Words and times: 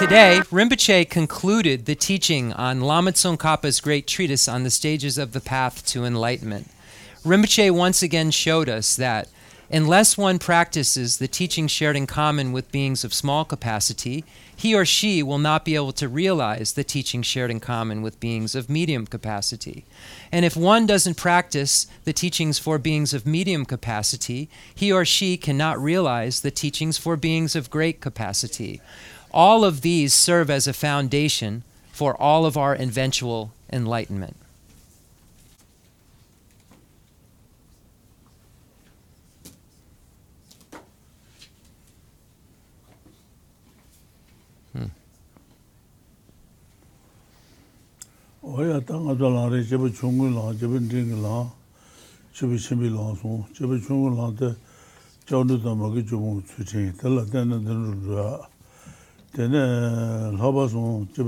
Today, 0.00 0.40
Rinpoche 0.50 1.10
concluded 1.10 1.84
the 1.84 1.94
teaching 1.94 2.54
on 2.54 2.80
Lama 2.80 3.12
Tsongkhapa's 3.12 3.82
great 3.82 4.06
treatise 4.06 4.48
on 4.48 4.62
the 4.62 4.70
stages 4.70 5.18
of 5.18 5.32
the 5.32 5.42
path 5.42 5.84
to 5.88 6.06
enlightenment. 6.06 6.70
Rinpoche 7.22 7.70
once 7.70 8.02
again 8.02 8.30
showed 8.30 8.70
us 8.70 8.96
that 8.96 9.28
unless 9.70 10.16
one 10.16 10.38
practices 10.38 11.18
the 11.18 11.28
teaching 11.28 11.66
shared 11.66 11.96
in 11.96 12.06
common 12.06 12.50
with 12.50 12.72
beings 12.72 13.04
of 13.04 13.12
small 13.12 13.44
capacity, 13.44 14.24
he 14.56 14.74
or 14.74 14.86
she 14.86 15.22
will 15.22 15.38
not 15.38 15.66
be 15.66 15.74
able 15.74 15.92
to 15.92 16.08
realize 16.08 16.72
the 16.72 16.82
teaching 16.82 17.20
shared 17.20 17.50
in 17.50 17.60
common 17.60 18.00
with 18.00 18.20
beings 18.20 18.54
of 18.54 18.70
medium 18.70 19.06
capacity. 19.06 19.84
And 20.32 20.46
if 20.46 20.56
one 20.56 20.86
doesn't 20.86 21.18
practice 21.18 21.86
the 22.04 22.14
teachings 22.14 22.58
for 22.58 22.78
beings 22.78 23.12
of 23.12 23.26
medium 23.26 23.66
capacity, 23.66 24.48
he 24.74 24.90
or 24.90 25.04
she 25.04 25.36
cannot 25.36 25.78
realize 25.78 26.40
the 26.40 26.50
teachings 26.50 26.96
for 26.96 27.18
beings 27.18 27.54
of 27.54 27.68
great 27.68 28.00
capacity. 28.00 28.80
All 29.32 29.64
of 29.64 29.82
these 29.82 30.12
serve 30.12 30.50
as 30.50 30.66
a 30.66 30.72
foundation 30.72 31.62
for 31.92 32.20
all 32.20 32.46
of 32.46 32.56
our 32.56 32.74
eventual 32.74 33.52
enlightenment. 33.72 34.36
Hmm. 44.72 44.86
oya 48.42 48.80
ta 48.80 48.94
nga 48.98 49.14
zwa 49.14 49.30
lang 49.30 49.50
re, 49.52 49.62
jeba 49.62 49.88
chungu 49.90 50.34
lang, 50.34 50.58
jeba 50.58 50.80
ndingi 50.80 51.22
lang, 51.22 51.50
jeba 52.34 52.58
shimbi 52.58 52.90
lang 52.90 53.14
song, 53.16 53.46
jeba 53.54 53.78
chungu 53.78 54.16
lang 54.16 54.36
te 54.36 54.56
chao 55.26 55.42
nu 55.44 55.58
zama 55.58 55.92
ki 55.94 56.02
chubu 56.02 56.42
chu 56.48 56.64
ching, 56.64 56.92
tala 56.98 57.24
tena 57.26 57.58
tena 57.62 57.94
rwa, 57.94 58.49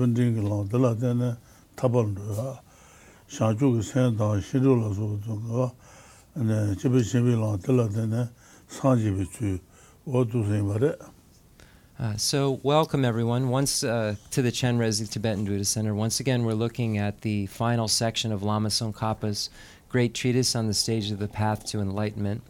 ndingi 0.06 0.42
lang, 0.42 1.36
tabal 1.76 2.06
rwa, 2.06 2.58
shangchu 3.28 3.78
ki 3.78 3.82
sen 3.82 4.16
tang, 4.16 4.40
shiru 4.40 4.74
la 4.76 4.90
shimbi 7.04 7.36
lang, 7.38 8.28
sang 8.66 8.98
jeba 8.98 9.24
chu, 9.32 9.60
tu 10.24 10.42
bari. 10.68 10.92
Uh, 12.00 12.16
so, 12.16 12.58
welcome 12.64 13.04
everyone 13.04 13.50
once 13.50 13.84
uh, 13.84 14.16
to 14.32 14.42
the 14.42 14.50
Chenrezig 14.50 15.08
Tibetan 15.08 15.44
Buddhist 15.44 15.70
Center. 15.72 15.94
Once 15.94 16.18
again, 16.18 16.44
we're 16.44 16.54
looking 16.54 16.98
at 16.98 17.20
the 17.20 17.46
final 17.46 17.86
section 17.86 18.32
of 18.32 18.42
Lama 18.42 18.70
Tsongkhapa's 18.70 19.48
great 19.88 20.12
treatise 20.12 20.56
on 20.56 20.66
the 20.66 20.74
stage 20.74 21.12
of 21.12 21.20
the 21.20 21.28
path 21.28 21.64
to 21.66 21.78
enlightenment. 21.78 22.42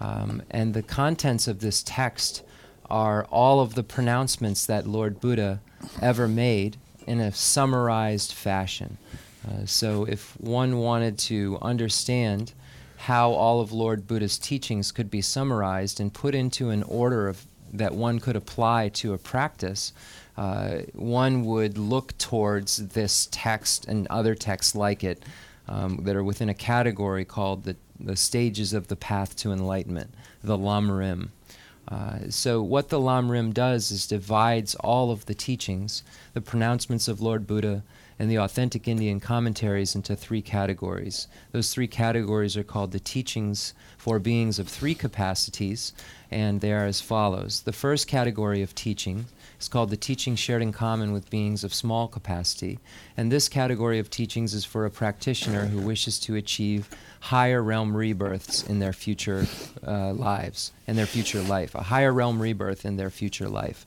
Um, 0.00 0.42
and 0.50 0.74
the 0.74 0.82
contents 0.82 1.46
of 1.46 1.60
this 1.60 1.84
text 1.84 2.42
are 2.90 3.24
all 3.26 3.60
of 3.60 3.74
the 3.74 3.82
pronouncements 3.82 4.66
that 4.66 4.86
Lord 4.86 5.20
Buddha 5.20 5.60
ever 6.00 6.28
made 6.28 6.76
in 7.06 7.20
a 7.20 7.32
summarized 7.32 8.32
fashion. 8.32 8.98
Uh, 9.46 9.64
so, 9.64 10.04
if 10.04 10.38
one 10.40 10.78
wanted 10.78 11.18
to 11.18 11.58
understand 11.62 12.52
how 12.96 13.30
all 13.30 13.60
of 13.60 13.72
Lord 13.72 14.06
Buddha's 14.06 14.38
teachings 14.38 14.90
could 14.90 15.10
be 15.10 15.22
summarized 15.22 16.00
and 16.00 16.12
put 16.12 16.34
into 16.34 16.70
an 16.70 16.82
order 16.82 17.28
of 17.28 17.46
that 17.72 17.94
one 17.94 18.18
could 18.18 18.36
apply 18.36 18.88
to 18.88 19.12
a 19.12 19.18
practice, 19.18 19.92
uh, 20.36 20.78
one 20.94 21.44
would 21.44 21.78
look 21.78 22.16
towards 22.18 22.88
this 22.88 23.28
text 23.30 23.86
and 23.86 24.06
other 24.08 24.34
texts 24.34 24.74
like 24.74 25.04
it 25.04 25.22
um, 25.68 26.00
that 26.04 26.16
are 26.16 26.24
within 26.24 26.48
a 26.48 26.54
category 26.54 27.24
called 27.24 27.64
the, 27.64 27.76
the 28.00 28.16
stages 28.16 28.72
of 28.72 28.88
the 28.88 28.96
path 28.96 29.36
to 29.36 29.52
enlightenment, 29.52 30.12
the 30.42 30.56
Lamrim. 30.56 31.28
Uh, 31.90 32.18
so, 32.28 32.62
what 32.62 32.90
the 32.90 33.00
Lamrim 33.00 33.54
does 33.54 33.90
is 33.90 34.06
divides 34.06 34.74
all 34.76 35.10
of 35.10 35.24
the 35.24 35.34
teachings, 35.34 36.02
the 36.34 36.40
pronouncements 36.40 37.08
of 37.08 37.22
Lord 37.22 37.46
Buddha, 37.46 37.82
and 38.18 38.30
the 38.30 38.36
authentic 38.36 38.86
Indian 38.86 39.20
commentaries 39.20 39.94
into 39.94 40.14
three 40.14 40.42
categories. 40.42 41.28
Those 41.52 41.72
three 41.72 41.86
categories 41.86 42.56
are 42.56 42.64
called 42.64 42.92
the 42.92 43.00
teachings 43.00 43.72
for 43.96 44.18
beings 44.18 44.58
of 44.58 44.68
three 44.68 44.94
capacities, 44.94 45.92
and 46.30 46.60
they 46.60 46.72
are 46.72 46.84
as 46.84 47.00
follows. 47.00 47.62
The 47.62 47.72
first 47.72 48.06
category 48.06 48.60
of 48.60 48.74
teaching 48.74 49.26
is 49.60 49.68
called 49.68 49.90
the 49.90 49.96
teaching 49.96 50.36
shared 50.36 50.62
in 50.62 50.72
common 50.72 51.12
with 51.12 51.30
beings 51.30 51.64
of 51.64 51.74
small 51.74 52.08
capacity, 52.08 52.78
and 53.16 53.30
this 53.30 53.48
category 53.48 53.98
of 53.98 54.10
teachings 54.10 54.54
is 54.54 54.64
for 54.64 54.84
a 54.84 54.90
practitioner 54.90 55.66
who 55.66 55.80
wishes 55.80 56.18
to 56.20 56.36
achieve 56.36 56.88
higher 57.20 57.62
realm 57.62 57.96
rebirths 57.96 58.62
in 58.62 58.78
their 58.78 58.92
future 58.92 59.46
uh, 59.86 60.12
lives, 60.12 60.72
in 60.86 60.96
their 60.96 61.06
future 61.06 61.42
life, 61.42 61.74
a 61.74 61.84
higher 61.84 62.12
realm 62.12 62.40
rebirth 62.40 62.84
in 62.84 62.96
their 62.96 63.10
future 63.10 63.48
life. 63.48 63.84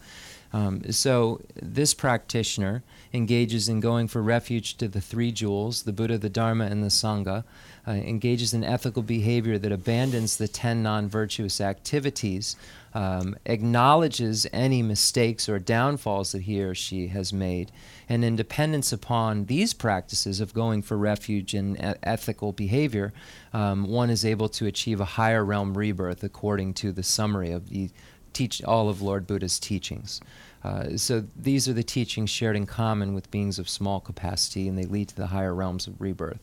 Um, 0.54 0.92
so 0.92 1.42
this 1.56 1.94
practitioner 1.94 2.84
engages 3.14 3.70
in 3.70 3.80
going 3.80 4.08
for 4.08 4.22
refuge 4.22 4.76
to 4.78 4.88
the 4.88 5.02
three 5.02 5.32
jewels, 5.32 5.84
the 5.84 5.94
Buddha, 5.94 6.18
the 6.18 6.30
Dharma, 6.30 6.66
and 6.66 6.84
the 6.84 6.90
Sangha, 6.90 7.44
uh, 7.88 7.92
engages 7.92 8.54
in 8.54 8.64
ethical 8.64 9.02
behavior 9.02 9.58
that 9.58 9.72
abandons 9.72 10.38
the 10.38 10.48
10 10.48 10.84
non 10.84 11.10
virtuous 11.10 11.60
activities, 11.60 12.56
um, 12.94 13.36
acknowledges 13.46 14.46
any 14.52 14.82
mistakes 14.82 15.48
or 15.48 15.60
downfalls 15.60 16.32
that 16.34 16.44
he 16.44 16.62
or 16.62 16.76
she 16.76 17.08
has 17.08 17.32
made, 17.32 17.72
and 18.10 18.24
in 18.24 18.36
dependence 18.36 18.92
upon 18.92 19.46
these 19.46 19.74
practices 19.74 20.40
of 20.40 20.54
going 20.54 20.82
for 20.82 20.98
refuge 20.98 21.54
in 21.54 21.78
ethical 22.04 22.52
behavior, 22.52 23.14
um, 23.54 23.86
one 23.86 24.10
is 24.10 24.26
able 24.26 24.50
to 24.50 24.68
achieve 24.68 25.00
a 25.00 25.06
higher 25.06 25.44
realm 25.44 25.78
rebirth 25.78 26.24
according 26.24 26.74
to 26.74 26.92
the 26.92 27.04
summary 27.04 27.52
of 27.52 27.70
the 27.70 27.90
teach 28.34 28.64
all 28.64 28.90
of 28.90 29.02
Lord 29.02 29.28
Buddha's 29.28 29.60
teachings. 29.60 30.22
Uh, 30.64 30.96
so 30.96 31.24
these 31.36 31.68
are 31.68 31.74
the 31.74 31.84
teachings 31.84 32.30
shared 32.30 32.56
in 32.56 32.66
common 32.66 33.14
with 33.14 33.32
beings 33.32 33.58
of 33.58 33.68
small 33.68 34.00
capacity, 34.00 34.68
and 34.68 34.78
they 34.78 34.84
lead 34.84 35.10
to 35.10 35.16
the 35.16 35.28
higher 35.28 35.56
realms 35.56 35.88
of 35.88 36.00
rebirth. 36.00 36.40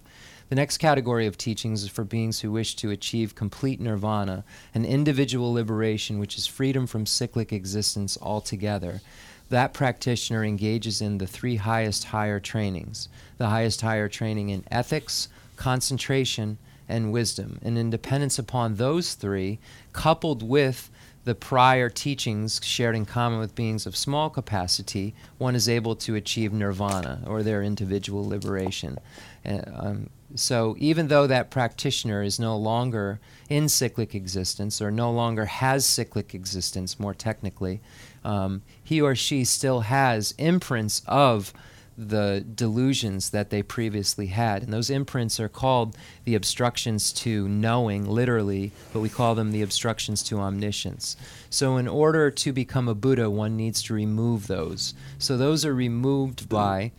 The 0.48 0.54
next 0.54 0.78
category 0.78 1.26
of 1.26 1.36
teachings 1.36 1.82
is 1.82 1.90
for 1.90 2.04
beings 2.04 2.40
who 2.40 2.50
wish 2.50 2.74
to 2.76 2.90
achieve 2.90 3.34
complete 3.34 3.80
nirvana, 3.80 4.44
an 4.74 4.86
individual 4.86 5.52
liberation 5.52 6.18
which 6.18 6.38
is 6.38 6.46
freedom 6.46 6.86
from 6.86 7.04
cyclic 7.04 7.52
existence 7.52 8.16
altogether. 8.20 9.02
That 9.50 9.74
practitioner 9.74 10.44
engages 10.44 11.02
in 11.02 11.18
the 11.18 11.26
three 11.26 11.56
highest 11.56 12.04
higher 12.04 12.40
trainings 12.40 13.08
the 13.36 13.48
highest 13.48 13.82
higher 13.82 14.08
training 14.08 14.48
in 14.48 14.64
ethics, 14.70 15.28
concentration, 15.56 16.58
and 16.88 17.12
wisdom. 17.12 17.58
And 17.62 17.76
in 17.76 17.90
dependence 17.90 18.38
upon 18.38 18.76
those 18.76 19.14
three, 19.14 19.58
coupled 19.92 20.42
with 20.42 20.90
the 21.24 21.34
prior 21.34 21.90
teachings 21.90 22.58
shared 22.64 22.96
in 22.96 23.04
common 23.04 23.38
with 23.38 23.54
beings 23.54 23.86
of 23.86 23.94
small 23.94 24.30
capacity, 24.30 25.14
one 25.36 25.54
is 25.54 25.68
able 25.68 25.94
to 25.96 26.14
achieve 26.14 26.54
nirvana 26.54 27.22
or 27.26 27.42
their 27.42 27.62
individual 27.62 28.26
liberation. 28.26 28.98
Uh, 29.44 29.60
um, 29.74 30.10
so 30.34 30.76
even 30.78 31.08
though 31.08 31.26
that 31.26 31.50
practitioner 31.50 32.22
is 32.22 32.38
no 32.38 32.56
longer 32.56 33.20
in 33.48 33.68
cyclic 33.68 34.14
existence 34.14 34.80
or 34.80 34.90
no 34.90 35.10
longer 35.10 35.46
has 35.46 35.86
cyclic 35.86 36.34
existence, 36.34 37.00
more 37.00 37.14
technically, 37.14 37.80
um, 38.24 38.62
he 38.82 39.00
or 39.00 39.14
she 39.14 39.44
still 39.44 39.80
has 39.80 40.34
imprints 40.38 41.02
of 41.06 41.52
the 41.98 42.44
delusions 42.54 43.30
that 43.30 43.50
they 43.50 43.60
previously 43.60 44.28
had. 44.28 44.62
And 44.62 44.72
those 44.72 44.88
imprints 44.88 45.40
are 45.40 45.48
called 45.48 45.96
the 46.24 46.36
obstructions 46.36 47.12
to 47.14 47.48
knowing, 47.48 48.08
literally, 48.08 48.70
but 48.92 49.00
we 49.00 49.08
call 49.08 49.34
them 49.34 49.50
the 49.50 49.62
obstructions 49.62 50.22
to 50.24 50.38
omniscience. 50.38 51.16
So, 51.50 51.76
in 51.76 51.88
order 51.88 52.30
to 52.30 52.52
become 52.52 52.86
a 52.86 52.94
Buddha, 52.94 53.28
one 53.28 53.56
needs 53.56 53.82
to 53.84 53.94
remove 53.94 54.46
those. 54.46 54.94
So, 55.18 55.36
those 55.36 55.64
are 55.64 55.74
removed 55.74 56.48
by 56.48 56.92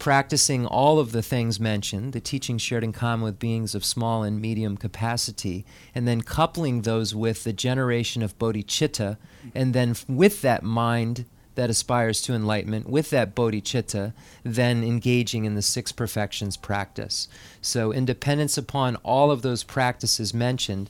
practicing 0.00 0.66
all 0.66 0.98
of 0.98 1.12
the 1.12 1.22
things 1.22 1.60
mentioned, 1.60 2.12
the 2.12 2.20
teachings 2.20 2.62
shared 2.62 2.82
in 2.82 2.92
common 2.92 3.24
with 3.24 3.38
beings 3.38 3.74
of 3.74 3.84
small 3.84 4.24
and 4.24 4.40
medium 4.40 4.76
capacity, 4.76 5.64
and 5.94 6.08
then 6.08 6.22
coupling 6.22 6.82
those 6.82 7.14
with 7.14 7.44
the 7.44 7.52
generation 7.52 8.22
of 8.22 8.36
bodhicitta, 8.38 9.18
and 9.54 9.72
then 9.74 9.94
with 10.08 10.42
that 10.42 10.64
mind 10.64 11.26
that 11.54 11.70
aspires 11.70 12.22
to 12.22 12.32
enlightenment, 12.32 12.88
with 12.88 13.10
that 13.10 13.34
bodhicitta, 13.34 14.12
then 14.42 14.82
engaging 14.82 15.44
in 15.44 15.54
the 15.54 15.62
six 15.62 15.92
perfections 15.92 16.56
practice. 16.56 17.28
So, 17.60 17.92
in 17.92 18.04
dependence 18.04 18.56
upon 18.56 18.96
all 18.96 19.30
of 19.30 19.42
those 19.42 19.62
practices 19.62 20.32
mentioned, 20.32 20.88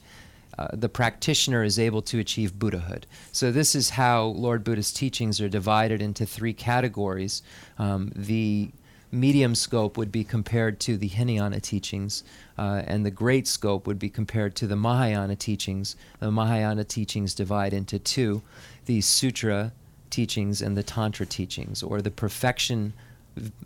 uh, 0.59 0.69
the 0.73 0.89
practitioner 0.89 1.65
is 1.65 1.79
able 1.79 2.03
to 2.03 2.19
achieve 2.19 2.59
Buddhahood. 2.59 3.07
So, 3.33 3.51
this 3.51 3.75
is 3.75 3.91
how 3.91 4.27
Lord 4.27 4.63
Buddha's 4.63 4.93
teachings 4.93 5.41
are 5.41 5.49
divided 5.49 6.01
into 6.01 6.25
three 6.25 6.53
categories. 6.53 7.43
Um, 7.79 8.13
the 8.15 8.71
medium 9.13 9.55
scope 9.55 9.97
would 9.97 10.13
be 10.13 10.25
compared 10.25 10.81
to 10.81 10.97
the 10.97 11.09
Hinayana 11.09 11.61
teachings, 11.61 12.23
uh, 12.59 12.83
and 12.87 13.05
the 13.05 13.11
great 13.11 13.47
scope 13.47 13.87
would 13.87 13.99
be 13.99 14.09
compared 14.09 14.55
to 14.57 14.67
the 14.67 14.77
Mahayana 14.77 15.37
teachings. 15.37 15.97
The 16.21 16.31
Mahayana 16.31 16.85
teachings 16.85 17.35
divide 17.35 17.73
into 17.73 17.99
two 17.99 18.43
the 18.87 19.01
Sutra 19.01 19.73
teachings 20.11 20.63
and 20.63 20.77
the 20.77 20.83
Tantra 20.83 21.27
teachings, 21.27 21.83
or 21.83 22.01
the 22.03 22.11
perfection 22.11 22.93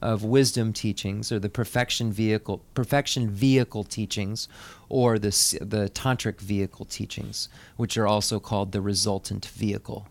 of 0.02 0.22
wisdom 0.24 0.72
teachings, 0.72 1.32
or 1.32 1.38
the 1.38 1.48
perfection 1.48 2.12
vehicle, 2.12 2.62
perfection 2.74 3.30
vehicle 3.30 3.84
teachings, 3.84 4.48
or 4.88 5.18
the, 5.18 5.30
the 5.62 5.90
tantric 5.94 6.40
vehicle 6.40 6.84
teachings, 6.84 7.48
which 7.76 7.96
are 7.96 8.06
also 8.06 8.38
called 8.38 8.72
the 8.72 8.80
resultant 8.80 9.46
vehicle. 9.46 10.06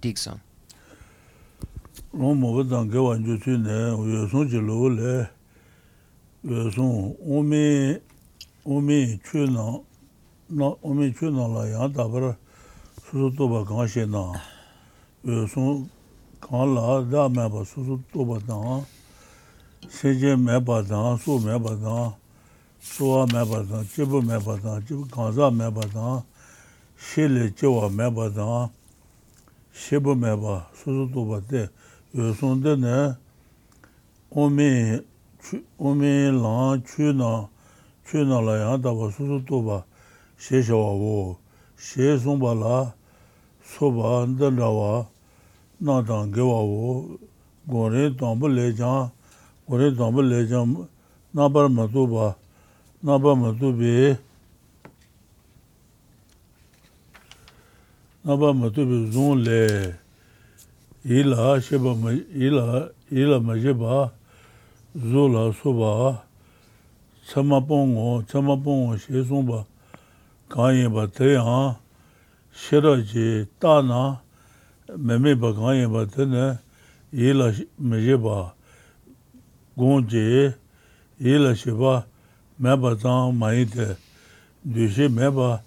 Dikson. 0.00 0.40
rōng 2.08 2.38
mōba 2.40 2.62
dāng 2.64 2.88
gā 2.88 3.02
wān 3.04 3.20
chū 3.20 3.36
tsui 3.36 3.58
nē, 3.60 3.92
wē 4.00 4.24
sōng 4.32 4.48
chī 4.48 4.60
lō 4.64 4.76
lē, 4.96 5.28
wē 6.48 6.60
sōng 6.72 7.20
ōmi, 7.20 8.00
ōmi 8.64 9.20
chū 9.20 9.44
nā, 9.52 9.66
ōmi 10.56 11.12
chū 11.12 11.28
nā 11.28 11.44
lā 11.52 11.66
yāng 11.68 11.92
tā 11.92 12.08
rā 12.08 12.32
sū 13.04 13.12
sū 13.12 13.28
tō 13.36 13.44
bā 13.52 13.60
kāng 13.68 13.84
shē 13.84 14.06
nā, 14.08 14.24
wē 15.20 15.44
sōng 15.52 15.84
kāng 16.40 16.72
lā 16.72 17.04
dā 17.12 17.28
mē 17.28 17.44
bā 17.52 17.60
sū 17.68 17.84
sū 17.84 18.00
tō 18.08 18.24
bā 18.24 18.40
dāng, 18.48 18.88
sē 19.92 20.16
jē 20.16 20.32
mē 20.40 20.64
bā 20.64 20.80
dāng, 20.88 21.20
sū 21.20 21.36
mē 21.44 21.60
bā 21.60 21.76
dāng, 21.76 22.16
sū 22.80 23.04
wā 23.04 23.26
mē 23.28 23.44
bā 23.44 23.60
dāng, 23.68 23.84
jī 23.84 24.08
bū 24.08 24.24
mē 24.24 24.40
bā 24.40 24.56
dāng, 24.64 24.80
jī 24.80 24.96
bū 24.96 25.12
kāng 25.12 25.36
zā 25.36 25.52
mē 25.52 25.68
bā 25.76 25.84
dāng, 25.92 26.24
shē 26.96 27.28
lē 27.28 27.52
jī 27.52 27.68
wā 27.68 27.92
mē 27.92 28.08
bā 28.16 28.32
dāng, 28.32 28.72
shē 29.76 30.00
bū 30.00 30.16
mē 30.16 30.32
bā, 30.40 30.56
sū 30.72 30.96
sū 30.96 31.04
tō 31.12 31.26
bā 31.28 31.44
dē, 31.52 31.68
yosonde 32.14 32.76
ne 32.76 33.16
omi, 34.30 35.00
omi 35.78 36.30
lan 36.32 36.82
chu 36.82 37.12
na, 37.12 37.48
chu 38.06 38.24
na 38.24 38.40
la 38.40 38.56
yang 38.56 38.82
taba 38.82 39.10
susu 39.12 39.44
toba 39.46 39.84
she 40.38 40.62
shawa 40.62 40.96
wo, 40.96 41.38
she 41.76 42.16
somba 42.16 42.54
la 42.54 42.92
soba 43.62 44.26
ndanda 44.26 44.68
wa 44.70 45.06
na 45.80 46.02
tang 46.02 46.32
gewa 46.32 46.62
wo, 46.64 47.18
gore 47.68 48.10
tangpa 48.16 48.48
le 48.48 48.72
jang, 48.72 49.10
gore 49.68 49.92
tangpa 49.92 50.22
le 50.22 50.46
jang 50.46 50.88
nabar 51.34 51.68
ma 51.68 51.86
toba, 51.86 52.36
nabar 53.04 53.36
ma 53.36 53.52
tobi, 53.52 54.16
nabar 58.24 58.54
ma 58.54 58.68
tobi 58.70 59.10
zon 59.12 59.44
le, 59.44 59.98
ila 61.08 61.60
sheba 61.60 61.94
ma 61.94 62.10
ila 62.12 62.90
ila 63.10 63.40
ma 63.40 63.54
sheba 63.56 64.12
zo 64.94 65.26
la 65.28 65.52
so 65.52 65.72
ba 65.72 66.22
chama 67.26 67.60
pongo 67.66 68.22
chama 68.28 68.56
pongo 68.62 68.94
she 68.98 69.24
song 69.24 69.46
ba 69.46 69.64
ka 70.50 70.68
ye 70.68 70.86
ba 70.86 71.06
te 71.08 71.34
ha 71.36 71.80
shera 72.52 73.00
je 73.00 73.46
ta 73.58 73.80
na 73.80 74.20
me 74.98 75.16
me 75.16 75.32
ba 75.34 75.54
ka 75.54 75.72
ye 75.72 75.86
ba 75.88 76.04
te 76.04 76.26
ne 76.26 76.58
ila 77.12 77.52
ma 77.78 77.96
jeba 77.96 78.52
gon 79.78 80.04
je 80.06 80.52
ila 81.20 81.54
sheba 81.56 82.04
me 82.58 82.76
ba 82.76 82.94
zang 83.00 83.32
ma 83.32 83.52
yi 83.56 83.64
te 83.64 83.96
dushe 84.62 85.08
me 85.08 85.30
ba 85.30 85.62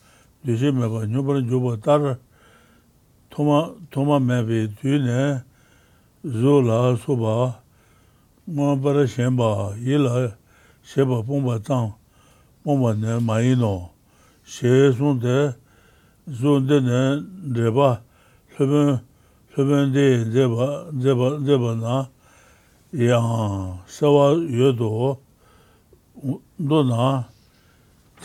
dushe 0.45 0.69
me 0.69 0.85
ba 0.87 1.05
nyu 1.09 1.23
ba 1.23 1.41
ju 1.41 1.57
ba 1.59 1.77
tar 1.81 2.19
tōma, 3.31 3.59
tōma 3.91 4.19
mēbi 4.19 4.65
tū 4.75 4.97
nē 4.99 5.21
zō 6.27 6.55
lā 6.67 6.79
sō 6.99 7.15
bā 7.15 7.35
mā 8.51 8.73
parā 8.83 9.05
shēn 9.07 9.37
bā 9.39 9.71
yī 9.79 9.99
lā 10.03 10.25
shē 10.83 11.05
bā 11.07 11.21
pōng 11.23 11.45
bā 11.47 11.55
tāng 11.63 11.93
pōng 12.65 12.81
bā 12.83 12.91
nē 12.99 13.19
mā 13.23 13.39
yī 13.39 13.55
nō 13.61 13.71
shē 14.43 14.91
sōng 14.97 15.21
tē 15.23 15.37
zō 16.41 16.57
tē 16.67 16.81
nē 16.89 16.99
rē 17.55 17.71
bā 17.77 17.89
lō 18.57 18.67
bēn 18.73 18.91
lō 19.55 19.67
bēn 19.69 19.95
tē 19.95 20.05
dē 20.35 20.49
bā 20.51 20.67
dē 20.91 21.15
bā 21.15 21.31
dē 21.47 21.61
bā 21.63 21.71
nā 21.79 21.95
yā 22.99 23.21
sā 23.87 24.11
wā 24.11 24.27
yō 24.59 24.75
tō 24.75 24.91
dō 26.67 26.83
nā 26.91 27.07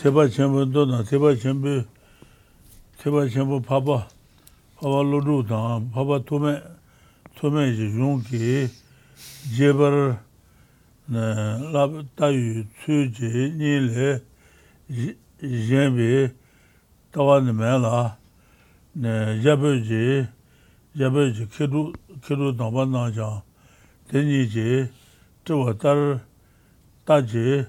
tē 0.03 0.11
bā 0.11 0.27
chēn 0.35 0.51
bā 0.51 0.67
dō 0.67 0.85
nā 0.91 1.01
tē 1.07 1.23
bā 1.23 1.31
chēn 1.39 1.63
bā 1.63 1.79
tē 2.99 3.15
bā 3.15 3.27
chēn 3.31 3.47
bā 3.55 3.63
pā 3.71 3.79
bā 3.87 4.03
hawa 4.81 5.03
lodu 5.03 5.41
dhan, 5.43 5.89
hawa 5.93 6.19
tome, 6.25 6.61
tome 7.35 7.73
ji 7.75 7.83
yungi, 7.97 8.69
jebar 9.57 10.19
lab 11.09 12.05
tayu 12.15 12.63
tsu 12.77 13.07
ji 13.09 13.49
nile, 13.57 14.21
jenbi, 15.41 16.29
tawa 17.11 17.41
nime 17.41 17.79
la, 17.81 18.17
jabu 19.41 19.81
ji, 19.81 20.27
jabu 20.95 21.31
ji 21.33 21.45
kiru, 21.47 21.93
kiru 22.21 22.51
dhanba 22.53 22.85
na 22.85 23.09
jan, 23.09 23.41
tenyi 24.11 24.45
ji, 24.45 24.85
tiwa 25.43 25.73
tar, 25.73 26.21
ta 27.05 27.21
ji, 27.21 27.65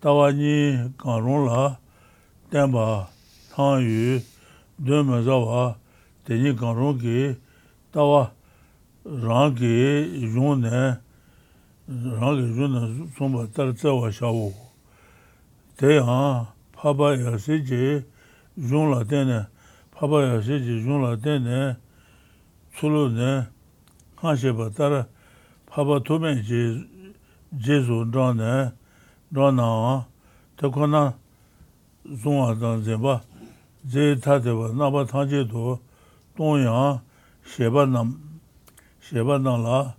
tawa 0.00 0.32
ni 0.32 0.88
kanron 0.96 1.46
la, 1.52 1.76
tenba, 2.50 3.08
tang 3.54 3.82
yu, 3.84 4.20
dun 4.80 5.04
me 5.06 5.20
zawa, 5.22 5.76
teni 6.26 6.56
kanron 6.56 6.98
ki 6.98 7.36
tawa 7.92 8.32
rang 9.06 9.54
ki 9.54 10.26
yung 10.34 10.60
ne, 10.60 10.98
rang 11.88 12.34
ki 12.36 12.46
yung 12.58 12.72
ne 12.74 13.08
sumba 13.16 13.46
tar 13.54 13.72
tsawa 13.72 14.10
shawo. 14.10 14.52
Te 15.78 15.94
yang 15.94 16.46
paba 16.74 17.14
yasi 17.14 17.62
ji 17.62 18.02
yung 18.56 18.90
la 18.90 19.04
teni, 19.04 19.46
paba 19.94 20.34
yasi 20.34 20.58
ji 20.58 20.82
yung 20.82 21.02
la 21.02 21.16
teni, 21.16 21.76
tsulu 22.74 23.08
ne, 23.14 23.46
hanshe 24.20 24.50
ba 24.52 24.70
tar 24.70 25.06
paba 25.70 26.00
tumen 26.00 26.42
ji 26.42 26.82
jesu 27.54 28.02
rang 28.10 28.36
ne, 28.36 28.72
rang 29.32 29.54
na 29.54 30.04
te 30.56 30.68
kona 30.68 31.14
zungwa 32.04 32.54
zan 32.58 32.82
zinba, 32.82 33.22
ze 33.86 34.16
tatewa 34.16 34.72
naba 34.74 35.04
tangje 35.06 35.44
do, 35.44 35.78
동양 36.36 37.00
셰바남 37.44 38.20
셰바나라 39.00 39.94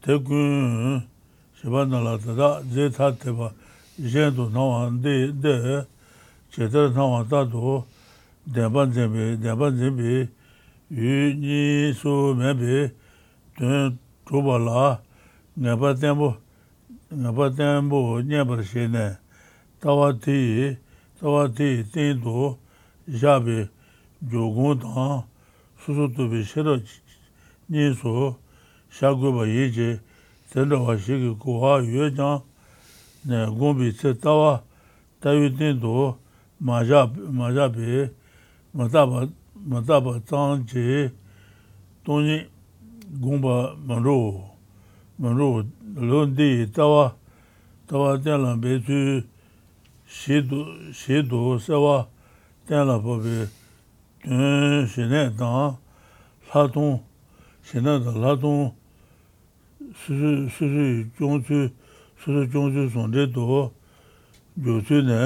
대군 0.00 1.06
셰바나라다 1.60 2.62
제타테바 2.72 3.50
제도 4.10 4.48
나왔는데 4.48 5.40
데 5.40 5.86
제대로 6.50 6.90
나왔다도 6.90 7.86
대반제비 8.54 9.40
대반제비 9.42 10.28
유니소 10.90 12.34
메비 12.34 12.90
된 13.56 13.98
조발라 14.28 15.00
나바템보 15.54 16.34
나바템보 17.10 18.22
녀버시네 18.22 19.18
타와티 19.80 20.78
타와티 21.20 21.84
틴도 21.92 22.58
자베 23.20 23.68
조군당 24.30 25.31
수수 25.84 26.12
도비 26.16 26.44
싫어 26.44 26.78
니소 27.68 28.38
샤고바 28.90 29.48
예제 29.48 30.00
된다와 30.50 30.96
시기 30.96 31.30
고하 31.30 31.82
예장 31.84 32.42
네 33.22 33.46
곰비 33.46 33.96
쳇다와 33.96 34.62
다유딘도 35.18 36.18
마자 36.58 37.10
마자비 37.16 38.08
마다바 38.70 39.26
마다바 39.54 40.20
짱제 40.24 41.12
돈이 42.04 42.46
곰바 43.20 43.74
만로 43.82 44.56
만로 45.16 45.64
론디 45.96 46.70
다와 46.72 47.16
다와 47.88 48.20
된란 48.20 48.60
베주 48.60 49.22
시도 50.06 50.92
시도 50.92 51.58
세와 51.58 52.06
된라 52.68 53.00
법이 53.00 53.61
shene 54.22 55.30
dāng 55.34 55.78
lādōng, 56.52 57.00
shene 57.66 57.98
dāng 57.98 58.20
lādōng 58.22 58.72
sūsū 59.92 61.10
jōngchū, 61.18 61.70
sūsū 62.22 62.46
jōngchū 62.52 62.84
sōngde 62.94 63.26
dō, 63.34 63.70
jōchū 64.62 65.02
nē, 65.08 65.20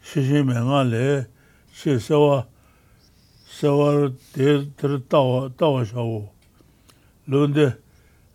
shēshē 0.00 0.42
mē 0.48 0.64
ngā 0.64 0.80
lē, 0.88 1.04
shē 1.76 1.98
sēwā, 2.00 2.46
sēwā 3.58 3.88
rē 4.00 4.08
tēr 4.80 4.98
tāwā, 5.12 5.52
tāwā 5.60 5.84
shāwō. 5.92 6.24
Lōndē, 7.28 7.68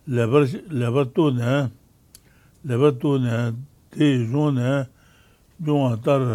lēbar, 0.07 0.47
lēbar 0.69 1.11
tō 1.15 1.29
nē, 1.41 1.57
lēbar 2.69 2.97
tō 3.01 3.17
nē, 3.25 3.43
tē 3.95 4.13
yōng 4.29 4.57
nē, 4.61 4.73
jōng 5.65 5.85
ātār 5.95 6.27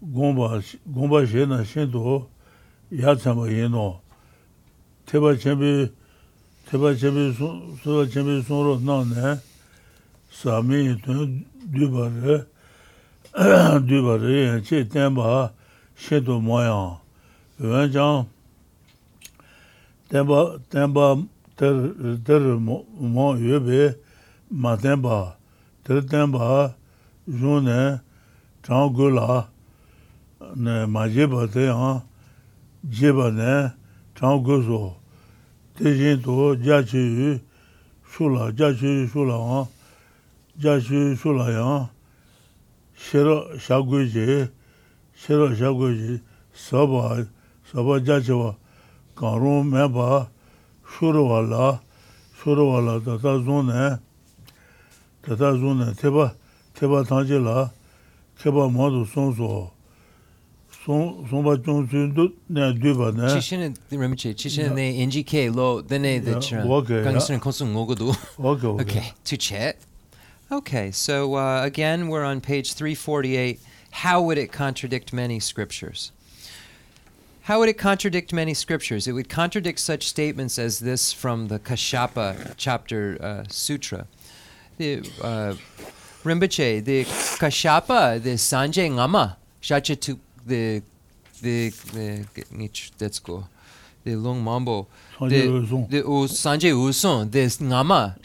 gōmbā, 0.00 0.62
gōmbā 0.88 1.26
shē 1.28 1.44
na 1.46 1.60
shēn 1.60 1.90
tō 1.92 2.24
yā 2.96 3.12
tsāmbā 3.20 3.50
yē 3.52 3.68
nō, 3.68 4.00
tēbā 5.04 5.34
chēmbē, 5.36 5.90
tēbā 6.70 6.94
chēmbē, 6.96 7.24
sōbā 7.36 8.06
chēmbē 8.08 8.40
sōng 8.48 8.62
rō 8.64 8.74
nā 8.80 8.96
nē, 9.10 9.34
sā 10.32 10.62
mē 10.64 10.80
yī 10.80 10.94
tō 11.04 11.18
dū 11.76 11.90
bā 11.92 12.08
rē, 12.16 12.38
dū 13.84 14.00
bā 14.06 14.16
rē 14.24 14.38
yā 14.40 14.56
chē 14.64 14.86
tēn 14.88 15.12
bā 15.20 15.52
shē 16.00 16.24
tō 16.24 16.40
mā 16.48 16.64
yā, 16.64 16.80
yuwa 17.60 17.84
chāng, 17.92 18.24
tēn 20.08 20.24
bā, 20.24 20.40
tēn 20.72 20.96
bā 20.96 21.12
tēr 21.60 22.50
mō 22.56 23.28
yuwa 23.36 23.60
bē, 23.68 23.94
mā 24.48 24.76
tēn 24.80 25.04
bā, 25.04 25.36
tēr 25.84 26.08
tēn 26.08 26.32
bā, 26.32 26.72
yō 27.28 27.60
nē, 27.68 27.80
chāng 28.64 28.96
gō 28.96 29.12
lā, 29.12 29.44
ne 30.55 30.85
ma 30.85 31.07
je 31.07 31.25
ba 31.27 31.47
te 31.47 31.65
yang 31.65 32.01
je 32.89 33.11
ba 33.11 33.31
ne 33.31 33.73
chang 34.15 34.43
gu 34.43 34.61
so 34.63 35.05
대신 35.75 36.21
또 36.21 36.55
자치 36.63 37.41
슐라 38.07 38.55
자치 38.55 39.07
슐라 39.11 39.67
자치 40.61 41.15
슐라야 41.15 41.91
싫어 42.95 43.59
샤고지 43.59 44.47
싫어 45.15 45.53
샤고지 45.53 46.21
서바 46.53 47.25
서바 47.71 48.03
자치와 48.05 48.55
가로 49.15 49.63
매바 49.63 50.29
슐로와라 50.87 51.81
슐로와라 52.39 52.99
다다 53.03 53.43
존네 53.43 53.97
다다 55.23 55.51
존네 55.59 55.93
테바 55.99 56.33
테바 56.73 57.03
당지라 57.03 57.71
테바 58.39 58.67
모두 58.69 59.03
손소 59.03 59.71
nē 64.74 64.88
NG 65.06 65.24
lō 65.54 65.68
dē 65.86 65.98
okay, 68.40 68.66
okay. 68.66 68.82
okay, 68.82 69.12
to 69.24 69.36
chat 69.36 69.76
Okay, 70.52 70.90
so 70.90 71.36
uh, 71.36 71.62
again 71.62 72.08
we're 72.08 72.24
on 72.24 72.40
page 72.40 72.72
348 72.72 73.60
How 74.02 74.20
would 74.20 74.38
it 74.38 74.50
contradict 74.50 75.12
many 75.12 75.38
scriptures? 75.38 76.10
How 77.42 77.58
would 77.58 77.68
it 77.68 77.78
contradict 77.78 78.32
many 78.32 78.54
scriptures? 78.54 79.06
It 79.06 79.12
would 79.12 79.28
contradict 79.28 79.78
such 79.78 80.08
statements 80.08 80.58
as 80.58 80.80
this 80.80 81.12
from 81.12 81.48
the 81.48 81.58
Kashyapa 81.58 82.54
chapter 82.56 83.18
uh, 83.20 83.44
sutra. 83.48 84.06
The 84.78 84.98
uh, 85.22 85.54
Rinpoche, 86.22 86.84
the 86.84 87.04
Kashyapa, 87.04 88.22
the 88.22 88.34
Sanjay 88.34 88.90
Ngama, 88.90 89.36
des, 90.50 90.82
des, 91.42 91.70
detsuko, 92.98 93.44
mambo, 94.04 94.88
usun, 95.20 95.88
ngama, 97.60 98.16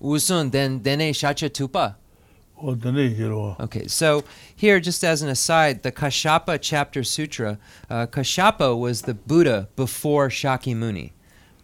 usun 0.00 0.50
dene 0.50 1.12
shacha 1.12 1.50
tupa. 1.50 1.94
Okay, 3.60 3.86
so 3.86 4.24
here, 4.56 4.80
just 4.80 5.04
as 5.04 5.22
an 5.22 5.28
aside, 5.28 5.84
the 5.84 5.92
Kashyapa 5.92 6.58
Chapter 6.60 7.04
Sutra, 7.04 7.56
uh, 7.88 8.06
Kashyapa 8.06 8.76
was 8.76 9.02
the 9.02 9.14
Buddha 9.14 9.68
before 9.76 10.28
Shakyamuni. 10.28 11.12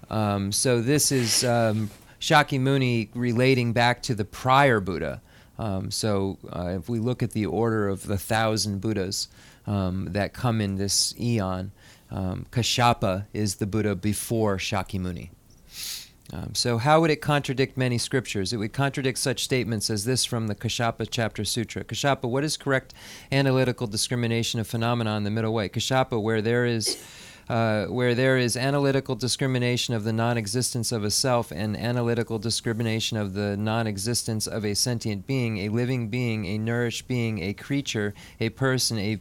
Um, 0.08 0.52
so 0.52 0.80
this 0.80 1.11
is 1.11 1.42
um, 1.42 1.90
Shakyamuni 2.20 3.08
relating 3.14 3.73
back 3.73 4.02
to 4.02 4.14
the 4.14 4.25
prior 4.25 4.78
Buddha. 4.78 5.20
Um, 5.58 5.90
so 5.90 6.38
uh, 6.52 6.76
if 6.78 6.88
we 6.88 7.00
look 7.00 7.25
at 7.25 7.32
the 7.32 7.46
order 7.46 7.88
of 7.88 8.06
the 8.06 8.18
thousand 8.18 8.80
Buddhas, 8.80 9.26
um, 9.66 10.09
that 10.12 10.33
come 10.33 10.61
in 10.61 10.76
this 10.76 11.14
eon, 11.18 11.73
um, 12.11 12.47
Kashyapa 12.50 13.26
is 13.33 13.56
the 13.56 13.66
Buddha 13.66 13.94
before 13.94 14.56
Shakyamuni. 14.56 15.30
Um, 16.33 16.54
so, 16.54 16.78
how 16.78 17.00
would 17.00 17.11
it 17.11 17.21
contradict 17.21 17.76
many 17.76 17.99
scriptures? 17.99 18.52
It 18.52 18.56
would 18.56 18.73
contradict 18.73 19.18
such 19.18 19.44
statements 19.44 19.90
as 19.90 20.04
this 20.04 20.25
from 20.25 20.47
the 20.47 20.54
Kashyapa 20.54 21.09
Chapter 21.11 21.44
Sutra. 21.44 21.85
Kashyapa, 21.85 22.28
what 22.28 22.44
is 22.44 22.56
correct 22.56 22.94
analytical 23.30 23.87
discrimination 23.87 24.59
of 24.59 24.66
phenomena 24.66 25.16
in 25.16 25.25
the 25.25 25.30
middle 25.30 25.52
way? 25.52 25.68
Kashyapa, 25.68 26.21
where 26.21 26.40
there 26.40 26.64
is 26.64 26.97
uh, 27.49 27.87
where 27.87 28.14
there 28.14 28.38
is 28.38 28.56
analytical 28.56 29.14
discrimination 29.14 29.92
of 29.94 30.04
the 30.04 30.12
non-existence 30.12 30.92
of 30.92 31.04
a 31.04 31.11
self 31.11 31.52
and 31.52 31.76
analytical 31.76 32.38
discrimination 32.38 33.18
of 33.18 33.35
the 33.35 33.56
non-existence 33.56 34.47
of 34.47 34.64
a 34.64 34.75
sentient 34.75 35.26
being, 35.26 35.59
a 35.59 35.68
living 35.68 36.09
being, 36.09 36.47
a 36.47 36.56
nourished 36.56 37.06
being, 37.06 37.42
a 37.42 37.52
creature, 37.52 38.14
a 38.40 38.49
person, 38.49 38.99
a 38.99 39.21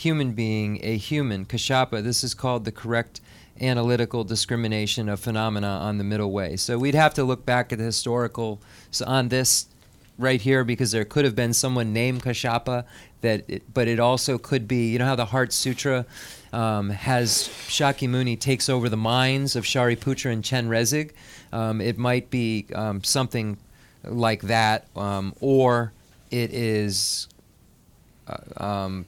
human 0.00 0.32
being, 0.32 0.80
a 0.82 0.96
human. 0.96 1.44
Kashyapa, 1.44 2.02
this 2.02 2.24
is 2.24 2.32
called 2.32 2.64
the 2.64 2.72
correct 2.72 3.20
analytical 3.60 4.24
discrimination 4.24 5.10
of 5.10 5.20
phenomena 5.20 5.66
on 5.66 5.98
the 5.98 6.04
middle 6.04 6.32
way. 6.32 6.56
So 6.56 6.78
we'd 6.78 6.94
have 6.94 7.12
to 7.14 7.24
look 7.24 7.44
back 7.44 7.72
at 7.72 7.78
the 7.78 7.84
historical 7.84 8.60
so 8.90 9.04
on 9.06 9.28
this 9.28 9.66
right 10.18 10.40
here 10.40 10.64
because 10.64 10.90
there 10.92 11.04
could 11.04 11.26
have 11.26 11.36
been 11.36 11.52
someone 11.52 11.92
named 11.92 12.22
Kashyapa 12.22 12.84
that 13.20 13.44
it, 13.48 13.62
but 13.74 13.88
it 13.88 14.00
also 14.00 14.38
could 14.38 14.66
be 14.66 14.90
you 14.90 14.98
know 14.98 15.04
how 15.04 15.16
the 15.16 15.26
Heart 15.26 15.52
Sutra 15.52 16.06
um, 16.52 16.88
has 16.90 17.48
Shakyamuni 17.68 18.40
takes 18.40 18.70
over 18.70 18.88
the 18.88 18.96
minds 18.96 19.54
of 19.54 19.64
Shariputra 19.64 20.32
and 20.32 20.42
Chenrezig. 20.42 21.10
Um, 21.52 21.82
it 21.82 21.98
might 21.98 22.30
be 22.30 22.66
um, 22.74 23.04
something 23.04 23.58
like 24.04 24.42
that, 24.42 24.86
um, 24.96 25.34
or 25.40 25.92
it 26.30 26.54
is 26.54 27.28
uh, 28.26 28.64
um, 28.64 29.04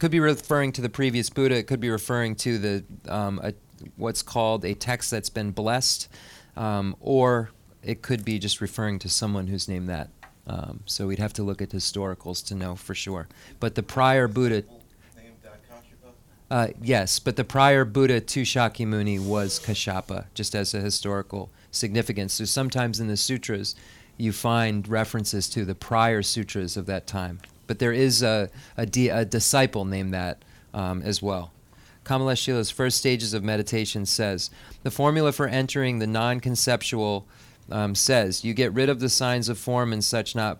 could 0.00 0.10
be 0.10 0.20
referring 0.20 0.72
to 0.72 0.80
the 0.80 0.88
previous 0.88 1.30
Buddha. 1.30 1.56
It 1.56 1.66
could 1.66 1.80
be 1.80 1.90
referring 1.90 2.34
to 2.36 2.58
the 2.58 2.84
um, 3.08 3.40
a, 3.42 3.54
what's 3.96 4.22
called 4.22 4.64
a 4.64 4.74
text 4.74 5.10
that's 5.10 5.30
been 5.30 5.52
blessed, 5.52 6.08
um, 6.56 6.96
or 7.00 7.50
it 7.82 8.02
could 8.02 8.24
be 8.24 8.38
just 8.38 8.60
referring 8.60 8.98
to 9.00 9.08
someone 9.08 9.46
who's 9.46 9.68
named 9.68 9.88
that. 9.88 10.10
Um, 10.46 10.80
so 10.86 11.06
we'd 11.06 11.18
have 11.18 11.32
to 11.34 11.42
look 11.42 11.62
at 11.62 11.70
historicals 11.70 12.44
to 12.48 12.54
know 12.54 12.74
for 12.74 12.94
sure. 12.94 13.28
But 13.60 13.74
the 13.74 13.82
prior 13.82 14.26
Buddha, 14.26 14.64
uh, 16.50 16.68
yes, 16.82 17.18
but 17.20 17.36
the 17.36 17.44
prior 17.44 17.84
Buddha 17.84 18.20
to 18.20 18.42
Shakyamuni 18.42 19.20
was 19.20 19.60
Kashyapa, 19.60 20.26
just 20.34 20.54
as 20.54 20.74
a 20.74 20.80
historical 20.80 21.50
significance. 21.70 22.34
So 22.34 22.44
sometimes 22.44 22.98
in 22.98 23.06
the 23.06 23.16
sutras, 23.16 23.76
you 24.16 24.32
find 24.32 24.88
references 24.88 25.48
to 25.50 25.64
the 25.64 25.74
prior 25.74 26.22
sutras 26.22 26.76
of 26.76 26.86
that 26.86 27.06
time. 27.06 27.38
But 27.70 27.78
there 27.78 27.92
is 27.92 28.20
a, 28.20 28.50
a, 28.76 28.84
di- 28.84 29.10
a 29.10 29.24
disciple 29.24 29.84
named 29.84 30.12
that 30.12 30.44
um, 30.74 31.02
as 31.02 31.22
well. 31.22 31.52
Kamalashila's 32.02 32.72
first 32.72 32.98
stages 32.98 33.32
of 33.32 33.44
meditation 33.44 34.06
says 34.06 34.50
the 34.82 34.90
formula 34.90 35.30
for 35.30 35.46
entering 35.46 36.00
the 36.00 36.06
non 36.08 36.40
conceptual 36.40 37.28
um, 37.70 37.94
says 37.94 38.44
you 38.44 38.54
get 38.54 38.72
rid 38.72 38.88
of 38.88 38.98
the 38.98 39.08
signs 39.08 39.48
of 39.48 39.56
form 39.56 39.92
and 39.92 40.02
such 40.02 40.34
not 40.34 40.58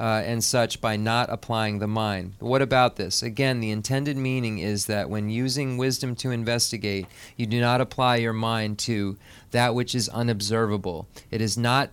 uh, 0.00 0.22
and 0.24 0.42
such 0.42 0.80
by 0.80 0.96
not 0.96 1.30
applying 1.30 1.78
the 1.78 1.86
mind. 1.86 2.34
What 2.40 2.60
about 2.60 2.96
this? 2.96 3.22
Again, 3.22 3.60
the 3.60 3.70
intended 3.70 4.16
meaning 4.16 4.58
is 4.58 4.86
that 4.86 5.08
when 5.08 5.30
using 5.30 5.76
wisdom 5.76 6.16
to 6.16 6.32
investigate, 6.32 7.06
you 7.36 7.46
do 7.46 7.60
not 7.60 7.80
apply 7.80 8.16
your 8.16 8.32
mind 8.32 8.80
to 8.80 9.16
that 9.52 9.76
which 9.76 9.94
is 9.94 10.08
unobservable. 10.08 11.06
It 11.30 11.40
is 11.40 11.56
not 11.56 11.90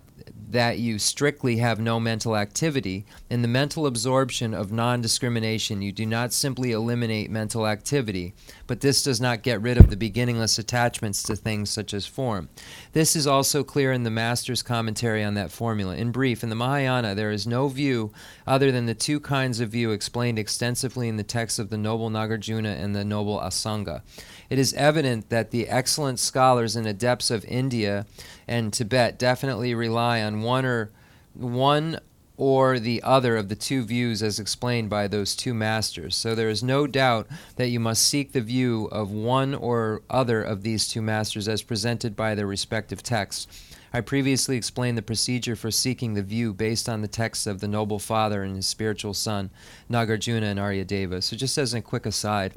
that 0.50 0.78
you 0.78 0.98
strictly 0.98 1.56
have 1.58 1.80
no 1.80 1.98
mental 1.98 2.36
activity. 2.36 3.04
In 3.28 3.42
the 3.42 3.48
mental 3.48 3.86
absorption 3.86 4.54
of 4.54 4.70
non 4.70 5.00
discrimination, 5.00 5.82
you 5.82 5.90
do 5.90 6.06
not 6.06 6.32
simply 6.32 6.70
eliminate 6.70 7.28
mental 7.28 7.66
activity, 7.66 8.34
but 8.68 8.82
this 8.82 9.02
does 9.02 9.20
not 9.20 9.42
get 9.42 9.60
rid 9.60 9.78
of 9.78 9.90
the 9.90 9.96
beginningless 9.96 10.60
attachments 10.60 11.24
to 11.24 11.34
things 11.34 11.68
such 11.68 11.92
as 11.92 12.06
form. 12.06 12.48
This 12.92 13.16
is 13.16 13.26
also 13.26 13.64
clear 13.64 13.90
in 13.90 14.04
the 14.04 14.10
Master's 14.10 14.62
commentary 14.62 15.24
on 15.24 15.34
that 15.34 15.50
formula. 15.50 15.96
In 15.96 16.12
brief, 16.12 16.44
in 16.44 16.50
the 16.50 16.54
Mahayana, 16.54 17.16
there 17.16 17.32
is 17.32 17.48
no 17.48 17.66
view 17.66 18.12
other 18.46 18.70
than 18.70 18.86
the 18.86 18.94
two 18.94 19.18
kinds 19.18 19.58
of 19.58 19.70
view 19.70 19.90
explained 19.90 20.38
extensively 20.38 21.08
in 21.08 21.16
the 21.16 21.24
texts 21.24 21.58
of 21.58 21.68
the 21.68 21.76
Noble 21.76 22.10
Nagarjuna 22.10 22.80
and 22.80 22.94
the 22.94 23.04
Noble 23.04 23.40
Asanga. 23.40 24.02
It 24.48 24.60
is 24.60 24.72
evident 24.74 25.30
that 25.30 25.50
the 25.50 25.68
excellent 25.68 26.20
scholars 26.20 26.76
and 26.76 26.86
adepts 26.86 27.32
of 27.32 27.44
India 27.46 28.06
and 28.46 28.72
Tibet 28.72 29.18
definitely 29.18 29.74
rely 29.74 30.22
on 30.22 30.42
one 30.42 30.64
or 30.64 30.92
one 31.34 31.98
or 32.36 32.78
the 32.78 33.02
other 33.02 33.36
of 33.36 33.48
the 33.48 33.56
two 33.56 33.82
views 33.82 34.22
as 34.22 34.38
explained 34.38 34.90
by 34.90 35.08
those 35.08 35.34
two 35.34 35.54
masters. 35.54 36.14
So 36.14 36.34
there 36.34 36.50
is 36.50 36.62
no 36.62 36.86
doubt 36.86 37.26
that 37.56 37.68
you 37.68 37.80
must 37.80 38.06
seek 38.06 38.32
the 38.32 38.40
view 38.40 38.86
of 38.92 39.10
one 39.10 39.54
or 39.54 40.02
other 40.10 40.42
of 40.42 40.62
these 40.62 40.86
two 40.86 41.00
masters 41.00 41.48
as 41.48 41.62
presented 41.62 42.14
by 42.14 42.34
their 42.34 42.46
respective 42.46 43.02
texts. 43.02 43.46
I 43.92 44.02
previously 44.02 44.58
explained 44.58 44.98
the 44.98 45.02
procedure 45.02 45.56
for 45.56 45.70
seeking 45.70 46.12
the 46.12 46.22
view 46.22 46.52
based 46.52 46.86
on 46.86 47.00
the 47.00 47.08
texts 47.08 47.46
of 47.46 47.60
the 47.60 47.68
Noble 47.68 47.98
Father 47.98 48.42
and 48.42 48.56
his 48.56 48.66
spiritual 48.66 49.14
son, 49.14 49.48
Nagarjuna 49.90 50.42
and 50.42 50.60
Aryadeva. 50.60 51.22
So, 51.22 51.34
just 51.34 51.56
as 51.56 51.72
a 51.72 51.80
quick 51.80 52.04
aside, 52.04 52.52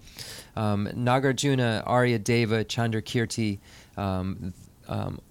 um, 0.58 0.90
Nagarjuna, 0.94 1.86
Aryadeva, 1.88 2.66
Chandrakirti, 2.66 3.60
um, 3.96 4.54
um, 4.90 5.22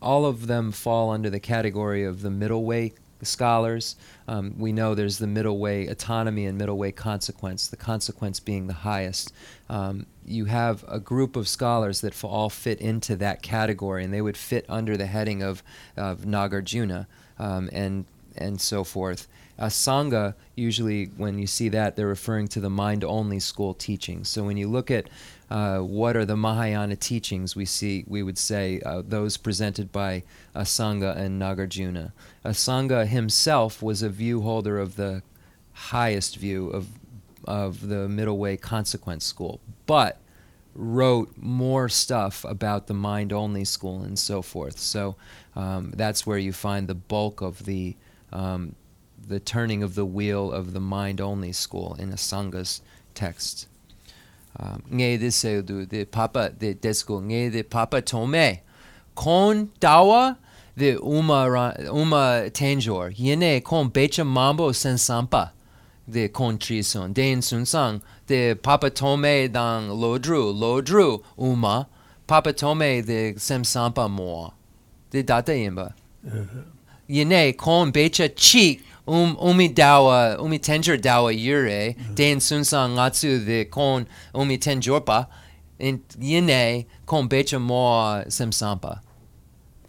all 0.00 0.24
of 0.24 0.46
them 0.46 0.72
fall 0.72 1.10
under 1.10 1.28
the 1.28 1.40
category 1.40 2.04
of 2.04 2.22
the 2.22 2.30
middle 2.30 2.64
way 2.64 2.94
scholars. 3.26 3.96
Um, 4.26 4.54
we 4.58 4.72
know 4.72 4.94
there's 4.94 5.18
the 5.18 5.26
middle 5.26 5.58
way 5.58 5.86
autonomy 5.86 6.46
and 6.46 6.58
middle 6.58 6.76
way 6.76 6.92
consequence, 6.92 7.68
the 7.68 7.76
consequence 7.76 8.40
being 8.40 8.66
the 8.66 8.72
highest. 8.74 9.32
Um, 9.68 10.06
you 10.26 10.44
have 10.46 10.84
a 10.88 11.00
group 11.00 11.36
of 11.36 11.48
scholars 11.48 12.00
that 12.02 12.24
all 12.24 12.50
fit 12.50 12.80
into 12.80 13.16
that 13.16 13.42
category, 13.42 14.04
and 14.04 14.12
they 14.12 14.20
would 14.20 14.36
fit 14.36 14.64
under 14.68 14.96
the 14.96 15.06
heading 15.06 15.42
of, 15.42 15.62
of 15.96 16.20
Nagarjuna 16.20 17.06
um, 17.38 17.70
and, 17.72 18.04
and 18.36 18.60
so 18.60 18.84
forth. 18.84 19.26
Asanga, 19.58 20.34
usually 20.54 21.06
when 21.16 21.38
you 21.38 21.46
see 21.46 21.68
that, 21.70 21.96
they're 21.96 22.06
referring 22.06 22.46
to 22.48 22.60
the 22.60 22.70
mind 22.70 23.02
only 23.02 23.40
school 23.40 23.74
teachings. 23.74 24.28
So 24.28 24.44
when 24.44 24.56
you 24.56 24.68
look 24.68 24.90
at 24.90 25.08
uh, 25.50 25.78
what 25.78 26.16
are 26.16 26.24
the 26.24 26.36
Mahayana 26.36 26.96
teachings, 26.96 27.56
we 27.56 27.64
see 27.64 28.04
we 28.06 28.22
would 28.22 28.38
say 28.38 28.80
uh, 28.84 29.02
those 29.06 29.36
presented 29.36 29.90
by 29.90 30.22
Asanga 30.54 31.16
and 31.16 31.40
Nagarjuna. 31.40 32.12
Asanga 32.44 33.06
himself 33.06 33.82
was 33.82 34.02
a 34.02 34.10
view 34.10 34.42
holder 34.42 34.78
of 34.78 34.96
the 34.96 35.22
highest 35.72 36.36
view 36.36 36.68
of 36.68 36.88
of 37.44 37.88
the 37.88 38.08
middle 38.08 38.36
way 38.36 38.56
consequence 38.56 39.24
school, 39.24 39.60
but 39.86 40.20
wrote 40.74 41.32
more 41.36 41.88
stuff 41.88 42.44
about 42.44 42.86
the 42.86 42.94
mind 42.94 43.32
only 43.32 43.64
school 43.64 44.02
and 44.02 44.18
so 44.18 44.42
forth. 44.42 44.78
So 44.78 45.16
um, 45.56 45.92
that's 45.96 46.26
where 46.26 46.38
you 46.38 46.52
find 46.52 46.86
the 46.86 46.94
bulk 46.94 47.40
of 47.40 47.64
the 47.64 47.96
um, 48.32 48.74
the 49.26 49.40
turning 49.40 49.82
of 49.82 49.94
the 49.94 50.06
wheel 50.06 50.52
of 50.52 50.72
the 50.72 50.80
mind 50.80 51.20
only 51.20 51.52
school 51.52 51.96
in 51.98 52.10
Asanga's 52.10 52.82
text. 53.14 53.67
Um, 54.56 54.82
Nge 54.90 55.20
de 55.20 55.30
seudu 55.30 55.88
de 55.88 56.04
papa 56.04 56.50
de 56.58 56.74
desko 56.74 57.20
nge 57.22 57.52
de 57.52 57.62
papa 57.62 58.02
tome. 58.02 58.60
Kon 59.14 59.68
dawa 59.80 60.36
de 60.76 60.96
uma 60.96 61.74
uma 61.92 62.50
tenjor 62.50 63.14
yene 63.16 63.62
kon 63.62 63.90
becha 63.90 64.24
mambo 64.24 64.72
sensampa 64.72 65.50
de 66.10 66.28
kon 66.28 66.58
trison 66.58 67.12
den 67.12 67.40
sunsang 67.40 68.00
de 68.26 68.54
papa 68.54 68.90
tome 68.90 69.48
dang 69.52 69.88
lodru 69.88 70.52
lodru 70.52 71.22
uma. 71.36 71.86
Papa 72.26 72.52
tome 72.52 73.02
de 73.04 73.34
semsampa 73.34 74.10
mo. 74.10 74.52
De 75.10 75.22
data 75.22 75.52
yimba 75.52 75.94
yene 77.08 77.56
kon 77.56 77.92
becha 77.92 78.28
chi 78.34 78.80
um 79.08 79.36
umi 79.40 79.68
tenjor 79.70 81.00
dawa 81.00 81.32
yure 81.32 81.96
den 82.14 82.38
sunsang 82.38 82.94
ngatsu 82.94 83.44
de 83.44 83.64
kon 83.64 84.06
umi 84.34 84.58
tenjorpa 84.58 85.26
in 85.78 86.02
yene 86.20 86.86
kon 87.06 87.28
becha 87.28 87.60
mo 87.60 88.22
semsampa 88.28 89.00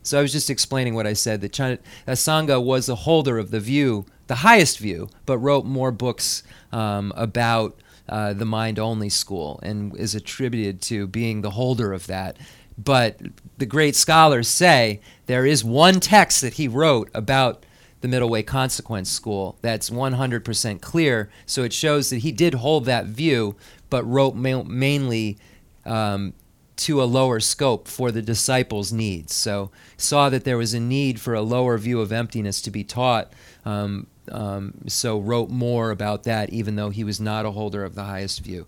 so 0.02 0.18
I 0.18 0.22
was 0.22 0.32
just 0.32 0.50
explaining 0.50 0.96
what 0.96 1.06
I 1.06 1.14
said 1.14 1.42
that 1.42 1.54
China, 1.54 1.78
Asanga 2.08 2.64
was 2.64 2.88
the 2.88 2.96
holder 2.96 3.38
of 3.38 3.52
the 3.52 3.60
view, 3.60 4.06
the 4.28 4.36
highest 4.36 4.80
view, 4.80 5.10
but 5.26 5.38
wrote 5.38 5.66
more 5.66 5.92
books 5.92 6.42
um, 6.72 7.14
about 7.16 7.80
uh, 8.08 8.34
the 8.34 8.46
mind 8.46 8.80
only 8.80 9.10
school 9.10 9.60
and 9.62 9.96
is 9.98 10.16
attributed 10.16 10.82
to 10.84 11.06
being 11.06 11.42
the 11.42 11.52
holder 11.52 11.94
of 11.94 12.08
that. 12.08 12.38
But 12.76 13.20
the 13.58 13.66
great 13.66 13.96
scholars 13.96 14.48
say 14.48 15.02
there 15.28 15.46
is 15.46 15.64
one 15.64 16.00
text 16.00 16.42
that 16.42 16.54
he 16.54 16.68
wrote 16.68 17.12
about 17.14 17.66
the 18.02 18.08
middle 18.08 18.30
way 18.30 18.44
consequence 18.44 19.10
school 19.10 19.58
that's 19.62 19.90
100% 19.90 20.82
clear. 20.82 21.30
So 21.46 21.64
it 21.64 21.74
shows 21.74 22.10
that 22.10 22.18
he 22.18 22.32
did 22.32 22.56
hold 22.56 22.86
that 22.86 23.06
view, 23.06 23.56
but 23.90 24.04
wrote 24.06 24.36
ma- 24.36 24.64
mainly 24.64 25.38
um, 25.86 26.34
to 26.78 27.04
a 27.04 27.06
lower 27.06 27.40
scope 27.40 27.88
for 27.88 28.12
the 28.12 28.22
disciples' 28.22 28.94
needs. 28.94 29.34
So 29.34 29.70
saw 29.98 30.30
that 30.30 30.46
there 30.46 30.58
was 30.58 30.74
a 30.74 30.80
need 30.80 31.20
for 31.20 31.34
a 31.34 31.42
lower 31.42 31.78
view 31.78 32.00
of 32.00 32.12
emptiness 32.12 32.62
to 32.62 32.72
be 32.72 32.84
taught. 32.84 33.34
Um, 33.66 34.08
um, 34.32 34.76
so 34.88 35.20
wrote 35.20 35.50
more 35.50 35.92
about 35.92 36.24
that, 36.24 36.52
even 36.52 36.76
though 36.76 36.90
he 36.90 37.04
was 37.04 37.20
not 37.20 37.46
a 37.46 37.52
holder 37.52 37.84
of 37.84 37.96
the 37.96 38.04
highest 38.04 38.42
view. 38.42 38.68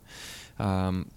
Um, 0.59 1.09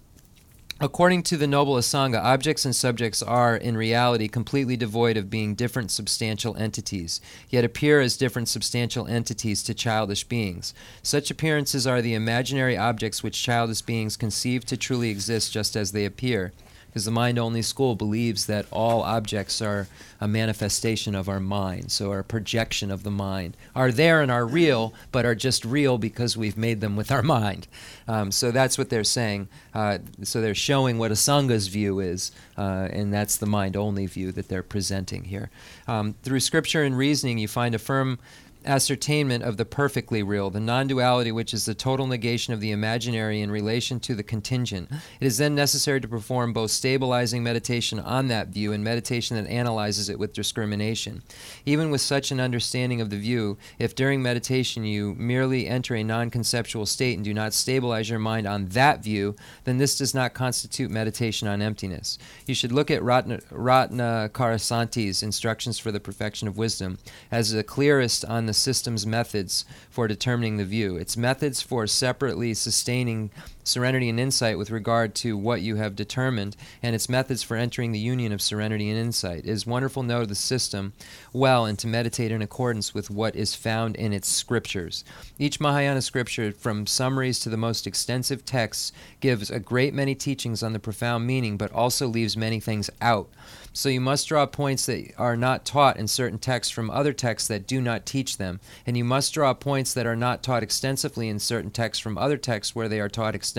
According 0.81 1.23
to 1.23 1.37
the 1.37 1.47
Noble 1.47 1.75
Asanga, 1.75 2.21
objects 2.21 2.65
and 2.65 2.75
subjects 2.75 3.23
are, 3.23 3.55
in 3.55 3.77
reality, 3.77 4.27
completely 4.27 4.75
devoid 4.75 5.15
of 5.15 5.29
being 5.29 5.55
different 5.55 5.89
substantial 5.89 6.57
entities, 6.57 7.21
yet 7.49 7.63
appear 7.63 8.01
as 8.01 8.17
different 8.17 8.49
substantial 8.49 9.07
entities 9.07 9.63
to 9.63 9.73
childish 9.73 10.25
beings. 10.25 10.73
Such 11.01 11.31
appearances 11.31 11.87
are 11.87 12.01
the 12.01 12.13
imaginary 12.13 12.75
objects 12.75 13.23
which 13.23 13.41
childish 13.41 13.83
beings 13.83 14.17
conceive 14.17 14.65
to 14.65 14.75
truly 14.75 15.09
exist 15.09 15.53
just 15.53 15.77
as 15.77 15.93
they 15.93 16.03
appear, 16.03 16.51
because 16.95 17.03
the 17.03 17.11
mind 17.11 17.37
only 17.37 17.61
school 17.61 17.93
believes 17.93 18.45
that 18.45 18.65
all 18.71 19.01
objects 19.01 19.61
are 19.61 19.85
a 20.21 20.29
manifestation 20.29 21.13
of 21.13 21.27
our 21.27 21.41
mind, 21.41 21.91
so 21.91 22.13
a 22.13 22.23
projection 22.23 22.89
of 22.89 23.03
the 23.03 23.11
mind, 23.11 23.57
are 23.75 23.91
there 23.91 24.21
and 24.21 24.31
are 24.31 24.45
real, 24.45 24.93
but 25.11 25.25
are 25.25 25.35
just 25.35 25.65
real 25.65 25.97
because 25.97 26.37
we've 26.37 26.55
made 26.55 26.79
them 26.79 26.95
with 26.95 27.11
our 27.11 27.21
mind. 27.21 27.67
Um, 28.07 28.31
so 28.31 28.49
that's 28.49 28.77
what 28.77 28.89
they're 28.89 29.03
saying. 29.03 29.49
Uh, 29.73 29.97
so 30.23 30.39
they're 30.39 30.55
showing 30.55 30.97
what 30.97 31.11
Asanga's 31.11 31.67
view 31.67 31.99
is, 31.99 32.31
uh, 32.57 32.87
and 32.89 33.13
that's 33.13 33.35
the 33.35 33.45
mind 33.45 33.75
only 33.75 34.05
view 34.05 34.31
that 34.31 34.47
they're 34.47 34.63
presenting 34.63 35.25
here. 35.25 35.49
Um, 35.89 36.15
through 36.23 36.39
scripture 36.39 36.83
and 36.83 36.97
reasoning, 36.97 37.39
you 37.39 37.49
find 37.49 37.75
a 37.75 37.79
firm 37.79 38.19
ascertainment 38.65 39.43
of 39.43 39.57
the 39.57 39.65
perfectly 39.65 40.23
real, 40.23 40.49
the 40.49 40.59
non 40.59 40.87
duality, 40.87 41.31
which 41.31 41.53
is 41.53 41.65
the 41.65 41.75
total 41.75 42.07
negation 42.07 42.53
of 42.53 42.59
the 42.59 42.71
imaginary 42.71 43.41
in 43.41 43.51
relation 43.51 43.99
to 44.01 44.15
the 44.15 44.23
contingent. 44.23 44.89
It 45.19 45.25
is 45.25 45.37
then 45.37 45.55
necessary 45.55 46.01
to 46.01 46.07
perform 46.07 46.53
both 46.53 46.71
stabilizing 46.71 47.43
meditation 47.43 47.99
on 47.99 48.27
that 48.29 48.47
view 48.47 48.73
and 48.73 48.83
meditation 48.83 49.35
that 49.37 49.49
analyzes 49.49 50.09
it 50.09 50.19
with 50.19 50.33
discrimination. 50.33 51.21
Even 51.65 51.91
with 51.91 52.01
such 52.01 52.31
an 52.31 52.39
understanding 52.39 53.01
of 53.01 53.09
the 53.09 53.17
view, 53.17 53.57
if 53.79 53.95
during 53.95 54.21
meditation 54.21 54.83
you 54.83 55.15
merely 55.15 55.67
enter 55.67 55.95
a 55.95 56.03
non 56.03 56.29
conceptual 56.29 56.85
state 56.85 57.15
and 57.15 57.23
do 57.23 57.33
not 57.33 57.53
stabilize 57.53 58.09
your 58.09 58.19
mind 58.19 58.47
on 58.47 58.65
that 58.67 59.03
view, 59.03 59.35
then 59.65 59.77
this 59.77 59.97
does 59.97 60.13
not 60.13 60.33
constitute 60.33 60.89
meditation 60.89 61.47
on 61.47 61.61
emptiness. 61.61 62.17
You 62.47 62.55
should 62.55 62.71
look 62.71 62.89
at 62.89 63.03
Ratna, 63.03 63.39
Ratnakarashanti's 63.51 65.21
instructions 65.21 65.77
for 65.77 65.91
the 65.91 65.99
perfection 65.99 66.47
of 66.47 66.57
wisdom 66.57 66.97
as 67.31 67.51
the 67.51 67.63
clearest 67.63 68.25
on 68.25 68.45
the 68.45 68.53
system's 68.55 69.05
methods 69.05 69.65
for 69.89 70.07
determining 70.07 70.57
the 70.57 70.65
view. 70.65 70.97
Its 70.97 71.15
methods 71.15 71.61
for 71.61 71.85
separately 71.87 72.53
sustaining 72.53 73.29
serenity 73.65 74.09
and 74.09 74.19
insight 74.19 74.57
with 74.57 74.71
regard 74.71 75.13
to 75.15 75.35
what 75.35 75.61
you 75.61 75.75
have 75.75 75.95
determined, 75.95 76.55
and 76.81 76.95
its 76.95 77.09
methods 77.09 77.43
for 77.43 77.57
entering 77.57 77.91
the 77.91 77.99
union 77.99 78.31
of 78.31 78.41
serenity 78.41 78.89
and 78.89 78.97
insight. 78.97 79.39
It 79.39 79.49
is 79.49 79.67
wonderful 79.67 80.03
to 80.03 80.07
know 80.07 80.25
the 80.25 80.35
system 80.35 80.93
well 81.33 81.65
and 81.65 81.77
to 81.79 81.87
meditate 81.87 82.31
in 82.31 82.41
accordance 82.41 82.93
with 82.93 83.09
what 83.09 83.35
is 83.35 83.55
found 83.55 83.95
in 83.95 84.13
its 84.13 84.29
scriptures. 84.29 85.03
Each 85.37 85.59
Mahayana 85.59 86.01
scripture, 86.01 86.51
from 86.51 86.87
summaries 86.87 87.39
to 87.41 87.49
the 87.49 87.57
most 87.57 87.85
extensive 87.87 88.45
texts, 88.45 88.91
gives 89.19 89.49
a 89.49 89.59
great 89.59 89.93
many 89.93 90.15
teachings 90.15 90.63
on 90.63 90.73
the 90.73 90.79
profound 90.79 91.27
meaning, 91.27 91.57
but 91.57 91.71
also 91.71 92.07
leaves 92.07 92.37
many 92.37 92.59
things 92.59 92.89
out. 93.01 93.29
So 93.73 93.89
you 93.89 93.99
must 93.99 94.29
draw 94.29 94.45
points 94.45 94.85
that 94.85 95.11
are 95.17 95.35
not 95.35 95.65
taught 95.65 95.97
in 95.97 96.07
certain 96.07 96.39
texts 96.39 96.71
from 96.71 96.89
other 96.89 97.11
texts 97.11 97.49
that 97.49 97.67
do 97.67 97.81
not 97.81 98.05
teach 98.05 98.37
them, 98.37 98.61
and 98.85 98.95
you 98.95 99.03
must 99.03 99.33
draw 99.33 99.53
points 99.53 99.93
that 99.93 100.05
are 100.05 100.15
not 100.15 100.41
taught 100.41 100.63
extensively 100.63 101.27
in 101.27 101.39
certain 101.39 101.71
texts 101.71 102.01
from 102.01 102.17
other 102.17 102.37
texts 102.37 102.73
where 102.73 102.87
they 102.87 103.01
are 103.01 103.09
taught 103.09 103.35
extensively. 103.35 103.54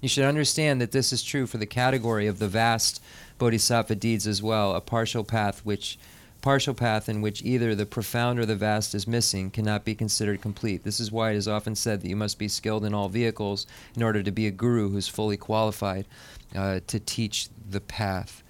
You 0.00 0.08
should 0.08 0.24
understand 0.24 0.80
that 0.80 0.92
this 0.92 1.12
is 1.12 1.22
true 1.22 1.46
for 1.46 1.58
the 1.58 1.66
category 1.66 2.26
of 2.26 2.38
the 2.38 2.48
vast 2.48 3.02
bodhisattva 3.38 3.94
deeds 3.96 4.26
as 4.26 4.42
well, 4.42 4.74
a 4.74 4.80
partial 4.80 5.24
path 5.24 5.64
which 5.64 5.98
partial 6.42 6.74
path 6.74 7.08
in 7.08 7.22
which 7.22 7.42
either 7.42 7.74
the 7.74 7.86
profound 7.86 8.38
or 8.38 8.44
the 8.44 8.54
vast 8.54 8.94
is 8.94 9.06
missing 9.06 9.50
cannot 9.50 9.82
be 9.82 9.94
considered 9.94 10.42
complete. 10.42 10.84
This 10.84 11.00
is 11.00 11.10
why 11.10 11.30
it 11.30 11.36
is 11.36 11.48
often 11.48 11.74
said 11.74 12.02
that 12.02 12.08
you 12.08 12.16
must 12.16 12.38
be 12.38 12.48
skilled 12.48 12.84
in 12.84 12.92
all 12.92 13.08
vehicles 13.08 13.66
in 13.96 14.02
order 14.02 14.22
to 14.22 14.30
be 14.30 14.46
a 14.46 14.50
guru 14.50 14.90
who's 14.90 15.08
fully 15.08 15.38
qualified 15.38 16.06
uh, 16.54 16.80
to 16.86 17.00
teach 17.00 17.48
the 17.70 17.80
path. 17.80 18.42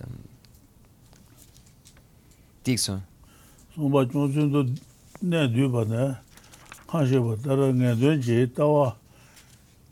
Um. 0.00 0.28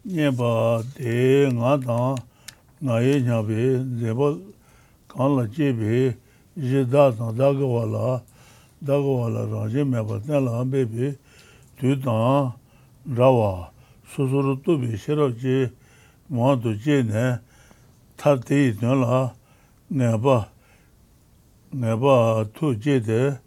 nye 0.04 0.30
pa 0.36 0.82
te 0.94 1.48
nga 1.48 1.78
tang 1.80 2.18
nga 2.80 3.00
ye 3.00 3.20
nya 3.24 3.40
pe 3.40 3.80
zepa 3.96 4.36
kan 5.08 5.36
la 5.36 5.46
che 5.48 5.72
pe 5.72 6.12
je 6.60 6.84
da 6.84 7.10
tang 7.10 7.32
da 7.32 7.48
ga 7.56 7.64
wa 7.64 7.84
la 7.88 8.20
da 8.84 9.00
ga 9.00 9.12
wa 9.20 9.28
la 9.32 9.42
rang 9.48 9.70
je 9.72 9.82
me 9.82 10.04
pa 10.04 10.20
ten 10.20 10.44
la 10.44 10.60
pe 10.64 10.84
pe 10.84 11.16
tu 11.80 11.96
tang 12.04 12.52
ra 13.16 13.28
wa 13.32 13.72
su 14.04 14.28
su 14.28 14.42
ru 14.44 14.60
tu 14.60 14.76
pe 14.78 14.92
she 14.94 15.14
ra 15.14 15.32
che 15.32 15.72
ma 16.28 16.52
tu 16.54 16.76
che 16.76 17.02
ne 17.02 17.40
ta 18.16 18.36
te 18.36 18.54
yi 18.54 18.76
ten 18.76 19.00
la 19.00 19.32
nga 19.88 20.18
pa 20.20 20.52
nga 21.72 21.96
pa 21.96 22.44
tu 22.52 22.76
che 22.76 23.00
te 23.00 23.40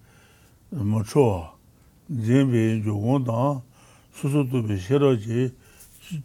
ma 0.73 1.03
cho 1.05 1.21
wa 1.21 1.53
zen 2.09 2.49
pe 2.49 2.81
jo 2.81 2.97
gong 2.97 3.25
tang 3.29 3.61
su 4.09 4.25
su 4.27 4.41
tu 4.49 4.65
pe 4.65 4.73
she 4.75 4.97
ra 4.97 5.13
che 5.13 5.56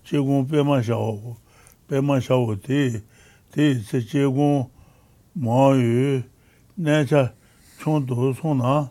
제공 0.04 0.46
빼만 0.46 0.82
샤오고 0.82 1.36
빼만 1.88 2.20
샤오티 2.20 3.02
티 3.52 4.06
제공 4.06 4.70
마유 5.32 6.22
내자 6.74 7.34
총도 7.80 8.34
손나 8.34 8.90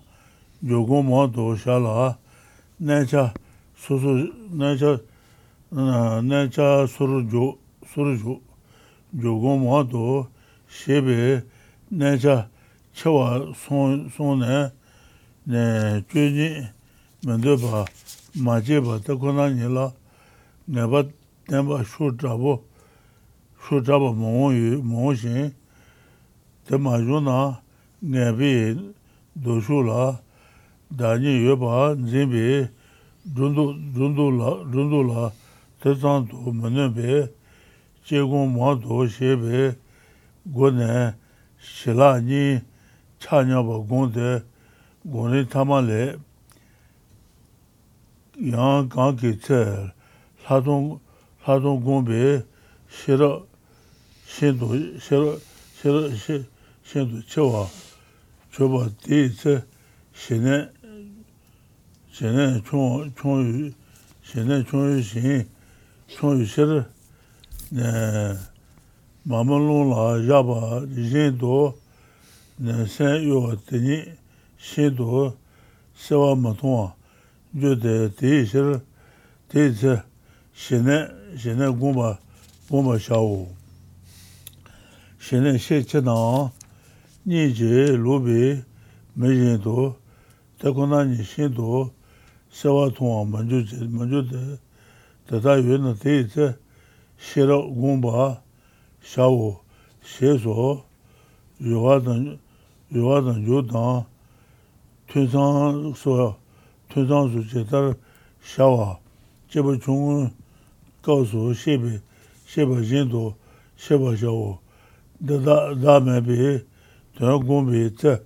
요고 0.67 1.03
마도 1.03 1.55
샤라 1.55 2.17
내자 2.77 3.33
소소 3.75 4.07
내자 4.51 4.99
내자 6.23 6.85
소르조 6.87 7.57
소르조 7.87 8.41
요고 9.23 9.57
마도 9.57 10.27
쉐베 10.67 11.41
내자 11.89 12.49
쳐와 12.93 13.53
손 13.55 14.09
손에 14.09 14.71
네 15.43 16.03
죄니 16.11 16.67
먼저 17.25 17.55
봐 17.55 17.85
맞아 18.43 18.81
봐 18.81 18.99
듣고 18.99 19.33
나니라. 19.33 19.91
nāpa 20.69 21.09
nāpa 21.49 21.81
shū 21.83 22.11
chāpo, 22.17 22.61
shū 23.65 23.81
chāpo 23.81 24.13
mōngō 24.13 24.47
yu, 24.53 24.81
mōngō 24.83 25.13
shīn, 25.17 25.53
tē 26.67 26.77
mā 26.77 26.99
yu 27.01 27.21
na 27.21 27.61
ngāpi 28.03 28.77
dō 29.41 29.57
shū 29.65 29.81
la, 29.87 30.21
dāñi 30.93 31.41
yu 31.41 31.57
pa 31.57 31.95
nzīmbi 31.97 32.69
rūndu 33.35 35.01
la, 35.09 35.31
tē 35.81 35.95
tsāng 35.97 36.27
tō 36.29 36.53
mēnē 36.53 36.89
bē, 36.93 37.29
chē 38.05 38.21
gōng 38.21 38.53
mā 38.53 38.75
tō 38.81 39.05
shē 39.09 39.35
bē, 39.41 39.61
gō 40.53 40.71
nē 40.77 41.13
shilā 41.57 42.19
nī 42.21 42.61
chā 43.21 43.41
nyā 43.45 43.61
pa 43.65 43.79
gōng 43.89 44.13
tē, 44.13 44.29
gōng 45.09 45.33
nī 45.33 45.41
tamā 45.49 45.81
lē, 45.85 46.03
yāng 48.37 48.89
kāng 48.93 49.17
kī 49.17 49.33
tsē, 49.41 49.61
하동 50.43 50.99
하동 51.39 51.81
공배 51.81 52.43
싫어 52.89 53.45
신도 54.25 54.99
싫어 54.99 55.37
싫어 55.75 56.09
신도 56.83 57.25
쳐와 57.27 57.67
줘봐 58.53 58.89
뒤에 59.03 59.29
신에 60.13 60.69
신에 62.11 62.61
총 62.63 63.11
총유 63.15 63.71
신에 64.23 64.63
총유 64.65 65.01
신 65.01 65.47
총유 66.07 66.45
싫어 66.45 66.85
네 67.69 67.81
마물로라 69.23 70.27
잡아 70.27 70.83
이제도 70.89 71.79
네 72.57 72.85
세요 72.85 73.55
되니 73.65 74.05
신도 74.57 75.37
세와 75.95 76.35
마통 76.35 76.91
저대 77.59 78.13
대실 78.15 78.81
대제 79.47 80.10
shene 80.53 81.09
shene 81.37 81.71
gomba 81.77 82.19
gomba 82.69 82.99
shao 82.99 83.47
shene 85.19 85.57
she 85.59 85.83
che 85.83 86.01
na 86.01 86.51
ni 87.25 87.51
je 87.53 87.95
lo 87.97 88.19
be 88.19 88.63
me 89.15 89.27
je 89.27 89.57
do 89.57 89.95
ta 90.59 90.71
ko 90.71 90.85
na 90.85 91.03
ni 91.03 91.23
she 91.23 91.47
do 91.47 91.91
se 92.49 92.67
wa 92.69 92.89
tu 92.89 93.03
wa 93.03 93.23
ma 93.23 93.41
ju 93.43 93.63
je 93.63 93.87
ma 93.87 94.05
ju 94.05 94.21
de 94.21 94.59
ta 95.27 95.39
da 95.39 95.55
yue 95.55 95.77
na 95.77 95.93
te 95.93 96.27
te 96.27 96.53
she 97.17 97.41
ro 97.41 97.69
gomba 97.71 98.41
shao 99.01 99.61
she 100.03 100.37
zo 100.37 100.83
yo 101.59 101.81
wa 101.81 101.99
dan 101.99 102.39
yo 102.89 103.07
wa 103.07 103.21
dan 103.21 103.41
yo 103.47 103.61
dan 103.61 104.05
tun 105.07 105.27
san 105.29 105.95
so 105.95 106.35
tun 106.89 107.07
san 107.07 107.31
su 107.31 107.41
che 107.47 107.63
ta 107.65 107.95
shao 108.43 108.99
제발 109.51 109.77
중은 109.79 110.40
kāsū 111.05 111.51
shēbi, 111.57 111.99
shēba 112.49 112.81
jīndu, 112.85 113.31
shēba 113.81 114.13
shāwu, 114.19 114.59
dāme 115.21 116.19
bī, 116.25 116.61
tuyān 117.17 117.41
gōmbi 117.47 117.89
tsē, 117.97 118.19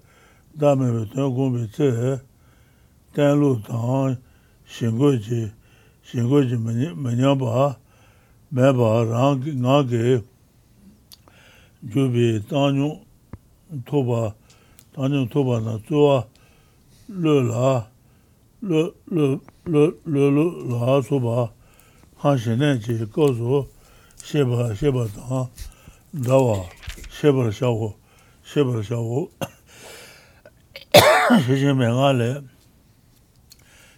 dāme 0.60 0.92
bī 0.92 1.06
tuyān 1.14 1.34
gōmbi 1.36 1.66
tsē, 1.72 2.20
tēn 3.16 3.40
lū 3.40 3.52
tāng, 3.68 4.18
shīngu 4.68 5.14
jī, 5.24 5.42
shīngu 6.12 6.44
jī 6.52 6.60
mañyā 6.60 7.36
bā, 7.40 7.76
mē 8.52 8.72
bā 8.76 8.92
rāng 9.08 9.50
ngā 9.64 9.80
gī, 9.90 10.20
jū 11.96 12.08
bī 12.12 12.30
tānyū 12.52 12.92
tōba, 13.88 14.34
tānyū 14.96 15.28
tōba 15.32 15.64
nā 15.64 15.80
tsūwa, 15.88 16.24
lū 17.10 17.36
lā, 17.50 17.74
lū, 18.64 18.88
lū, 19.12 19.28
lū, 19.66 19.86
lū, 20.06 20.46
lā 20.72 21.02
sūba, 21.08 21.52
한 22.26 22.40
시내 22.40 22.80
지 22.80 23.08
거서 23.12 23.68
쉐바 24.18 24.74
쉐바다 24.74 25.48
다와 26.26 26.66
쉐바를 27.12 27.54
샤고 27.54 28.00
쉐바를 28.44 28.84
샤고. 28.84 29.30
시제 31.46 31.72
맹알레 31.72 32.42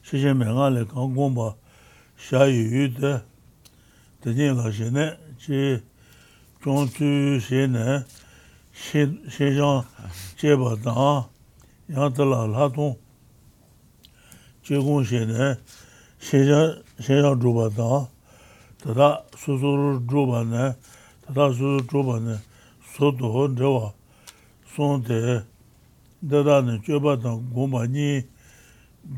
시제 0.04 0.34
맹알레 0.34 0.88
강공바 0.88 1.56
샤유데 2.18 3.24
대니가 4.20 4.72
시내 4.72 5.18
지 5.38 5.82
종주 6.62 7.40
시내 7.40 8.04
시 8.74 9.08
시장 9.30 9.86
제바다 10.36 11.30
야들라 11.96 12.48
라동 12.48 13.00
제공 14.64 15.06
시내 15.06 15.56
시장 16.20 16.84
시장 17.00 17.40
주바다. 17.40 18.17
tata 18.84 19.24
susuru 19.36 20.00
dhruva 20.00 20.44
ne, 20.44 20.76
tata 21.26 21.54
susuru 21.54 21.82
dhruva 21.88 22.20
ne, 22.20 22.38
soto 22.96 23.32
ho 23.32 23.48
dhruva, 23.48 23.94
son 24.76 25.02
te, 25.02 25.44
dada 26.22 26.62
ne 26.62 26.80
choba 26.86 27.18
tang 27.18 27.42
gomba 27.54 27.88
nyi, 27.88 28.24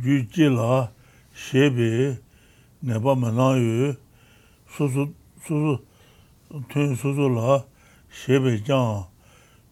ju 0.02 0.26
chi 0.32 0.48
la, 0.50 0.90
shebi, 1.36 2.18
nepa 2.82 3.16
mana 3.16 3.58
yu, 3.58 3.96
susu, 4.76 5.14
susu, 5.46 5.80
tun 6.70 6.96
susu 6.96 7.28
la, 7.36 7.64
shebi 8.12 8.64
jang, 8.64 9.06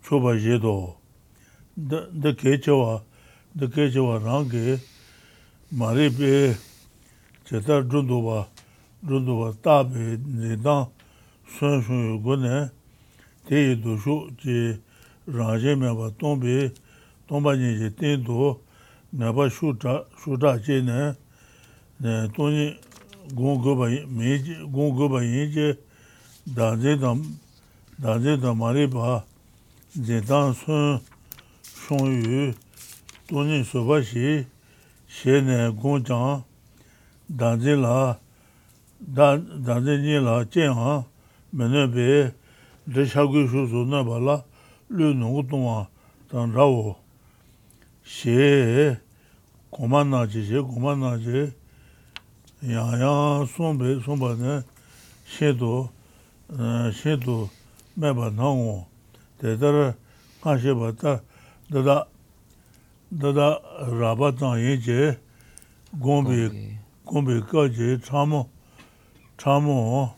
choba 0.03 0.35
ye 0.35 0.59
do. 0.59 0.95
Da 1.75 2.33
ke 2.33 2.57
chewa, 2.59 3.03
da 3.55 3.67
ke 3.67 3.91
chewa 3.93 4.19
rangi, 4.19 4.79
mari 5.71 6.09
pe, 6.09 6.57
chetar 7.45 7.83
dhruva, 7.83 8.47
rūduwa 9.05 9.53
tāpi 9.61 10.17
nidāng 10.23 10.89
sūn 11.57 11.83
shūn 11.85 12.01
yu 12.07 12.17
gu 12.25 12.37
nē, 12.41 12.55
tē 13.47 13.55
yi 13.61 13.75
du 13.83 13.97
shū 14.01 14.15
jī 14.41 14.77
rāngzhē 15.29 15.75
mē 15.77 15.93
bā 15.97 16.07
tōmbi, 16.17 16.71
tōmba 17.29 17.53
nī 17.59 17.75
jī 17.81 17.89
tē 17.99 18.17
du 18.25 18.55
nē 19.13 19.27
bā 19.35 19.49
shū 19.53 19.75
chā 19.77 20.05
jī 20.65 20.81
nē, 20.87 20.99
nē 22.01 22.13
tōni 22.35 22.65
gōng 23.35 23.57
gu 23.61 23.71
bā 25.11 25.21
yin 25.21 25.51
jī 25.51 25.75
dāngzhē 26.55 28.37
dā 28.37 28.53
mā 28.53 28.69
rī 28.75 28.85
bā 28.87 29.23
jī 29.97 30.21
dāng 30.21 30.53
sūn 30.53 31.01
shūn 31.65 32.05
yu 32.13 32.53
tōni 33.27 33.65
sū 33.65 33.81
bā 33.87 33.97
shī 34.05 34.45
shē 35.09 35.41
nē 35.41 35.57
gōng 35.81 36.05
chāng 36.05 36.45
dāngzhē 37.27 37.73
lā 37.81 37.97
dāndē 38.99 39.97
nī 40.01 40.17
lā 40.25 40.41
jēn 40.49 40.73
hā 40.73 40.93
mē 41.53 41.65
nē 41.69 41.83
bē 41.93 42.07
dē 42.89 43.05
shā 43.05 43.25
gui 43.29 43.45
shū 43.45 43.67
sū 43.69 43.85
nē 43.85 44.01
bā 44.07 44.17
lā 44.17 44.41
lū 44.89 45.13
nō 45.13 45.27
gu 45.35 45.43
tō 45.49 45.57
wā 45.61 45.77
dāng 46.31 46.49
rā 46.55 46.65
wō 46.65 46.95
shē 48.01 48.97
kōmā 49.69 50.01
nā 50.09 50.25
jē 50.25 50.41
shē 50.49 50.65
kōmā 50.65 50.97
nā 50.97 51.13
jē 51.21 51.53
yā 52.65 52.83
yā 52.97 53.13
sōng 53.53 53.77
bē 53.77 54.01
sōng 54.01 54.17
bā 54.17 54.33
nē 54.41 54.65
shē 55.29 55.53
tō 55.61 55.71
shē 56.97 57.21
tō 57.21 57.37
mē 58.01 58.13
bā 58.17 58.33
nā 58.33 58.49
wō 58.49 58.75
dē 59.41 59.55
dā 59.61 59.69
rā 59.77 59.87
kā 60.41 60.57
shē 60.57 60.73
bā 60.73 60.89
dā 60.97 61.21
dā 61.69 62.01
dā 63.13 63.29
dā 63.29 63.49
rā 63.93 64.11
bā 64.17 64.33
tāng 64.33 64.57
yē 64.57 64.75
jē 64.81 65.15
gōng 66.01 66.25
bē 66.25 66.37
gōng 67.05 67.25
bē 67.29 67.41
kā 67.45 67.69
jē 67.69 68.01
chā 68.01 68.25
mō 68.25 68.56
chāmo 69.37 70.11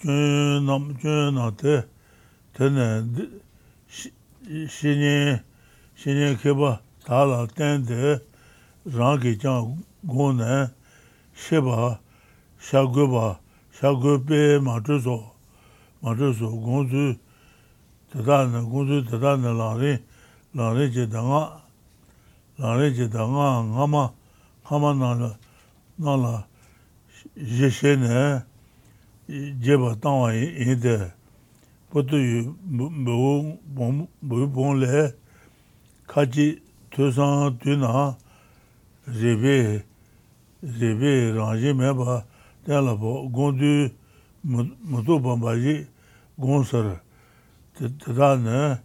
chūnam 0.00 0.92
chūna 1.00 1.50
te. 1.60 1.82
Tene 2.56 2.86
shīnyi 3.90 5.40
shīnyi 6.00 6.30
kiba 6.42 6.80
tāla 7.06 7.44
tende 7.56 8.20
rāngi 8.88 9.36
chāng 9.40 9.76
gōne 10.06 10.70
shiba 11.36 12.00
shāguba 12.60 13.38
shāgubi 13.78 14.58
mātūso 14.64 15.16
mātūso 16.02 16.50
gōnzu 16.66 17.06
tadāna 18.12 18.64
gōnzu 18.64 19.04
tadāna 19.08 19.52
lāri 19.56 19.96
lāri 20.56 20.90
chidāngā 20.92 21.42
lāri 22.60 22.92
chidāngā 22.96 23.48
ngāma 23.70 24.04
ngāma 24.66 24.94
nāla 25.00 25.34
nāla 26.00 26.49
she 27.36 27.96
ne 27.96 28.42
jeba 29.60 29.94
tangwa 30.00 30.32
yin 30.34 30.80
de 30.80 31.12
poto 31.90 32.16
yu 32.16 32.56
mbu 32.70 34.46
bong 34.54 34.76
le 34.80 35.14
kachi 36.06 36.62
tusan 36.90 37.58
tu 37.58 37.76
na 37.76 38.16
rebe 39.06 39.84
rebe 40.62 41.32
rangi 41.36 41.72
me 41.74 41.92
ba 41.94 42.24
ten 42.64 42.84
la 42.84 42.94
po 42.96 43.28
gondu 43.28 43.90
mutu 44.44 45.20
bamba 45.20 45.56
ji 45.56 45.86
gong 46.38 46.64
sar 46.64 47.00
tata 47.74 48.36
ne 48.36 48.78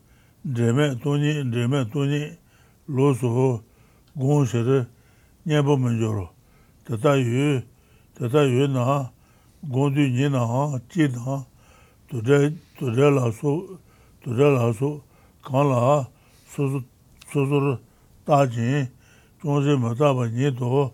dreme 0.44 1.00
toni 1.02 1.44
dreme 1.52 1.86
toni 1.92 2.38
lo 2.88 3.14
so 3.14 3.64
gong 4.16 4.46
sar 4.46 4.88
nyeba 5.46 5.78
manjoro 5.78 6.30
tata 6.86 7.16
yu 7.18 7.62
tata 8.18 8.44
yue 8.44 8.68
na, 8.68 9.12
gondu 9.64 10.00
nye 10.08 10.30
na, 10.30 10.80
chi 10.88 11.08
na, 11.10 11.46
tudre 12.08 13.12
la 13.12 13.32
su, 13.32 13.78
tudre 14.24 14.52
la 14.52 14.72
su, 14.74 15.02
kan 15.44 15.68
la, 15.68 16.08
suzu, 16.48 16.82
suzu 17.32 17.78
ta 18.26 18.48
jin, 18.48 18.88
chonze 19.42 19.76
mataba 19.76 20.30
nye 20.30 20.52
to, 20.52 20.94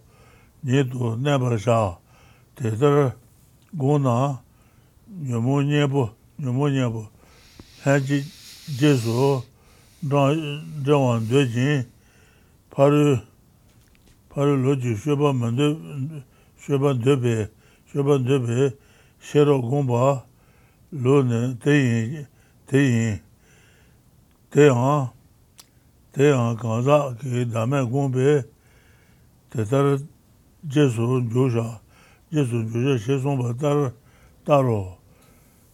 nye 0.63 0.83
to 0.83 1.15
nebar 1.17 1.59
sha, 1.59 1.99
tata 2.55 3.15
gong 3.73 4.01
na, 4.01 4.41
nyamu 5.07 5.61
nyebu, 5.61 6.09
nyamu 6.39 6.69
nyebu, 6.69 7.07
hanchi 7.83 8.25
jesu, 8.79 9.43
dhrawan 10.01 11.27
dwe 11.29 11.47
jin, 11.47 11.85
paru, 12.71 13.19
paru 14.29 14.57
lo 14.57 14.75
ju 14.75 14.95
shubha 14.97 15.31
mandu, 15.33 15.77
shoban 16.61 16.99
dobe, 17.05 17.49
shoban 17.91 18.23
dobe, 18.23 18.73
shero 19.19 19.61
gomba, 19.61 20.25
lo 20.91 21.23
ne, 21.23 21.57
teyin, 21.57 22.27
teyin, 22.67 23.19
teyan, 24.51 25.09
teyan 26.13 26.55
kanza 26.57 27.17
ki 27.19 27.53
dame 27.53 27.81
gombe, 27.89 28.45
tetar 29.49 29.97
jesu 30.67 31.21
josha, 31.33 31.81
jesu 32.31 32.63
josha 32.69 32.97
sheson 32.97 33.37
batar 33.39 33.93
taro, 34.45 34.97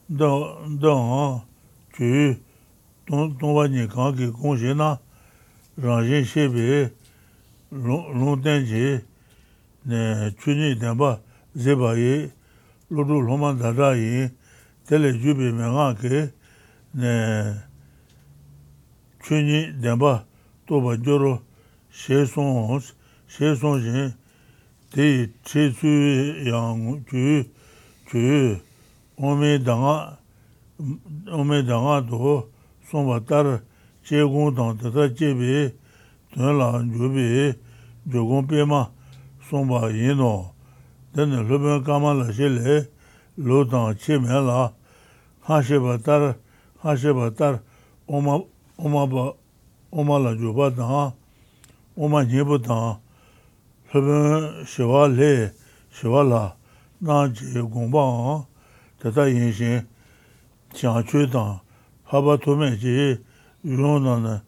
dan 0.08 1.41
chu, 1.97 2.38
tongwa 3.08 3.67
nikan 3.67 4.15
ki 4.15 4.32
gongshe 4.32 4.73
na, 4.73 5.00
rangshin 5.78 6.23
shebe, 6.23 6.91
longten 7.71 8.65
je, 8.65 9.04
chuni 9.88 10.76
denpa 10.76 11.21
zeba 11.56 11.95
ye, 11.95 12.32
lodu 12.91 13.21
loman 13.21 13.58
dada 13.58 13.95
ye, 13.95 14.30
tele 14.86 15.13
jubi 15.13 15.52
menga 15.52 15.95
ke 15.95 16.32
chuni 19.23 19.73
denpa 19.82 20.26
toba 20.65 20.97
gyoro 20.97 21.41
she 21.89 22.26
son 22.26 22.67
hons, 22.69 22.93
she 23.28 23.56
son 23.56 23.82
zhin, 23.82 24.13
te 24.91 25.34
che 25.43 25.71
su 25.71 25.88
yang 25.88 27.04
chu, 27.06 27.43
chu, 28.06 28.60
ome 29.17 29.58
danga, 29.60 30.17
ome 31.32 31.63
danga 31.63 32.02
do 32.02 32.50
somba 32.89 33.19
tar 33.21 33.63
che 34.04 34.21
gong 34.21 34.56
tang 34.56 34.80
tata 34.80 35.12
che 35.12 35.34
be, 35.34 35.76
tun 36.32 36.58
la 36.58 36.80
jubi, 36.84 37.58
jogon 38.06 38.45
pe 38.45 38.63
ma, 38.63 38.89
sōmbā 39.48 39.88
yīnō, 39.96 40.32
tēne 41.16 41.44
lōpēn 41.48 41.84
kāma 41.88 42.12
lā 42.18 42.28
shēlē, 42.36 42.82
lō 43.40 43.64
tāng 43.72 43.96
chē 43.96 44.20
mē 44.20 44.42
lā, 44.44 44.60
hāshē 45.48 45.80
bā 45.80 45.96
tār, 46.04 46.34
hāshē 46.84 47.14
bā 47.16 47.30
tār, 47.32 47.62
oma, 48.08 48.42
oma 48.78 49.06
bā, 49.08 49.26
oma 49.92 50.20
lā 50.20 50.36
jū 50.36 50.52
bā 50.58 50.68
tāng, 50.76 51.16
oma 51.96 52.26
nyē 52.28 52.44
bā 52.50 52.60
tāng, 52.68 53.00
lōpēn 53.94 54.68
shēwā 54.68 55.08
lē, 55.16 55.32
shēwā 55.96 56.28
lā, 56.28 56.44
nā 57.08 57.24
chē 57.32 57.64
gōng 57.64 57.92
bā 57.94 58.04
āng, 58.04 58.46
tētā 59.00 59.30
yīn 59.32 59.54
shēn, 59.56 59.86
chāng 60.76 61.04
chū 61.08 61.24
tāng, 61.32 61.62
hā 62.12 62.24
bā 62.26 62.36
tō 62.44 62.60
mē 62.60 62.74
chē, 62.82 63.14
yōng 63.64 64.04
nā 64.04 64.20
nā, 64.28 64.40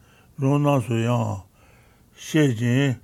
yōng 0.43 0.59
nā 0.65 0.79
sō 0.83 1.05
yāng, 1.07 1.37
shē 2.19 2.51
jīn, 2.51 2.99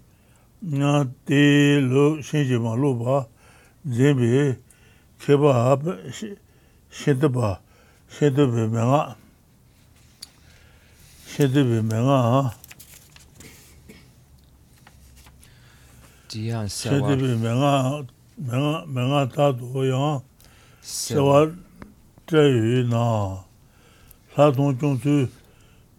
nga 0.66 1.06
te 1.26 1.80
lo 1.80 2.22
shenje 2.22 2.58
ma 2.58 2.74
lo 2.74 2.94
ba 2.98 3.28
zenbe 3.86 4.58
keba 5.22 5.54
hap 5.54 5.82
shente 6.90 7.28
ba 7.30 7.62
shente 8.10 8.44
be 8.50 8.66
me 8.74 8.82
nga 8.82 9.16
shente 11.30 11.62
be 11.70 11.82
me 11.86 11.98
nga 12.02 12.18
ha 12.18 12.42
diyan 16.30 16.66
sewa 16.66 16.98
shente 16.98 17.14
be 17.22 17.30
me 17.38 17.52
nga 17.62 17.74
me 18.90 19.02
nga 19.06 19.22
ta 19.30 19.52
do 19.54 19.86
ya 19.86 20.22
sewa 20.82 21.46
tre 22.26 22.50
yu 22.50 22.90
na 22.90 23.38
la 24.34 24.50
tong 24.50 24.74
chung 24.82 24.98
tu 24.98 25.30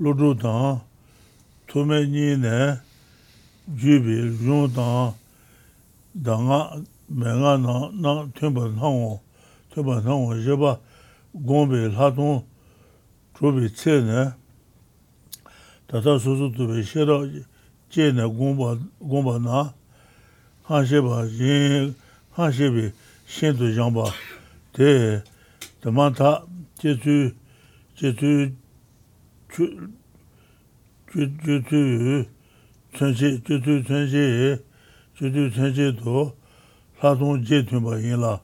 lo 0.03 0.11
do 0.13 0.35
dan 0.35 0.83
to 1.71 1.85
me 1.87 2.03
ni 2.07 2.35
ne 2.35 2.86
jibi 3.75 4.31
yung 4.47 4.71
dang, 4.73 5.15
danga, 6.15 6.83
menga 7.09 7.59
na, 7.59 7.91
na 7.93 8.27
tenpa 8.35 8.69
nango, 8.69 9.21
tenpa 9.75 10.01
nango 10.01 10.35
jeba 10.39 10.79
gongbi 11.35 11.91
latung 11.91 12.45
chubi 13.35 13.69
tse 13.69 14.01
ne, 14.03 14.35
tata 15.89 16.19
susu 16.19 16.53
tubi 16.55 16.83
shira 16.83 17.27
je 17.91 18.13
ne 18.13 18.23
gongba 18.29 19.39
na, 19.39 19.75
han 20.69 20.87
sheba 20.87 21.27
yin, 21.27 21.95
han 22.37 22.53
shebi 22.53 22.93
shen 23.27 23.57
tu 23.57 23.73
jangba, 23.75 24.15
te, 24.73 25.23
dama 25.83 26.13
ta, 26.13 26.45
je 26.79 26.95
tu, 26.95 27.35
je 27.97 28.13
tu, 28.13 28.53
je 31.15 31.63
tu, 31.69 32.36
chunshi, 32.97 33.43
chutu 33.43 33.83
chunshi, 33.85 34.59
chutu 35.19 35.51
chunshi 35.53 35.93
to 36.03 36.33
latung 37.03 37.45
je 37.45 37.63
tunba 37.63 37.99
yinla, 38.01 38.41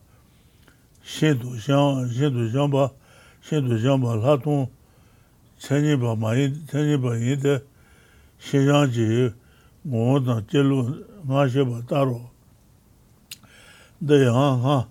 shen 1.02 1.38
tu 1.38 1.58
shang, 1.58 2.10
shen 2.10 2.30
tu 2.32 2.50
shangba, 2.50 2.92
shen 3.40 3.66
tu 3.66 3.78
shangba 3.78 4.14
latung 4.22 4.68
chanyi 5.58 5.98
ba 5.98 6.14
ma 6.14 6.34
yin, 6.34 6.52
chanyi 6.70 7.00
ba 7.00 7.16
yin 7.16 7.40
de, 7.40 7.62
shen 8.38 8.66
shang 8.66 8.90
ji 8.90 9.32
ngon 9.88 10.24
tang 10.24 10.44
je 10.46 10.62
lu 10.62 11.04
nga 11.26 11.48
she 11.48 11.64
ba 11.64 11.82
taro. 11.88 12.30
De 14.00 14.16
yang 14.18 14.60
ha, 14.62 14.86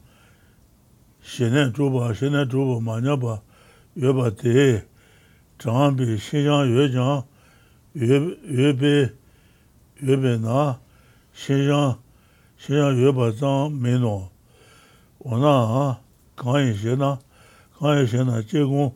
shenen 1.22 1.72
chuba, 1.72 2.14
shenen 2.16 2.50
chuba 2.50 2.82
ma 2.82 3.00
nya 3.00 3.16
ba, 3.16 3.42
yue 3.94 4.12
ba 4.14 4.32
te, 4.32 4.82
chang 5.60 5.96
bi, 5.96 6.18
shen 6.18 6.46
shang 6.46 6.68
yue 6.68 6.90
chang, 6.92 7.24
yue 7.94 8.74
bi, 8.74 9.21
yuebe 10.02 10.38
na 10.42 10.80
shenjang, 11.34 11.98
shenjang 12.58 12.98
yueba 12.98 13.32
zang 13.32 13.80
me 13.80 13.98
no. 14.00 14.32
Wana 15.24 15.68
ha, 15.68 16.00
kanyi 16.36 16.76
she 16.76 16.96
na, 16.96 17.18
kanyi 17.80 18.08
she 18.08 18.24
na 18.24 18.42
che 18.42 18.64
gong, 18.64 18.94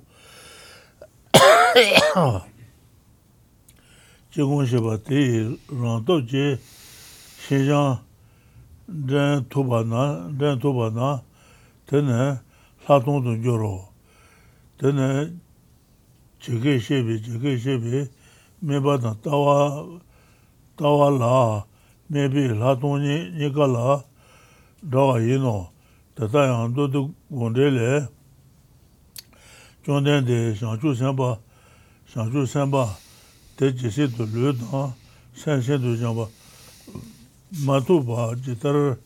che 4.31 4.41
gong 4.41 4.65
she 4.65 4.79
ba 4.79 4.97
te 4.97 5.59
rang 5.69 6.03
to 6.03 6.23
che 6.25 6.59
shenjang 7.47 7.99
ren 8.87 9.47
tuba 9.47 9.83
na, 9.83 10.29
ren 10.37 10.59
tuba 10.59 10.89
na, 10.89 11.21
tene 11.85 12.41
la 12.87 12.99
tong 12.99 13.23
tong 13.23 13.43
jo 13.43 13.55
ro. 13.55 13.89
Tene 14.77 15.39
cheke 16.39 16.79
shebe, 16.79 17.19
cheke 17.21 17.57
shebe, 17.57 18.09
me 18.61 18.79
ba 18.79 18.97
na 18.97 19.13
tawa 19.13 20.01
tawa 20.77 21.09
la, 21.09 21.65
mebi 22.09 22.47
la 22.47 22.75
tongni 22.75 23.31
nika 23.31 23.65
la, 23.67 24.03
dawa 24.81 25.19
ino 25.19 25.71
tata 26.15 26.45
yang 26.45 26.73
do 26.73 26.87
do 26.87 27.13
gonde 27.31 27.69
le, 27.71 28.07
chonden 29.85 30.25
de 30.25 30.53
shangchu 30.53 30.95
senpa, 30.95 31.39
shangchu 32.07 32.45
senpa, 32.45 32.89
te 33.57 33.71
jisi 33.71 34.07
do 34.17 34.25
lu 34.25 34.53
dan, 34.53 34.93
sen 35.33 35.61
sen 35.61 35.81
do 35.81 35.95
jangpa, 35.95 36.29
matu 37.65 38.03
pa 38.05 38.35
jitar 38.35 38.97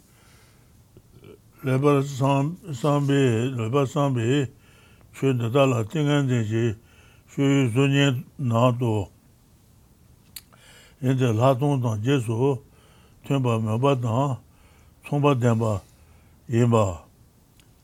lebar 1.64 2.04
sambi, 2.04 3.54
lebar 3.58 3.86
sambi, 3.88 4.48
shu 5.14 5.38
tata 5.38 5.66
la 5.66 5.84
tingan 5.84 6.28
denji, 6.28 6.76
shu 7.30 7.42
yu 7.42 7.70
zunyen 7.70 8.24
na 8.38 8.72
do, 8.72 9.10
인데 11.02 11.32
라동당 11.32 12.04
제수 12.04 12.62
템바 13.26 13.60
마바당 13.60 14.38
총바 15.06 15.40
덴바 15.40 15.82
예바 16.50 17.06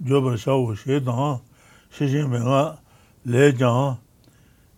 조버 0.06 0.36
샤오 0.36 0.76
셰당 0.76 1.40
시신뱅아 1.92 2.78
레장 3.24 3.98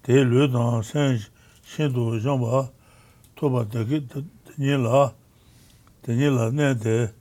대르당 0.04 0.84
생 0.84 1.18
신도 1.64 2.22
정바 2.22 2.70
토바 3.36 3.70
되기 3.70 4.08
되니라 4.56 5.14
되니라 6.04 6.52
내데 6.52 7.14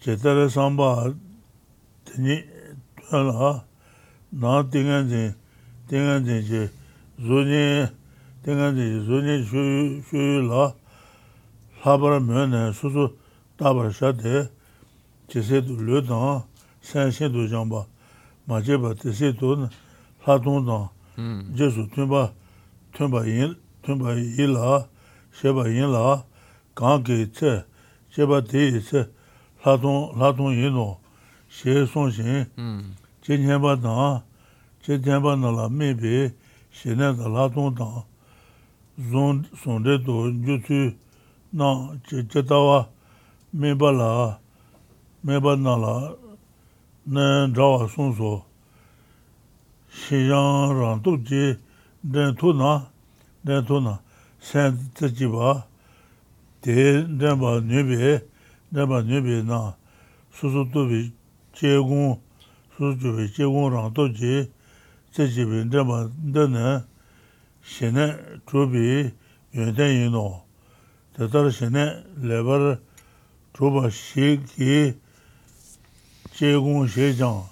제대로 0.00 0.48
삼바 0.48 1.12
되니 2.04 2.44
알아 3.12 3.64
나 4.30 4.70
띵한지 4.70 5.34
띵한지 5.88 6.38
이제 6.38 6.72
존이 7.20 7.86
tengan 8.44 8.74
zi 8.74 9.00
zunye 9.06 9.44
shuyu 9.44 10.48
la 10.48 10.74
labara 11.84 12.20
myo 12.20 12.46
ne 12.46 12.72
susu 12.72 13.16
tabar 13.58 13.92
shate 13.92 14.50
jise 15.28 15.62
tu 15.66 15.76
lu 15.78 16.02
tang 16.06 16.42
san 16.80 17.10
shen 17.10 17.32
tu 17.32 17.46
jangba 17.46 17.86
ma 18.46 18.60
jeba 18.60 18.94
jise 18.94 19.32
tu 19.38 19.68
la 20.26 20.38
tong 20.38 20.66
tang 20.66 20.88
jesu 21.54 21.86
tunba 21.94 22.32
tunba 22.92 23.24
yin 23.26 23.54
tunba 23.82 24.14
yi 24.14 24.46
la 24.46 24.86
sheba 25.32 25.68
yin 25.68 25.92
la 25.92 26.24
gang 26.74 27.04
ki 27.04 27.30
tse 27.30 27.64
jeba 28.10 28.42
ti 28.42 28.80
tse 28.80 29.06
la 29.64 29.76
tong 29.78 30.50
yin 30.50 30.74
no 30.74 30.98
she 31.48 31.86
song 31.86 32.10
shin 32.10 32.46
jen 33.22 33.46
tang 33.82 34.22
jen 34.82 35.40
na 35.40 35.50
la 35.50 35.68
mi 35.68 35.94
bi 35.94 36.32
she 36.70 36.90
ne 36.94 37.12
la 37.14 37.48
tong 37.48 37.76
tang 37.76 38.02
sonde 38.98 40.04
to 40.04 40.30
jutsu 40.44 40.94
na 41.52 41.98
chetawa 42.08 42.88
meba 43.52 43.92
la, 43.92 44.38
meba 45.24 45.56
na 45.56 45.76
la, 45.76 46.16
na 47.06 47.46
rawa 47.46 47.88
sonso, 47.88 48.44
shijang 49.90 50.72
rangtuk 50.72 51.24
chi 51.26 51.56
den 52.02 52.34
tu 52.36 52.52
na, 52.52 52.86
den 53.44 53.64
tu 53.64 53.80
na, 53.80 53.98
sen 54.40 54.78
tsachi 54.94 55.26
ba, 55.26 55.66
te 56.60 57.02
den 57.04 57.38
ba 57.38 57.60
nyebe, 57.60 58.22
den 58.70 58.88
ba 58.88 59.02
nyebe 59.02 59.42
na, 59.44 59.74
susu 60.32 60.64
tubi 60.72 61.12
che 61.52 61.76
gung, 61.76 62.18
susu 62.76 62.98
tubi 62.98 63.30
che 63.30 63.44
gung 63.44 63.72
rangtuk 63.72 64.12
chi, 64.16 64.48
tsachi 65.12 65.44
bi 65.44 65.68
den 65.68 65.86
ba 65.86 66.10
den 66.16 66.84
shene 67.62 68.40
chubi 68.46 69.12
yuanden 69.52 70.02
yino, 70.02 70.44
tatar 71.16 71.50
shene 71.50 72.04
lebar 72.20 72.78
chuba 73.54 73.90
shi 73.90 74.40
ki 74.44 74.94
che 76.32 76.54
gong 76.54 76.86
she 76.88 77.14
jang, 77.14 77.44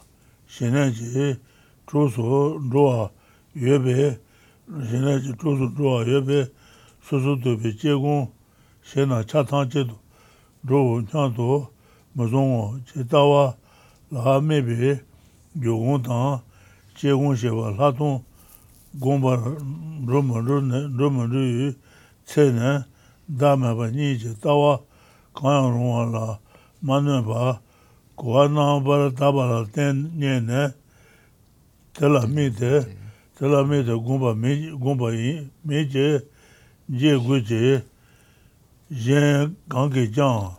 shene 0.47 0.91
chi 0.93 1.39
chusu 1.87 2.59
zhuwa 2.71 3.11
yuebe, 3.55 4.21
shene 4.67 5.21
chi 5.21 5.33
chusu 5.37 5.73
zhuwa 5.75 6.05
yuebe, 6.05 6.51
susu 7.03 7.39
tubi 7.41 7.75
che 7.75 7.93
gong 7.93 8.29
she 8.83 9.05
na 9.05 9.23
cha 9.23 9.45
tang 9.45 9.71
che 9.71 9.85
tu, 9.85 9.97
zhuwa 10.67 11.03
nyang 11.03 11.35
tu 11.35 11.69
mazongo 12.17 12.81
che 12.85 13.07
tawa 13.07 13.57
la 14.11 14.41
mebi 14.41 15.01
yu 15.53 15.79
gong 15.79 16.03
tang 16.03 16.43
che 16.95 17.11
gong 17.11 17.37
she 17.37 17.49
wa 17.49 17.71
la 17.71 17.93
tong 17.93 18.25
gōmbā 18.99 19.37
rōma 20.11 20.43
rū 20.43 21.43
yu 21.47 21.75
tsē 22.27 22.51
nē 22.51 22.71
dā 23.39 23.55
mē 23.55 23.71
bā 23.79 23.87
nī 23.95 24.19
jī 24.19 24.35
tāwā 24.43 24.83
kāyā 25.39 25.71
rōngwā 25.71 26.03
lā 26.11 26.27
mā 26.83 26.99
nē 26.99 27.23
bā 27.23 27.61
kuwā 28.19 28.49
nā 28.51 28.67
bā 28.83 28.99
rā 28.99 29.09
tā 29.15 29.31
bā 29.31 29.47
rā 29.47 29.61
tēn 29.71 30.11
nē 30.19 30.41
nē 30.43 30.63
tēlā 31.95 32.27
mī 32.27 32.51
tē 32.51 32.83
tēlā 33.39 33.63
mī 33.71 33.83
tē 33.87 33.95
gōmbā 33.95 34.35
mī 34.35 35.79
jī 35.95 36.07
jī 36.91 37.15
gu 37.23 37.39
jī 37.47 37.83
yēn 38.91 39.55
kāng 39.71 39.91
kī 39.95 40.11
jāng 40.11 40.59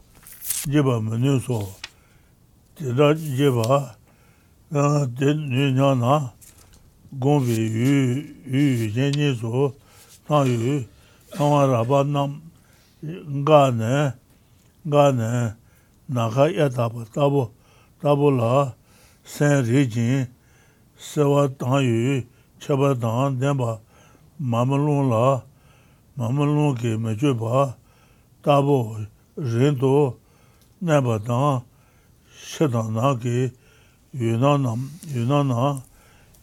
jī 0.71 0.79
bā 0.87 1.01
mē 1.03 1.19
nī 1.19 1.35
sō 1.43 1.59
tē 2.79 2.95
rā 2.95 3.11
jī 3.19 3.51
bā 3.59 3.81
tē 4.71 5.35
nī 5.35 5.73
nyā 5.75 5.95
nā 5.99 6.19
gōngwē 7.11 7.55
yu 7.59 7.95
yu 8.47 8.61
yu 8.79 8.87
yēnyē 8.95 9.33
sō 9.35 9.71
nā 10.29 10.37
yu 10.47 10.75
tāngwā 11.33 11.65
rāpa 11.67 12.05
nām 12.07 12.37
ngā 13.03 13.61
nē 13.75 13.95
ngā 14.87 15.05
nē 15.19 15.31
nā 16.07 16.27
kā 16.31 16.47
yā 16.55 16.69
tāpa 16.71 17.03
tāpo 17.11 17.49
tāpo 17.99 18.31
lā 18.31 18.71
sēn 19.27 19.67
rī 19.67 19.83
jīn 19.91 20.31
sēwā 20.95 21.49
tāng 21.59 21.83
yu 21.83 22.23
chabā 22.63 22.95
tāng 22.95 23.35
dēmbā 23.43 23.75
māmalōng 24.39 25.11
lā 25.11 25.25
māmalōng 26.15 26.79
kī 26.79 26.95
mē 26.95 27.19
chū 27.19 27.35
pā 27.35 27.75
tāpo 28.39 28.79
rīn 29.35 29.75
tō 29.83 29.93
nē 30.87 31.03
pā 31.03 31.19
tāng 31.27 31.67
shē 32.39 32.71
tāng 32.71 32.95
nā 32.95 33.15
kī 33.19 33.49
yu 34.15 34.39
nā 34.39 34.55
nām 34.63 34.87
yu 35.11 35.27
nā 35.27 35.43
nā 35.51 35.71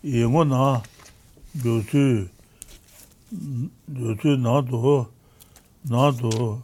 yingo 0.02 0.44
na 0.44 0.82
gyosu, 1.56 2.28
gyosu 3.90 4.36
na 4.38 4.60
do, 4.62 5.06
na 5.84 6.10
do, 6.12 6.62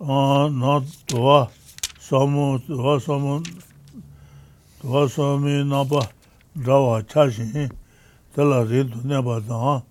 na 0.00 0.80
dowa 1.08 1.50
samu, 2.00 2.58
dowa 2.66 2.98
samu, 3.00 3.42
dowa 4.82 5.08
sami 5.08 5.64
naba 5.64 6.08
rawa 6.56 7.02
chashin, 7.02 7.70
tala 8.34 8.64
rindu 8.64 9.04
neba 9.04 9.40
dang, 9.40 9.82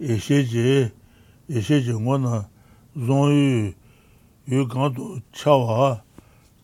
esheji, 0.00 0.90
esheji 1.50 1.92
ngo 1.92 2.18
na 2.18 2.48
zon 2.96 3.30
yu, 3.30 3.74
yu 4.46 4.66
gandu 4.66 5.20
chawa, 5.32 6.00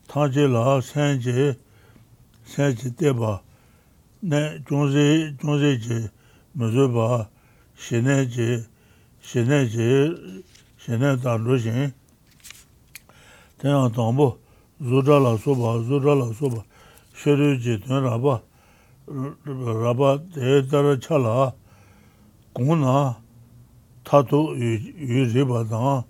tangje 0.09 0.49
la 0.49 0.81
sanji, 0.81 1.57
sanji 2.45 2.91
deba, 2.97 3.43
네 4.25 4.63
존재 4.69 5.35
존재지 5.41 6.09
무조바 6.53 7.29
신내지 7.75 8.65
신내지 9.21 10.45
신내다 10.79 11.39
로신. 11.39 11.93
대한 13.59 13.91
담보 13.91 14.39
조달라 14.79 15.37
소바 15.37 15.89
조달라 15.89 16.33
소바. 16.39 16.63
셔르지 17.17 17.81
되라바 17.81 18.43
라바 19.83 20.21
대다라 20.33 21.01
차라. 21.01 21.53
공나 22.53 23.21
타도 24.05 24.57
유리바다 24.57 26.05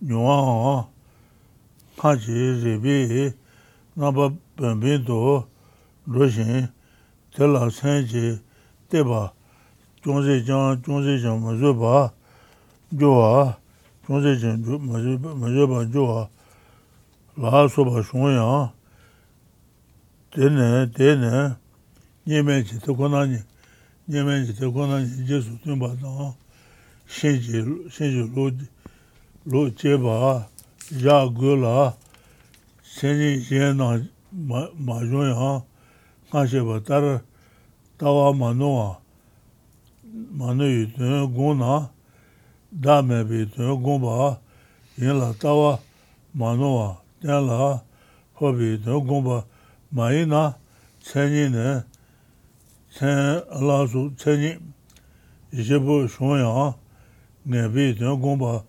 뇨아 0.00 0.88
하지 1.96 2.32
리비 2.32 3.30
나바 3.94 4.34
뱀비도 4.56 5.46
로신. 6.06 6.66
tē 7.32 7.48
lā 7.48 7.68
sēn 7.72 8.04
jī 8.04 8.34
tē 8.92 9.00
bā 9.08 9.30
chōng 10.04 10.20
sē 10.26 10.42
chāng, 10.44 10.82
chōng 10.82 11.00
sē 11.06 11.14
chāng 11.22 11.38
mā 11.40 11.54
sō 11.56 11.70
bā 11.78 12.10
jō 12.92 13.08
wā, 13.08 13.54
chōng 14.04 14.18
sē 14.20 14.32
chāng 14.42 14.58
mā 14.82 14.98
sō 14.98 15.14
bā 15.22 15.80
jō 15.94 16.02
wā, 16.10 16.26
lā 17.38 17.62
sō 17.70 17.86
bā 17.86 18.02
shōng 18.02 18.34
yāng, 18.34 18.68
tē 20.34 20.50
nē, 20.50 20.68
tē 20.92 21.14
nē, 21.22 21.32
nye 22.26 22.42
mē 22.42 22.58
jī 22.66 22.82
tē 22.82 22.92
kō 22.98 23.08
nā 23.14 23.24
nye, 23.30 23.40
nye 24.10 24.26
mē 24.26 24.42
jī 24.42 24.58
tē 24.58 24.68
kō 24.74 24.90
nā 24.90 25.00
nye 25.06 25.24
jē 25.30 25.40
sū 25.40 25.56
tēng 25.64 25.80
bā 25.80 25.94
tāng, 26.02 26.34
shēn 27.06 27.40
jī, 27.40 27.64
shēn 27.94 28.12
jī 28.12 28.28
lō, 28.34 28.50
lō 29.48 29.66
jē 29.78 29.96
bā, 30.02 30.18
yā 30.98 31.18
gō 31.30 31.56
lā, 31.62 31.92
sēn 32.82 33.22
jī 33.22 33.34
jē 33.48 33.72
nā 33.78 33.94
mā 34.34 34.98
yōng 35.06 35.30
yāng, 35.30 35.62
가셔봐. 36.32 36.82
따라 36.84 37.20
다와 37.98 38.32
마노아 38.32 38.98
마노이 40.02 40.92
고나 41.36 41.92
다메비 42.82 43.50
고바 43.54 44.40
옌라 44.98 45.34
다와 45.38 45.78
마노아 46.32 47.02
옌라 47.22 47.82
호비 48.40 48.78
고바 48.82 49.44
마이나 49.90 50.56
체니네 51.00 51.82
체 52.88 53.06
알아서 53.06 54.16
체니 54.16 54.56
이제부 55.52 56.08
쇼야 56.08 56.74
네비 57.42 57.98
고바 57.98 58.64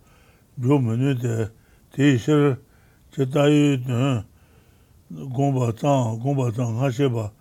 조문데 0.62 1.47
대실 1.93 2.58
제다유 3.12 3.80
공부장 5.34 6.19
공부장 6.19 6.82
하셔봐. 6.82 7.32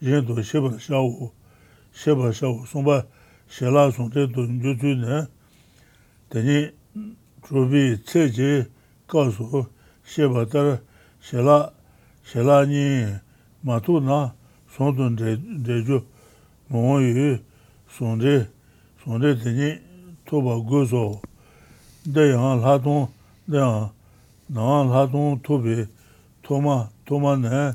yendo 0.00 0.42
sheba 0.42 0.78
shawu, 0.78 1.30
sheba 1.92 2.32
shawu, 2.32 2.66
somba 2.66 3.06
shela 3.48 3.90
songte 3.92 4.26
do 4.32 4.46
nyo 4.46 4.74
tsu 4.76 4.94
ne, 4.94 5.26
teni 6.30 6.72
chubi 7.42 7.98
tse 8.04 8.30
je 8.30 8.66
kaso 9.06 9.66
sheba 10.04 10.46
tar 10.46 10.80
shela, 11.20 11.72
shela 12.24 12.64
nyi 12.66 13.18
matu 13.64 14.00
na 14.00 14.34
sondon 14.76 15.16
dejo 15.16 16.04
mongon 16.70 17.02
yu 17.02 17.38
sonde, 17.88 18.48
sonde 19.04 19.34
teni 19.42 19.80
toba 20.24 20.60
gozo, 20.60 21.20
dayan 22.06 22.60
laton, 22.60 23.08
dayan 23.48 23.90
naan 24.48 24.88
laton 24.90 25.40
tobi, 25.42 25.88
toma, 26.42 26.88
toma 27.04 27.36
ne, 27.36 27.74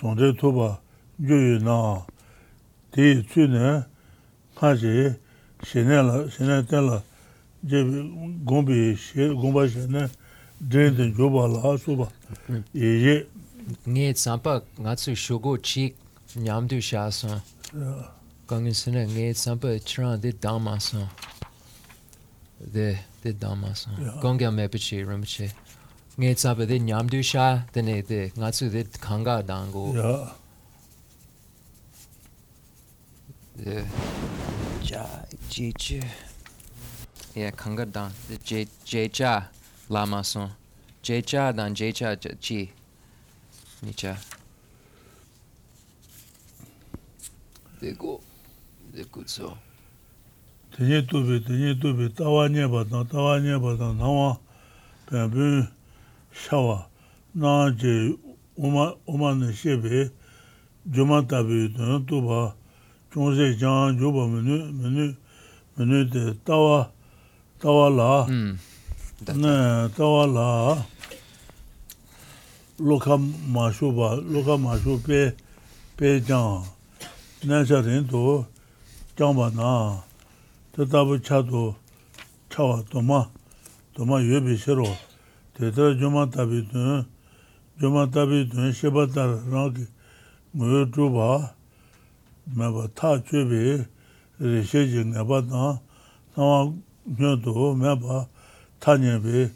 sonde 0.00 0.34
toba, 0.36 0.80
yuyu 1.28 1.58
na 1.60 2.04
di 2.92 3.22
tsu 3.22 3.46
ne 3.48 3.84
ka 4.54 4.74
chi 4.76 5.14
shene 5.62 6.02
la, 6.02 6.28
shene 6.28 6.66
ten 6.66 6.86
la 6.86 7.02
jebi 7.64 7.98
gombi, 8.44 8.96
gomba 9.40 9.68
shene 9.68 10.10
dren 10.60 10.96
ten 10.96 11.14
joba 11.14 11.46
la 11.48 11.76
suba 11.76 12.08
ye 12.72 13.26
Nye 13.86 14.12
tsampa 14.12 14.62
nga 14.80 14.94
tsu 14.94 15.14
shogo 15.16 15.56
chik 15.56 15.96
nyamdu 16.36 16.80
sha 16.80 17.10
san 17.10 17.40
kangi 18.46 18.74
sene 18.74 19.06
nye 19.06 19.32
tsampa 19.32 19.68
chiran 19.78 20.20
di 20.20 20.32
dama 20.32 20.78
san 20.78 21.08
di 22.72 23.32
dama 23.38 23.74
san 23.74 23.94
gongya 24.20 24.50
mepichi 24.50 25.02
rinpoche 25.02 25.50
nye 26.18 26.34
tsampa 26.34 26.66
di 26.66 26.78
nyamdu 26.78 27.22
sha 27.22 27.64
dine 27.72 28.02
di 28.02 28.32
nga 28.36 28.50
tsu 28.50 28.68
di 28.68 28.84
kanga 29.00 29.42
dango 29.42 29.92
ja 33.56 35.06
ji 35.50 35.72
ji 35.78 36.02
yeah 37.34 37.52
kangar 37.54 37.86
dan 37.86 38.10
je 38.44 38.66
je 38.84 39.08
cha 39.08 39.50
lama 39.88 40.24
son 40.24 40.50
je 41.02 41.22
cha 41.22 41.52
dan 41.52 41.74
je 41.74 41.92
cha 41.92 42.16
chi 42.16 42.70
ni 43.82 43.92
cha 43.92 44.16
देखो 47.84 48.12
देखो 48.96 49.20
सो 49.28 49.48
तेने 50.72 50.98
तो 51.12 51.16
बे 51.28 51.36
तेने 51.44 51.70
तो 51.84 51.88
बे 52.00 52.06
तावाने 52.16 52.64
बता 52.72 52.98
तावाने 53.12 53.54
बता 53.60 53.88
नवा 54.00 54.30
पेबे 55.04 55.48
शावा 56.32 56.78
ना 57.36 57.52
जे 57.76 57.94
उमा 58.56 58.84
उमा 59.04 59.28
ने 59.36 59.48
शेबे 59.52 59.98
जुमा 60.86 61.18
तबे 61.28 61.60
तो 62.08 62.16
बा 62.24 62.40
chōngsē 63.14 63.52
jāng 63.54 63.94
jōba 63.94 64.24
mēnū, 64.26 64.56
mēnū, 64.74 65.04
mēnū 65.78 65.98
tē 66.10 66.22
tāwā, 66.42 66.80
tāwā 67.62 67.86
lā, 67.94 68.08
nē, 69.38 69.54
tāwā 69.94 70.24
lā, 70.34 70.48
lōkā 72.82 73.20
mā 73.54 73.68
shōba, 73.70 74.18
lōkā 74.18 74.58
mā 74.58 74.74
shō 74.82 74.98
pē, 75.06 75.22
pē 75.94 76.16
jāng, 76.26 76.66
nē 77.46 77.62
chā 77.70 77.84
rīng 77.86 78.10
tō, 78.10 78.42
jāng 79.14 79.38
bā 79.38 79.46
nā, 79.54 80.02
tē 80.74 80.90
tāpū 80.90 81.22
chā 81.22 81.44
tō, 81.46 81.70
chā 82.50 82.66
wā 82.66 82.82
tō 82.90 82.98
mā, 82.98 83.22
tō 83.94 84.10
mā 84.10 84.24
yō 84.26 84.42
bē 84.42 84.58
shē 84.58 84.74
rō, 84.82 84.90
tē 85.54 85.70
tā 85.70 85.92
jōmā 86.02 86.26
tāpī 86.34 86.66
tō, 86.66 87.04
jōmā 87.78 88.10
tāpī 88.10 88.42
tō, 88.50 88.72
shē 88.74 88.90
bā 88.90 89.06
tā 89.06 89.30
rā 89.38 89.68
kī, 89.70 89.86
mō 90.58 90.66
yō 90.66 90.88
chō 90.90 91.14
bā, 91.14 91.53
mēba 92.52 92.88
tā 92.92 93.16
chūbi 93.24 93.84
rīshē 94.40 94.82
jī 94.84 95.04
ngāpa 95.08 95.40
tā 95.48 95.68
sāma 96.36 96.58
nyō 97.08 97.30
tu 97.44 97.68
mēba 97.80 98.26
tā 98.84 98.96
nyēbi 99.00 99.48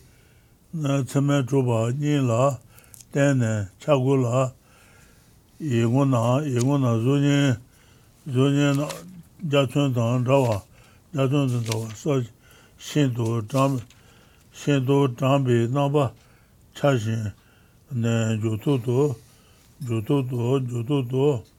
tsime 1.04 1.42
chūpa 1.50 1.80
nī 2.00 2.14
la 2.24 2.56
tēne 3.12 3.68
chāgu 3.84 4.16
la 4.22 4.46
yīngu 5.60 6.06
na, 6.08 6.22
yīngu 6.46 6.78
na 6.80 6.94
zūnyē 7.04 7.56
zūnyē 8.32 8.70
na 8.80 8.88
jā 9.52 9.66
chūn 9.68 9.92
tāng 9.96 10.24
rāwa 10.28 10.62
jā 11.12 11.28
chūn 11.28 11.52
tāng 11.52 11.68
rāwa 11.68 11.92
sō 11.92 12.22
shīn 12.80 13.12
tu 13.16 13.28
chāmbi 13.52 13.84
shīn 14.56 14.86
tu 14.88 15.02
chāmbi 15.20 15.60
nāpa 15.68 16.08
chā 16.78 16.96
shīn 16.96 17.28
jū 17.92 18.56
tu 18.64 18.78
tu 18.80 19.14
jū 19.88 20.02
tu 20.02 20.22
tu 20.24 20.58
jū 20.72 20.84
tu 20.88 21.02
tu. 21.12 21.57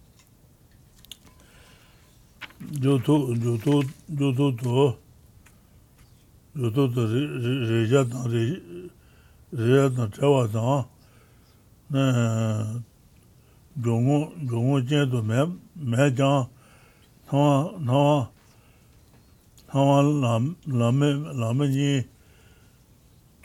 조토 2.59 3.39
조토 3.39 3.81
조토도 4.17 4.99
조토도 6.55 7.07
레자다 7.07 8.25
레자다 9.51 10.09
자와다 10.11 10.87
네 11.87 11.99
종호 13.81 14.33
종호 14.49 14.85
제도 14.85 15.23
매 15.23 15.45
매장 15.73 16.49
나나 17.31 18.29
나와 19.71 20.01
라메 20.67 21.39
라메니 21.39 22.03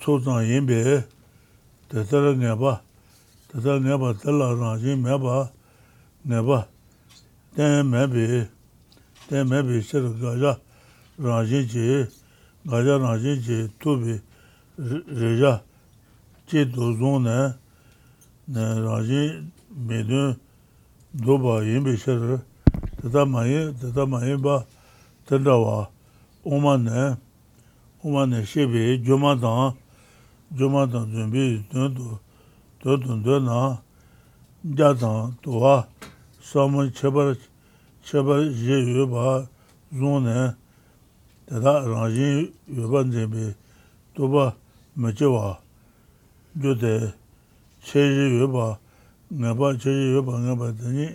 초장 0.00 0.44
예배 0.44 1.06
대사를 1.88 2.38
내봐 2.38 2.82
대사를 3.48 3.82
내봐 3.82 4.14
달라라 4.14 4.76
지 4.78 4.96
매봐 4.96 5.50
내봐 6.22 6.66
때 7.54 7.82
매비 7.84 8.53
ten 9.34 9.48
me 9.48 9.62
bi 9.68 9.80
shir 9.82 10.04
gaja 10.22 10.52
rangi 11.18 11.66
chi, 11.66 12.06
gaja 12.70 12.98
rangi 12.98 13.32
chi 13.44 13.68
tubi 13.80 14.14
rija 14.78 15.60
chi 16.46 16.64
dozung 16.70 17.24
ne, 17.24 17.38
ne 18.46 18.64
rangi 18.86 19.42
medun 19.86 20.38
doba 21.10 21.64
yin 21.64 21.82
bi 21.82 21.96
shir, 21.96 22.38
tata 23.02 23.26
mayi, 23.26 23.74
tata 23.80 24.06
mayi 24.06 24.36
ba 24.36 24.64
tendawa 25.26 25.90
oma 26.44 26.76
ne, 26.76 27.16
oma 28.04 28.26
ne 28.26 28.44
shibi 28.44 29.02
juma 29.02 29.34
tang, 29.36 29.74
juma 30.56 30.86
tang 30.86 31.10
zunbi 31.10 31.64
dun 31.72 31.92
tu, 31.92 32.18
dun 32.80 33.00
dun 33.00 33.22
dun 33.24 33.44
na, 33.44 33.82
ja 34.62 34.94
tang 34.94 35.34
tuwa 35.42 35.88
samun 36.40 36.92
chebar 36.94 37.34
chi, 37.34 37.53
cheba 38.04 38.36
ye 38.38 38.76
yueba 38.84 39.48
zhungne 39.92 40.54
teta 41.48 41.72
rangjin 41.88 42.52
yueba 42.68 43.02
nzebe 43.04 43.54
toba 44.14 44.54
mechewa 44.96 45.58
jote 46.56 47.14
cheji 47.82 48.36
yueba 48.36 48.78
ngeba 49.32 49.76
cheji 49.80 50.12
yueba 50.12 50.38
ngeba 50.38 50.72
teni 50.72 51.06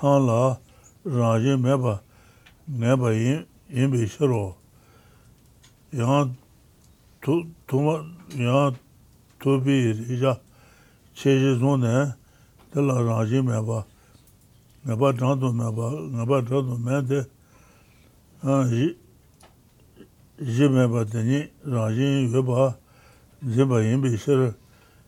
tangla 0.00 0.58
rangjin 1.04 1.60
meba 1.60 2.00
ngeba 2.70 3.12
yinbe 3.12 4.08
shiro 4.08 4.56
yang 5.92 6.34
tuma 7.68 8.04
yang 8.32 8.74
tobi 9.38 9.92
rija 9.92 10.40
cheji 11.14 11.60
zhungne 11.60 12.16
tela 12.72 13.04
rangjin 13.04 13.44
meba. 13.44 13.84
ngaba 14.86 15.10
dhāntu 15.18 15.50
nāpa, 15.50 15.90
ngaba 16.14 16.38
dhāntu 16.46 16.78
mēnti 16.78 17.18
yī 20.38 20.68
mēpa 20.70 21.02
tēnī 21.10 21.40
rāngshīn 21.66 22.28
yueba 22.30 22.76
zīmba 23.42 23.80
yīmbi 23.82 24.12
shir, 24.14 24.52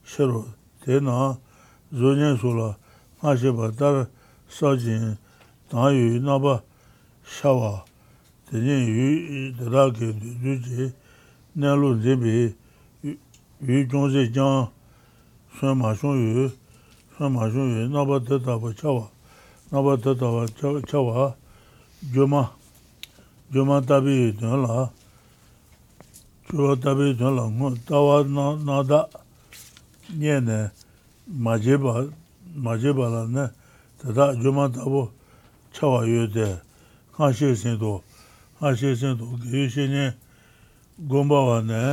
shiru 0.03 0.41
tē 0.83 0.99
nā 0.99 1.37
zōnyēn 1.95 2.41
sūla 2.41 2.73
ngā 3.23 3.35
shiba 3.39 3.69
dhār 3.79 4.09
sājīn 4.51 5.15
dhāng 5.71 5.95
yu 5.95 6.23
nāpa 6.27 6.63
shāwa 7.23 7.85
tēnī 8.51 8.79
yu 8.89 9.53
dhārā 9.61 9.85
kē 9.95 10.11
dhū 10.17 10.57
jī 10.65 10.89
nēlu 11.55 11.93
zīmbi 12.03 12.35
yu 13.05 13.79
jōngzī 13.87 14.27
jāng 14.35 14.73
sūn 15.61 15.79
mā 15.79 15.95
shūng 15.95 16.19
yu, 16.19 16.51
sūn 17.15 17.31
mā 17.37 17.47
shūng 17.53 17.79
yu 17.79 17.87
nāpa 17.95 18.19
dhātā 18.27 18.59
pa 18.59 18.75
chāwa 18.75 19.07
nāpa 19.69 19.99
tatāwa 20.01 20.49
chāwa 20.89 21.35
jōma, 22.15 22.49
jōma 23.53 23.85
tabi 23.85 24.33
yōla, 24.33 24.89
chūwa 26.49 26.77
tabi 26.81 27.13
yōla, 27.13 27.45
ngō 27.53 27.75
tāwa 27.85 28.25
nāda 28.65 29.03
nye 30.17 30.41
nē 30.41 30.59
mājeba, 31.29 32.09
mājeba 32.57 33.11
la 33.13 33.23
nē 33.29 33.47
tatā 34.01 34.31
jōma 34.41 34.73
tabu 34.73 35.11
chāwa 35.77 36.01
yōde, 36.09 36.49
kāshē 37.13 37.53
sēntō, 37.53 37.93
kāshē 38.63 38.97
sēntō, 38.97 39.31
kēyō 39.45 39.69
shē 39.69 39.89
nē 39.93 40.11
gōmbā 41.13 41.45
wa 41.45 41.61
nē, 41.61 41.85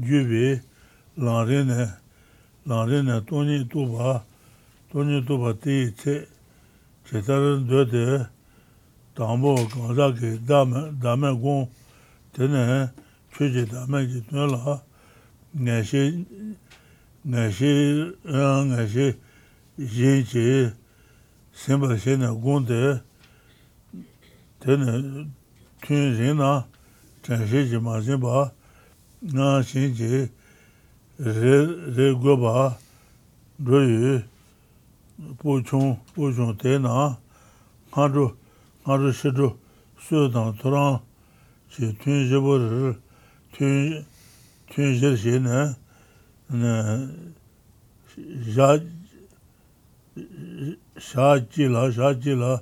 jūbi, 0.00 0.60
lāngri 1.20 1.60
nē, 1.68 1.90
lāngri 2.72 3.04
nē, 3.04 3.20
tōni 3.28 3.66
tūpa, 3.68 4.22
tōni 4.94 5.20
tūpa 5.28 5.58
tī 5.60 5.82
tsē, 5.92 6.31
chetar 7.12 7.68
dwete 7.68 8.26
tambo 9.14 9.54
kansa 9.68 10.14
ki 10.18 10.38
dame 10.48 11.32
gong 11.42 11.68
tene 12.32 12.90
chuji 13.32 13.66
dame 13.70 14.06
ki 14.08 14.22
tunla 14.30 14.80
ngashi 15.54 16.24
ngashi 17.28 17.72
ngashi 18.24 19.16
yin 19.76 20.24
chi 20.24 20.72
simba 21.52 21.98
shene 21.98 22.28
gong 22.40 22.66
te 22.66 23.02
tene 24.60 25.28
tun 25.82 26.16
yin 26.16 26.36
na 26.38 26.64
chanshi 27.22 27.68
chi 27.68 27.78
ma 27.78 28.00
simba 28.00 28.54
nga 29.20 29.62
shin 29.62 29.92
chi 29.94 30.30
re 31.18 32.14
goba 32.14 32.78
dwe 33.58 33.80
yu 33.84 34.31
보총 35.38 36.00
보총 36.14 36.56
되나? 36.58 37.18
하루 37.90 38.36
하루 38.84 39.12
시도 39.12 39.58
수당 39.98 40.56
돌아. 40.56 41.00
제 41.70 41.92
튀제버를 41.98 43.00
튀 43.52 44.04
튀제시네. 44.70 45.74
네.자 48.14 48.80
샤지라 50.98 51.90
샤지라. 51.92 52.60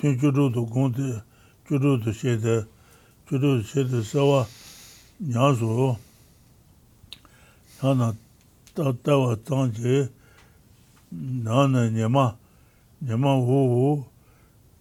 튀주로도 0.00 0.66
공데 0.66 1.22
주로도 1.68 2.12
셰데 2.12 2.64
주로도 3.28 3.62
셰데 3.62 4.02
사와 4.02 4.46
냐소. 5.18 5.98
하나 7.78 8.14
따따와 8.74 9.36
땅제 9.44 10.08
나는 11.10 11.94
녀마 11.94 12.36
녀마 12.98 13.34
오오. 13.34 14.06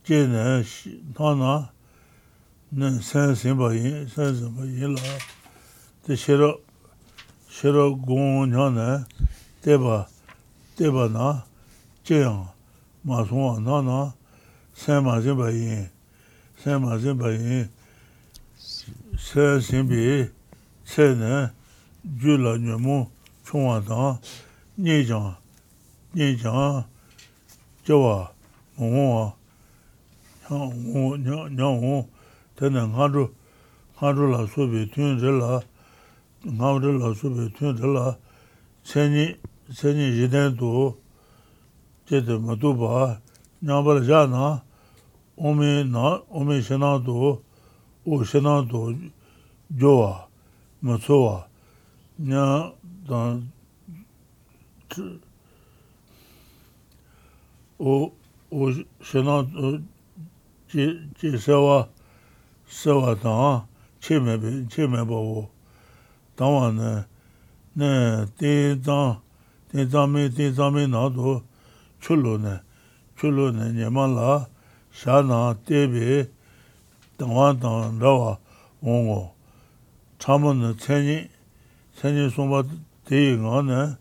제네 0.03 0.63
나나. 1.17 1.71
네 2.69 2.99
세세바이 2.99 4.07
세세바이라. 4.07 4.95
대시로 6.03 6.61
시로 7.49 7.97
공연에 7.97 9.03
대바 9.61 10.07
대바나. 10.77 11.45
제양 12.03 12.49
마송아 13.01 13.59
나나. 13.59 14.13
세마세바이 14.73 15.87
세마세바이 16.57 17.65
세신비 19.17 20.29
세네. 20.83 21.49
줄라 22.19 22.57
녀모 22.57 23.09
총화다. 23.45 24.19
니장 24.77 25.35
nye 26.15 26.37
changa 26.37 26.85
chewa 27.83 28.31
mungo 28.77 29.03
wa 29.15 29.33
nyango 31.51 32.07
tena 32.55 32.87
ngadu 32.87 33.35
ngadu 33.99 34.31
la 34.31 34.47
subi 34.47 34.87
tun 34.87 35.19
zila 35.19 35.61
ngadu 36.47 36.99
la 36.99 37.13
subi 37.13 37.51
tun 37.51 37.75
zila 37.75 38.17
seni 38.83 39.35
seni 39.69 40.11
jiden 40.15 40.55
tu 40.55 40.95
jete 42.07 42.39
matu 42.39 42.73
ba 42.73 43.19
nyambala 43.61 43.99
ja 44.07 44.25
na 44.25 44.61
omi 45.35 45.83
na 45.83 46.21
omi 46.31 46.61
shena 46.63 46.95
tu 47.03 47.43
u 48.05 48.23
shena 48.23 48.63
tu 48.69 48.95
jowa 49.67 50.27
matsuwa 50.81 51.47
nya 52.19 52.71
dan 53.03 53.51
o 57.79 58.11
o 58.51 58.71
shena 59.01 59.43
ji 60.69 61.09
ji 61.19 61.37
sewa 61.37 61.87
sewa 62.67 63.15
dang 63.15 63.67
che 63.99 64.19
me 64.19 64.37
be 64.37 64.65
che 64.69 64.87
me 64.87 65.03
ba 65.03 65.15
wo 65.15 65.49
dang 66.37 66.53
wa 66.53 66.71
ne 66.71 67.05
ne 67.75 68.25
de 68.37 68.75
dang 68.75 69.21
de 69.71 69.85
dang 69.85 70.11
me 70.11 70.29
de 70.29 70.51
dang 70.51 70.73
me 70.73 70.87
na 70.87 71.09
do 71.09 71.43
chulo 71.99 72.37
ne 72.37 72.61
chulo 73.17 73.51
ne 73.51 73.71
ne 73.71 73.89
ma 73.89 74.05
la 74.07 74.47
sha 74.91 75.21
na 75.21 75.53
de 75.65 75.87
be 75.87 76.29
dang 77.17 77.33
wa 77.33 77.51
dang 77.53 77.99
ra 77.99 78.11
wa 78.13 78.37
wong 78.81 79.07
wo 79.07 79.33
cha 80.17 80.37
mo 80.37 80.53
ne 80.53 80.73
chen 80.75 81.05
ni 81.05 81.29
chen 81.99 82.15
ni 82.15 82.29
song 82.29 82.49
ba 82.49 82.63
de 83.07 83.35
nga 83.35 83.61
ne 83.61 83.97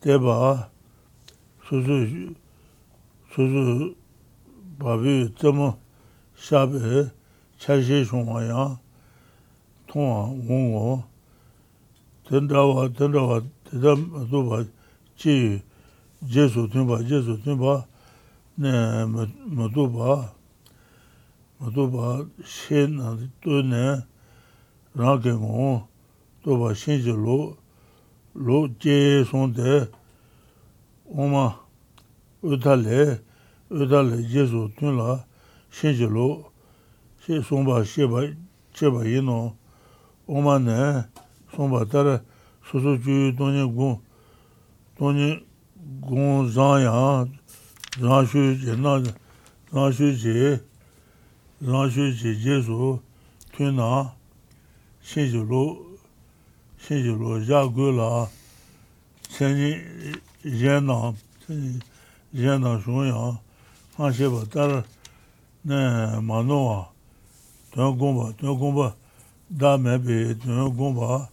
de 0.00 0.18
ba 0.18 0.68
su 1.64 1.82
su 1.82 2.34
suzu 3.38 3.94
babi 4.78 5.30
tsima 5.38 5.76
shabi 6.34 7.06
chashi 7.56 8.04
shungwa 8.04 8.42
ya 8.42 8.78
tongwa 9.86 10.26
ngongo 10.34 11.04
tendawa 12.26 12.88
tendawa 12.90 13.42
tedam 13.70 14.26
zuba 14.28 14.66
chi 15.16 15.62
jesu 16.26 16.66
tunba 16.66 16.98
jesu 17.04 17.38
tunba 17.44 17.86
ne 18.58 19.06
matuba 19.46 20.34
matuba 21.60 22.26
shen 22.42 22.96
na 22.96 23.14
tu 23.40 23.62
ne 23.62 24.02
rangi 24.96 25.30
ngongo 25.30 25.86
tuba 26.42 26.74
shenji 26.74 27.12
lo 27.14 27.54
lo 28.34 28.66
je 28.82 29.22
sonde 29.30 29.86
oma 31.14 31.54
utale 32.42 33.27
ödal 33.70 34.22
jezu 34.22 34.70
tunla 34.78 35.24
shejelo 35.70 36.44
she 37.24 37.42
somba 37.42 37.84
sheba 37.84 38.22
cheba 38.74 39.04
yino 39.04 39.54
oma 40.26 40.58
ne 40.58 41.04
somba 41.54 41.84
tar 41.84 42.22
susu 42.64 42.96
ju 42.96 43.32
donye 43.36 43.64
gun 43.76 44.00
donye 44.98 45.42
gun 46.00 46.48
zan 46.48 46.80
ya 46.80 47.26
zan 48.00 48.24
shu 48.26 48.54
je 48.56 48.74
na 48.76 49.02
zan 49.72 49.92
shu 49.92 50.12
je 50.12 50.60
zan 51.60 51.90
shu 51.90 52.10
je 52.10 52.34
jezu 52.34 53.00
tunla 53.52 54.14
shejelo 55.02 55.76
shejelo 56.80 57.38
ja 57.44 57.66
gula 57.66 58.30
senji 59.28 59.76
yena 60.44 61.12
senji 61.46 61.80
yena 62.32 62.80
shun 62.80 63.06
ya 63.06 63.38
하셔봐 63.98 64.44
따라 64.44 64.84
네 65.62 65.74
마노와 66.22 66.88
더 67.72 67.94
공부 67.96 68.32
더 68.36 68.54
공부 68.54 68.92
다음에 69.58 70.00
비더 70.00 70.70
공부 70.70 71.26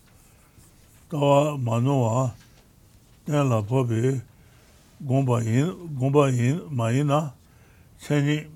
더 1.08 1.58
마노와 1.58 2.34
내가 3.26 3.62
법이 3.62 4.20
공부인 5.06 5.96
공부인 5.96 6.68
마이나 6.72 7.36
세니 8.00 8.48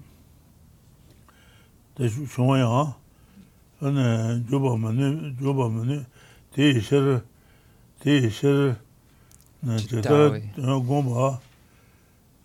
대주 1.93 2.27
중요야 2.27 2.97
근데 3.79 4.49
조범은 4.49 5.37
조범은 5.39 6.05
대셔 6.51 7.21
대셔 7.99 8.75
네 9.61 9.77
제가 9.77 10.79
공부 10.79 11.37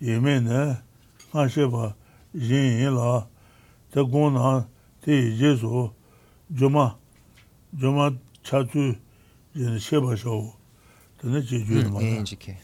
예매네 0.02 0.83
yime 1.34 1.42
nga 1.42 1.48
sheba 1.48 1.94
yin 2.34 2.78
yin 2.80 2.94
la 2.94 3.26
te 3.92 4.02
gong 4.02 4.34
na 4.34 4.64
te 5.02 5.12
yi 5.12 5.36
je 5.36 5.56
su 5.56 5.90
juma 6.54 6.96
juma 7.78 8.12
cha 8.42 8.62
chu 8.64 8.96
yin 9.54 9.78
sheba 9.78 10.16
shao 10.16 10.54
tene 11.20 11.40
je 11.42 11.58
ju 11.64 11.74
Mm, 11.84 11.92
ma 11.92 12.00
yeah, 12.00 12.14
na 12.14 12.22
NGK. 12.22 12.56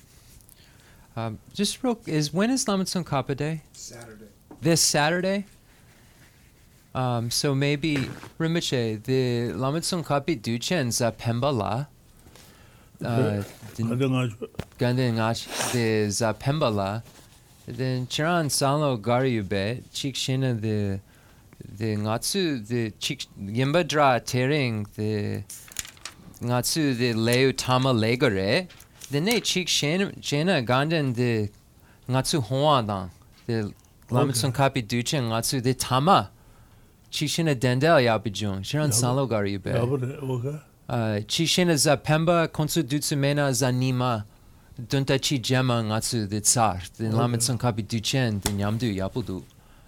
Um, 1.17 1.39
just 1.53 1.83
real 1.83 1.99
is 2.07 2.33
when 2.33 2.51
is 2.51 2.69
Lama 2.69 2.85
Tsongkhapa 2.85 3.37
Day? 3.37 3.63
Saturday. 3.73 4.27
This 4.63 4.81
Saturday. 4.81 5.45
Um, 6.95 7.31
so 7.31 7.55
maybe 7.55 8.09
Rinpoche, 8.39 9.03
the 9.03 9.53
Lama 9.53 9.81
Tsongkhapa 9.81 10.41
Duchen 10.41 10.93
za 10.93 11.11
Pemba 11.13 11.53
la. 11.57 11.87
Uh, 13.03 13.43
ka 13.77 13.95
de 13.97 14.09
nga 14.09 14.29
ju 14.29 14.49
ganda 14.79 15.03
ngach 15.11 15.73
the 15.73 16.09
za 16.11 16.33
then 17.77 18.07
chiran 18.07 18.47
sanlo 18.47 19.01
gari 19.01 19.33
you 19.33 19.43
be 19.43 19.83
chik 19.93 20.15
shina 20.15 20.61
the 20.61 21.01
the 21.79 21.97
ngatsu 21.97 22.67
the 22.67 22.91
chik 22.99 23.27
yemba 23.41 23.87
dra 23.87 24.21
tering 24.21 24.87
the 24.97 25.43
ngatsu 26.43 26.97
the 26.97 27.13
leu 27.13 27.53
tama 27.53 27.93
legare. 27.93 28.69
The 29.11 29.21
ne 29.21 29.41
chik 29.41 29.67
shena 29.67 30.19
jena 30.21 30.63
ganden 30.63 31.15
the 31.15 31.51
ngatsu 32.09 32.43
hwa 32.43 32.87
da 32.87 33.09
the 33.47 33.73
lamitsun 34.11 34.53
kapi 34.53 34.83
duchen 34.83 35.29
ngatsu 35.31 35.63
the 35.63 35.75
tama 35.75 36.31
chik 37.11 37.29
shina 37.29 37.55
dendel 37.55 37.99
ya 38.01 38.19
bijung 38.19 38.63
chiran 38.63 38.91
sanlo 38.91 39.29
gari 39.29 39.53
you 39.53 39.59
be 39.59 39.73
chi 41.27 41.45
shina 41.45 41.77
za 41.77 41.97
pemba 41.97 42.49
konsu 42.49 42.83
dutsumena 42.83 43.53
za 43.53 43.71
nima 43.71 44.25
dunta 44.89 45.19
chi 45.19 45.39
jema 45.39 45.83
ngatsu 45.85 46.29
the 46.29 46.41
tsar 46.41 46.81
the 46.97 47.07
Okay. 47.07 47.17
lamet 47.17 47.43
son 47.43 47.59
kapi 47.59 47.83
duchen 47.83 48.41
the 48.43 48.51
nyamdu 48.51 48.95
yapudu 48.97 49.43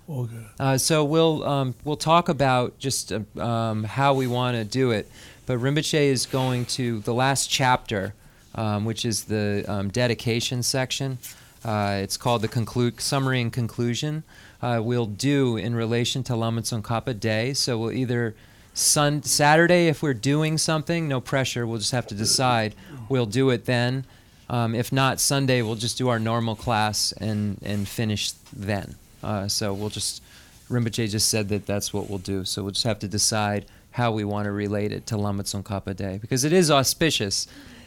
o 0.09 0.27
ka 0.27 0.65
uh, 0.65 0.79
so 0.79 1.05
we'll 1.05 1.43
um, 1.45 1.75
we'll 1.85 1.97
talk 1.97 2.29
about 2.29 2.79
just 2.79 3.13
uh, 3.13 3.21
um, 3.41 3.85
how 3.85 4.13
we 4.15 4.27
want 4.27 4.57
to 4.57 4.65
do 4.65 4.91
it 4.91 5.07
but 5.47 5.59
Rinpoche 5.59 5.95
is 6.01 6.27
going 6.27 6.65
to 6.67 7.01
the 7.01 7.15
last 7.15 7.49
chapter 7.51 8.15
um, 8.55 8.85
which 8.85 9.05
is 9.05 9.25
the 9.25 9.65
um, 9.69 9.89
dedication 9.91 10.63
section 10.63 11.19
uh, 11.65 12.01
it's 12.03 12.17
called 12.17 12.43
the 12.43 12.49
conclude 12.49 13.01
summary 13.01 13.41
and 13.41 13.53
conclusion 13.53 14.23
uh, 14.61 14.81
we'll 14.83 15.07
do 15.07 15.57
in 15.57 15.75
relation 15.75 16.23
to 16.23 16.37
Lama 16.37 16.63
Tsongkhapa 16.63 17.19
Day 17.19 17.55
so 17.55 17.79
we'll 17.79 17.93
either 17.93 18.35
Sun 18.75 19.25
Saturday 19.25 19.89
if 19.89 20.03
we're 20.03 20.15
doing 20.15 20.57
something, 20.57 21.07
no 21.07 21.21
pressure. 21.21 21.67
We'll 21.67 21.77
just 21.81 21.93
have 21.93 22.07
to 22.07 22.15
decide. 22.15 22.75
We'll 23.11 23.27
do 23.27 23.51
it 23.51 23.67
then. 23.67 24.07
Um, 24.53 24.75
if 24.75 24.93
not 24.93 25.19
Sunday, 25.19 25.63
we'll 25.63 25.75
just 25.75 25.99
do 25.99 26.09
our 26.09 26.19
normal 26.21 26.55
class 26.55 27.13
and 27.13 27.59
and 27.65 27.89
finish 27.89 28.33
then. 28.53 28.95
Uh, 29.23 29.49
so 29.49 29.73
we'll 29.73 29.89
just 29.89 30.23
Rinpoche 30.71 31.11
just 31.11 31.29
said 31.29 31.49
that 31.49 31.67
that's 31.67 31.93
what 31.93 32.09
we'll 32.09 32.19
do. 32.19 32.45
So 32.45 32.63
we'll 32.63 32.73
just 32.73 32.85
have 32.85 32.99
to 33.01 33.09
decide 33.09 33.65
how 33.93 34.13
we 34.13 34.25
want 34.25 34.45
to 34.45 34.53
relate 34.53 34.93
it 34.93 35.07
to 35.07 35.17
Lama 35.17 35.43
Tsongkhapa 35.43 35.97
Day 35.97 36.19
because 36.21 36.45
it 36.45 36.53
is 36.53 36.71
auspicious 36.71 37.47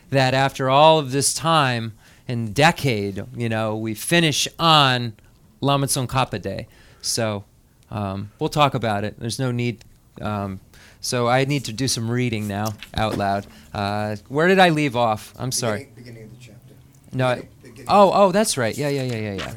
that 0.10 0.34
after 0.34 0.70
all 0.70 1.00
of 1.00 1.12
this 1.12 1.34
time 1.34 1.94
and 2.28 2.54
decade, 2.54 3.24
you 3.36 3.50
know, 3.50 3.76
we 3.76 3.94
finish 3.94 4.48
on 4.58 5.14
Lama 5.62 5.88
Tsongkhapa 5.88 6.42
Day. 6.42 6.68
So 7.02 7.44
um, 7.92 8.32
we'll 8.40 8.50
talk 8.50 8.74
about 8.74 9.04
it. 9.04 9.20
There's 9.20 9.40
no 9.40 9.52
need. 9.52 9.84
Um, 10.22 10.60
so 11.02 11.28
I 11.28 11.46
need 11.46 11.66
to 11.66 11.74
do 11.74 11.88
some 11.88 12.10
reading 12.10 12.48
now 12.48 12.74
out 12.96 13.18
loud. 13.18 13.46
Uh, 13.74 14.16
where 14.28 14.48
did 14.48 14.60
I 14.60 14.70
leave 14.70 14.96
off? 14.96 15.34
I'm 15.38 15.52
sorry. 15.52 15.90
Beginning, 15.96 15.96
beginning 15.96 16.24
of 16.24 16.30
the 16.32 16.38
chapter. 16.38 16.45
No. 17.16 17.28
I- 17.28 17.36
Beginning- 17.36 17.50
beginning. 17.64 17.86
Oh, 17.90 18.12
oh, 18.14 18.32
that's 18.32 18.58
right. 18.58 18.78
Yeah, 18.78 18.90
yeah, 18.90 19.04
yeah, 19.04 19.20
yeah, 19.20 19.34
yeah. 19.34 19.54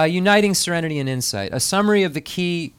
Uh, 0.00 0.04
uniting 0.04 0.54
serenity 0.54 0.98
and 0.98 1.08
insight. 1.08 1.50
A 1.52 1.60
summary 1.60 2.02
of 2.02 2.14
the 2.14 2.20
key. 2.20 2.72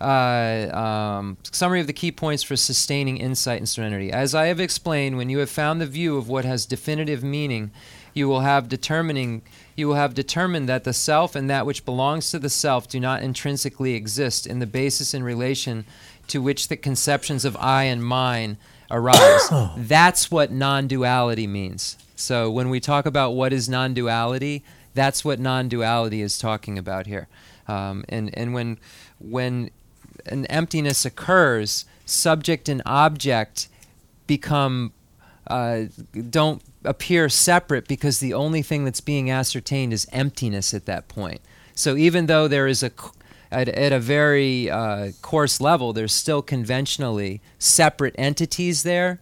Uh, 0.00 0.68
um, 0.76 1.36
summary 1.50 1.80
of 1.80 1.86
the 1.86 1.92
key 1.92 2.12
points 2.12 2.42
for 2.42 2.56
sustaining 2.56 3.16
insight 3.16 3.58
and 3.58 3.68
serenity. 3.68 4.10
As 4.12 4.34
I 4.34 4.46
have 4.46 4.60
explained, 4.60 5.16
when 5.16 5.30
you 5.30 5.38
have 5.38 5.48
found 5.48 5.80
the 5.80 5.86
view 5.86 6.16
of 6.18 6.28
what 6.28 6.44
has 6.44 6.66
definitive 6.66 7.22
meaning, 7.24 7.70
you 8.12 8.28
will 8.28 8.40
have 8.40 8.68
determining 8.68 9.42
you 9.76 9.88
will 9.88 9.94
have 9.94 10.12
determined 10.14 10.68
that 10.68 10.84
the 10.84 10.92
self 10.92 11.34
and 11.34 11.48
that 11.48 11.64
which 11.66 11.84
belongs 11.84 12.30
to 12.30 12.38
the 12.38 12.50
self 12.50 12.88
do 12.88 13.00
not 13.00 13.22
intrinsically 13.22 13.94
exist 13.94 14.46
in 14.46 14.58
the 14.58 14.66
basis 14.66 15.14
in 15.14 15.22
relation 15.22 15.84
to 16.28 16.42
which 16.42 16.68
the 16.68 16.76
conceptions 16.76 17.44
of 17.44 17.56
I 17.58 17.84
and 17.84 18.04
mine 18.04 18.56
arise. 18.90 19.48
that's 19.76 20.30
what 20.30 20.50
non 20.52 20.86
duality 20.86 21.46
means. 21.46 21.96
So 22.16 22.50
when 22.50 22.70
we 22.70 22.80
talk 22.80 23.06
about 23.06 23.32
what 23.32 23.52
is 23.52 23.68
non 23.68 23.94
duality, 23.94 24.62
that's 24.94 25.24
what 25.24 25.38
non 25.38 25.68
duality 25.68 26.20
is 26.20 26.38
talking 26.38 26.78
about 26.78 27.06
here. 27.06 27.28
Um, 27.66 28.04
and, 28.08 28.30
and 28.36 28.54
when, 28.54 28.78
when 29.18 29.70
an 30.26 30.46
emptiness 30.46 31.04
occurs, 31.04 31.84
subject 32.06 32.68
and 32.68 32.82
object 32.84 33.68
become 34.26 34.92
uh, 35.46 35.84
don't 36.30 36.62
appear 36.84 37.28
separate 37.28 37.86
because 37.86 38.18
the 38.18 38.32
only 38.32 38.62
thing 38.62 38.84
that's 38.84 39.00
being 39.00 39.30
ascertained 39.30 39.92
is 39.92 40.06
emptiness 40.12 40.72
at 40.72 40.86
that 40.86 41.08
point. 41.08 41.40
So 41.74 41.96
even 41.96 42.26
though 42.26 42.48
there 42.48 42.66
is 42.66 42.82
a 42.82 42.90
at, 43.50 43.68
at 43.68 43.92
a 43.92 44.00
very 44.00 44.70
uh, 44.70 45.12
coarse 45.22 45.60
level, 45.60 45.92
there's 45.92 46.12
still 46.12 46.42
conventionally 46.42 47.40
separate 47.58 48.14
entities 48.18 48.82
there. 48.82 49.20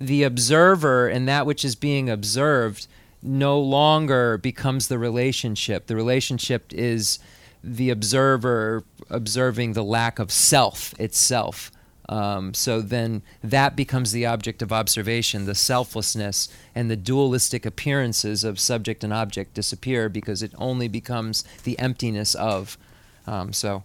The 0.00 0.22
observer 0.22 1.08
and 1.08 1.28
that 1.28 1.44
which 1.46 1.64
is 1.64 1.76
being 1.76 2.08
observed 2.08 2.86
no 3.22 3.60
longer 3.60 4.38
becomes 4.38 4.88
the 4.88 4.98
relationship. 4.98 5.86
The 5.86 5.96
relationship 5.96 6.72
is 6.72 7.18
the 7.62 7.90
observer 7.90 8.84
observing 9.10 9.74
the 9.74 9.84
lack 9.84 10.18
of 10.18 10.32
self 10.32 10.98
itself. 10.98 11.70
Um, 12.08 12.54
so 12.54 12.80
then 12.80 13.22
that 13.44 13.76
becomes 13.76 14.10
the 14.10 14.26
object 14.26 14.62
of 14.62 14.72
observation. 14.72 15.44
The 15.44 15.54
selflessness 15.54 16.48
and 16.74 16.90
the 16.90 16.96
dualistic 16.96 17.66
appearances 17.66 18.42
of 18.42 18.58
subject 18.58 19.04
and 19.04 19.12
object 19.12 19.54
disappear 19.54 20.08
because 20.08 20.42
it 20.42 20.52
only 20.56 20.88
becomes 20.88 21.44
the 21.64 21.78
emptiness 21.78 22.34
of. 22.34 22.78
Um, 23.26 23.52
so. 23.52 23.84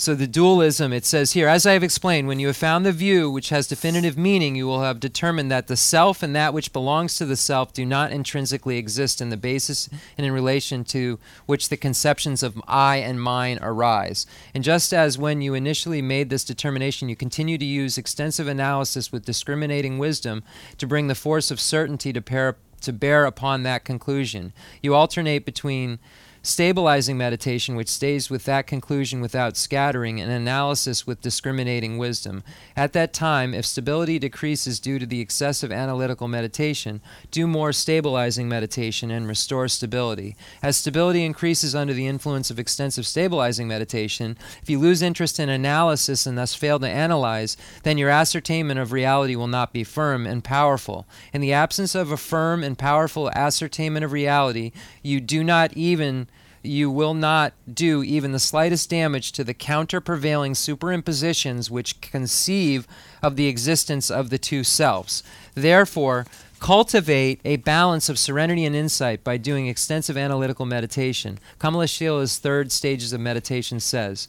So 0.00 0.14
the 0.14 0.28
dualism, 0.28 0.92
it 0.92 1.04
says 1.04 1.32
here, 1.32 1.48
as 1.48 1.66
I 1.66 1.72
have 1.72 1.82
explained, 1.82 2.28
when 2.28 2.38
you 2.38 2.46
have 2.46 2.56
found 2.56 2.86
the 2.86 2.92
view 2.92 3.28
which 3.28 3.48
has 3.48 3.66
definitive 3.66 4.16
meaning, 4.16 4.54
you 4.54 4.64
will 4.64 4.82
have 4.82 5.00
determined 5.00 5.50
that 5.50 5.66
the 5.66 5.76
self 5.76 6.22
and 6.22 6.36
that 6.36 6.54
which 6.54 6.72
belongs 6.72 7.16
to 7.16 7.26
the 7.26 7.34
self 7.34 7.72
do 7.72 7.84
not 7.84 8.12
intrinsically 8.12 8.78
exist 8.78 9.20
in 9.20 9.30
the 9.30 9.36
basis 9.36 9.88
and 10.16 10.24
in 10.24 10.32
relation 10.32 10.84
to 10.84 11.18
which 11.46 11.68
the 11.68 11.76
conceptions 11.76 12.44
of 12.44 12.62
I 12.68 12.98
and 12.98 13.20
mine 13.20 13.58
arise. 13.60 14.24
And 14.54 14.62
just 14.62 14.94
as 14.94 15.18
when 15.18 15.42
you 15.42 15.54
initially 15.54 16.00
made 16.00 16.30
this 16.30 16.44
determination, 16.44 17.08
you 17.08 17.16
continue 17.16 17.58
to 17.58 17.64
use 17.64 17.98
extensive 17.98 18.46
analysis 18.46 19.10
with 19.10 19.24
discriminating 19.24 19.98
wisdom 19.98 20.44
to 20.76 20.86
bring 20.86 21.08
the 21.08 21.16
force 21.16 21.50
of 21.50 21.58
certainty 21.58 22.12
to, 22.12 22.20
bear 22.20 22.56
to 22.82 22.92
bear 22.92 23.24
upon 23.24 23.64
that 23.64 23.84
conclusion, 23.84 24.52
you 24.80 24.94
alternate 24.94 25.44
between 25.44 25.98
stabilizing 26.42 27.18
meditation, 27.18 27.76
which 27.76 27.88
stays 27.88 28.30
with 28.30 28.44
that 28.44 28.66
conclusion 28.66 29.20
without 29.20 29.56
scattering, 29.56 30.20
and 30.20 30.30
analysis 30.30 31.06
with 31.06 31.20
discriminating 31.20 31.98
wisdom. 31.98 32.42
At 32.76 32.92
that 32.92 33.12
time, 33.12 33.54
if 33.54 33.66
stability 33.66 34.18
decreases 34.18 34.80
due 34.80 34.98
to 34.98 35.06
the 35.06 35.20
excessive 35.20 35.72
analytical 35.72 36.28
meditation, 36.28 37.00
do 37.30 37.46
more 37.46 37.72
stabilizing 37.72 38.48
meditation 38.48 39.10
and 39.10 39.28
restore 39.28 39.68
stability. 39.68 40.36
As 40.62 40.76
stability 40.76 41.24
increases 41.24 41.74
under 41.74 41.92
the 41.92 42.06
influence 42.06 42.50
of 42.50 42.58
extensive 42.58 43.06
stabilizing 43.06 43.68
meditation, 43.68 44.36
if 44.62 44.70
you 44.70 44.78
lose 44.78 45.02
interest 45.02 45.38
in 45.40 45.48
analysis 45.48 46.26
and 46.26 46.38
thus 46.38 46.54
fail 46.54 46.78
to 46.78 46.88
analyze, 46.88 47.56
then 47.82 47.98
your 47.98 48.10
ascertainment 48.10 48.80
of 48.80 48.92
reality 48.92 49.36
will 49.36 49.46
not 49.46 49.72
be 49.72 49.84
firm 49.84 50.26
and 50.26 50.44
powerful. 50.44 51.06
In 51.32 51.40
the 51.40 51.52
absence 51.52 51.94
of 51.94 52.10
a 52.10 52.16
firm 52.16 52.62
and 52.62 52.78
powerful 52.78 53.30
ascertainment 53.30 54.04
of 54.04 54.12
reality, 54.12 54.72
you 55.02 55.20
do 55.20 55.44
not 55.44 55.72
even 55.76 56.28
you 56.68 56.90
will 56.90 57.14
not 57.14 57.52
do 57.72 58.02
even 58.02 58.32
the 58.32 58.38
slightest 58.38 58.90
damage 58.90 59.32
to 59.32 59.42
the 59.42 59.54
counter 59.54 60.00
prevailing 60.00 60.52
superimpositions 60.52 61.70
which 61.70 62.00
conceive 62.00 62.86
of 63.22 63.36
the 63.36 63.46
existence 63.46 64.10
of 64.10 64.30
the 64.30 64.38
two 64.38 64.62
selves. 64.62 65.22
Therefore, 65.54 66.26
cultivate 66.60 67.40
a 67.44 67.56
balance 67.56 68.08
of 68.08 68.18
serenity 68.18 68.64
and 68.64 68.74
insight 68.74 69.22
by 69.22 69.36
doing 69.36 69.66
extensive 69.66 70.16
analytical 70.16 70.66
meditation. 70.66 71.38
Kamalashila's 71.58 72.38
third 72.38 72.72
stages 72.72 73.12
of 73.12 73.20
meditation 73.20 73.80
says, 73.80 74.28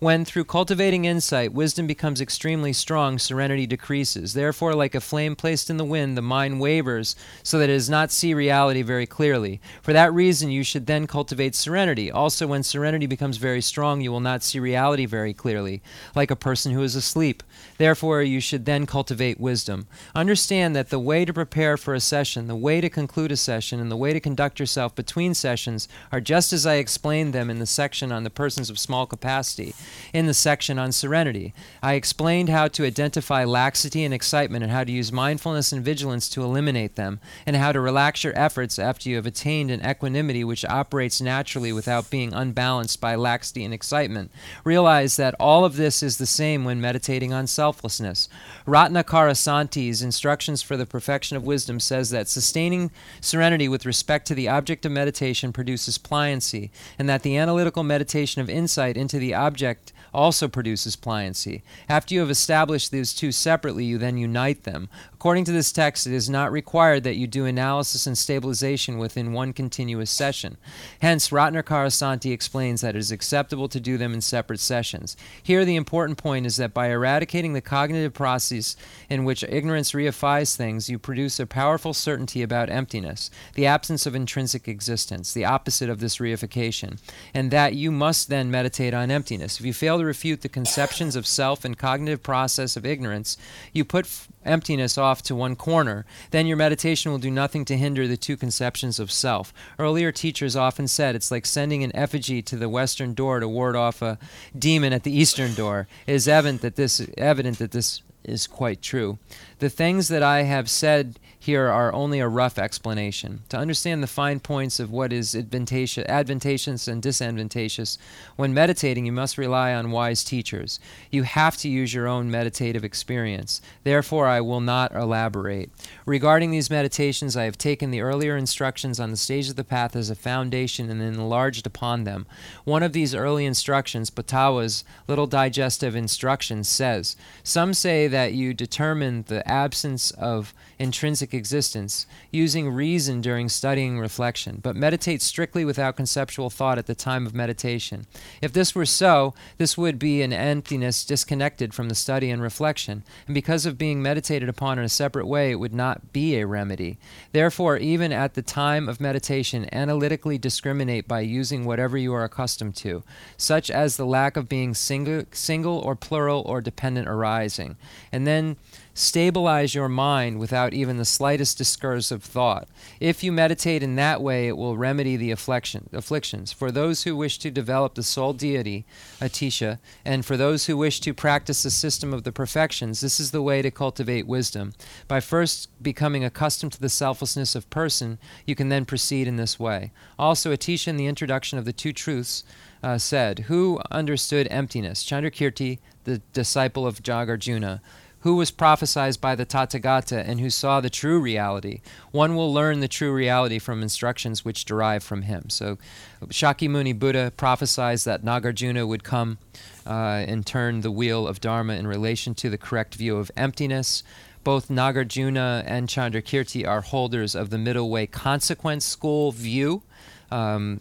when, 0.00 0.24
through 0.24 0.44
cultivating 0.44 1.04
insight, 1.04 1.52
wisdom 1.52 1.84
becomes 1.84 2.20
extremely 2.20 2.72
strong, 2.72 3.18
serenity 3.18 3.66
decreases. 3.66 4.32
Therefore, 4.32 4.72
like 4.74 4.94
a 4.94 5.00
flame 5.00 5.34
placed 5.34 5.68
in 5.70 5.76
the 5.76 5.84
wind, 5.84 6.16
the 6.16 6.22
mind 6.22 6.60
wavers 6.60 7.16
so 7.42 7.58
that 7.58 7.68
it 7.68 7.72
does 7.72 7.90
not 7.90 8.12
see 8.12 8.32
reality 8.32 8.82
very 8.82 9.06
clearly. 9.06 9.60
For 9.82 9.92
that 9.92 10.12
reason, 10.12 10.52
you 10.52 10.62
should 10.62 10.86
then 10.86 11.08
cultivate 11.08 11.56
serenity. 11.56 12.12
Also, 12.12 12.46
when 12.46 12.62
serenity 12.62 13.06
becomes 13.06 13.38
very 13.38 13.60
strong, 13.60 14.00
you 14.00 14.12
will 14.12 14.20
not 14.20 14.44
see 14.44 14.60
reality 14.60 15.04
very 15.04 15.34
clearly, 15.34 15.82
like 16.14 16.30
a 16.30 16.36
person 16.36 16.70
who 16.70 16.82
is 16.82 16.94
asleep. 16.94 17.42
Therefore, 17.76 18.22
you 18.22 18.40
should 18.40 18.66
then 18.66 18.86
cultivate 18.86 19.40
wisdom. 19.40 19.88
Understand 20.14 20.76
that 20.76 20.90
the 20.90 21.00
way 21.00 21.24
to 21.24 21.32
prepare 21.32 21.76
for 21.76 21.92
a 21.92 22.00
session, 22.00 22.46
the 22.46 22.54
way 22.54 22.80
to 22.80 22.88
conclude 22.88 23.32
a 23.32 23.36
session, 23.36 23.80
and 23.80 23.90
the 23.90 23.96
way 23.96 24.12
to 24.12 24.20
conduct 24.20 24.60
yourself 24.60 24.94
between 24.94 25.34
sessions 25.34 25.88
are 26.12 26.20
just 26.20 26.52
as 26.52 26.66
I 26.66 26.74
explained 26.74 27.32
them 27.32 27.50
in 27.50 27.58
the 27.58 27.66
section 27.66 28.12
on 28.12 28.22
the 28.22 28.30
persons 28.30 28.70
of 28.70 28.78
small 28.78 29.04
capacity 29.04 29.74
in 30.12 30.26
the 30.26 30.34
section 30.34 30.78
on 30.78 30.92
serenity. 30.92 31.54
I 31.82 31.94
explained 31.94 32.48
how 32.48 32.68
to 32.68 32.84
identify 32.84 33.44
laxity 33.44 34.04
and 34.04 34.14
excitement 34.14 34.62
and 34.62 34.72
how 34.72 34.84
to 34.84 34.92
use 34.92 35.12
mindfulness 35.12 35.72
and 35.72 35.84
vigilance 35.84 36.28
to 36.30 36.42
eliminate 36.42 36.96
them, 36.96 37.20
and 37.46 37.56
how 37.56 37.72
to 37.72 37.80
relax 37.80 38.24
your 38.24 38.38
efforts 38.38 38.78
after 38.78 39.08
you 39.08 39.16
have 39.16 39.26
attained 39.26 39.70
an 39.70 39.84
equanimity 39.84 40.44
which 40.44 40.64
operates 40.64 41.20
naturally 41.20 41.72
without 41.72 42.10
being 42.10 42.32
unbalanced 42.32 43.00
by 43.00 43.14
laxity 43.14 43.64
and 43.64 43.74
excitement. 43.74 44.30
Realize 44.64 45.16
that 45.16 45.34
all 45.38 45.64
of 45.64 45.76
this 45.76 46.02
is 46.02 46.18
the 46.18 46.26
same 46.26 46.64
when 46.64 46.80
meditating 46.80 47.32
on 47.32 47.46
selflessness. 47.46 48.28
Ratnakarashanti's 48.66 50.02
Instructions 50.02 50.62
for 50.62 50.76
the 50.76 50.86
Perfection 50.86 51.36
of 51.36 51.44
Wisdom 51.44 51.80
says 51.80 52.10
that 52.10 52.28
sustaining 52.28 52.90
serenity 53.20 53.68
with 53.68 53.86
respect 53.86 54.26
to 54.26 54.34
the 54.34 54.48
object 54.48 54.86
of 54.86 54.92
meditation 54.92 55.52
produces 55.52 55.98
pliancy, 55.98 56.70
and 56.98 57.08
that 57.08 57.22
the 57.22 57.36
analytical 57.36 57.82
meditation 57.82 58.40
of 58.42 58.50
insight 58.50 58.96
into 58.96 59.18
the 59.18 59.34
object 59.34 59.77
also 60.12 60.48
produces 60.48 60.96
pliancy. 60.96 61.62
After 61.88 62.14
you 62.14 62.20
have 62.20 62.30
established 62.30 62.90
these 62.90 63.12
two 63.12 63.32
separately, 63.32 63.84
you 63.84 63.98
then 63.98 64.16
unite 64.16 64.64
them. 64.64 64.88
According 65.12 65.44
to 65.46 65.52
this 65.52 65.72
text, 65.72 66.06
it 66.06 66.12
is 66.12 66.30
not 66.30 66.52
required 66.52 67.04
that 67.04 67.16
you 67.16 67.26
do 67.26 67.44
analysis 67.44 68.06
and 68.06 68.16
stabilization 68.16 68.98
within 68.98 69.32
one 69.32 69.52
continuous 69.52 70.10
session. 70.10 70.56
Hence, 71.00 71.30
Ratnakarashanti 71.30 72.32
explains 72.32 72.80
that 72.80 72.96
it 72.96 72.98
is 72.98 73.12
acceptable 73.12 73.68
to 73.68 73.80
do 73.80 73.98
them 73.98 74.14
in 74.14 74.20
separate 74.20 74.60
sessions. 74.60 75.16
Here, 75.42 75.64
the 75.64 75.76
important 75.76 76.18
point 76.18 76.46
is 76.46 76.56
that 76.56 76.72
by 76.72 76.88
eradicating 76.90 77.52
the 77.52 77.60
cognitive 77.60 78.14
process 78.14 78.76
in 79.10 79.24
which 79.24 79.44
ignorance 79.44 79.92
reifies 79.92 80.56
things, 80.56 80.88
you 80.88 80.98
produce 80.98 81.40
a 81.40 81.46
powerful 81.46 81.92
certainty 81.92 82.42
about 82.42 82.70
emptiness, 82.70 83.30
the 83.54 83.66
absence 83.66 84.06
of 84.06 84.14
intrinsic 84.14 84.68
existence, 84.68 85.32
the 85.32 85.44
opposite 85.44 85.90
of 85.90 86.00
this 86.00 86.18
reification, 86.18 86.98
and 87.34 87.50
that 87.50 87.74
you 87.74 87.90
must 87.90 88.28
then 88.28 88.50
meditate 88.50 88.94
on 88.94 89.10
emptiness. 89.10 89.58
If 89.58 89.66
you 89.68 89.72
fail 89.72 89.98
to 89.98 90.04
refute 90.04 90.40
the 90.40 90.48
conceptions 90.48 91.14
of 91.14 91.26
self 91.26 91.64
and 91.64 91.78
cognitive 91.78 92.22
process 92.22 92.76
of 92.76 92.84
ignorance, 92.84 93.36
you 93.72 93.84
put 93.84 94.06
f- 94.06 94.28
emptiness 94.44 94.98
off 94.98 95.22
to 95.22 95.34
one 95.34 95.54
corner. 95.54 96.04
Then 96.32 96.46
your 96.46 96.56
meditation 96.56 97.12
will 97.12 97.18
do 97.18 97.30
nothing 97.30 97.64
to 97.66 97.76
hinder 97.76 98.08
the 98.08 98.16
two 98.16 98.36
conceptions 98.36 98.98
of 98.98 99.12
self. 99.12 99.52
Earlier 99.78 100.10
teachers 100.10 100.56
often 100.56 100.88
said 100.88 101.14
it's 101.14 101.30
like 101.30 101.46
sending 101.46 101.84
an 101.84 101.94
effigy 101.94 102.42
to 102.42 102.56
the 102.56 102.68
western 102.68 103.14
door 103.14 103.38
to 103.38 103.46
ward 103.46 103.76
off 103.76 104.02
a 104.02 104.18
demon 104.58 104.92
at 104.92 105.04
the 105.04 105.16
eastern 105.16 105.54
door. 105.54 105.86
It 106.06 106.14
is 106.14 106.26
evident 106.26 106.62
that 106.62 106.76
this 106.76 107.06
evident 107.16 107.58
that 107.58 107.70
this 107.70 108.02
is 108.24 108.46
quite 108.46 108.82
true. 108.82 109.18
The 109.58 109.70
things 109.70 110.08
that 110.08 110.22
I 110.22 110.42
have 110.42 110.68
said 110.68 111.18
here 111.48 111.70
are 111.70 111.94
only 111.94 112.20
a 112.20 112.28
rough 112.28 112.58
explanation. 112.58 113.40
To 113.48 113.56
understand 113.56 114.02
the 114.02 114.06
fine 114.06 114.38
points 114.38 114.78
of 114.78 114.92
what 114.92 115.14
is 115.14 115.34
advantageous, 115.34 116.86
and 116.86 117.02
disadvantageous, 117.02 117.96
when 118.36 118.52
meditating, 118.52 119.06
you 119.06 119.12
must 119.12 119.38
rely 119.38 119.72
on 119.72 119.90
wise 119.90 120.22
teachers. 120.22 120.78
You 121.10 121.22
have 121.22 121.56
to 121.56 121.68
use 121.70 121.94
your 121.94 122.06
own 122.06 122.30
meditative 122.30 122.84
experience. 122.84 123.62
Therefore, 123.82 124.26
I 124.26 124.42
will 124.42 124.60
not 124.60 124.94
elaborate. 124.94 125.70
Regarding 126.04 126.50
these 126.50 126.68
meditations, 126.68 127.34
I 127.34 127.44
have 127.44 127.56
taken 127.56 127.90
the 127.90 128.02
earlier 128.02 128.36
instructions 128.36 129.00
on 129.00 129.10
the 129.10 129.16
stage 129.16 129.48
of 129.48 129.56
the 129.56 129.64
path 129.64 129.96
as 129.96 130.10
a 130.10 130.14
foundation 130.14 130.90
and 130.90 131.00
enlarged 131.00 131.66
upon 131.66 132.04
them. 132.04 132.26
One 132.64 132.82
of 132.82 132.92
these 132.92 133.14
early 133.14 133.46
instructions, 133.46 134.10
Patawa's 134.10 134.84
Little 135.06 135.26
Digestive 135.26 135.96
Instructions, 135.96 136.68
says 136.68 137.16
Some 137.42 137.72
say 137.72 138.06
that 138.06 138.34
you 138.34 138.52
determine 138.52 139.24
the 139.28 139.48
absence 139.50 140.10
of 140.10 140.52
intrinsic 140.78 141.34
existence 141.34 142.06
using 142.30 142.70
reason 142.70 143.20
during 143.20 143.48
studying 143.48 143.98
reflection, 143.98 144.60
but 144.62 144.76
meditate 144.76 145.22
strictly 145.22 145.64
without 145.64 145.96
conceptual 145.96 146.50
thought 146.50 146.78
at 146.78 146.86
the 146.86 146.94
time 146.94 147.26
of 147.26 147.34
meditation. 147.34 148.06
If 148.40 148.52
this 148.52 148.74
were 148.74 148.86
so, 148.86 149.34
this 149.56 149.76
would 149.76 149.98
be 149.98 150.22
an 150.22 150.32
emptiness 150.32 151.04
disconnected 151.04 151.74
from 151.74 151.88
the 151.88 151.94
study 151.94 152.30
and 152.30 152.40
reflection, 152.40 153.02
and 153.26 153.34
because 153.34 153.66
of 153.66 153.78
being 153.78 154.02
meditated 154.02 154.48
upon 154.48 154.78
in 154.78 154.84
a 154.84 154.88
separate 154.88 155.26
way, 155.26 155.50
it 155.50 155.56
would 155.56 155.74
not 155.74 156.12
be 156.12 156.36
a 156.36 156.46
remedy. 156.46 156.98
Therefore, 157.32 157.76
even 157.76 158.12
at 158.12 158.34
the 158.34 158.42
time 158.42 158.88
of 158.88 159.00
meditation, 159.00 159.68
analytically 159.72 160.38
discriminate 160.38 161.08
by 161.08 161.20
using 161.20 161.64
whatever 161.64 161.98
you 161.98 162.14
are 162.14 162.24
accustomed 162.24 162.76
to, 162.76 163.02
such 163.36 163.70
as 163.70 163.96
the 163.96 164.06
lack 164.06 164.36
of 164.36 164.48
being 164.48 164.74
single, 164.74 165.24
single 165.32 165.78
or 165.78 165.96
plural 165.96 166.42
or 166.46 166.60
dependent 166.60 167.08
arising, 167.08 167.76
and 168.12 168.26
then 168.26 168.56
stabilize 168.98 169.74
your 169.74 169.88
mind 169.88 170.40
without 170.40 170.74
even 170.74 170.96
the 170.96 171.04
slightest 171.04 171.56
discursive 171.56 172.22
thought. 172.22 172.68
If 172.98 173.22
you 173.22 173.30
meditate 173.30 173.82
in 173.82 173.94
that 173.96 174.20
way, 174.20 174.48
it 174.48 174.56
will 174.56 174.76
remedy 174.76 175.16
the 175.16 175.30
affliction, 175.30 175.88
afflictions. 175.92 176.52
For 176.52 176.72
those 176.72 177.04
who 177.04 177.16
wish 177.16 177.38
to 177.38 177.50
develop 177.50 177.94
the 177.94 178.02
sole 178.02 178.32
deity, 178.32 178.84
Atisha, 179.20 179.78
and 180.04 180.26
for 180.26 180.36
those 180.36 180.66
who 180.66 180.76
wish 180.76 181.00
to 181.00 181.14
practice 181.14 181.62
the 181.62 181.70
system 181.70 182.12
of 182.12 182.24
the 182.24 182.32
perfections, 182.32 183.00
this 183.00 183.20
is 183.20 183.30
the 183.30 183.42
way 183.42 183.62
to 183.62 183.70
cultivate 183.70 184.26
wisdom. 184.26 184.74
By 185.06 185.20
first 185.20 185.68
becoming 185.82 186.24
accustomed 186.24 186.72
to 186.72 186.80
the 186.80 186.88
selflessness 186.88 187.54
of 187.54 187.70
person, 187.70 188.18
you 188.46 188.56
can 188.56 188.68
then 188.68 188.84
proceed 188.84 189.28
in 189.28 189.36
this 189.36 189.60
way. 189.60 189.92
Also, 190.18 190.52
Atisha, 190.52 190.88
in 190.88 190.96
the 190.96 191.06
introduction 191.06 191.56
of 191.56 191.64
the 191.64 191.72
two 191.72 191.92
truths, 191.92 192.42
uh, 192.82 192.98
said, 192.98 193.40
Who 193.40 193.80
understood 193.90 194.48
emptiness? 194.50 195.04
Chandrakirti, 195.04 195.78
the 196.04 196.18
disciple 196.32 196.86
of 196.86 197.02
Nagarjuna 197.02 197.80
who 198.20 198.34
was 198.34 198.50
prophesied 198.50 199.20
by 199.20 199.34
the 199.34 199.46
Tathagata 199.46 200.22
and 200.26 200.40
who 200.40 200.50
saw 200.50 200.80
the 200.80 200.90
true 200.90 201.20
reality. 201.20 201.80
One 202.10 202.34
will 202.34 202.52
learn 202.52 202.80
the 202.80 202.88
true 202.88 203.12
reality 203.12 203.58
from 203.58 203.82
instructions 203.82 204.44
which 204.44 204.64
derive 204.64 205.04
from 205.04 205.22
him. 205.22 205.50
So, 205.50 205.78
Shakyamuni 206.26 206.98
Buddha 206.98 207.32
prophesied 207.36 207.98
that 208.00 208.24
Nagarjuna 208.24 208.86
would 208.86 209.04
come 209.04 209.38
uh, 209.86 210.24
and 210.26 210.44
turn 210.44 210.80
the 210.80 210.90
wheel 210.90 211.26
of 211.26 211.40
Dharma 211.40 211.74
in 211.74 211.86
relation 211.86 212.34
to 212.36 212.50
the 212.50 212.58
correct 212.58 212.96
view 212.96 213.16
of 213.16 213.30
emptiness. 213.36 214.02
Both 214.44 214.68
Nagarjuna 214.68 215.64
and 215.66 215.88
Chandrakirti 215.88 216.66
are 216.66 216.80
holders 216.80 217.34
of 217.34 217.50
the 217.50 217.58
middle 217.58 217.90
way 217.90 218.06
consequence 218.06 218.84
school 218.84 219.30
view. 219.30 219.82
Um, 220.30 220.80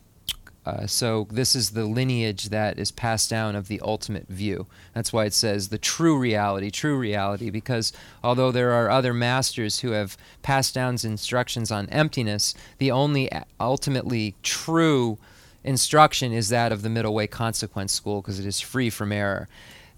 uh, 0.68 0.86
so 0.86 1.26
this 1.32 1.55
is 1.55 1.70
the 1.70 1.86
lineage 1.86 2.49
that 2.49 2.78
is 2.78 2.91
passed 2.91 3.30
down 3.30 3.55
of 3.55 3.70
the 3.70 3.80
ultimate 3.80 4.28
view. 4.28 4.68
That's 4.93 5.13
why 5.13 5.24
it 5.24 5.34
says 5.34 5.70
the 5.70 5.78
true 5.78 6.18
reality, 6.18 6.70
true 6.72 6.97
reality, 6.97 7.49
because 7.49 7.93
although 8.22 8.51
there 8.51 8.74
are 8.74 8.89
other 8.89 9.13
masters 9.13 9.80
who 9.80 9.91
have 9.91 10.18
passed 10.41 10.76
down 10.76 10.97
instructions 11.03 11.72
on 11.72 11.88
emptiness, 11.88 12.53
the 12.80 12.91
only 12.91 13.30
ultimately 13.61 14.36
true 14.43 15.18
instruction 15.63 16.34
is 16.34 16.49
that 16.49 16.74
of 16.74 16.82
the 16.82 16.89
middle 16.89 17.13
way 17.13 17.28
consequence 17.28 17.93
school 17.93 18.22
because 18.22 18.38
it 18.38 18.45
is 18.45 18.59
free 18.59 18.89
from 18.89 19.13
error. 19.13 19.47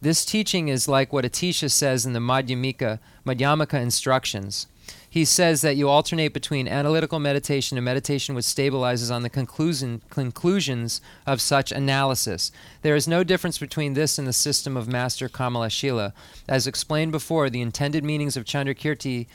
This 0.02 0.24
teaching 0.24 0.68
is 0.68 0.88
like 0.88 1.12
what 1.12 1.26
Atisha 1.26 1.72
says 1.72 2.06
in 2.06 2.14
the 2.14 2.20
Madhyamika, 2.20 3.00
Madhyamaka 3.26 3.82
instructions 3.82 4.68
he 5.10 5.26
says 5.26 5.62
that 5.62 5.76
you 5.76 5.90
alternate 5.90 6.34
between 6.34 6.68
analytical 6.68 7.20
meditation 7.20 7.78
and 7.78 7.86
meditation 7.86 8.36
which 8.36 8.46
stabilizes 8.46 9.14
on 9.14 9.24
the 9.24 9.30
conclusion, 9.30 10.02
conclusions 10.10 11.02
of 11.26 11.42
such 11.42 11.72
analysis. 11.72 12.52
There 12.84 12.96
is 12.96 13.08
no 13.08 13.24
difference 13.24 13.58
between 13.58 13.94
this 13.94 14.20
and 14.20 14.28
the 14.28 14.34
system 14.34 14.78
of 14.78 14.88
Master 14.88 15.28
Kamalashila. 15.28 16.14
As 16.48 16.68
explained 16.68 17.12
before, 17.12 17.50
the 17.50 17.62
intended 17.62 18.04
meanings 18.04 18.38
of 18.38 18.46
Chandrakirti's 18.46 19.26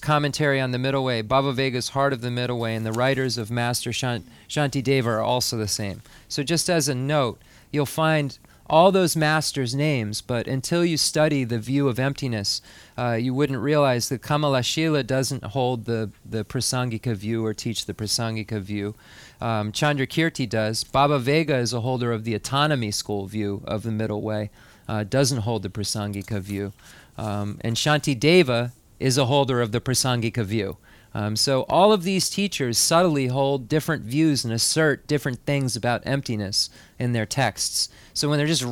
commentary 0.00 0.60
on 0.60 0.72
the 0.72 0.78
Middle 0.78 1.04
Way, 1.04 1.22
Bhavaviveka's 1.22 1.90
Heart 1.90 2.12
of 2.12 2.20
the 2.20 2.30
Middle 2.30 2.58
Way, 2.58 2.74
and 2.74 2.84
the 2.84 2.92
writers 2.92 3.38
of 3.38 3.50
Master 3.50 3.90
Shantideva 3.90 5.06
are 5.06 5.22
also 5.22 5.56
the 5.56 5.68
same. 5.68 6.02
So, 6.28 6.42
just 6.42 6.68
as 6.68 6.88
a 6.88 6.94
note, 6.94 7.40
you'll 7.70 7.86
find 7.86 8.38
all 8.68 8.90
those 8.90 9.16
masters' 9.16 9.74
names, 9.74 10.20
but 10.20 10.46
until 10.46 10.84
you 10.84 10.96
study 10.96 11.44
the 11.44 11.58
view 11.58 11.88
of 11.88 11.98
emptiness, 11.98 12.60
uh, 12.98 13.12
you 13.12 13.32
wouldn't 13.32 13.60
realize 13.60 14.08
that 14.08 14.22
Kamalashila 14.22 15.06
doesn't 15.06 15.44
hold 15.44 15.84
the, 15.84 16.10
the 16.24 16.44
Prasangika 16.44 17.14
view 17.14 17.44
or 17.44 17.54
teach 17.54 17.86
the 17.86 17.94
Prasangika 17.94 18.60
view. 18.60 18.94
Um, 19.40 19.72
Chandrakirti 19.72 20.48
does. 20.48 20.84
Bhavaviveka 20.84 21.60
is 21.60 21.72
a 21.72 21.80
holder 21.80 22.12
of 22.12 22.24
the 22.24 22.34
autonomy 22.34 22.90
school 22.90 23.26
view 23.26 23.62
of 23.64 23.82
the 23.82 23.92
middle 23.92 24.22
way, 24.22 24.50
uh, 24.88 25.04
doesn't 25.04 25.42
hold 25.42 25.62
the 25.62 25.68
Prasangika 25.68 26.40
view. 26.40 26.72
Um, 27.16 27.58
and 27.62 27.76
Shantideva 27.76 28.72
is 28.98 29.18
a 29.18 29.26
holder 29.26 29.60
of 29.60 29.72
the 29.72 29.80
Prasangika 29.80 30.44
view. 30.44 30.78
Um, 31.16 31.34
so 31.34 31.62
all 31.62 31.94
of 31.94 32.02
these 32.02 32.28
teachers 32.28 32.76
subtly 32.76 33.28
hold 33.28 33.70
different 33.70 34.02
views 34.02 34.44
and 34.44 34.52
assert 34.52 35.06
different 35.06 35.38
things 35.46 35.74
about 35.74 36.02
emptiness 36.04 36.68
in 36.98 37.14
their 37.14 37.24
texts. 37.24 37.88
So 38.12 38.28
when 38.28 38.36
they're 38.36 38.46
just, 38.46 38.66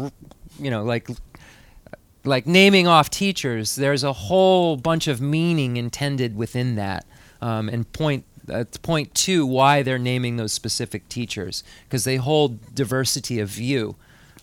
you 0.58 0.70
know, 0.70 0.84
like 0.84 1.08
like 2.22 2.46
naming 2.46 2.86
off 2.86 3.08
teachers, 3.08 3.76
there's 3.76 4.04
a 4.04 4.12
whole 4.12 4.76
bunch 4.76 5.08
of 5.08 5.22
meaning 5.22 5.78
intended 5.78 6.36
within 6.36 6.74
that, 6.74 7.06
um, 7.40 7.70
and 7.70 7.90
point 7.94 8.26
uh, 8.52 8.64
point 8.82 9.14
to 9.14 9.46
why 9.46 9.82
they're 9.82 9.98
naming 9.98 10.36
those 10.36 10.52
specific 10.52 11.08
teachers 11.08 11.64
because 11.84 12.04
they 12.04 12.16
hold 12.16 12.74
diversity 12.74 13.40
of 13.40 13.48
view. 13.48 13.96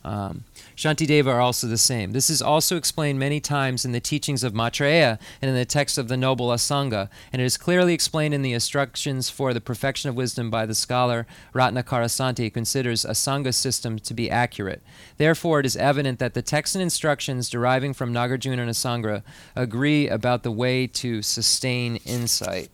Um, 0.04 0.45
Shantideva 0.82 1.28
are 1.28 1.40
also 1.40 1.68
the 1.68 1.78
same. 1.78 2.12
This 2.12 2.28
is 2.28 2.42
also 2.42 2.76
explained 2.76 3.20
many 3.20 3.40
times 3.40 3.86
in 3.86 3.92
the 3.92 4.00
teachings 4.00 4.44
of 4.44 4.56
Maitreya 4.56 5.20
and 5.40 5.50
in 5.50 5.56
the 5.56 5.64
text 5.64 6.00
of 6.00 6.08
the 6.08 6.18
Noble 6.18 6.48
Asanga, 6.48 7.08
and 7.32 7.40
it 7.40 7.46
is 7.46 7.56
clearly 7.56 7.94
explained 7.94 8.34
in 8.34 8.42
the 8.42 8.54
instructions 8.54 9.30
for 9.30 9.54
the 9.54 9.62
perfection 9.62 10.10
of 10.10 10.16
wisdom 10.16 10.50
by 10.50 10.66
the 10.66 10.74
scholar 10.74 11.28
Ratnakarashanti, 11.54 12.46
who 12.46 12.50
considers 12.50 13.06
Asanga 13.06 13.54
system 13.54 14.00
to 14.00 14.16
be 14.16 14.32
accurate. 14.32 14.82
Therefore, 15.18 15.60
it 15.60 15.68
is 15.68 15.78
evident 15.78 16.18
that 16.18 16.34
the 16.34 16.42
text 16.42 16.74
and 16.74 16.82
instructions 16.82 17.48
deriving 17.48 17.94
from 17.94 18.12
Nagarjuna 18.12 18.62
and 18.62 18.72
Asanga 18.72 19.22
agree 19.56 20.10
about 20.10 20.42
the 20.42 20.52
way 20.52 20.88
to 20.88 21.22
sustain 21.22 21.98
insight. 22.08 22.72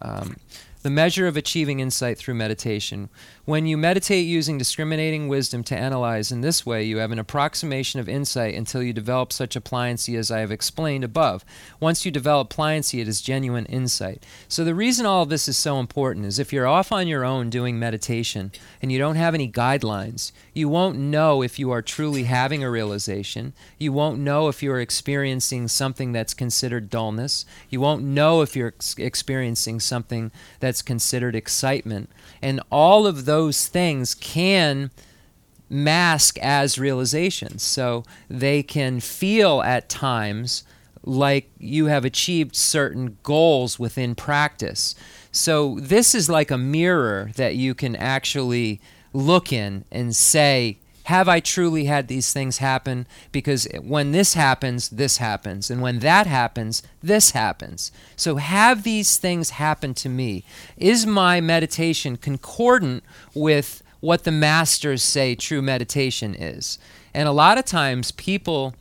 Um, 0.00 0.36
the 0.82 0.90
measure 0.90 1.26
of 1.26 1.36
achieving 1.36 1.80
insight 1.80 2.16
through 2.16 2.34
meditation. 2.34 3.10
When 3.48 3.64
you 3.64 3.78
meditate 3.78 4.26
using 4.26 4.58
discriminating 4.58 5.26
wisdom 5.26 5.64
to 5.64 5.74
analyze 5.74 6.30
in 6.30 6.42
this 6.42 6.66
way, 6.66 6.84
you 6.84 6.98
have 6.98 7.12
an 7.12 7.18
approximation 7.18 7.98
of 7.98 8.06
insight 8.06 8.54
until 8.54 8.82
you 8.82 8.92
develop 8.92 9.32
such 9.32 9.56
a 9.56 9.60
pliancy 9.62 10.18
as 10.18 10.30
I 10.30 10.40
have 10.40 10.52
explained 10.52 11.02
above. 11.02 11.46
Once 11.80 12.04
you 12.04 12.10
develop 12.10 12.52
pliancy, 12.52 13.00
it 13.00 13.08
is 13.08 13.22
genuine 13.22 13.64
insight. 13.64 14.22
So, 14.48 14.64
the 14.64 14.74
reason 14.74 15.06
all 15.06 15.22
of 15.22 15.30
this 15.30 15.48
is 15.48 15.56
so 15.56 15.80
important 15.80 16.26
is 16.26 16.38
if 16.38 16.52
you're 16.52 16.66
off 16.66 16.92
on 16.92 17.08
your 17.08 17.24
own 17.24 17.48
doing 17.48 17.78
meditation 17.78 18.52
and 18.82 18.92
you 18.92 18.98
don't 18.98 19.16
have 19.16 19.32
any 19.32 19.50
guidelines, 19.50 20.30
you 20.52 20.68
won't 20.68 20.98
know 20.98 21.42
if 21.42 21.58
you 21.58 21.70
are 21.70 21.80
truly 21.80 22.24
having 22.24 22.62
a 22.62 22.70
realization. 22.70 23.54
You 23.78 23.94
won't 23.94 24.18
know 24.18 24.48
if 24.48 24.62
you're 24.62 24.78
experiencing 24.78 25.68
something 25.68 26.12
that's 26.12 26.34
considered 26.34 26.90
dullness. 26.90 27.46
You 27.70 27.80
won't 27.80 28.04
know 28.04 28.42
if 28.42 28.54
you're 28.54 28.74
ex- 28.76 28.94
experiencing 28.98 29.80
something 29.80 30.32
that's 30.60 30.82
considered 30.82 31.34
excitement. 31.34 32.10
And 32.42 32.60
all 32.70 33.06
of 33.06 33.24
those 33.24 33.66
things 33.66 34.14
can 34.14 34.90
mask 35.70 36.38
as 36.38 36.78
realizations. 36.78 37.62
So 37.62 38.04
they 38.28 38.62
can 38.62 39.00
feel 39.00 39.62
at 39.62 39.88
times 39.88 40.64
like 41.04 41.50
you 41.58 41.86
have 41.86 42.04
achieved 42.04 42.54
certain 42.54 43.18
goals 43.22 43.78
within 43.78 44.14
practice. 44.14 44.94
So 45.30 45.78
this 45.80 46.14
is 46.14 46.28
like 46.28 46.50
a 46.50 46.58
mirror 46.58 47.30
that 47.36 47.56
you 47.56 47.74
can 47.74 47.96
actually 47.96 48.80
look 49.12 49.52
in 49.52 49.84
and 49.90 50.14
say, 50.14 50.78
have 51.08 51.26
I 51.26 51.40
truly 51.40 51.86
had 51.86 52.06
these 52.06 52.34
things 52.34 52.58
happen? 52.58 53.06
Because 53.32 53.66
when 53.80 54.12
this 54.12 54.34
happens, 54.34 54.90
this 54.90 55.16
happens. 55.16 55.70
And 55.70 55.80
when 55.80 56.00
that 56.00 56.26
happens, 56.26 56.82
this 57.02 57.30
happens. 57.30 57.90
So 58.14 58.36
have 58.36 58.82
these 58.82 59.16
things 59.16 59.50
happen 59.50 59.94
to 59.94 60.10
me? 60.10 60.44
Is 60.76 61.06
my 61.06 61.40
meditation 61.40 62.18
concordant 62.18 63.04
with 63.32 63.82
what 64.00 64.24
the 64.24 64.30
masters 64.30 65.02
say 65.02 65.34
true 65.34 65.62
meditation 65.62 66.34
is? 66.34 66.78
And 67.14 67.26
a 67.26 67.32
lot 67.32 67.56
of 67.56 67.64
times, 67.64 68.10
people, 68.10 68.74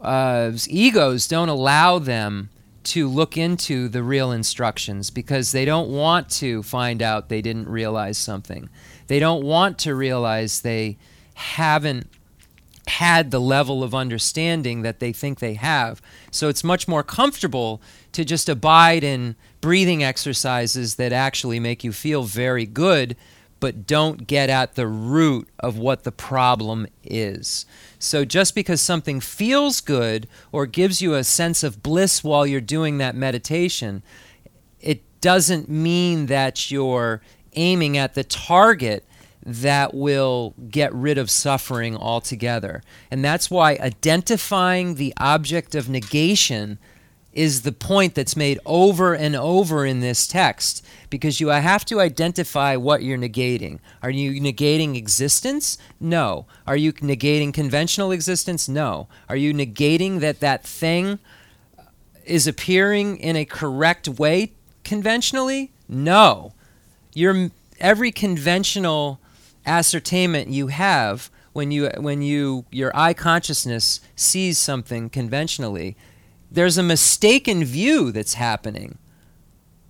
uh, 0.00 0.52
egos 0.66 1.28
don't 1.28 1.50
allow 1.50 1.98
them 1.98 2.48
to 2.84 3.06
look 3.06 3.36
into 3.36 3.88
the 3.88 4.02
real 4.02 4.32
instructions 4.32 5.10
because 5.10 5.52
they 5.52 5.66
don't 5.66 5.90
want 5.90 6.30
to 6.30 6.62
find 6.62 7.02
out 7.02 7.28
they 7.28 7.42
didn't 7.42 7.68
realize 7.68 8.16
something. 8.16 8.70
They 9.08 9.18
don't 9.18 9.44
want 9.44 9.78
to 9.80 9.94
realize 9.94 10.62
they 10.62 10.96
haven't 11.34 12.08
had 12.86 13.30
the 13.30 13.40
level 13.40 13.82
of 13.82 13.94
understanding 13.94 14.82
that 14.82 15.00
they 15.00 15.12
think 15.12 15.38
they 15.38 15.54
have. 15.54 16.02
So 16.30 16.48
it's 16.48 16.64
much 16.64 16.86
more 16.86 17.02
comfortable 17.02 17.80
to 18.12 18.24
just 18.24 18.48
abide 18.48 19.02
in 19.02 19.36
breathing 19.60 20.04
exercises 20.04 20.96
that 20.96 21.12
actually 21.12 21.58
make 21.58 21.82
you 21.82 21.92
feel 21.92 22.24
very 22.24 22.66
good, 22.66 23.16
but 23.58 23.86
don't 23.86 24.26
get 24.26 24.50
at 24.50 24.74
the 24.74 24.86
root 24.86 25.48
of 25.58 25.78
what 25.78 26.04
the 26.04 26.12
problem 26.12 26.86
is. 27.02 27.64
So 27.98 28.26
just 28.26 28.54
because 28.54 28.82
something 28.82 29.20
feels 29.20 29.80
good 29.80 30.28
or 30.52 30.66
gives 30.66 31.00
you 31.00 31.14
a 31.14 31.24
sense 31.24 31.62
of 31.62 31.82
bliss 31.82 32.22
while 32.22 32.46
you're 32.46 32.60
doing 32.60 32.98
that 32.98 33.16
meditation, 33.16 34.02
it 34.80 35.02
doesn't 35.22 35.70
mean 35.70 36.26
that 36.26 36.70
you're 36.70 37.22
aiming 37.54 37.96
at 37.96 38.12
the 38.12 38.24
target 38.24 39.06
that 39.44 39.92
will 39.94 40.54
get 40.70 40.92
rid 40.94 41.18
of 41.18 41.30
suffering 41.30 41.96
altogether. 41.96 42.82
And 43.10 43.24
that's 43.24 43.50
why 43.50 43.72
identifying 43.80 44.94
the 44.94 45.12
object 45.18 45.74
of 45.74 45.88
negation 45.88 46.78
is 47.34 47.62
the 47.62 47.72
point 47.72 48.14
that's 48.14 48.36
made 48.36 48.58
over 48.64 49.12
and 49.14 49.34
over 49.34 49.84
in 49.84 50.00
this 50.00 50.26
text 50.26 50.86
because 51.10 51.40
you 51.40 51.48
have 51.48 51.84
to 51.84 52.00
identify 52.00 52.76
what 52.76 53.02
you're 53.02 53.18
negating. 53.18 53.80
Are 54.02 54.10
you 54.10 54.40
negating 54.40 54.96
existence? 54.96 55.76
No. 56.00 56.46
Are 56.66 56.76
you 56.76 56.92
negating 56.92 57.52
conventional 57.52 58.12
existence? 58.12 58.68
No. 58.68 59.08
Are 59.28 59.36
you 59.36 59.52
negating 59.52 60.20
that 60.20 60.40
that 60.40 60.64
thing 60.64 61.18
is 62.24 62.46
appearing 62.46 63.16
in 63.18 63.36
a 63.36 63.44
correct 63.44 64.08
way 64.08 64.52
conventionally? 64.84 65.72
No. 65.88 66.52
You're 67.12 67.50
every 67.80 68.12
conventional 68.12 69.20
ascertainment 69.66 70.48
you 70.48 70.68
have 70.68 71.30
when 71.52 71.70
you 71.70 71.90
when 71.98 72.22
you 72.22 72.64
your 72.70 72.90
eye 72.94 73.14
consciousness 73.14 74.00
sees 74.16 74.58
something 74.58 75.08
conventionally 75.08 75.96
there's 76.50 76.78
a 76.78 76.82
mistaken 76.84 77.64
view 77.64 78.12
that's 78.12 78.34
happening. 78.34 78.98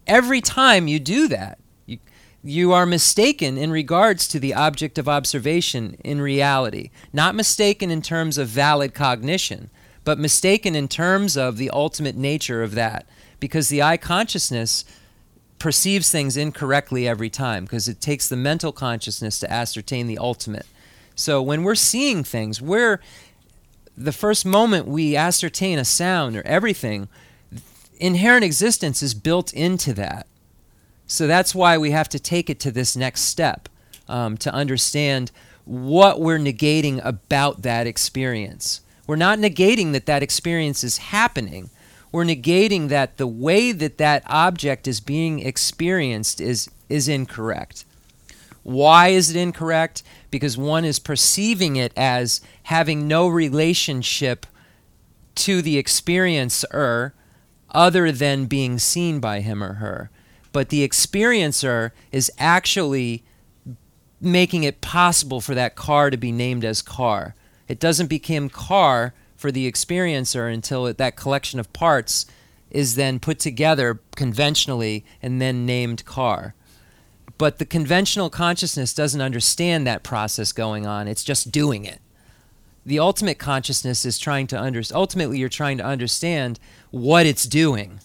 Every 0.07 0.41
time 0.41 0.89
you 0.89 0.99
do 0.99 1.29
that 1.29 1.59
you, 1.87 1.99
you 2.43 2.73
are 2.73 2.87
mistaken 2.87 3.59
in 3.59 3.71
regards 3.71 4.27
to 4.29 4.41
the 4.41 4.55
object 4.55 4.99
of 4.99 5.09
observation 5.09 5.97
in 6.05 6.21
reality. 6.21 6.91
Not 7.13 7.35
mistaken 7.35 7.91
in 7.91 8.03
terms 8.03 8.39
of 8.39 8.49
valid 8.49 8.95
cognition 8.95 9.71
but 10.05 10.19
mistaken 10.19 10.75
in 10.75 10.87
terms 10.87 11.37
of 11.37 11.57
the 11.57 11.71
ultimate 11.71 12.17
nature 12.17 12.63
of 12.63 12.75
that. 12.75 13.07
Because 13.41 13.69
the 13.69 13.83
eye 13.83 13.97
consciousness 13.97 14.85
perceives 15.65 16.11
things 16.11 16.37
incorrectly 16.37 17.09
every 17.09 17.31
time 17.31 17.65
because 17.65 17.89
it 17.89 17.99
takes 17.99 18.29
the 18.29 18.37
mental 18.37 18.71
consciousness 18.71 19.39
to 19.39 19.51
ascertain 19.51 20.07
the 20.07 20.19
ultimate. 20.19 20.67
So 21.15 21.41
when 21.41 21.63
we're 21.63 21.75
seeing 21.75 22.23
things, 22.23 22.61
we're 22.61 23.01
the 23.97 24.13
first 24.13 24.45
moment 24.45 24.87
we 24.87 25.17
ascertain 25.17 25.79
a 25.79 25.85
sound 25.87 26.37
or 26.37 26.43
everything, 26.47 27.09
inherent 27.97 28.45
existence 28.45 29.03
is 29.03 29.15
built 29.15 29.55
into 29.55 29.95
that. 29.95 30.27
So 31.07 31.27
that's 31.27 31.55
why 31.55 31.79
we 31.79 31.93
have 31.93 32.11
to 32.11 32.19
take 32.19 32.51
it 32.51 32.61
to 32.61 32.71
this 32.71 32.95
next 32.95 33.23
step 33.23 33.71
um, 34.07 34.37
to 34.37 34.53
understand 34.53 35.33
what 35.65 36.21
we're 36.21 36.39
negating 36.39 37.03
about 37.03 37.63
that 37.63 37.87
experience. 37.87 38.83
We're 39.07 39.17
not 39.17 39.39
negating 39.39 39.93
that 39.93 40.05
that 40.05 40.23
experience 40.23 40.85
is 40.85 40.99
happening 40.99 41.71
we're 42.15 42.25
negating 42.25 42.91
that 42.91 43.17
the 43.17 43.27
way 43.27 43.73
that 43.73 43.99
that 43.99 44.23
object 44.27 44.87
is 44.87 45.01
being 45.01 45.41
experienced 45.41 46.41
is 46.41 46.71
is 46.89 47.09
incorrect. 47.09 47.85
Why 48.63 49.09
is 49.09 49.31
it 49.31 49.37
incorrect? 49.37 50.05
Because 50.31 50.57
one 50.57 50.85
is 50.85 51.01
perceiving 51.01 51.75
it 51.75 51.93
as 51.97 52.41
having 52.65 53.09
no 53.09 53.27
relationship 53.27 54.47
to 55.35 55.61
the 55.61 55.83
experiencer 55.83 57.11
other 57.71 58.13
than 58.13 58.47
being 58.47 58.79
seen 58.79 59.19
by 59.19 59.41
him 59.41 59.61
or 59.61 59.75
her. 59.75 60.09
But 60.53 60.69
the 60.69 60.89
experiencer 60.89 61.91
is 62.13 62.31
actually 62.39 63.25
making 64.21 64.63
it 64.63 64.81
possible 64.81 65.41
for 65.41 65.57
that 65.57 65.75
car 65.75 66.11
to 66.11 66.17
be 66.17 66.31
named 66.31 66.65
as 66.65 66.81
car. 66.81 67.35
It 67.67 67.81
doesn't 67.81 68.07
become 68.07 68.51
car 68.51 69.15
for 69.45 69.53
the 69.53 69.71
experiencer 69.71 70.51
until 70.51 70.87
it, 70.87 70.97
that 70.97 71.17
collection 71.17 71.61
of 71.61 71.71
parts 71.75 72.25
is 72.71 72.95
then 72.95 73.21
put 73.21 73.39
together 73.39 74.01
conventionally 74.17 75.05
and 75.21 75.39
then 75.39 75.67
named 75.67 76.03
car. 76.07 76.55
But 77.37 77.59
the 77.59 77.67
conventional 77.67 78.31
consciousness 78.31 78.95
doesn't 78.95 79.21
understand 79.21 79.87
that 79.87 80.03
process 80.03 80.51
going 80.51 80.87
on, 80.87 81.09
it's 81.09 81.23
just 81.23 81.53
doing 81.53 81.85
it. 81.85 82.01
The 82.87 82.99
ultimate 82.99 83.39
consciousness 83.39 84.07
is 84.07 84.19
trying 84.19 84.47
to 84.47 84.59
understand, 84.59 84.97
ultimately, 84.97 85.37
you're 85.37 85.51
trying 85.51 85.77
to 85.77 85.85
understand 85.85 86.59
what 86.91 87.27
it's 87.27 87.45
doing 87.45 88.01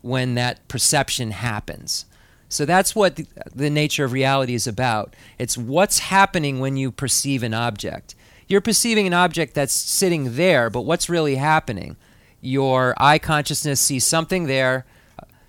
when 0.00 0.36
that 0.36 0.68
perception 0.68 1.32
happens. 1.32 2.06
So 2.48 2.64
that's 2.64 2.94
what 2.94 3.16
the, 3.16 3.26
the 3.52 3.68
nature 3.68 4.04
of 4.04 4.12
reality 4.12 4.54
is 4.54 4.68
about. 4.68 5.16
It's 5.40 5.58
what's 5.58 5.98
happening 5.98 6.60
when 6.60 6.76
you 6.76 6.92
perceive 6.92 7.42
an 7.42 7.52
object. 7.52 8.14
You're 8.48 8.60
perceiving 8.60 9.06
an 9.06 9.14
object 9.14 9.54
that's 9.54 9.72
sitting 9.72 10.36
there, 10.36 10.70
but 10.70 10.82
what's 10.82 11.08
really 11.08 11.36
happening? 11.36 11.96
Your 12.40 12.94
eye 12.98 13.18
consciousness 13.18 13.80
sees 13.80 14.04
something 14.04 14.46
there, 14.46 14.84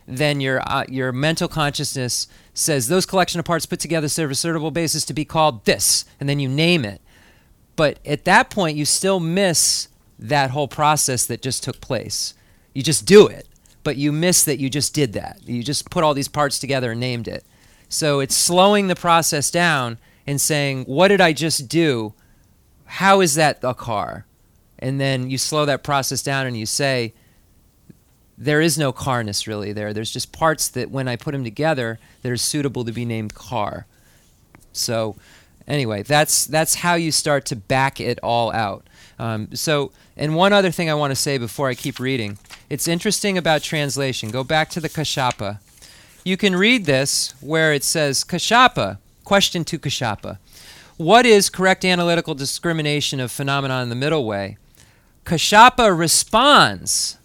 then 0.08 0.40
your 0.40 0.62
uh, 0.70 0.86
your 0.88 1.12
mental 1.12 1.48
consciousness 1.48 2.28
says 2.54 2.88
those 2.88 3.06
collection 3.06 3.40
of 3.40 3.46
parts 3.46 3.66
put 3.66 3.80
together 3.80 4.08
serve 4.08 4.32
a 4.32 4.36
suitable 4.36 4.72
basis 4.72 5.04
to 5.06 5.14
be 5.14 5.26
called 5.26 5.66
this, 5.66 6.06
and 6.20 6.30
then 6.30 6.40
you 6.40 6.48
name 6.48 6.86
it. 6.86 7.02
But 7.76 8.00
at 8.06 8.26
that 8.26 8.50
point, 8.50 8.78
you 8.78 8.86
still 8.86 9.20
miss 9.20 9.90
that 10.18 10.52
whole 10.52 10.68
process 10.68 11.26
that 11.26 11.42
just 11.42 11.64
took 11.64 11.82
place. 11.82 12.34
You 12.74 12.84
just 12.84 13.06
do 13.06 13.28
it, 13.28 13.48
but 13.84 13.98
you 13.98 14.12
miss 14.12 14.44
that 14.44 14.60
you 14.60 14.70
just 14.70 14.94
did 14.94 15.14
that. 15.14 15.40
You 15.46 15.64
just 15.64 15.90
put 15.90 16.04
all 16.04 16.14
these 16.14 16.28
parts 16.28 16.60
together 16.60 16.92
and 16.92 17.00
named 17.00 17.28
it. 17.28 17.44
So 17.90 18.20
it's 18.20 18.36
slowing 18.36 18.88
the 18.88 18.96
process 18.96 19.52
down 19.52 19.98
and 20.26 20.40
saying, 20.40 20.86
What 20.86 21.10
did 21.10 21.22
I 21.22 21.34
just 21.34 21.68
do? 21.68 22.14
How 22.86 23.22
is 23.22 23.36
that 23.36 23.60
a 23.64 23.74
car? 23.74 24.26
And 24.80 25.00
then 25.00 25.30
you 25.30 25.38
slow 25.38 25.66
that 25.66 25.84
process 25.84 26.22
down 26.22 26.46
and 26.46 26.58
you 26.58 26.66
say, 26.66 27.14
there 28.38 28.62
is 28.62 28.78
no 28.78 28.92
carness 28.92 29.48
really 29.48 29.72
there. 29.72 29.94
There's 29.94 30.12
just 30.12 30.32
parts 30.32 30.68
that 30.70 30.92
when 30.92 31.08
I 31.08 31.16
put 31.16 31.32
them 31.32 31.44
together 31.44 32.00
that 32.22 32.32
are 32.32 32.38
suitable 32.38 32.84
to 32.84 32.92
be 32.92 33.06
named 33.06 33.34
car. 33.34 33.86
So, 34.74 35.16
anyway, 35.68 36.04
that's 36.04 36.46
that's 36.46 36.76
how 36.76 36.96
you 36.96 37.12
start 37.12 37.46
to 37.46 37.56
back 37.56 38.02
it 38.02 38.20
all 38.22 38.52
out. 38.52 38.86
Um, 39.18 39.56
so, 39.56 39.92
and 40.18 40.36
one 40.36 40.52
other 40.52 40.72
thing 40.72 40.90
I 40.90 40.96
want 40.96 41.12
to 41.12 41.16
say 41.16 41.38
before 41.38 41.70
I 41.70 41.76
keep 41.76 42.00
reading, 42.00 42.38
it's 42.70 42.88
interesting 42.88 43.38
about 43.38 43.62
translation. 43.62 44.32
Go 44.32 44.44
back 44.44 44.70
to 44.72 44.82
the 44.82 44.90
Kashyapa. 44.90 45.60
You 46.26 46.38
can 46.38 46.56
read 46.56 46.86
this 46.86 47.34
where 47.40 47.72
it 47.72 47.84
says 47.84 48.24
Kashyapa, 48.24 48.98
question 49.24 49.64
to 49.66 49.80
Kashyapa. 49.80 50.40
What 50.98 51.26
is 51.26 51.50
correct 51.50 51.84
analytical 51.84 52.36
discrimination 52.36 53.20
of 53.20 53.32
phenomenon 53.32 53.84
in 53.84 53.90
the 53.90 53.96
middle 53.96 54.26
way? 54.26 54.58
Kashyapa 55.26 55.98
responds 55.98 57.18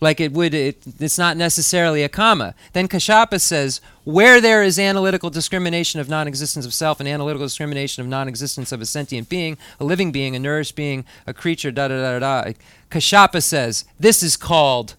like 0.00 0.20
it 0.20 0.32
would 0.32 0.52
it, 0.52 0.82
it's 1.00 1.18
not 1.18 1.36
necessarily 1.36 2.02
a 2.02 2.08
comma 2.08 2.54
then 2.74 2.88
kashyapa 2.88 3.40
says 3.40 3.80
where 4.04 4.40
there 4.40 4.62
is 4.62 4.78
analytical 4.78 5.30
discrimination 5.30 6.00
of 6.00 6.08
non-existence 6.08 6.66
of 6.66 6.74
self 6.74 7.00
and 7.00 7.08
analytical 7.08 7.46
discrimination 7.46 8.02
of 8.02 8.08
non-existence 8.08 8.72
of 8.72 8.80
a 8.80 8.86
sentient 8.86 9.28
being 9.28 9.56
a 9.80 9.84
living 9.84 10.12
being 10.12 10.36
a 10.36 10.38
nourished 10.38 10.76
being 10.76 11.04
a 11.26 11.32
creature 11.32 11.70
da 11.70 11.88
da 11.88 12.18
da 12.18 12.18
da 12.18 12.52
kashyapa 12.90 13.42
says 13.42 13.84
this 13.98 14.22
is 14.22 14.36
called 14.36 14.94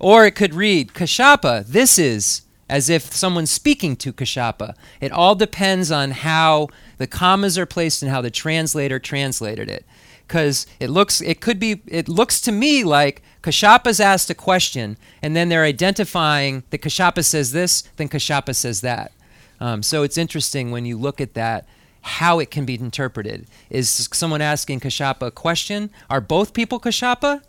or 0.00 0.26
it 0.26 0.32
could 0.32 0.54
read 0.54 0.92
kashyapa 0.92 1.64
this 1.66 1.98
is 1.98 2.42
as 2.68 2.90
if 2.90 3.12
someone's 3.12 3.50
speaking 3.50 3.96
to 3.96 4.12
Kashyapa. 4.12 4.74
It 5.00 5.12
all 5.12 5.34
depends 5.34 5.90
on 5.90 6.10
how 6.10 6.68
the 6.98 7.06
commas 7.06 7.56
are 7.58 7.66
placed 7.66 8.02
and 8.02 8.10
how 8.10 8.20
the 8.20 8.30
translator 8.30 8.98
translated 8.98 9.68
it. 9.70 9.84
Because 10.26 10.66
it 10.78 10.90
looks, 10.90 11.22
it 11.22 11.40
could 11.40 11.58
be, 11.58 11.80
it 11.86 12.08
looks 12.08 12.40
to 12.42 12.52
me 12.52 12.84
like 12.84 13.22
Kashyapa's 13.42 14.00
asked 14.00 14.28
a 14.28 14.34
question, 14.34 14.98
and 15.22 15.34
then 15.34 15.48
they're 15.48 15.64
identifying 15.64 16.64
that 16.68 16.82
Kashyapa 16.82 17.24
says 17.24 17.52
this, 17.52 17.82
then 17.96 18.10
Kashyapa 18.10 18.54
says 18.54 18.82
that. 18.82 19.12
Um, 19.58 19.82
so 19.82 20.02
it's 20.02 20.18
interesting 20.18 20.70
when 20.70 20.84
you 20.84 20.98
look 20.98 21.20
at 21.20 21.34
that 21.34 21.66
how 22.02 22.38
it 22.38 22.50
can 22.50 22.64
be 22.64 22.74
interpreted. 22.74 23.46
Is 23.70 24.08
someone 24.12 24.40
asking 24.40 24.80
Kashyapa 24.80 25.26
a 25.26 25.30
question? 25.30 25.90
Are 26.08 26.20
both 26.20 26.54
people 26.54 26.80
Kashyapa? 26.80 27.42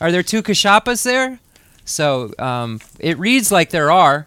Are 0.00 0.12
there 0.12 0.22
two 0.22 0.42
Kashyapas 0.42 1.04
there? 1.04 1.38
So 1.84 2.32
um, 2.38 2.80
it 2.98 3.18
reads 3.18 3.52
like 3.52 3.70
there 3.70 3.90
are, 3.90 4.26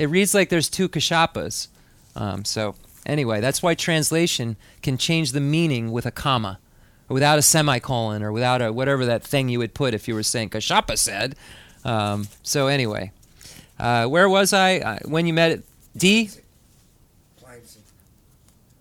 it 0.00 0.08
reads 0.08 0.32
like 0.32 0.48
there's 0.48 0.70
two 0.70 0.88
kashyapas. 0.88 1.68
Um, 2.16 2.46
so 2.46 2.74
anyway, 3.04 3.40
that's 3.42 3.62
why 3.62 3.74
translation 3.74 4.56
can 4.80 4.96
change 4.96 5.32
the 5.32 5.40
meaning 5.40 5.92
with 5.92 6.06
a 6.06 6.10
comma, 6.10 6.58
or 7.10 7.14
without 7.14 7.38
a 7.38 7.42
semicolon, 7.42 8.22
or 8.22 8.32
without 8.32 8.62
a 8.62 8.72
whatever 8.72 9.04
that 9.04 9.22
thing 9.22 9.50
you 9.50 9.58
would 9.58 9.74
put 9.74 9.92
if 9.92 10.08
you 10.08 10.14
were 10.14 10.22
saying 10.22 10.48
kashyapa 10.50 10.96
said. 10.96 11.36
Um, 11.84 12.28
so 12.42 12.66
anyway, 12.66 13.12
uh, 13.78 14.06
where 14.06 14.26
was 14.26 14.54
I 14.54 14.78
uh, 14.78 14.98
when 15.04 15.26
you 15.26 15.34
met 15.34 15.52
it? 15.52 15.64
D. 15.94 16.30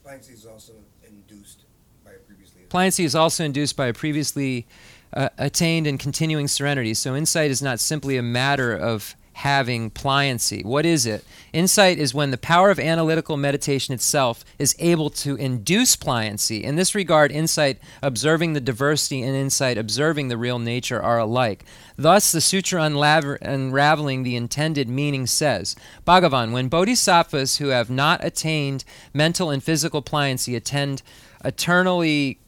Pliancy 0.05 0.33
is 0.33 0.45
also 0.45 0.73
induced 1.05 1.65
by 2.05 2.11
a 2.11 2.19
previously. 2.19 2.61
Pliancy 2.69 3.03
is 3.03 3.13
also 3.13 3.43
induced 3.43 3.75
by 3.75 3.87
a 3.87 3.93
previously 3.93 4.65
uh, 5.13 5.27
attained 5.37 5.85
and 5.85 5.99
continuing 5.99 6.47
serenity. 6.47 6.93
So 6.93 7.13
insight 7.13 7.51
is 7.51 7.61
not 7.61 7.81
simply 7.81 8.15
a 8.15 8.23
matter 8.23 8.73
of 8.73 9.15
having 9.39 9.89
pliancy. 9.89 10.65
What 10.65 10.85
is 10.85 11.05
it? 11.05 11.23
Insight 11.53 11.97
is 11.97 12.13
when 12.13 12.31
the 12.31 12.37
power 12.37 12.69
of 12.71 12.77
analytical 12.77 13.37
meditation 13.37 13.93
itself 13.93 14.43
is 14.59 14.75
able 14.79 15.09
to 15.11 15.37
induce 15.37 15.95
pliancy. 15.95 16.61
In 16.61 16.75
this 16.75 16.93
regard, 16.93 17.31
insight, 17.31 17.79
observing 18.01 18.51
the 18.51 18.59
diversity, 18.59 19.21
and 19.21 19.37
insight, 19.37 19.77
observing 19.77 20.27
the 20.27 20.37
real 20.37 20.59
nature, 20.59 21.01
are 21.01 21.19
alike. 21.19 21.63
Thus, 21.95 22.33
the 22.33 22.41
sutra 22.41 22.81
unlaver- 22.81 23.37
unraveling 23.41 24.23
the 24.23 24.35
intended 24.35 24.89
meaning 24.89 25.25
says 25.25 25.73
Bhagavan, 26.05 26.51
when 26.51 26.67
bodhisattvas 26.67 27.59
who 27.59 27.69
have 27.69 27.89
not 27.89 28.21
attained 28.21 28.83
mental 29.13 29.51
and 29.51 29.63
physical 29.63 30.03
pliancy 30.03 30.53
attend 30.53 31.01
eternally 31.45 32.39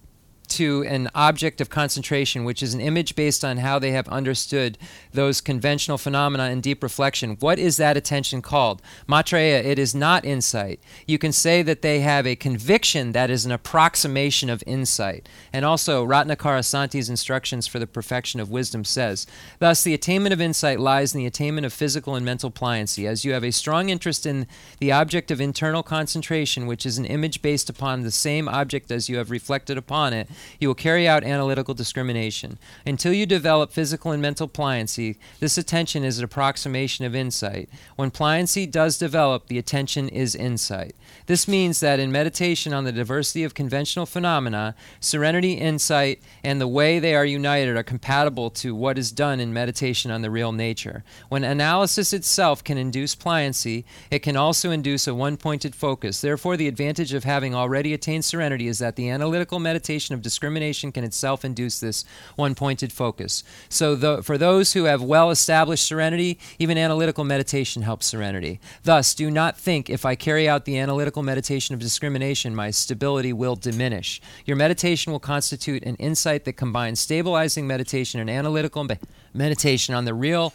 to 0.51 0.83
an 0.83 1.09
object 1.15 1.61
of 1.61 1.69
concentration, 1.69 2.43
which 2.43 2.61
is 2.61 2.73
an 2.73 2.81
image 2.81 3.15
based 3.15 3.45
on 3.45 3.57
how 3.57 3.79
they 3.79 3.91
have 3.91 4.07
understood 4.09 4.77
those 5.13 5.41
conventional 5.41 5.97
phenomena 5.97 6.49
in 6.49 6.61
deep 6.61 6.83
reflection. 6.83 7.37
What 7.39 7.59
is 7.59 7.77
that 7.77 7.97
attention 7.97 8.41
called? 8.41 8.81
Maitreya, 9.07 9.61
it 9.61 9.77
is 9.77 9.93
not 9.93 10.25
insight. 10.25 10.79
You 11.07 11.17
can 11.17 11.31
say 11.31 11.61
that 11.61 11.81
they 11.81 11.99
have 12.01 12.25
a 12.25 12.35
conviction 12.35 13.11
that 13.11 13.29
is 13.29 13.45
an 13.45 13.51
approximation 13.51 14.49
of 14.49 14.63
insight. 14.65 15.27
And 15.51 15.65
also, 15.65 16.05
Ratnakarashanti's 16.05 17.09
instructions 17.09 17.67
for 17.67 17.79
the 17.79 17.87
perfection 17.87 18.39
of 18.39 18.49
wisdom 18.49 18.83
says, 18.83 19.27
Thus, 19.59 19.83
the 19.83 19.93
attainment 19.93 20.33
of 20.33 20.41
insight 20.41 20.79
lies 20.79 21.13
in 21.13 21.19
the 21.19 21.27
attainment 21.27 21.65
of 21.65 21.73
physical 21.73 22.15
and 22.15 22.25
mental 22.25 22.51
pliancy. 22.51 23.07
As 23.07 23.25
you 23.25 23.33
have 23.33 23.43
a 23.43 23.51
strong 23.51 23.89
interest 23.89 24.25
in 24.25 24.47
the 24.79 24.91
object 24.91 25.31
of 25.31 25.41
internal 25.41 25.83
concentration, 25.83 26.67
which 26.67 26.85
is 26.85 26.97
an 26.97 27.05
image 27.05 27.41
based 27.41 27.69
upon 27.69 28.01
the 28.01 28.11
same 28.11 28.47
object 28.47 28.91
as 28.91 29.09
you 29.09 29.17
have 29.17 29.31
reflected 29.31 29.77
upon 29.77 30.13
it, 30.13 30.29
you 30.59 30.67
will 30.67 30.75
carry 30.75 31.07
out 31.07 31.23
analytical 31.23 31.73
discrimination. 31.73 32.57
Until 32.85 33.13
you 33.13 33.25
develop 33.25 33.71
physical 33.71 34.11
and 34.11 34.21
mental 34.21 34.47
pliancy, 34.47 35.00
this 35.39 35.57
attention 35.57 36.03
is 36.03 36.17
an 36.17 36.25
approximation 36.25 37.05
of 37.05 37.15
insight. 37.15 37.69
When 37.95 38.11
pliancy 38.11 38.69
does 38.69 38.97
develop, 38.97 39.47
the 39.47 39.57
attention 39.57 40.09
is 40.09 40.35
insight. 40.35 40.95
This 41.25 41.47
means 41.47 41.79
that 41.79 41.99
in 41.99 42.11
meditation 42.11 42.73
on 42.73 42.83
the 42.83 42.91
diversity 42.91 43.43
of 43.43 43.53
conventional 43.53 44.05
phenomena, 44.05 44.75
serenity, 44.99 45.53
insight, 45.53 46.21
and 46.43 46.59
the 46.59 46.67
way 46.67 46.99
they 46.99 47.15
are 47.15 47.25
united 47.25 47.75
are 47.77 47.83
compatible 47.83 48.49
to 48.51 48.75
what 48.75 48.97
is 48.97 49.11
done 49.11 49.39
in 49.39 49.53
meditation 49.53 50.11
on 50.11 50.21
the 50.21 50.31
real 50.31 50.51
nature. 50.51 51.03
When 51.29 51.43
analysis 51.43 52.13
itself 52.13 52.63
can 52.63 52.77
induce 52.77 53.15
pliancy, 53.15 53.83
it 54.09 54.19
can 54.19 54.35
also 54.35 54.71
induce 54.71 55.07
a 55.07 55.15
one 55.15 55.37
pointed 55.37 55.75
focus. 55.75 56.21
Therefore, 56.21 56.57
the 56.57 56.67
advantage 56.67 57.13
of 57.13 57.23
having 57.23 57.55
already 57.55 57.93
attained 57.93 58.25
serenity 58.25 58.67
is 58.67 58.79
that 58.79 58.95
the 58.95 59.09
analytical 59.09 59.59
meditation 59.59 60.15
of 60.15 60.21
discrimination 60.21 60.91
can 60.91 61.03
itself 61.03 61.45
induce 61.45 61.79
this 61.79 62.05
one 62.35 62.55
pointed 62.55 62.91
focus. 62.91 63.43
So, 63.69 63.95
the, 63.95 64.23
for 64.23 64.37
those 64.37 64.73
who 64.73 64.85
have 64.91 65.01
well 65.01 65.31
established 65.31 65.85
serenity, 65.85 66.39
even 66.59 66.77
analytical 66.77 67.23
meditation 67.23 67.81
helps 67.81 68.05
serenity. 68.05 68.59
Thus, 68.83 69.13
do 69.13 69.31
not 69.31 69.57
think 69.57 69.89
if 69.89 70.05
I 70.05 70.15
carry 70.15 70.47
out 70.47 70.65
the 70.65 70.77
analytical 70.77 71.23
meditation 71.23 71.73
of 71.73 71.79
discrimination, 71.81 72.55
my 72.55 72.71
stability 72.71 73.33
will 73.33 73.55
diminish. 73.55 74.21
Your 74.45 74.57
meditation 74.57 75.11
will 75.11 75.19
constitute 75.19 75.83
an 75.83 75.95
insight 75.95 76.45
that 76.45 76.53
combines 76.53 76.99
stabilizing 76.99 77.67
meditation 77.67 78.19
and 78.19 78.29
analytical 78.29 78.87
meditation 79.33 79.95
on 79.95 80.05
the 80.05 80.13
real 80.13 80.53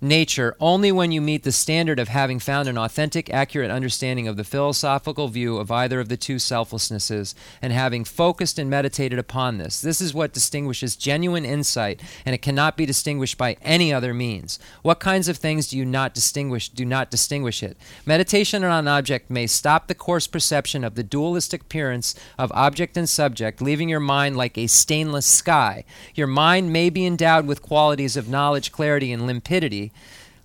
nature 0.00 0.56
only 0.60 0.92
when 0.92 1.10
you 1.10 1.20
meet 1.20 1.42
the 1.42 1.52
standard 1.52 1.98
of 1.98 2.08
having 2.08 2.38
found 2.38 2.68
an 2.68 2.78
authentic, 2.78 3.28
accurate 3.30 3.70
understanding 3.70 4.28
of 4.28 4.36
the 4.36 4.44
philosophical 4.44 5.28
view 5.28 5.56
of 5.56 5.70
either 5.70 6.00
of 6.00 6.08
the 6.08 6.16
two 6.16 6.36
selflessnesses 6.36 7.34
and 7.60 7.72
having 7.72 8.04
focused 8.04 8.58
and 8.58 8.70
meditated 8.70 9.18
upon 9.18 9.58
this. 9.58 9.80
This 9.80 10.00
is 10.00 10.14
what 10.14 10.32
distinguishes 10.32 10.96
genuine 10.96 11.44
insight, 11.44 12.00
and 12.24 12.34
it 12.34 12.42
cannot 12.42 12.76
be 12.76 12.86
distinguished 12.86 13.36
by 13.36 13.56
any 13.62 13.92
other 13.92 14.14
means. 14.14 14.58
What 14.82 15.00
kinds 15.00 15.28
of 15.28 15.36
things 15.36 15.68
do 15.68 15.76
you 15.76 15.84
not 15.84 16.14
distinguish? 16.14 16.68
Do 16.68 16.84
not 16.84 17.10
distinguish 17.10 17.62
it. 17.62 17.76
Meditation 18.06 18.64
on 18.64 18.70
an 18.70 18.88
object 18.88 19.30
may 19.30 19.46
stop 19.46 19.86
the 19.86 19.94
coarse 19.94 20.26
perception 20.26 20.84
of 20.84 20.94
the 20.94 21.02
dualistic 21.02 21.62
appearance 21.62 22.14
of 22.38 22.52
object 22.52 22.96
and 22.96 23.08
subject, 23.08 23.60
leaving 23.60 23.88
your 23.88 24.00
mind 24.00 24.36
like 24.36 24.56
a 24.56 24.66
stainless 24.66 25.26
sky. 25.26 25.84
Your 26.14 26.26
mind 26.26 26.72
may 26.72 26.90
be 26.90 27.06
endowed 27.06 27.46
with 27.46 27.62
qualities 27.62 28.16
of 28.16 28.28
knowledge, 28.28 28.72
clarity, 28.72 29.12
and 29.12 29.22
limpidity. 29.22 29.87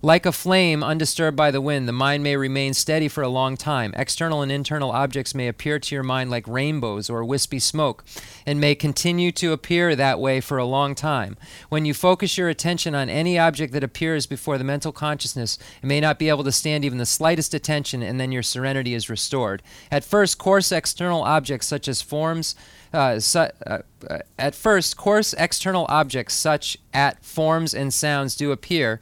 Like 0.04 0.26
a 0.26 0.32
flame 0.32 0.84
undisturbed 0.84 1.34
by 1.34 1.50
the 1.50 1.62
wind, 1.62 1.88
the 1.88 1.92
mind 1.92 2.22
may 2.22 2.36
remain 2.36 2.74
steady 2.74 3.08
for 3.08 3.22
a 3.22 3.28
long 3.28 3.56
time. 3.56 3.94
External 3.96 4.42
and 4.42 4.52
internal 4.52 4.90
objects 4.90 5.34
may 5.34 5.48
appear 5.48 5.78
to 5.78 5.94
your 5.94 6.04
mind 6.04 6.30
like 6.30 6.46
rainbows 6.46 7.08
or 7.08 7.24
wispy 7.24 7.58
smoke, 7.58 8.04
and 8.44 8.60
may 8.60 8.74
continue 8.74 9.32
to 9.32 9.54
appear 9.54 9.96
that 9.96 10.20
way 10.20 10.42
for 10.42 10.58
a 10.58 10.66
long 10.66 10.94
time. 10.94 11.38
When 11.70 11.86
you 11.86 11.94
focus 11.94 12.36
your 12.36 12.50
attention 12.50 12.94
on 12.94 13.08
any 13.08 13.38
object 13.38 13.72
that 13.72 13.82
appears 13.82 14.26
before 14.26 14.58
the 14.58 14.62
mental 14.62 14.92
consciousness, 14.92 15.58
it 15.82 15.86
may 15.86 16.00
not 16.00 16.18
be 16.18 16.28
able 16.28 16.44
to 16.44 16.52
stand 16.52 16.84
even 16.84 16.98
the 16.98 17.06
slightest 17.06 17.54
attention, 17.54 18.02
and 18.02 18.20
then 18.20 18.30
your 18.30 18.42
serenity 18.42 18.92
is 18.92 19.08
restored. 19.08 19.62
At 19.90 20.04
first, 20.04 20.36
coarse 20.36 20.70
external 20.70 21.22
objects 21.22 21.66
such 21.66 21.88
as 21.88 22.02
forms, 22.02 22.54
uh, 22.92 23.20
su- 23.20 23.48
uh, 23.66 23.78
uh, 24.10 24.18
at 24.38 24.54
first, 24.54 24.98
coarse 24.98 25.32
external 25.32 25.86
objects 25.88 26.34
such 26.34 26.76
at 26.92 27.24
forms 27.24 27.72
and 27.72 27.94
sounds 27.94 28.36
do 28.36 28.52
appear, 28.52 29.00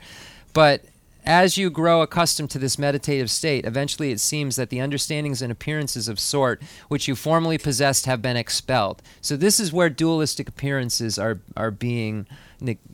but 0.52 0.84
as 1.24 1.56
you 1.56 1.70
grow 1.70 2.02
accustomed 2.02 2.50
to 2.50 2.58
this 2.58 2.78
meditative 2.78 3.30
state, 3.30 3.64
eventually 3.64 4.10
it 4.10 4.20
seems 4.20 4.56
that 4.56 4.70
the 4.70 4.80
understandings 4.80 5.40
and 5.40 5.52
appearances 5.52 6.08
of 6.08 6.18
sort 6.18 6.60
which 6.88 7.06
you 7.06 7.14
formerly 7.14 7.58
possessed 7.58 8.06
have 8.06 8.20
been 8.20 8.36
expelled. 8.36 9.02
So 9.20 9.36
this 9.36 9.60
is 9.60 9.72
where 9.72 9.88
dualistic 9.88 10.48
appearances 10.48 11.18
are 11.18 11.40
are 11.56 11.70
being 11.70 12.26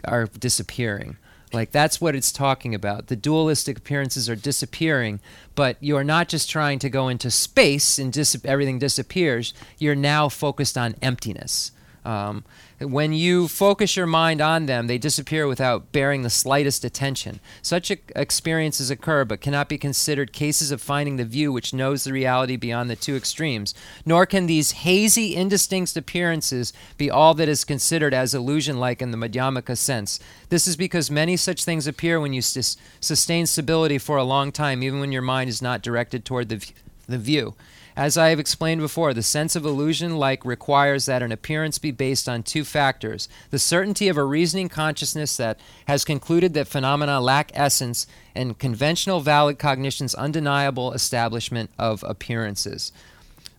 are 0.05 0.27
disappearing. 0.27 1.17
Like 1.53 1.71
that's 1.71 2.01
what 2.01 2.15
it's 2.15 2.31
talking 2.31 2.75
about. 2.75 3.07
The 3.07 3.17
dualistic 3.17 3.79
appearances 3.79 4.29
are 4.29 4.37
disappearing, 4.37 5.21
but 5.55 5.79
you 5.81 5.97
are 5.97 6.05
not 6.05 6.29
just 6.29 6.51
trying 6.51 6.79
to 6.81 6.91
go 6.91 7.09
into 7.09 7.31
space 7.31 7.99
and 7.99 8.13
dis- 8.13 8.37
everything 8.45 8.79
disappears. 8.79 9.55
You're 9.79 9.95
now 9.95 10.29
focused 10.29 10.77
on 10.77 10.97
emptiness. 11.01 11.73
Um, 12.05 12.45
when 12.81 13.13
you 13.13 13.49
focus 13.49 13.97
your 13.97 14.07
mind 14.07 14.41
on 14.41 14.67
them, 14.67 14.87
they 14.87 14.99
disappear 14.99 15.49
without 15.49 15.91
bearing 15.91 16.23
the 16.23 16.31
slightest 16.31 16.85
attention. 16.85 17.41
Such 17.61 17.91
experiences 17.91 18.91
occur, 18.91 19.25
but 19.25 19.41
cannot 19.41 19.69
be 19.69 19.79
considered 19.79 20.33
cases 20.33 20.71
of 20.71 20.81
finding 20.81 21.17
the 21.17 21.25
view 21.25 21.53
which 21.53 21.75
knows 21.75 22.05
the 22.05 22.13
reality 22.13 22.57
beyond 22.57 22.89
the 22.89 22.97
two 22.97 23.17
extremes. 23.17 23.75
Nor 24.07 24.27
can 24.27 24.47
these 24.47 24.73
hazy, 24.73 25.35
indistinct 25.35 25.97
appearances 25.97 26.73
be 26.97 27.11
all 27.11 27.35
that 27.35 27.49
is 27.49 27.65
considered 27.65 28.15
as 28.15 28.33
illusion 28.33 28.79
like 28.79 29.03
in 29.03 29.11
the 29.11 29.19
Madhyamaka 29.19 29.77
sense. 29.77 30.21
This 30.49 30.67
is 30.69 30.77
because 30.77 31.11
many 31.11 31.37
such 31.37 31.65
things 31.65 31.87
appear 31.87 32.21
when 32.21 32.33
you 32.33 32.43
sus- 32.43 32.77
sustain 33.01 33.47
stability 33.47 33.99
for 33.99 34.17
a 34.17 34.25
long 34.25 34.53
time, 34.53 34.83
even 34.83 35.01
when 35.01 35.13
your 35.13 35.23
mind 35.23 35.51
is 35.51 35.61
not 35.61 35.83
directed 35.83 36.25
toward 36.25 36.49
the 36.49 37.19
view. 37.19 37.55
As 37.99 38.17
I 38.17 38.29
have 38.29 38.39
explained 38.39 38.81
before, 38.81 39.13
the 39.13 39.25
sense 39.25 39.57
of 39.57 39.65
illusion 39.65 40.19
like 40.19 40.45
requires 40.45 41.07
that 41.07 41.21
an 41.21 41.33
appearance 41.33 41.81
be 41.81 41.91
based 41.91 42.29
on 42.29 42.45
two 42.45 42.63
factors 42.63 43.29
the 43.51 43.59
certainty 43.59 44.07
of 44.07 44.17
a 44.17 44.23
reasoning 44.23 44.69
consciousness 44.69 45.37
that 45.37 45.59
has 45.89 46.05
concluded 46.05 46.55
that 46.55 46.69
phenomena 46.69 47.21
lack 47.21 47.51
essence, 47.55 48.07
and 48.37 48.57
conventional 48.57 49.19
valid 49.19 49.59
cognition's 49.59 50.15
undeniable 50.15 50.93
establishment 50.93 51.71
of 51.77 52.05
appearances. 52.05 52.93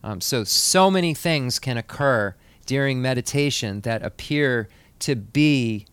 Um, 0.05 0.21
so, 0.21 0.45
so 0.45 0.89
many 0.89 1.13
things 1.13 1.59
can 1.59 1.75
occur 1.75 2.33
during 2.65 3.01
meditation 3.01 3.81
that 3.81 4.03
appear 4.03 4.69
to 4.99 5.17
be 5.17 5.85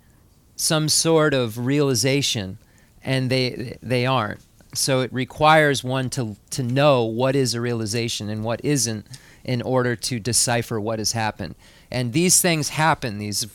some 0.54 0.88
sort 0.88 1.34
of 1.34 1.66
realization, 1.66 2.58
and 3.02 3.28
they, 3.28 3.76
they 3.82 4.06
aren't 4.06 4.45
so 4.76 5.00
it 5.00 5.12
requires 5.12 5.82
one 5.82 6.10
to 6.10 6.36
to 6.50 6.62
know 6.62 7.04
what 7.04 7.34
is 7.36 7.54
a 7.54 7.60
realization 7.60 8.28
and 8.28 8.44
what 8.44 8.64
isn't 8.64 9.06
in 9.44 9.62
order 9.62 9.94
to 9.94 10.18
decipher 10.18 10.80
what 10.80 10.98
has 10.98 11.12
happened. 11.12 11.54
And 11.90 12.12
these 12.12 12.40
things 12.40 12.70
happen 12.70 13.18
these 13.18 13.46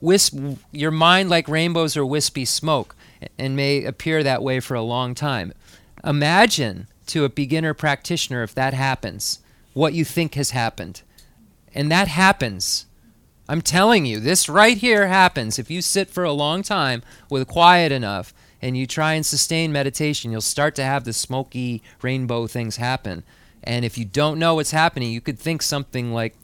wisp 0.00 0.34
your 0.70 0.90
mind 0.90 1.28
like 1.28 1.48
rainbows 1.48 1.96
or 1.96 2.04
wispy 2.06 2.44
smoke 2.44 2.94
and 3.38 3.56
may 3.56 3.84
appear 3.84 4.22
that 4.22 4.42
way 4.42 4.60
for 4.60 4.74
a 4.74 4.82
long 4.82 5.14
time. 5.14 5.52
Imagine 6.04 6.86
to 7.06 7.24
a 7.24 7.28
beginner 7.28 7.74
practitioner 7.74 8.42
if 8.42 8.54
that 8.54 8.74
happens 8.74 9.40
what 9.72 9.94
you 9.94 10.04
think 10.04 10.34
has 10.34 10.50
happened. 10.50 11.02
And 11.74 11.90
that 11.90 12.08
happens. 12.08 12.86
I'm 13.48 13.62
telling 13.62 14.04
you 14.06 14.20
this 14.20 14.48
right 14.48 14.76
here 14.76 15.08
happens. 15.08 15.58
If 15.58 15.70
you 15.70 15.82
sit 15.82 16.10
for 16.10 16.24
a 16.24 16.32
long 16.32 16.62
time 16.62 17.02
with 17.30 17.48
quiet 17.48 17.92
enough 17.92 18.34
and 18.60 18.76
you 18.76 18.86
try 18.86 19.14
and 19.14 19.24
sustain 19.24 19.72
meditation, 19.72 20.32
you'll 20.32 20.40
start 20.40 20.74
to 20.76 20.84
have 20.84 21.04
the 21.04 21.12
smoky 21.12 21.82
rainbow 22.02 22.46
things 22.46 22.76
happen. 22.76 23.22
And 23.62 23.84
if 23.84 23.98
you 23.98 24.04
don't 24.04 24.38
know 24.38 24.54
what's 24.54 24.70
happening, 24.70 25.12
you 25.12 25.20
could 25.20 25.38
think 25.38 25.62
something 25.62 26.12
like 26.12 26.34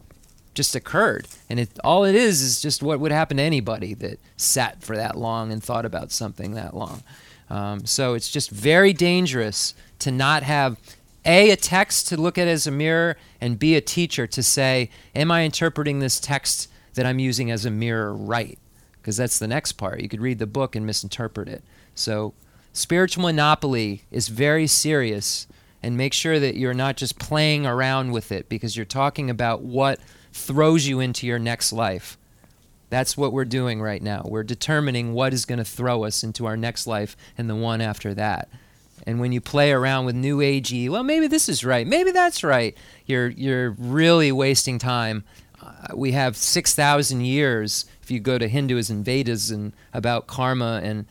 just 0.55 0.75
occurred. 0.75 1.27
And 1.51 1.59
it, 1.61 1.71
all 1.83 2.05
it 2.05 2.15
is 2.15 2.41
is 2.41 2.63
just 2.63 2.83
what 2.83 3.01
would 3.01 3.13
happen 3.13 3.39
to 3.39 3.43
anybody 3.43 3.95
that 3.95 4.21
sat 4.37 4.83
for 4.83 4.97
that 4.97 5.17
long 5.17 5.53
and 5.53 5.63
thought 5.63 5.85
about 5.85 6.13
something 6.13 6.55
that 6.55 6.75
long. 6.75 7.03
Um, 7.51 7.85
so 7.85 8.15
it's 8.15 8.31
just 8.31 8.51
very 8.51 8.93
dangerous 8.93 9.75
to 10.01 10.11
not 10.11 10.43
have 10.43 10.79
a 11.25 11.51
a 11.51 11.57
text 11.57 12.09
to 12.09 12.17
look 12.21 12.37
at 12.39 12.49
as 12.49 12.67
a 12.67 12.71
mirror 12.71 13.17
and 13.41 13.59
b 13.59 13.75
a 13.75 13.81
teacher 13.81 14.27
to 14.27 14.43
say 14.43 14.91
am 15.15 15.31
i 15.31 15.43
interpreting 15.43 15.99
this 15.99 16.21
text 16.21 16.69
that 16.95 17.07
i'm 17.07 17.19
using 17.19 17.51
as 17.51 17.65
a 17.65 17.71
mirror 17.71 18.15
right 18.15 18.59
because 19.01 19.17
that's 19.17 19.39
the 19.39 19.49
next 19.49 19.73
part 19.73 20.01
you 20.01 20.09
could 20.09 20.21
read 20.21 20.39
the 20.39 20.47
book 20.47 20.77
and 20.77 20.85
misinterpret 20.85 21.49
it 21.49 21.65
so 21.95 22.35
Spiritual 22.77 23.23
monopoly 23.23 24.03
is 24.11 24.27
very 24.27 24.67
serious, 24.67 25.47
and 25.81 25.97
make 25.97 26.13
sure 26.13 26.41
that 26.41 26.57
you're 26.57 26.75
not 26.75 26.97
just 26.97 27.21
playing 27.21 27.65
around 27.65 28.11
with 28.11 28.33
it 28.33 28.49
because 28.49 28.77
you're 28.77 28.85
talking 28.85 29.31
about 29.31 29.63
what 29.63 30.01
throws 30.33 30.85
you 30.89 30.99
into 30.99 31.25
your 31.25 31.39
next 31.39 31.73
life. 31.73 32.19
That's 32.91 33.17
what 33.17 33.33
we're 33.33 33.45
doing 33.45 33.81
right 33.81 34.03
now. 34.03 34.25
We're 34.25 34.43
determining 34.43 35.15
what 35.15 35.33
is 35.33 35.45
going 35.45 35.61
to 35.61 35.65
throw 35.65 36.03
us 36.03 36.25
into 36.25 36.47
our 36.47 36.57
next 36.57 36.89
life 36.89 37.17
and 37.39 37.49
the 37.49 37.55
one 37.55 37.81
after 37.81 38.13
that. 38.15 38.49
And 39.07 39.21
when 39.21 39.31
you 39.31 39.41
play 39.41 39.71
around 39.71 40.07
with 40.07 40.17
new 40.17 40.39
agey, 40.39 40.91
well, 40.91 41.05
maybe 41.05 41.29
this 41.29 41.49
is 41.49 41.65
right, 41.65 41.87
maybe 41.87 42.11
that's 42.11 42.43
right. 42.43 42.77
You're 43.07 43.29
you're 43.29 43.71
really 43.79 44.33
wasting 44.33 44.81
time. 44.81 45.23
Uh, 45.63 45.95
we 45.95 46.11
have 46.11 46.37
six 46.37 46.75
thousand 46.75 47.21
years 47.21 47.85
if 48.03 48.11
you 48.11 48.19
go 48.19 48.37
to 48.37 48.49
Hinduism, 48.49 48.97
and 48.97 49.05
Vedas, 49.05 49.53
and 49.53 49.73
about 49.93 50.27
karma 50.27 50.81
and 50.83 51.07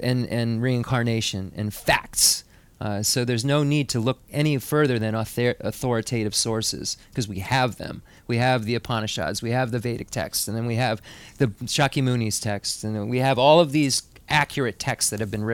and 0.00 0.26
and 0.28 0.62
reincarnation 0.62 1.52
and 1.56 1.72
facts. 1.72 2.44
Uh, 2.80 3.02
so 3.02 3.24
there's 3.24 3.44
no 3.44 3.62
need 3.62 3.88
to 3.88 4.00
look 4.00 4.20
any 4.30 4.58
further 4.58 4.98
than 4.98 5.14
author- 5.14 5.54
authoritative 5.60 6.34
sources 6.34 6.96
because 7.10 7.28
we 7.28 7.38
have 7.38 7.76
them. 7.76 8.02
We 8.26 8.36
have 8.38 8.64
the 8.64 8.74
Upanishads, 8.74 9.40
we 9.40 9.52
have 9.52 9.70
the 9.70 9.78
Vedic 9.78 10.10
texts, 10.10 10.48
and 10.48 10.56
then 10.56 10.66
we 10.66 10.74
have 10.76 11.00
the 11.38 11.46
Shakyamuni's 11.46 12.40
texts, 12.40 12.84
and 12.84 13.08
we 13.08 13.18
have 13.18 13.38
all 13.38 13.60
of 13.60 13.72
these 13.72 14.02
accurate 14.28 14.78
texts 14.78 15.10
that 15.10 15.20
have 15.20 15.30
been 15.30 15.44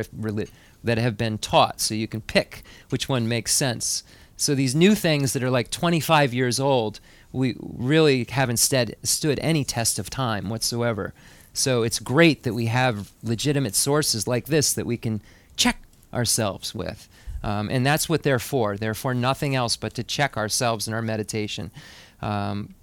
that 0.82 0.98
have 0.98 1.16
been 1.16 1.38
taught. 1.38 1.80
So 1.80 1.94
you 1.94 2.08
can 2.08 2.20
pick 2.20 2.62
which 2.88 3.08
one 3.08 3.28
makes 3.28 3.52
sense. 3.52 4.02
So 4.36 4.54
these 4.54 4.74
new 4.74 4.94
things 4.94 5.34
that 5.34 5.42
are 5.42 5.50
like 5.50 5.70
25 5.70 6.32
years 6.32 6.58
old, 6.58 6.98
we 7.30 7.56
really 7.60 8.26
haven't 8.30 8.56
stead, 8.56 8.96
stood 9.02 9.38
any 9.40 9.64
test 9.64 9.98
of 9.98 10.08
time 10.08 10.48
whatsoever. 10.48 11.12
So 11.60 11.82
it's 11.82 11.98
great 11.98 12.42
that 12.44 12.54
we 12.54 12.66
have 12.66 13.12
legitimate 13.22 13.74
sources 13.74 14.26
like 14.26 14.46
this 14.46 14.72
that 14.72 14.86
we 14.86 14.96
can 14.96 15.20
check 15.56 15.82
ourselves 16.12 16.74
with. 16.74 17.08
Um, 17.42 17.70
and 17.70 17.86
that's 17.86 18.08
what 18.08 18.22
they're 18.22 18.38
for. 18.38 18.76
They're 18.76 18.94
for 18.94 19.14
nothing 19.14 19.54
else 19.54 19.76
but 19.76 19.94
to 19.94 20.02
check 20.02 20.36
ourselves 20.36 20.88
in 20.88 20.94
our 20.94 21.02
meditation. 21.02 21.70
Um, 22.20 22.74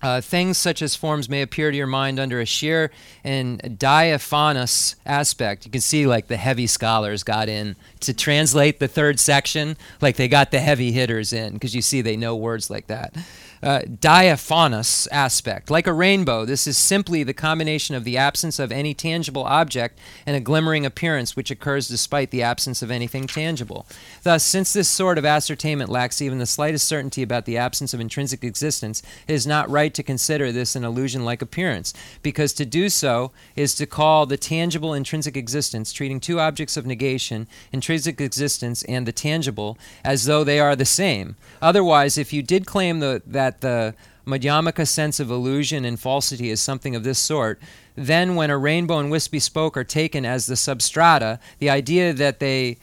uh, 0.00 0.20
things 0.20 0.58
such 0.58 0.82
as 0.82 0.96
forms 0.96 1.28
may 1.28 1.42
appear 1.42 1.70
to 1.70 1.76
your 1.76 1.86
mind 1.86 2.18
under 2.18 2.40
a 2.40 2.46
sheer 2.46 2.90
and 3.24 3.78
diaphanous 3.78 4.96
aspect. 5.06 5.64
You 5.64 5.70
can 5.70 5.80
see, 5.80 6.06
like, 6.06 6.28
the 6.28 6.36
heavy 6.36 6.66
scholars 6.66 7.22
got 7.22 7.48
in 7.48 7.76
to 8.00 8.14
translate 8.14 8.78
the 8.78 8.88
third 8.88 9.20
section, 9.20 9.76
like, 10.00 10.16
they 10.16 10.28
got 10.28 10.50
the 10.50 10.60
heavy 10.60 10.92
hitters 10.92 11.32
in, 11.32 11.54
because 11.54 11.74
you 11.74 11.82
see 11.82 12.00
they 12.00 12.16
know 12.16 12.34
words 12.36 12.70
like 12.70 12.88
that 12.88 13.14
uh, 13.62 13.82
diaphanous 14.00 15.06
aspect. 15.08 15.70
Like 15.70 15.86
a 15.86 15.92
rainbow, 15.92 16.44
this 16.44 16.66
is 16.66 16.76
simply 16.76 17.22
the 17.22 17.32
combination 17.32 17.94
of 17.94 18.04
the 18.04 18.16
absence 18.16 18.58
of 18.58 18.72
any 18.72 18.94
tangible 18.94 19.44
object 19.44 19.98
and 20.26 20.36
a 20.36 20.40
glimmering 20.40 20.84
appearance 20.84 21.36
which 21.36 21.50
occurs 21.50 21.88
despite 21.88 22.30
the 22.30 22.42
absence 22.42 22.82
of 22.82 22.90
anything 22.90 23.26
tangible. 23.26 23.86
Thus, 24.22 24.44
since 24.44 24.72
this 24.72 24.88
sort 24.88 25.18
of 25.18 25.24
ascertainment 25.24 25.90
lacks 25.90 26.20
even 26.20 26.38
the 26.38 26.46
slightest 26.46 26.88
certainty 26.88 27.22
about 27.22 27.44
the 27.44 27.56
absence 27.56 27.94
of 27.94 28.00
intrinsic 28.00 28.42
existence, 28.42 29.02
it 29.28 29.32
is 29.34 29.46
not 29.46 29.70
right 29.70 29.94
to 29.94 30.02
consider 30.02 30.50
this 30.50 30.74
an 30.74 30.84
illusion 30.84 31.24
like 31.24 31.42
appearance, 31.42 31.94
because 32.22 32.52
to 32.54 32.64
do 32.64 32.88
so 32.88 33.30
is 33.54 33.74
to 33.76 33.86
call 33.86 34.26
the 34.26 34.36
tangible 34.36 34.94
intrinsic 34.94 35.36
existence, 35.36 35.92
treating 35.92 36.18
two 36.18 36.40
objects 36.40 36.76
of 36.76 36.86
negation, 36.86 37.46
intrinsic 37.72 38.20
existence 38.20 38.82
and 38.84 39.06
the 39.06 39.12
tangible, 39.12 39.78
as 40.04 40.24
though 40.24 40.42
they 40.42 40.58
are 40.58 40.74
the 40.74 40.84
same. 40.84 41.36
Otherwise, 41.60 42.18
if 42.18 42.32
you 42.32 42.42
did 42.42 42.66
claim 42.66 43.00
the, 43.00 43.22
that 43.26 43.51
that 43.52 43.60
the 43.60 43.94
Madhyamaka 44.30 44.86
sense 44.86 45.20
of 45.20 45.30
illusion 45.30 45.84
and 45.84 45.98
falsity 45.98 46.50
is 46.50 46.60
something 46.60 46.94
of 46.94 47.04
this 47.04 47.18
sort, 47.18 47.60
then 47.96 48.34
when 48.34 48.50
a 48.50 48.56
rainbow 48.56 48.98
and 48.98 49.10
wispy 49.10 49.38
spoke 49.38 49.76
are 49.76 49.84
taken 49.84 50.24
as 50.24 50.46
the 50.46 50.54
substrata, 50.54 51.38
the 51.58 51.68
idea 51.68 52.12
that 52.12 52.38
they 52.38 52.78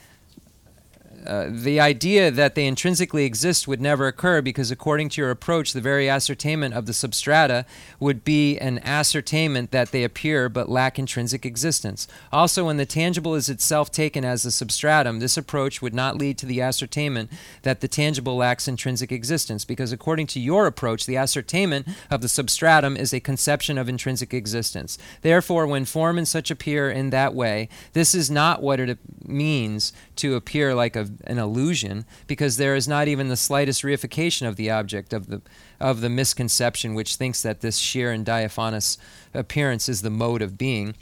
uh, 1.29 1.47
the 1.51 1.79
idea 1.79 2.31
that 2.31 2.55
they 2.55 2.65
intrinsically 2.65 3.23
exist 3.23 3.67
would 3.67 3.79
never 3.79 4.07
occur 4.07 4.41
because, 4.41 4.71
according 4.71 5.09
to 5.09 5.21
your 5.21 5.29
approach, 5.29 5.73
the 5.73 5.79
very 5.79 6.09
ascertainment 6.09 6.73
of 6.73 6.87
the 6.87 6.91
substrata 6.91 7.65
would 7.99 8.23
be 8.23 8.57
an 8.57 8.79
ascertainment 8.79 9.69
that 9.69 9.91
they 9.91 10.03
appear 10.03 10.49
but 10.49 10.69
lack 10.69 10.97
intrinsic 10.97 11.45
existence. 11.45 12.07
Also, 12.33 12.65
when 12.65 12.77
the 12.77 12.85
tangible 12.85 13.35
is 13.35 13.47
itself 13.47 13.91
taken 13.91 14.25
as 14.25 14.41
the 14.41 14.49
substratum, 14.49 15.19
this 15.19 15.37
approach 15.37 15.83
would 15.83 15.93
not 15.93 16.17
lead 16.17 16.35
to 16.39 16.47
the 16.47 16.61
ascertainment 16.61 17.31
that 17.61 17.79
the 17.79 17.87
tangible 17.87 18.35
lacks 18.35 18.67
intrinsic 18.67 19.11
existence 19.11 19.65
because, 19.65 19.91
according 19.91 20.25
to 20.25 20.39
your 20.39 20.65
approach, 20.65 21.05
the 21.05 21.17
ascertainment 21.17 21.87
of 22.09 22.21
the 22.21 22.29
substratum 22.29 22.97
is 22.97 23.13
a 23.13 23.19
conception 23.19 23.77
of 23.77 23.87
intrinsic 23.87 24.33
existence. 24.33 24.97
Therefore, 25.21 25.67
when 25.67 25.85
form 25.85 26.17
and 26.17 26.27
such 26.27 26.49
appear 26.49 26.89
in 26.89 27.11
that 27.11 27.35
way, 27.35 27.69
this 27.93 28.15
is 28.15 28.31
not 28.31 28.63
what 28.63 28.79
it 28.79 28.97
means 29.23 29.93
to 30.19 30.35
appear 30.35 30.75
like 30.75 30.95
a 30.95 31.09
an 31.25 31.37
illusion 31.37 32.05
because 32.27 32.57
there 32.57 32.75
is 32.75 32.87
not 32.87 33.07
even 33.07 33.29
the 33.29 33.35
slightest 33.35 33.83
reification 33.83 34.47
of 34.47 34.55
the 34.55 34.69
object 34.69 35.13
of 35.13 35.27
the 35.27 35.41
of 35.79 36.01
the 36.01 36.09
misconception 36.09 36.93
which 36.93 37.15
thinks 37.15 37.41
that 37.41 37.61
this 37.61 37.77
sheer 37.77 38.11
and 38.11 38.25
diaphanous 38.25 38.97
appearance 39.33 39.89
is 39.89 40.01
the 40.01 40.09
mode 40.09 40.41
of 40.41 40.57
being. 40.57 40.95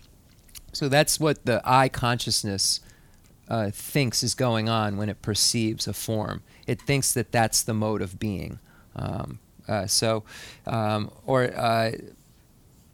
So 0.73 0.89
that's 0.89 1.19
what 1.19 1.45
the 1.45 1.61
I 1.65 1.89
consciousness 1.89 2.81
uh, 3.49 3.71
thinks 3.71 4.23
is 4.23 4.35
going 4.35 4.69
on 4.69 4.97
when 4.97 5.09
it 5.09 5.21
perceives 5.21 5.87
a 5.87 5.93
form. 5.93 6.43
It 6.65 6.81
thinks 6.81 7.13
that 7.13 7.31
that's 7.31 7.63
the 7.63 7.73
mode 7.73 8.01
of 8.01 8.19
being. 8.19 8.59
Um, 8.95 9.39
uh, 9.67 9.87
so, 9.87 10.23
um, 10.65 11.11
or 11.25 11.45
uh, 11.55 11.91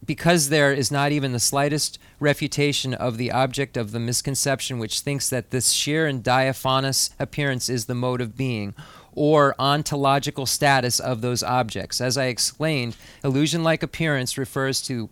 because 0.06 0.50
there 0.50 0.74
is 0.74 0.92
not 0.92 1.12
even 1.12 1.32
the 1.32 1.40
slightest 1.40 2.00
refutation 2.20 2.94
of 2.94 3.18
the 3.18 3.32
object 3.32 3.78
of 3.78 3.92
the 3.92 4.00
misconception 4.00 4.80
which 4.80 5.00
thinks 5.00 5.30
that 5.30 5.52
this 5.52 5.72
sheer 5.72 6.08
and 6.08 6.24
diaphanous 6.24 7.12
appearance 7.20 7.70
is 7.70 7.86
the 7.86 7.96
mode 7.96 8.22
of 8.22 8.36
being, 8.36 8.74
or 9.14 9.56
ontological 9.60 10.46
status 10.46 11.00
of 11.00 11.22
those 11.22 11.44
objects. 11.44 12.02
As 12.02 12.18
I 12.18 12.26
explained, 12.26 12.96
illusion 13.24 13.64
like 13.64 13.84
appearance 13.84 14.38
refers 14.38 14.82
to 14.84 15.10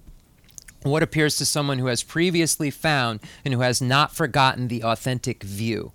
what 0.84 1.04
appears 1.04 1.38
to 1.38 1.46
someone 1.46 1.78
who 1.78 1.86
has 1.86 2.02
previously 2.02 2.72
found 2.72 3.20
and 3.46 3.54
who 3.54 3.60
has 3.62 3.82
not 3.82 4.16
forgotten 4.16 4.68
the 4.68 4.84
authentic 4.84 5.44
view. 5.44 5.92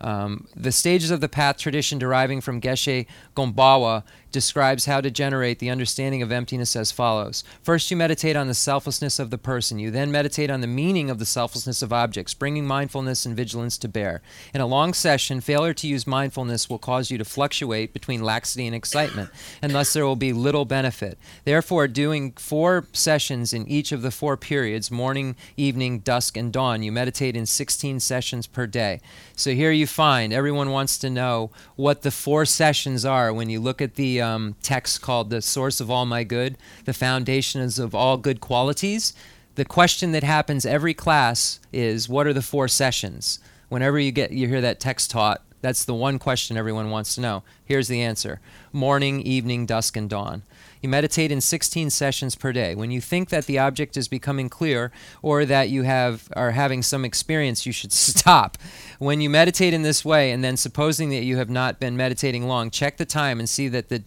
Um, 0.00 0.46
the 0.56 0.72
stages 0.72 1.10
of 1.10 1.20
the 1.20 1.28
path 1.28 1.58
tradition 1.58 1.98
deriving 1.98 2.40
from 2.40 2.60
Geshe 2.60 3.06
Gombawa 3.36 4.02
describes 4.32 4.84
how 4.84 5.00
to 5.00 5.10
generate 5.10 5.58
the 5.58 5.70
understanding 5.70 6.22
of 6.22 6.32
emptiness 6.32 6.76
as 6.76 6.92
follows. 6.92 7.44
First, 7.62 7.90
you 7.90 7.96
meditate 7.96 8.36
on 8.36 8.48
the 8.48 8.54
selflessness 8.54 9.18
of 9.18 9.30
the 9.30 9.38
person. 9.38 9.78
You 9.78 9.90
then 9.90 10.10
meditate 10.10 10.50
on 10.50 10.60
the 10.60 10.66
meaning 10.66 11.10
of 11.10 11.18
the 11.18 11.26
selflessness 11.26 11.82
of 11.82 11.92
objects, 11.92 12.34
bringing 12.34 12.66
mindfulness 12.66 13.26
and 13.26 13.36
vigilance 13.36 13.78
to 13.78 13.88
bear. 13.88 14.22
In 14.54 14.60
a 14.60 14.66
long 14.66 14.92
session, 14.92 15.40
failure 15.40 15.74
to 15.74 15.86
use 15.86 16.06
mindfulness 16.06 16.68
will 16.68 16.78
cause 16.78 17.10
you 17.10 17.18
to 17.18 17.24
fluctuate 17.24 17.92
between 17.92 18.22
laxity 18.22 18.66
and 18.66 18.74
excitement, 18.74 19.30
and 19.62 19.72
thus 19.72 19.92
there 19.92 20.06
will 20.06 20.16
be 20.16 20.32
little 20.32 20.64
benefit. 20.64 21.18
Therefore, 21.44 21.88
doing 21.88 22.32
four 22.32 22.86
sessions 22.92 23.52
in 23.52 23.66
each 23.68 23.92
of 23.92 24.02
the 24.02 24.10
four 24.10 24.36
periods 24.36 24.90
morning, 24.90 25.36
evening, 25.56 26.00
dusk, 26.00 26.36
and 26.36 26.52
dawn 26.52 26.82
you 26.82 26.92
meditate 26.92 27.36
in 27.36 27.46
16 27.46 28.00
sessions 28.00 28.46
per 28.46 28.66
day. 28.66 29.00
So 29.36 29.52
here 29.52 29.70
you 29.70 29.86
find 29.86 30.32
everyone 30.32 30.70
wants 30.70 30.98
to 30.98 31.10
know 31.10 31.50
what 31.76 32.02
the 32.02 32.10
four 32.10 32.44
sessions 32.44 33.04
are 33.04 33.32
when 33.32 33.48
you 33.48 33.60
look 33.60 33.80
at 33.80 33.94
um, 34.20 34.56
text 34.62 35.02
called 35.02 35.30
The 35.30 35.42
Source 35.42 35.80
of 35.80 35.90
All 35.90 36.06
My 36.06 36.24
Good, 36.24 36.56
the 36.84 36.92
foundations 36.92 37.78
of 37.78 37.94
all 37.94 38.16
good 38.16 38.40
qualities. 38.40 39.12
The 39.54 39.64
question 39.64 40.12
that 40.12 40.22
happens 40.22 40.64
every 40.64 40.94
class 40.94 41.60
is 41.72 42.08
what 42.08 42.26
are 42.26 42.32
the 42.32 42.42
four 42.42 42.68
sessions? 42.68 43.40
Whenever 43.68 43.98
you 43.98 44.12
get 44.12 44.32
you 44.32 44.48
hear 44.48 44.60
that 44.60 44.80
text 44.80 45.10
taught, 45.10 45.42
that's 45.60 45.84
the 45.84 45.94
one 45.94 46.18
question 46.18 46.56
everyone 46.56 46.90
wants 46.90 47.14
to 47.14 47.20
know. 47.20 47.42
Here's 47.64 47.88
the 47.88 48.02
answer 48.02 48.40
morning, 48.72 49.20
evening, 49.22 49.66
dusk, 49.66 49.96
and 49.96 50.08
dawn. 50.08 50.42
You 50.80 50.88
meditate 50.88 51.30
in 51.30 51.40
16 51.40 51.90
sessions 51.90 52.34
per 52.34 52.52
day. 52.52 52.74
When 52.74 52.90
you 52.90 53.00
think 53.00 53.28
that 53.28 53.46
the 53.46 53.58
object 53.58 53.96
is 53.96 54.08
becoming 54.08 54.48
clear 54.48 54.90
or 55.22 55.44
that 55.44 55.68
you 55.68 55.82
have 55.82 56.28
are 56.34 56.52
having 56.52 56.82
some 56.82 57.04
experience, 57.04 57.66
you 57.66 57.72
should 57.72 57.92
stop. 58.10 58.56
When 58.98 59.20
you 59.20 59.28
meditate 59.28 59.74
in 59.74 59.82
this 59.82 60.04
way 60.04 60.30
and 60.30 60.42
then 60.42 60.56
supposing 60.56 61.10
that 61.10 61.24
you 61.24 61.36
have 61.36 61.50
not 61.50 61.80
been 61.80 61.96
meditating 61.96 62.48
long, 62.48 62.70
check 62.70 62.96
the 62.96 63.04
time 63.04 63.38
and 63.38 63.48
see 63.48 63.68
that 63.68 63.88
the 63.88 64.02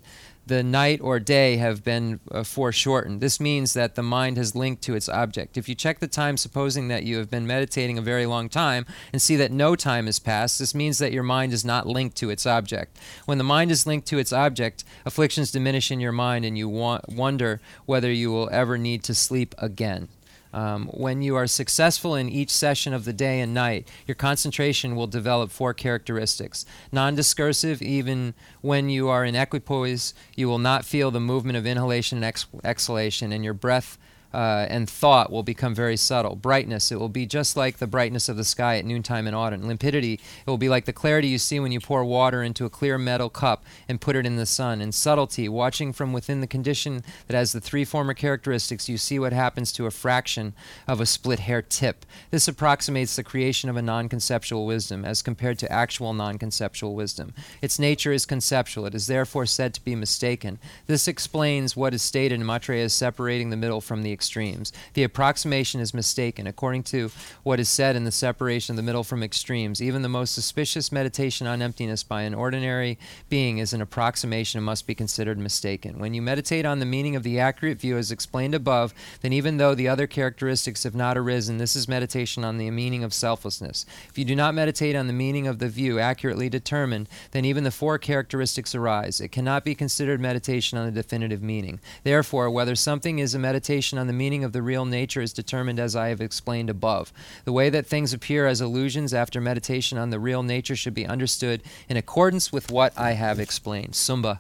the 0.46 0.64
night 0.64 1.00
or 1.02 1.20
day 1.20 1.58
have 1.58 1.84
been 1.84 2.20
uh, 2.32 2.44
foreshortened. 2.44 3.22
This 3.22 3.40
means 3.40 3.74
that 3.74 3.96
the 3.96 4.04
mind 4.04 4.38
has 4.38 4.56
linked 4.56 4.82
to 4.84 4.96
its 4.96 5.08
object. 5.08 5.58
If 5.58 5.70
you 5.70 5.76
check 5.76 6.00
the 6.00 6.08
time, 6.08 6.36
supposing 6.38 6.90
that 6.90 7.04
you 7.04 7.18
have 7.18 7.30
been 7.30 7.48
meditating 7.48 7.98
a 7.98 8.02
very 8.02 8.26
long 8.26 8.50
time, 8.50 8.86
and 9.14 9.22
see 9.22 9.36
that 9.38 9.52
no 9.52 9.76
time 9.76 10.06
has 10.06 10.20
passed, 10.20 10.60
this 10.60 10.76
means 10.76 10.98
that 10.98 11.14
your 11.14 11.24
mind 11.24 11.54
is 11.54 11.64
not 11.64 11.88
linked 11.88 12.18
to 12.18 12.30
its 12.30 12.46
object. 12.46 13.00
When 13.26 13.38
the 13.38 13.44
mind 13.44 13.72
is 13.72 13.88
linked 13.88 14.08
to 14.08 14.18
its 14.18 14.34
object, 14.34 14.84
afflictions 15.06 15.52
diminish 15.52 15.92
in 15.92 16.00
your 16.00 16.12
mind, 16.12 16.44
and 16.44 16.58
you 16.58 16.68
wa- 16.68 17.02
wonder 17.08 17.62
whether 17.86 18.12
you 18.12 18.32
will 18.32 18.50
ever 18.52 18.78
need 18.78 19.04
to 19.04 19.16
sleep 19.16 19.56
again. 19.58 20.10
Um, 20.54 20.88
when 20.88 21.22
you 21.24 21.36
are 21.36 21.48
successful 21.48 22.16
in 22.16 22.30
each 22.30 22.52
session 22.52 22.94
of 22.94 23.06
the 23.06 23.14
day 23.14 23.40
and 23.40 23.54
night, 23.54 23.90
your 24.06 24.16
concentration 24.16 24.96
will 24.96 25.08
develop 25.08 25.50
four 25.50 25.74
characteristics. 25.74 26.66
Non 26.92 27.16
discursive, 27.16 27.82
even 27.82 28.36
when 28.62 28.88
you 28.88 29.10
are 29.10 29.26
in 29.26 29.36
equipoise, 29.36 30.14
you 30.36 30.48
will 30.48 30.60
not 30.60 30.86
feel 30.86 31.10
the 31.10 31.20
movement 31.20 31.58
of 31.58 31.66
inhalation 31.66 32.20
and 32.20 32.26
ex- 32.26 32.46
exhalation, 32.64 33.32
and 33.32 33.44
your 33.44 33.56
breath 33.56 33.98
uh, 34.34 34.66
and 34.70 34.90
thought 34.90 35.32
will 35.32 35.44
become 35.44 35.76
very 35.76 35.98
subtle. 35.98 36.36
Brightness, 36.36 36.92
it 36.92 37.00
will 37.00 37.10
be 37.10 37.26
just 37.26 37.56
like 37.56 37.78
the 37.78 37.88
brightness 37.88 38.30
of 38.30 38.38
the 38.38 38.44
sky 38.44 38.78
at 38.78 38.86
noontime 38.86 39.28
in 39.28 39.34
autumn. 39.34 39.64
Limpidity, 39.64 40.14
it 40.14 40.48
will 40.48 40.58
be 40.58 40.70
like 40.70 40.86
the 40.86 40.94
clarity 40.94 41.28
you 41.28 41.38
see 41.38 41.60
when 41.60 41.72
you 41.72 41.80
pour 41.80 42.04
water 42.04 42.42
into 42.42 42.66
a 42.66 42.70
clear 42.70 42.98
metal 42.98 43.30
cup 43.30 43.64
and 43.88 44.02
put 44.02 44.16
it 44.16 44.26
in 44.26 44.36
the 44.36 44.46
sun. 44.46 44.82
And 44.82 44.94
subtlety, 44.94 45.48
watching 45.48 45.94
from 45.94 46.14
within 46.14 46.42
the 46.42 46.48
condition 46.48 47.04
that 47.28 47.38
has 47.38 47.52
the 47.52 47.62
three 47.62 47.86
former 47.86 48.14
characteristics, 48.14 48.90
you 48.90 48.98
see 48.98 49.20
what 49.20 49.34
happens 49.34 49.72
to 49.74 49.86
a 49.86 49.92
fraction 49.92 50.54
of 50.88 51.00
a 51.00 51.06
split 51.06 51.40
hair 51.40 51.62
tip. 51.62 52.06
This 52.32 52.48
approximates 52.48 53.16
the 53.16 53.24
creation 53.24 53.70
of 53.70 53.78
a 53.78 53.82
non 53.82 54.10
conceptual 54.10 54.66
wisdom 54.66 55.06
as 55.06 55.22
compared 55.22 55.60
to 55.60 55.72
actual 55.72 56.14
non 56.14 56.38
conceptual 56.38 56.96
wisdom. 56.96 57.34
Its 57.62 57.80
nature 57.80 58.12
is 58.12 58.26
conceptual, 58.26 58.86
it 58.86 58.96
is 58.96 59.08
therefore 59.08 59.46
said 59.46 59.74
to 59.74 59.84
be 59.84 59.96
mistaken. 59.96 60.60
This 60.88 61.08
explains 61.08 61.76
what 61.76 61.94
is 61.94 62.02
stated 62.02 62.36
in 62.36 62.46
Maitreya 62.46 62.86
as 62.86 62.94
separating 62.94 63.50
the 63.50 63.58
middle 63.58 63.82
from 63.82 64.04
the 64.04 64.12
extremes. 64.24 64.72
The 64.94 65.04
approximation 65.04 65.82
is 65.82 65.94
mistaken. 65.94 66.48
According 66.48 66.84
to 66.84 67.12
what 67.44 67.60
is 67.60 67.68
said 67.68 67.98
in 67.98 68.06
the 68.06 68.12
separation 68.12 68.72
of 68.72 68.78
the 68.78 68.82
middle 68.82 69.04
from 69.04 69.22
extremes, 69.22 69.82
even 69.82 70.02
the 70.02 70.08
most 70.08 70.34
suspicious 70.34 70.94
meditation 70.94 71.46
on 71.46 71.62
emptiness 71.62 72.04
by 72.04 72.22
an 72.22 72.34
ordinary 72.34 72.98
being 73.28 73.58
is 73.58 73.74
an 73.74 73.82
approximation 73.82 74.60
and 74.60 74.66
must 74.66 74.88
be 74.88 74.96
considered 74.96 75.38
mistaken. 75.38 76.00
When 76.00 76.14
you 76.14 76.22
meditate 76.22 76.66
on 76.66 76.80
the 76.80 76.86
meaning 76.86 77.18
of 77.18 77.24
the 77.24 77.38
accurate 77.38 77.82
view 77.82 77.98
as 77.98 78.12
explained 78.12 78.56
above, 78.56 78.94
then 79.20 79.34
even 79.34 79.58
though 79.58 79.76
the 79.76 79.90
other 79.90 80.08
characteristics 80.08 80.84
have 80.84 80.96
not 80.96 81.18
arisen, 81.18 81.58
this 81.58 81.76
is 81.76 81.90
meditation 81.90 82.46
on 82.46 82.58
the 82.58 82.72
meaning 82.72 83.04
of 83.04 83.14
selflessness. 83.14 83.86
If 84.08 84.18
you 84.18 84.24
do 84.24 84.38
not 84.38 84.56
meditate 84.56 84.96
on 84.96 85.08
the 85.08 85.14
meaning 85.14 85.48
of 85.48 85.60
the 85.60 85.68
view 85.68 86.00
accurately 86.00 86.48
determined, 86.48 87.10
then 87.32 87.44
even 87.44 87.66
the 87.66 87.72
four 87.72 87.98
characteristics 87.98 88.74
arise. 88.74 89.20
It 89.20 89.34
cannot 89.34 89.66
be 89.66 89.76
considered 89.76 90.22
meditation 90.22 90.78
on 90.78 90.86
the 90.86 90.92
definitive 90.94 91.44
meaning. 91.44 91.82
Therefore, 92.04 92.50
whether 92.50 92.76
something 92.76 93.20
is 93.20 93.36
a 93.36 93.40
meditation 93.40 93.98
on 93.98 94.08
the 94.08 94.13
meaning 94.14 94.44
of 94.44 94.54
the 94.54 94.62
real 94.62 94.86
nature 94.86 95.22
is 95.22 95.34
determined 95.34 95.80
as 95.80 95.96
I 95.96 96.08
have 96.08 96.22
explained 96.22 96.70
above. 96.70 97.12
The 97.46 97.52
way 97.52 97.70
that 97.70 97.86
things 97.86 98.14
appear 98.14 98.48
as 98.48 98.62
illusions 98.62 99.14
after 99.14 99.42
meditation 99.42 99.98
on 99.98 100.10
the 100.10 100.20
real 100.20 100.44
nature 100.44 100.76
should 100.76 100.94
be 100.94 101.06
understood 101.06 101.62
in 101.90 101.98
accordance 101.98 102.52
with 102.52 102.72
what 102.72 102.98
I 102.98 103.12
have 103.14 103.40
explained. 103.40 103.94
Sumba. 103.94 104.40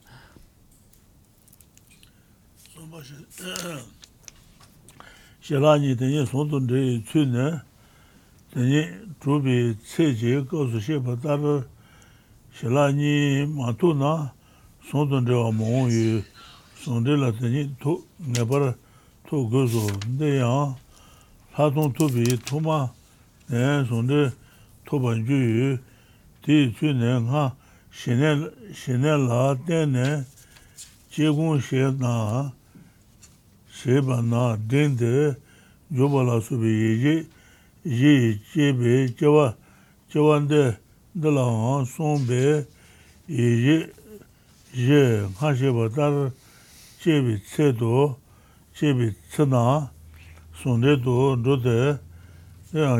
tō 19.33 19.39
gōsō, 19.49 19.81
dē 20.19 20.27
yāng, 20.37 20.75
lā 21.57 21.65
tōng 21.73 21.89
tō 21.97 22.05
bī 22.13 22.35
tō 22.45 22.59
mā, 22.61 22.75
nē 23.49 23.81
sōng 23.89 24.05
dē 24.05 24.19
tō 24.85 24.99
bān 25.01 25.23
jū 25.25 25.39
yu, 25.41 25.69
dē 26.45 26.57
chū 26.77 26.91
nē 26.93 27.15
ngā, 27.25 27.45
shēnē 27.97 29.15
lā 29.25 29.41
dē 29.65 29.79
nē, 29.89 30.05
jē 31.17 31.33
gōng 31.33 31.57
shē 31.65 31.89
nā, 31.97 32.13
shē 33.73 34.05
bā 34.05 34.21
nā, 34.21 34.53
dēng 34.69 35.01
dē, 35.01 35.33
jō 35.97 36.13
bā 36.13 36.25
lā 36.29 36.37
sō 36.37 36.61
bī 36.61 36.77
yē 36.77 37.17
yē, 37.89 38.15
jē 38.53 38.71
bē, 38.77 38.95
jē 39.17 39.33
wā, 39.33 39.49
jē 40.13 40.29
wā 40.29 40.41
dē, 40.45 40.63
dē 41.17 41.29
lā 41.33 41.51
ngā, 41.57 41.77
sōng 41.89 42.29
bē, 42.29 42.43
yē 43.33 43.53
yē, 43.65 43.77
yē, 44.77 45.05
ngā 45.41 45.57
shē 45.57 45.73
bā 45.73 45.89
tā 45.89 46.13
rā, 46.13 46.27
jē 47.01 47.23
bī 47.25 47.41
tsē 47.49 47.73
tō, 47.81 48.21
shebi 48.73 49.15
tsana 49.31 49.91
sonde 50.53 50.97
do 51.03 51.35
dhode 51.35 51.99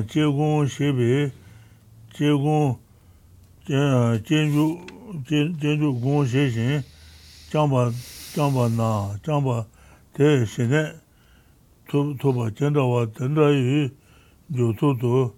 jegung 0.08 0.68
shebi 0.68 1.32
jegung 2.14 2.78
jenju 3.66 4.80
jenju 5.28 6.02
gung 6.02 6.26
sheshin 6.26 6.84
jamba 7.52 7.92
jamba 8.36 8.70
na 8.70 9.18
jamba 9.24 9.66
te 10.14 10.46
shene 10.46 10.94
toba 11.90 12.52
jendawa 12.52 13.08
tenda 13.14 13.50
yu 13.50 13.90
yoto 14.54 14.94
do 14.94 15.34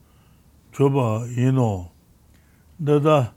choba 0.73 1.25
ino. 1.37 1.91
Dada 2.77 3.31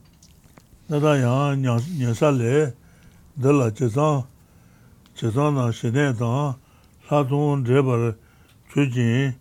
dada 0.91 1.16
yang 1.16 1.62
nyasa 1.62 2.31
le 2.37 2.75
dala 3.37 3.70
chesang 3.70 4.25
chesang 5.15 5.55
na 5.55 5.70
shene 5.70 6.12
dang 6.19 6.57
lādhōng 7.09 7.65
dhēbar 7.65 8.03
chūjīn, 8.73 9.33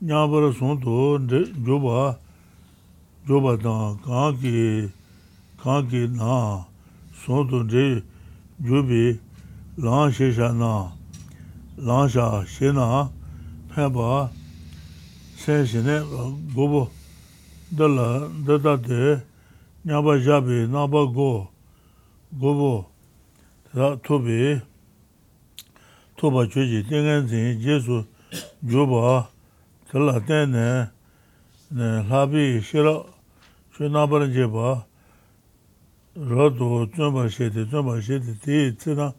ñābar 0.00 0.48
sōntō 0.56 0.94
dhōba, 1.28 2.16
dhōba 3.28 3.52
dāng 3.60 3.98
kāngki, 4.04 4.88
kāngki 5.60 6.02
nā, 6.16 6.64
sōntō 7.24 7.60
dhē 7.68 7.86
dhōbi 8.64 9.02
lāng 9.76 10.14
shēshā 10.16 10.48
nā, 10.56 10.72
lāng 11.76 12.08
shā 12.08 12.28
shē 12.48 12.72
nā, 12.72 12.86
pēpa, 13.74 14.30
sē 15.36 15.66
shēne 15.68 15.98
gōbo, 16.56 16.86
dāla 17.76 18.30
dātā 18.48 18.78
dhē, 18.80 19.20
ñāba 19.84 20.16
jābi 20.16 20.64
nāba 20.72 21.04
gō, 21.12 21.28
gōbo, 22.40 22.72
dhā 23.76 23.92
tōbi, 24.00 24.40
토바 26.16 26.48
조지 26.48 26.84
땡엔지 26.88 27.58
예수 27.60 28.04
조바 28.70 29.28
들라테네. 29.90 30.88
네 31.68 32.08
라비 32.08 32.60
싫어. 32.62 33.06
쇼나버는 33.76 34.32
제바 34.32 34.86
로도 36.14 36.90
좀바 36.96 37.28
셰데 37.28 37.68
좀바 37.68 38.00
셰데 38.00 38.38
티 38.40 38.72
있으나 38.72 39.12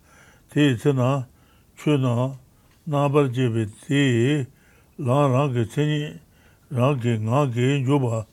티 0.50 0.72
있으나 0.72 1.28
추나 1.76 2.40
나버 2.86 3.32
제베 3.32 3.68
티 3.86 4.46
라랑게 4.98 5.68
체니 5.68 6.18
라게 6.72 7.20
나게 7.20 7.86
조바 7.86 8.26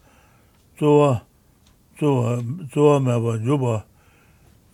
조와 0.78 1.26
조와 1.98 2.40
조와 2.72 3.00
마바 3.00 3.44
조바 3.44 3.84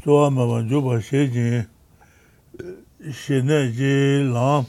조와 0.05 0.31
마바 0.31 0.69
조바 0.69 1.01
셰지. 1.01 1.80
shene 3.09 3.73
je 3.73 4.29
lam 4.33 4.67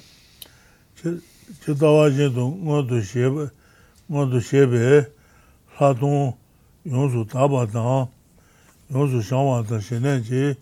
che 0.96 1.74
dawa 1.76 2.10
je 2.10 2.30
do 2.30 2.48
ngo 2.48 2.82
do 2.82 3.02
shebe 3.02 3.52
ngo 4.08 4.26
do 4.26 4.40
shebe 4.40 5.12
la 5.80 5.94
don 5.94 6.34
yon 6.86 7.10
su 7.12 7.26
taba 7.26 7.66
dan 7.66 8.08
yon 8.90 9.10
su 9.10 9.22
shang 9.22 9.46
wa 9.46 9.62
dan 9.62 9.82
shene 9.82 10.24
je 10.24 10.56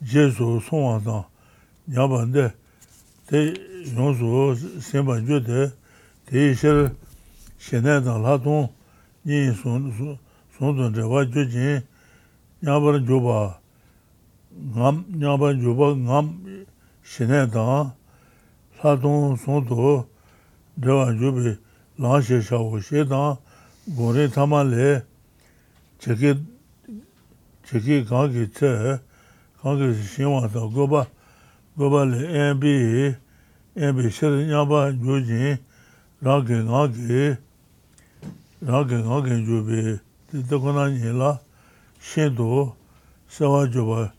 je 0.00 0.30
su 0.30 0.60
song 0.60 0.82
wa 0.82 0.98
dan 0.98 1.24
nya 1.88 2.06
ban 2.06 2.30
de 2.30 2.52
te 3.26 3.54
yon 3.96 4.14
su 4.14 4.80
sen 4.80 5.04
ban 5.04 5.26
jo 5.26 5.40
de 5.40 5.72
te 6.30 6.54
shel 6.54 6.94
shene 7.58 8.00
dan 8.00 8.22
la 8.22 8.38
don 8.38 8.70
ni 9.24 9.52
son 9.54 9.90
son 10.56 10.72
don 10.76 10.92
de 10.92 11.02
wa 11.02 11.24
jo 11.24 11.42
jin 11.44 11.82
nya 12.62 12.78
ban 12.78 13.04
jo 13.04 13.20
ba 13.20 13.58
ngam 14.54 15.04
nya 15.18 15.36
ban 15.36 15.58
jo 15.60 15.74
ba 15.74 15.94
ngam 15.94 16.55
shinay 17.06 17.46
dāng 17.46 17.92
lā 18.82 18.92
tōng 18.98 19.36
sōng 19.38 19.62
tō 19.68 19.90
dewa 20.76 21.12
yubi 21.14 21.54
lāng 22.02 22.18
shē 22.18 22.42
shā 22.42 22.58
wō 22.58 22.80
shē 22.82 23.04
dāng 23.06 23.38
gōng 23.94 24.16
rē 24.16 24.24
tāma 24.34 24.64
lē 24.66 25.04
chekī 26.02 26.34
chekī 27.62 28.02
kāng 28.10 28.34
kī 28.34 28.46
tsē 28.50 28.98
kāng 29.62 29.78
kī 29.78 29.90
shīn 30.02 30.34
wā 30.34 30.50
tā 30.50 30.64
gōba 30.74 31.06
gōba 31.78 32.02
lē 32.10 32.26
ān 32.42 32.58
bī 32.58 32.74
ān 33.78 33.94
bī 33.94 34.10
shē 34.10 34.32
rī 34.34 34.48
nyā 34.50 34.64
bā 34.66 34.90
yu 34.90 35.20
jīn 35.22 35.62
rā 36.26 36.40
kī 36.42 36.58
ngā 36.66 36.82
kī 36.90 37.22
rā 38.66 38.82
kī 38.82 38.98
ngā 39.06 39.20
kī 39.28 39.38
yu 39.46 39.62
bī 39.62 39.84
tī 40.32 40.42
tā 40.50 40.58
kō 40.58 40.74
nā 40.74 40.90
nyī 40.90 41.14
lā 41.14 41.36
shīn 42.02 42.34
tō 42.34 42.50
sā 43.30 43.46
wā 43.46 43.62
yu 43.70 43.86
bā 43.86 44.10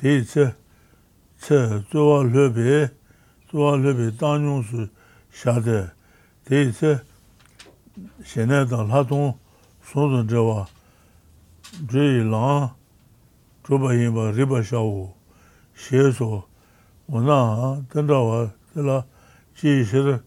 tī 0.00 0.24
tsē 0.24 0.48
tsē 1.40 1.80
tsuwa 1.88 2.20
lēbi, 2.28 2.90
tsuwa 3.48 3.78
lēbi 3.80 4.10
tānyōng 4.20 4.60
sū 4.68 4.88
shādē, 5.32 5.78
tē 6.44 6.68
tsē 6.68 6.98
shēnē 8.28 8.66
tā 8.68 8.82
lātōng 8.84 9.32
sōntōng 9.88 10.28
chēwa, 10.28 10.66
chē 11.88 12.04
yī 12.04 12.26
lāng, 12.28 12.68
chūpa 13.64 13.94
yīmbā 13.96 14.26
rīpa 14.36 14.60
shāwō, 14.60 15.06
shē 15.80 16.10
sō, 16.18 16.28
wā 17.08 17.24
nā 17.24 17.38
tēndā 17.88 18.20
wā, 18.20 18.42
tē 18.74 18.84
lā 18.84 18.98
chī 19.56 19.80
shē 19.88 20.04
rē 20.04 20.18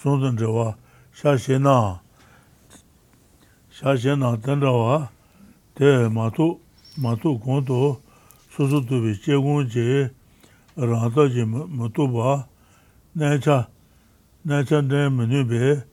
sōntōng 0.00 0.40
chēwa, 0.40 0.66
shā 1.12 1.36
shē 1.36 1.60
nā, 1.60 1.76
shā 3.76 3.92
shē 4.00 4.16
nā 4.16 4.32
tēndā 4.40 4.72
wā, 4.72 4.98
tē 5.76 6.08
mātū, 6.16 6.48
mātū 6.96 7.36
kōntō, 7.44 7.84
sūsū 8.56 8.84
tūbi 8.88 9.20
chē 9.20 9.36
kōng 9.36 9.68
chē, 9.68 9.86
rāntā 10.76 11.26
jī 11.28 11.44
mūtū 11.44 12.06
bā, 12.08 12.46
nā 13.16 13.36
chā, 13.44 13.68
nā 14.48 14.62
chā 14.64 14.80
nā 14.80 15.08
mūnyū 15.12 15.44
bē, 15.44 15.84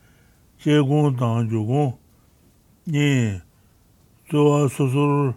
chē 0.63 0.79
gōng 0.87 1.17
tāng 1.19 1.51
jū 1.51 1.63
gōng, 1.67 1.91
nī, 2.87 3.07
tsō 4.31 4.39
wā 4.39 4.59
sū 4.71 4.87
sūr 4.93 5.33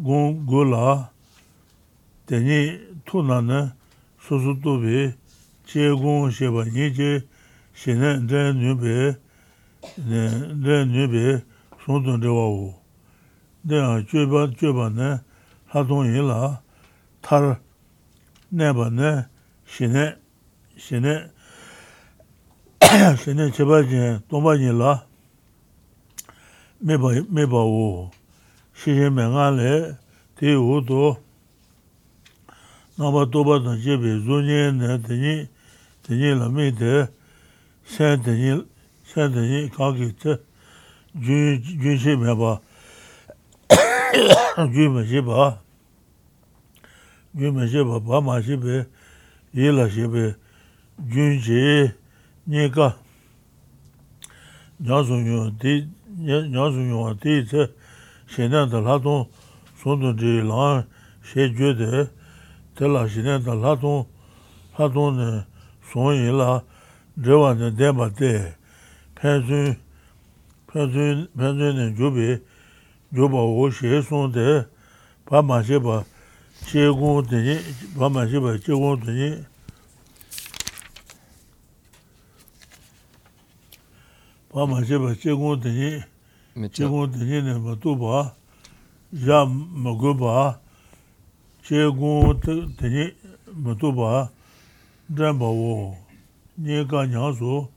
gōng 0.00 0.40
gō 0.48 0.64
lā, 0.72 1.12
tēnī 2.24 2.60
tū 3.04 3.20
nā 3.20 3.40
nā 3.44 3.60
sū 4.24 4.40
sū 4.40 4.56
tū 4.64 4.80
bē, 4.80 5.12
chē 5.68 5.92
gōng 6.00 6.32
shē 6.32 6.48
bā 6.48 6.64
nī 6.72 6.88
chē, 6.96 7.10
shē 7.76 8.00
nā 8.00 8.16
nā 8.24 8.48
nū 8.56 8.76
bē, 8.80 8.96
nā 10.08 10.76
nū 10.88 11.04
bē, 11.12 11.24
sōng 11.84 12.00
tōng 12.06 12.20
rē 12.24 12.32
wā 12.32 12.46
wō. 12.48 12.68
Nā 13.68 14.00
chē 14.08 14.24
bā, 14.24 14.48
chē 14.56 14.72
bā 14.72 14.88
nā, 14.88 15.18
hā 15.68 15.84
tōng 15.84 16.08
yī 16.08 16.24
lā, 16.24 16.56
thār, 17.20 17.60
내봐 18.50 18.90
내 18.90 19.26
신에 19.66 20.16
신에 20.76 21.30
신에 23.22 23.50
제바지 23.52 24.20
동바지라 24.28 25.06
메바 26.80 27.08
메바오 27.28 28.10
시제맹알레 28.74 29.94
대우도 30.34 31.16
나바 32.96 33.30
도바다 33.30 33.78
제베 33.78 34.24
존예네 34.24 35.02
되니 35.02 35.46
되니 36.02 36.38
라메데 36.38 37.06
세데니 37.84 38.66
세데니 39.04 39.70
가기트 39.70 40.44
주 41.22 41.62
주시 41.62 42.16
메바 42.16 42.60
주메 44.74 45.06
제바 45.06 45.60
gyun 47.34 47.54
me 47.54 47.66
she 47.68 47.84
pa 47.84 48.00
pa 48.00 48.20
ma 48.20 48.40
she 48.40 48.56
pe, 48.56 48.86
ye 49.52 49.70
la 49.70 49.88
she 49.88 50.06
pe, 50.08 50.34
gyun 50.98 51.38
she, 51.40 51.92
nye 52.46 52.70
ka, 52.70 52.96
nyan 54.80 55.04
sun 55.06 55.24
yun, 55.24 55.56
di, 55.60 55.86
nyan 56.18 56.50
sun 56.50 56.88
yun 56.90 56.98
wa 56.98 57.12
di 57.14 57.44
tse, 57.44 57.70
she 58.26 58.48
nyan 58.48 58.70
ta 58.70 58.80
la 58.80 58.98
tong, 58.98 59.28
sun 59.78 60.00
tong 60.00 60.16
di 60.16 60.42
lang, 60.42 60.84
she 61.22 61.48
jue 61.54 61.74
de, 61.74 62.10
te 62.74 62.88
la 62.88 63.06
she 63.06 63.22
nyan 63.22 63.44
ta 63.44 63.54
la 63.54 63.76
tong, 63.76 64.06
la 64.76 64.88
tong 64.88 65.16
ne, 65.16 65.46
sun 65.92 66.14
yi 66.14 66.32
la, 66.34 66.62
dre 67.14 67.36
wa 67.38 67.54
ne 67.54 67.70
de 67.70 67.92
ba 67.92 68.10
de, 68.10 68.54
pen 69.14 69.46
sun, 69.46 69.76
pen 70.66 70.90
sun, 70.90 71.28
pen 71.38 71.58
sun 71.58 71.76
ne 71.78 71.94
ju 71.94 72.10
pe, 72.10 72.42
ju 73.14 73.28
pa 73.28 73.38
wo 73.38 73.70
she 73.70 74.02
sun 74.02 74.32
de, 74.32 74.66
pa 75.26 75.42
ma 75.42 75.62
she 75.62 75.78
pa, 75.78 76.02
제공 76.66 77.22
되니 77.26 77.58
봐만 77.98 78.30
제발 78.30 78.60
제공 78.60 79.00
되니 79.00 79.44
봐만 84.52 84.84
제발 84.84 85.16
제공 85.16 85.58
되니 85.60 86.00
제공 86.72 87.10
되니는 87.10 87.62
뭐또 87.62 87.98
봐. 87.98 88.34
야 89.28 89.44
먹어 89.46 90.16
봐. 90.16 90.60
제공 91.64 92.40
되니 92.40 93.12
뭐또 93.52 93.94
봐. 93.94 94.30
담바오. 95.16 95.96
네가 96.56 97.06
녀소 97.06 97.70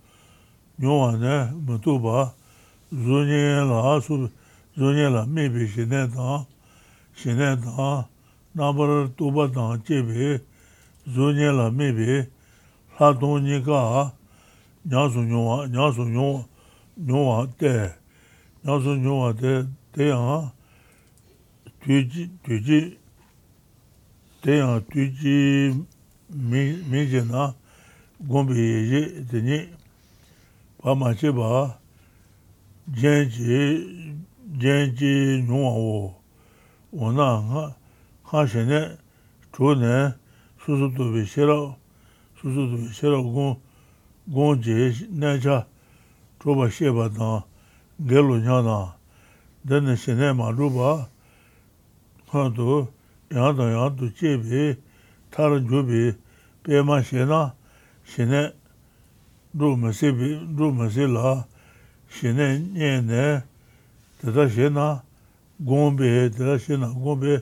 녀와네 0.78 1.52
뭐또 1.54 2.02
봐. 2.02 2.34
존예라 2.92 4.00
수 4.02 4.30
존예라 4.76 5.26
메비시네 5.26 6.10
다 6.10 6.46
시네 7.16 7.60
다 7.62 8.08
nāmbar 8.54 9.10
tōpa 9.18 9.48
tāng 9.50 9.82
chēbi, 9.86 10.38
zōnyē 11.10 11.50
lā 11.58 11.70
mēbi, 11.74 12.20
lā 13.00 13.10
tōnyē 13.18 13.60
kā 13.66 13.82
nyā 14.86 15.06
sō 15.10 15.24
nyōwa, 15.26 15.58
nyā 15.74 15.88
sō 15.98 16.06
nyōwa, 16.12 16.44
nyōwa 17.08 17.38
tē, 17.58 17.74
nyā 18.62 18.78
sō 18.86 18.96
nyōwa 19.02 19.32
tē, 19.42 19.54
tē 19.98 20.10
yāng 20.12 20.52
tūjī, 21.82 22.28
tūjī, 22.46 22.80
tē 24.46 24.62
yāng 24.62 24.86
tūjī 24.94 25.38
mīngi 26.30 27.26
nā 27.34 27.50
gōmbi 28.30 28.62
yējī 28.62 29.04
tēnyī, 29.34 29.62
pā 30.84 30.94
mā 30.94 31.16
chēba 31.18 31.48
jēn 33.02 33.32
chī, 33.34 33.62
jēn 34.62 34.94
chī 35.00 35.16
nyōwa 35.48 35.78
wō, 35.82 36.04
wō 37.02 37.16
nā 37.18 37.32
ngā, 37.50 37.72
하시네 38.34 38.98
조네 39.54 40.14
수수도 40.66 41.14
비셔로 41.14 41.78
수수도 42.42 42.78
비셔로 42.78 43.24
고 43.24 43.62
고제 44.34 44.94
내자 45.10 45.68
조바 46.42 46.70
셰바다 46.70 47.46
겔로냐나 48.10 49.04
dāna 49.64 49.96
shinē 49.96 50.34
mā 50.36 50.52
rūpa, 50.52 51.08
hāntu 52.34 52.90
yāntu 53.32 53.68
yāntu 53.72 54.10
chēbi, 54.20 54.76
tāra 55.32 55.62
jūbi, 55.64 56.18
pēmā 56.68 57.00
shinā, 57.08 57.54
shinē 58.12 58.42
rūma 59.56 59.94
sībi, 59.96 60.34
rūma 60.60 60.90
sīlā, 60.92 61.32
shinē 62.12 62.50
nyēnē, 62.76 63.24
tata 64.20 64.50
shinā 64.52 64.88
gōmbi, 65.64 66.12
tata 66.36 66.60
shinā 66.60 66.92
gōmbi, 66.92 67.40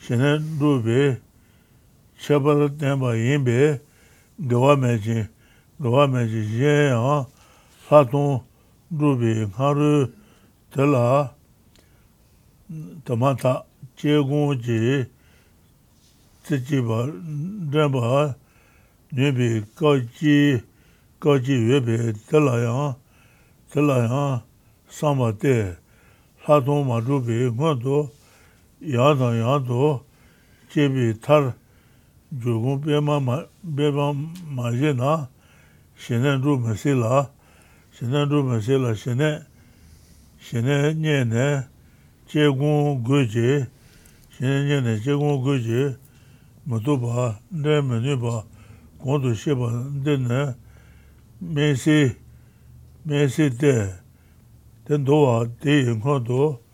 shene 0.00 0.38
dhruvi 0.58 1.18
chabala 2.18 2.68
tenpa 2.68 3.14
yinbi 3.14 3.80
dewa 4.38 4.76
mechi, 4.76 5.28
dewa 5.80 6.06
mechi 6.08 6.42
yenya 6.60 7.26
fatung 7.88 8.42
dhruvi 8.90 9.46
ngaru 9.46 10.12
tela 10.70 11.34
tamata 13.04 13.64
chegung 13.96 14.60
chi 14.62 15.06
tsichiba 16.44 17.10
dhenpa 17.70 18.36
nyubi 19.12 19.64
kachi 19.74 20.62
kachi 21.20 21.52
yuebi 21.52 22.12
tela 22.28 22.54
yang 22.62 22.96
tela 23.72 23.96
yang 24.06 24.42
samba 24.88 25.32
te 25.32 25.76
fatung 26.44 26.86
ma 26.86 27.00
dhruvi 27.00 27.50
ngandu 27.50 28.10
야 28.91 29.15
삼바데 29.15 29.39
사동 29.39 29.39
마루비 29.39 29.39
뭐도 29.39 29.39
야다 29.39 29.39
야도 29.39 30.05
제비 30.69 31.19
탈 31.21 31.53
조금 32.41 32.81
빼마 32.81 33.19
빼마 33.75 34.13
마제나 34.55 35.29
신은 35.95 36.41
루메실라 36.41 37.33
shene 37.93 38.25
rūpa 38.25 38.59
se 38.59 38.77
la 38.77 38.95
shene, 38.95 39.45
shene 40.39 40.95
nye 40.95 41.23
ne, 41.25 41.67
che 42.25 42.47
gung 42.47 43.03
gu 43.03 43.23
je, 43.27 43.67
shene 44.29 44.65
nye 44.65 44.81
ne, 44.81 44.99
che 44.99 45.13
gung 45.13 45.43
gu 45.43 45.59
je, 45.59 45.97
mutu 46.65 46.97
pa, 46.99 47.39
nde 47.51 47.81
menu 47.81 48.17
pa, 48.17 48.43
kondu 48.97 49.35
she 49.35 49.53
pa, 49.53 49.69
nde 49.69 50.17
ne, 50.17 50.55
me 51.39 51.75
si, 51.75 52.17
me 53.05 53.29
si 53.29 53.49
de, 53.49 53.93
ten 54.85 55.03
do 55.03 55.21
wa, 55.21 55.45
de 55.45 55.71
yin 55.85 56.01
kwa 56.01 56.19
do, 56.19 56.57
de 56.57 56.66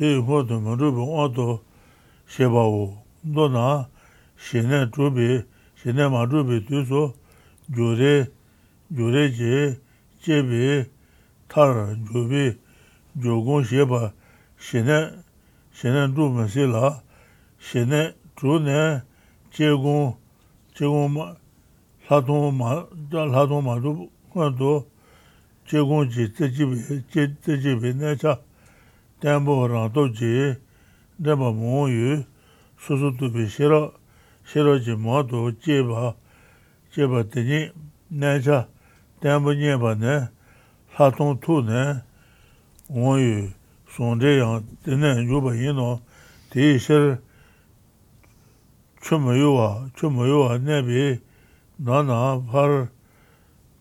tē 0.00 0.16
hō 0.24 0.36
tō 0.48 0.56
mō 0.64 0.72
rūpa 0.80 1.04
ngō 1.04 1.24
tō 1.36 1.44
shē 2.32 2.46
bā 2.48 2.62
wō, 2.72 2.84
ndō 3.28 3.44
nā 3.52 3.64
shē 4.40 4.62
nē 4.64 4.78
rūpi, 4.96 5.26
shē 5.76 5.92
nē 5.92 6.06
mā 6.08 6.22
rūpi 6.24 6.56
tū 6.64 6.80
sō 6.88 7.02
gyō 7.68 7.88
rē, 8.00 8.14
gyō 8.96 9.10
rē 9.12 9.24
jē, 9.36 9.76
jē 10.24 10.40
bē, 10.48 10.88
tā 11.52 11.68
rā 11.68 11.84
gyō 12.08 12.24
bē, 12.32 12.44
gyō 13.20 13.36
gōng 13.44 13.68
shē 13.68 13.84
bā, 13.92 14.00
shē 14.56 14.80
nē, 14.88 14.98
shē 15.76 15.92
nē 15.92 16.08
rūpa 16.16 16.32
mā 16.32 16.48
sē 16.48 16.64
lā, 16.72 16.96
shē 17.60 17.84
nē 17.84 18.02
rū 18.40 18.56
nē, 18.56 18.80
jē 19.52 19.68
gōng, 19.84 20.16
jē 20.80 20.88
gōng 20.88 21.12
mā, 21.12 21.28
lā 22.08 22.24
tōng 22.24 22.48
mā, 22.56 22.72
lā 23.12 23.42
tōng 23.52 23.68
mā 23.68 23.76
rūpa 23.84 24.08
ngā 24.32 24.52
tō, 24.56 24.76
jē 25.68 25.84
gōng 25.84 26.08
jē, 26.08 26.32
jē 26.40 26.54
jē 26.56 26.64
bē, 26.72 27.02
jē 27.12 27.60
jē 27.68 27.82
bē 27.84 27.98
nē 28.00 28.16
chā, 28.16 28.40
tenpo 29.20 29.66
rangto 29.66 30.08
chi 30.08 30.56
tenpa 31.22 31.52
mungu 31.52 31.88
yu 31.88 32.24
susu 32.78 33.12
tupi 33.16 33.46
shiro, 33.46 33.92
shiro 34.44 34.78
chi 34.78 34.94
mato 34.96 35.50
jeba, 35.60 36.16
jeba 36.94 37.22
teni 37.24 37.70
nancha 38.08 38.66
tenpo 39.20 39.52
nyeba 39.52 39.94
ne, 39.94 40.30
latong 40.98 41.38
tu 41.40 41.60
ne, 41.60 42.02
mungu 42.88 43.18
yu 43.18 43.52
songze 43.86 44.38
yang 44.38 44.64
tenen 44.84 45.28
yuba 45.28 45.54
yino, 45.54 46.00
ti 46.50 46.78
shir 46.78 47.20
chuma 49.02 49.34
yuwa, 49.36 49.90
chuma 49.96 50.26
yuwa 50.26 50.58
nebi 50.58 51.20
nana 51.78 52.40
par 52.50 52.88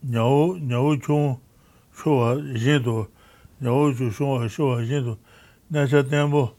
nyawu, 0.04 0.58
nyawu 0.60 0.98
chung 1.02 1.40
shuwa 1.96 2.36
yinto, 2.36 3.08
nyawu 3.62 3.94
chung 3.96 4.12
shuwa 4.12 4.50
shuwa 4.50 4.82
yinto, 4.82 5.18
nacha 5.72 6.04
tenpo, 6.04 6.56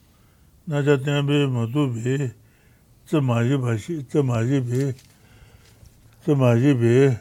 nacha 0.67 0.97
tenpe 0.97 1.47
matu 1.47 1.91
pe, 1.93 2.33
tsamaji 3.07 3.57
bashi, 3.59 4.05
tsamaji 4.05 4.61
pe, 4.61 4.95
tsamaji 6.23 6.75
pe, 6.79 7.19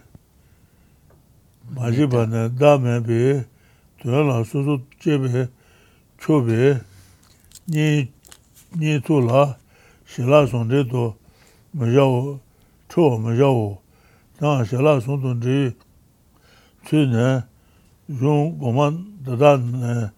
maji 1.73 2.05
bana 2.05 2.47
dame 2.49 3.01
pe, 3.01 3.45
tuya 3.97 4.21
la 4.21 4.43
susu 4.43 4.85
che 4.99 5.17
pe, 5.17 5.49
cho 6.19 6.43
pe, 6.43 6.79
nyi, 7.65 8.11
nyi 8.77 9.01
tu 9.01 9.19
la, 9.19 9.57
shila 10.05 10.45
sonde 10.45 10.85
to, 10.85 11.17
majawo, 11.73 12.39
cho 12.87 13.17
majawo, 13.17 13.81
tanga 14.37 14.63
shila 14.63 15.01
sondon 15.01 15.39
chi, 15.41 15.75
tsu 16.85 17.07
ne, 17.07 17.43
yung 18.05 18.59
goma 18.59 18.93
dada 19.25 19.57
ne, 19.57 20.11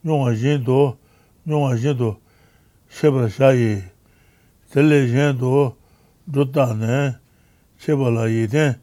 yung 0.00 0.26
a 0.26 0.32
yin 0.32 0.64
to, 0.64 0.96
nyōngwa 1.42 1.74
shēdō 1.74 2.10
shēpa 2.92 3.26
shāyī, 3.34 3.80
tēlē 4.70 4.98
shēdō 5.10 5.62
dhūtā 6.30 6.66
nē 6.78 6.98
shēpa 7.82 8.12
lā 8.14 8.28
yī 8.30 8.44
tēn, 8.52 8.76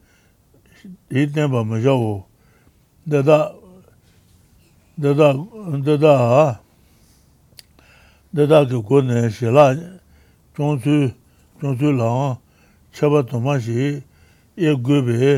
yī 1.08 1.24
tēn 1.32 1.48
pa 1.54 1.62
mā 1.64 1.80
shāwō, 1.80 2.12
dēdā, 3.08 3.38
dēdā, 5.00 5.30
dēdā 5.88 6.12
hā, 6.20 6.44
dēdā 8.36 8.62
kī 8.68 8.82
kō 8.90 9.02
nē 9.08 9.24
shēlā, 9.32 9.66
chōng 10.58 10.84
tsū, 10.84 11.00
chōng 11.64 11.80
tsū 11.80 11.96
lā 11.96 12.12
hā, 12.12 12.30
shēpa 12.92 13.24
tōmā 13.32 13.56
shī, 13.64 13.90
yē 14.60 14.76
gui 14.84 15.00
bē, 15.08 15.34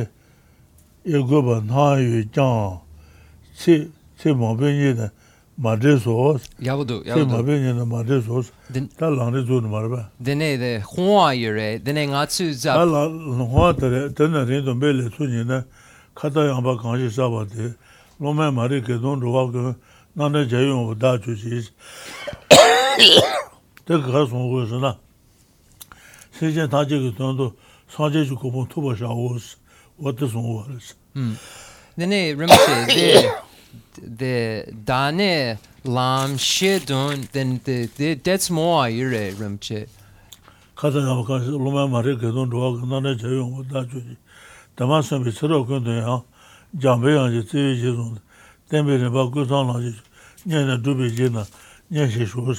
yē 1.06 1.22
gui 1.22 1.46
bā 1.46 1.62
nā 1.70 1.88
yu 2.02 2.26
jāng, 2.34 2.80
chī, 3.54 3.84
chī 4.18 4.34
mā 4.34 4.56
bē 4.58 4.74
nyi 4.74 4.96
tēn, 4.98 5.18
madre 5.62 5.98
sos 5.98 6.42
yabudu 6.60 7.02
yabudu 7.06 7.26
ma 7.26 7.46
be 7.46 7.54
ne 7.60 7.84
madre 7.84 8.20
sos 8.22 8.46
ta 8.98 9.08
lang 9.08 9.32
re 9.34 9.44
zo 9.46 9.60
mar 9.60 9.88
ba 9.88 10.10
de 10.18 10.34
ne 10.34 10.58
de 10.58 10.82
huwa 10.82 11.34
yere 11.34 11.78
de 11.78 11.92
ne 11.92 12.06
nga 12.06 12.26
chu 12.26 12.52
za 12.52 12.74
ta 12.74 12.84
la 12.84 13.06
huwa 13.06 13.72
de 13.72 14.08
de 14.10 14.26
ne 14.28 14.44
re 14.44 14.60
do 14.60 14.74
bele 14.74 15.08
su 15.16 15.24
ni 15.24 15.44
na 15.44 15.62
khata 16.16 16.40
yang 16.50 16.62
ba 16.64 16.74
kan 16.76 16.98
ji 16.98 17.08
sa 17.08 17.28
ba 17.30 17.44
de 17.44 17.74
lo 18.18 18.32
me 18.34 18.50
ma 18.50 18.66
re 18.66 18.82
ke 18.82 18.98
don 18.98 19.20
ro 19.20 19.30
wa 19.30 19.42
ge 19.52 19.76
na 20.16 20.28
ne 20.28 20.42
je 20.50 20.58
yo 20.66 20.94
da 20.94 21.16
chu 21.22 21.32
ji 21.36 21.62
de 23.86 23.94
ga 24.02 24.26
so 24.26 24.42
go 24.50 24.66
so 24.66 24.78
na. 24.80 24.96
Se 26.32 26.50
je 26.50 26.66
ta 26.66 26.82
je 26.82 26.98
ge 26.98 27.14
don 27.16 27.36
do 27.36 27.54
sa 27.86 28.10
je 28.10 28.24
ju 28.26 28.34
ko 28.34 28.50
bo 28.50 28.66
to 28.66 28.80
ba 28.82 28.96
sha 28.98 29.06
wo 29.06 29.38
wo 29.38 30.10
hmm. 30.10 30.16
de 30.18 30.26
so 30.26 30.40
wo 30.42 30.66
res 30.66 30.94
de 31.94 32.06
ne 32.06 32.34
remse 32.34 32.74
de 32.90 33.30
the 34.02 34.64
dane 34.84 35.58
lam 35.84 36.36
she 36.36 36.78
don 36.78 37.28
then 37.32 37.60
the, 37.64 37.86
the 37.96 38.14
that's 38.14 38.50
more 38.50 38.84
ire 38.84 39.12
eh, 39.12 39.32
remche 39.32 39.88
kaza 40.76 41.00
ga 41.00 41.22
ka 41.26 41.34
luma 41.44 41.88
mare 41.88 42.14
ge 42.16 42.30
don 42.32 42.48
ro 42.50 42.76
ga 42.76 42.86
na 42.86 43.00
ne 43.00 43.14
je 43.16 43.28
yo 43.28 43.62
da 43.70 43.82
ju 43.84 44.00
da 44.76 44.86
ma 44.86 45.00
so 45.00 45.18
bi 45.18 45.30
sro 45.30 45.64
ko 45.64 45.78
de 45.78 46.00
ha 46.02 46.22
ja 46.78 46.96
be 46.96 47.10
ya 47.12 47.28
ji 47.30 47.42
ti 47.44 47.74
ji 47.80 47.90
don 47.94 48.18
ten 48.68 48.86
be 48.86 48.98
ba 49.10 49.28
ku 49.30 49.44
san 49.44 49.66
la 49.66 49.80
ji 49.80 49.94
ne 50.46 50.64
na 50.64 50.76
du 50.76 50.94
be 50.94 51.10
ji 51.10 51.28
na 51.28 51.44
ne 51.90 52.08
she 52.10 52.24
shu 52.26 52.54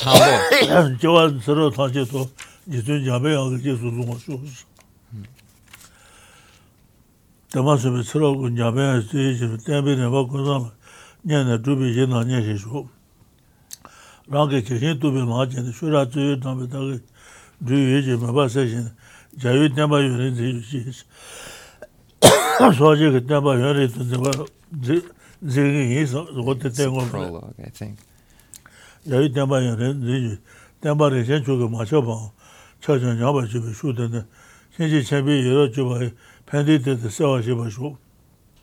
ta 0.00 0.12
bo. 0.18 0.96
Jo 1.00 1.12
wa 1.12 1.28
sro 1.40 1.70
ta 1.70 1.88
ji 1.88 2.04
to 2.04 2.28
ji 2.68 2.80
zun 2.80 3.04
ja 3.04 3.18
be 3.18 3.30
ya 3.32 3.48
ge 3.50 3.58
ji 3.62 3.76
su 3.76 3.90
lu 3.90 4.04
ma 4.06 4.18
shu 4.18 4.40
dāma 7.50 7.74
sūpi 7.74 8.04
tsirā 8.06 8.28
gu 8.38 8.48
ñāmyā 8.54 9.00
sūyī 9.10 9.34
shiru 9.34 9.56
tēmbi 9.66 9.96
nirvā 9.98 10.22
kuzhāma 10.30 10.70
ñēne 11.26 11.56
dhūbi 11.58 11.88
yinā 11.96 12.22
ñē 12.28 12.42
shī 12.46 12.54
shū. 12.62 12.84
Rāngi 14.30 14.60
kēshīn 14.62 15.00
dhūbi 15.02 15.24
mā 15.26 15.48
chēni 15.50 15.74
shūrā 15.74 16.04
tsūyī 16.06 16.38
dhāmbi 16.38 16.68
dhāgi 16.70 17.00
dhūyī 17.66 17.98
yī 18.06 18.18
mā 18.22 18.30
bā 18.36 18.46
sē 18.46 18.68
shīni 18.70 18.92
jāyū 19.42 19.66
tēmbā 19.74 19.98
yu 19.98 20.14
rī 20.20 20.28
dhī 20.38 20.46
yu 20.54 20.62
shī 20.62 20.84
shī. 20.94 21.04
Sōjī 22.78 23.10
kī 23.18 23.24
tēmbā 23.26 23.56
yu 23.58 23.74
rī 23.74 23.90
dhī 23.98 24.06
dhī 24.14 25.00
dhī 25.42 25.66
gī 25.74 25.84
yī 25.96 26.06
sō 26.06 26.22
gō 26.30 26.54
tē 26.62 26.70
tē 26.70 26.86
ngō 26.86 27.02
rī. 27.10 27.90
Jāyū 29.10 29.34
tēmbā 29.34 29.62
yu 29.66 29.74
rī 29.74 29.90
dhī 29.98 30.22
yu 30.22 30.34
tēmbā 30.86 31.10
rī 31.10 31.26
shēn 31.26 31.42
chū 31.42 31.58
kī 31.58 31.66
mā 31.74 31.82
chō 31.82 31.98
bā 32.06 32.20
chā 32.78 32.94
chā 32.94 33.18
ñā 33.18 33.34
bā 33.34 33.42
chū 33.50 33.58
bī 33.64 33.74
shū 33.74 33.90
tē 33.98 34.06
tē 34.14 34.22
shēn 34.76 34.92
chī 34.94 35.00
chē 35.02 35.24
bī 35.26 35.42
yu 35.42 35.58
rā 35.58 35.66
chū 35.74 35.88
bā 35.90 36.04
yu 36.06 36.14
pendi 36.50 36.84
de 36.84 36.96
de 37.02 37.10
sewa 37.10 37.42
sheba 37.42 37.70
shu. 37.70 37.96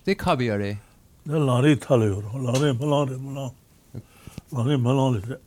De 0.06 0.16
kabi 0.16 0.46
yare? 0.46 0.78
De 1.26 1.40
lari 1.40 1.76
tala 1.78 2.06
yoro, 2.06 2.32
lari 2.34 2.74
malang 2.74 3.10
re 3.10 3.18
malang, 3.18 3.54
lari 4.52 4.78
malang 4.78 5.14
re 5.16 5.22
de. 5.30 5.40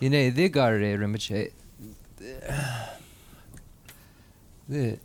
Yine 0.00 0.34
de 0.34 0.48
gar 0.48 0.72
re 0.72 0.96
rinpoche, 0.96 1.50
de, 4.68 4.98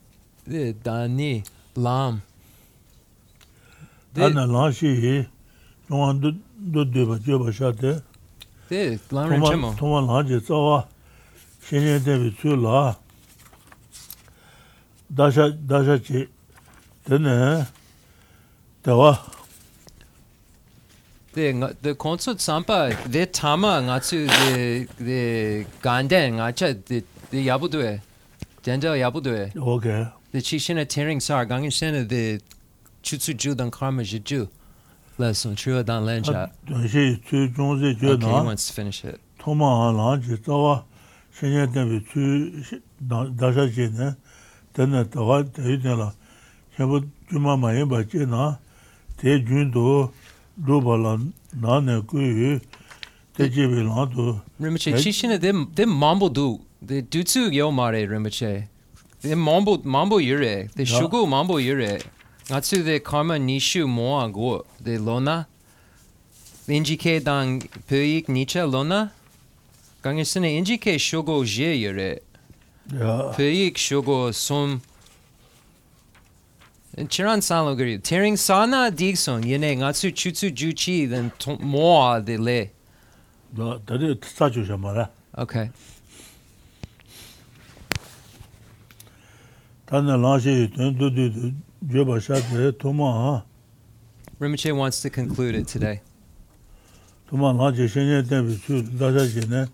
de 0.48 0.74
dani 0.74 1.44
lam. 1.76 2.22
Dana 4.14 4.46
lam 4.46 4.72
shi 4.72 4.88
yi, 4.88 5.28
nungan 5.90 6.40
du 6.72 6.86
dheba 6.86 7.20
jeba 7.20 7.52
sha 7.52 7.72
de. 7.72 8.02
De 8.70 9.00
lam 9.12 9.30
rinche 9.30 9.60
mo? 9.60 9.74
Tuma 9.74 10.00
lam 10.02 10.28
je 10.28 10.40
tsawa, 10.40 10.88
shenye 11.66 12.00
debi 12.00 12.34
tsu 12.38 12.56
la. 12.56 12.96
다샤 15.16 15.58
다샤치. 15.68 16.28
되네. 17.06 17.66
대와 18.84 19.18
de 21.34 21.54
de 21.82 21.94
concert 21.94 22.42
sampa 22.42 22.90
de 23.08 23.26
tama 23.26 23.80
nga 23.82 24.00
chu 24.00 24.28
de 24.28 24.88
de 25.00 25.66
ganden 25.82 26.36
nga 26.36 26.52
cha 26.52 26.74
de 26.74 27.04
de 27.32 27.40
yabu 27.40 27.70
de 27.70 28.02
denda 28.64 28.98
yabu 28.98 29.22
de 29.22 29.52
okay 29.56 30.08
de 30.34 30.40
chi 30.42 30.58
shin 30.60 30.78
a 30.78 30.86
tearing 30.86 31.22
sar 31.22 31.46
gang 31.46 31.70
shin 31.70 32.08
de 32.08 32.40
chu 33.02 33.18
chu 33.18 33.34
ju 33.34 33.56
dan 33.56 33.72
karma 33.72 34.04
ji 34.04 34.20
ju 34.20 34.48
lesson 35.18 35.56
chu 35.56 35.82
dan 35.84 36.06
len 36.06 36.22
cha 36.24 36.52
de 36.68 36.88
shi 36.88 37.22
chu 37.28 37.48
jong 37.56 37.80
ji 37.80 37.96
ju 37.96 38.18
na 38.18 38.28
okay 38.28 38.48
let's 38.50 38.70
finish 38.70 39.06
it. 39.06 39.20
toma 39.40 39.92
la 39.94 40.18
ji 40.18 40.36
tawa 40.36 40.84
shin 41.32 41.52
ya 41.54 41.66
de 41.66 42.02
chu 42.12 42.52
da 43.40 43.54
sha 43.54 43.66
ji 43.68 43.88
ne 43.88 44.16
tena 44.74 45.06
tawa 45.06 45.44
tayi 45.44 45.78
tena 45.82 46.14
xebu 46.78 47.06
juma 47.32 47.58
mayi 47.58 47.86
bache 47.86 48.26
na 48.26 48.58
te 49.18 49.40
jun 49.40 49.72
do 49.72 50.12
rupa 50.66 50.98
la 50.98 51.18
na 51.54 51.80
ne 51.80 52.02
kuyu 52.02 52.60
te 53.36 53.50
jebi 53.50 53.84
la 53.84 54.06
do. 54.06 54.42
Rinpoche, 54.60 54.96
chi 54.98 55.12
shina 55.12 55.38
de 55.38 55.86
mambo 55.86 56.30
du, 56.30 56.60
de 56.82 57.02
dutsu 57.02 57.52
yo 57.52 57.72
mare 57.72 58.06
Rinpoche. 58.08 58.68
De 59.22 59.36
mambo, 59.36 59.78
mambo 59.84 60.20
yure, 60.20 60.68
de 60.76 60.84
shugu 60.84 61.28
mambo 61.28 61.60
yure 61.60 62.02
ngatsu 62.50 62.84
de 62.84 63.00
karma 63.00 63.38
nishu 63.38 63.88
moa 63.88 64.28
go, 64.30 64.66
de 64.82 64.98
lona 64.98 65.46
inji 66.68 66.98
ke 66.98 67.24
dang 67.24 67.62
puyik 67.88 68.28
nicha 68.28 68.66
lona 68.66 69.12
gangisine 70.04 70.58
inji 70.58 70.78
ke 70.80 70.98
shugu 70.98 71.46
je 71.46 71.76
yure 71.84 72.20
Pyik 72.90 73.78
shogo 73.78 74.34
som. 74.34 74.82
Chiran 77.10 77.42
sanlo 77.42 77.76
gari. 77.78 78.00
Tearing 78.02 78.38
sana 78.38 78.92
digsong 78.92 79.46
yene 79.46 79.76
ngatsu 79.78 80.12
chutsu 80.12 80.52
juchi 80.52 81.10
then 81.10 81.32
moa 81.62 82.22
de 82.22 82.38
le. 82.38 82.70
da 83.54 83.78
da 83.88 83.98
de 83.98 84.16
tsa 84.16 84.50
ju 84.50 84.64
jamara 84.64 85.10
okay. 85.38 85.70
Tana 89.88 90.18
lanshi 90.18 90.72
dun 90.76 90.98
du 90.98 91.10
du 91.10 91.30
du 91.30 91.54
jeba 91.88 92.20
shadre 92.20 92.72
tuma 92.72 93.12
ha 93.14 93.44
Rinpoche 94.40 94.76
wants 94.76 95.02
to 95.02 95.10
conclude 95.10 95.54
it 95.56 95.68
today. 95.68 96.02
Tuma 97.30 97.54
lanshi 97.54 97.88
shenye 97.88 98.24
tenpi 98.24 98.56
su 98.66 98.82
dasa 98.84 99.28
jene 99.28 99.68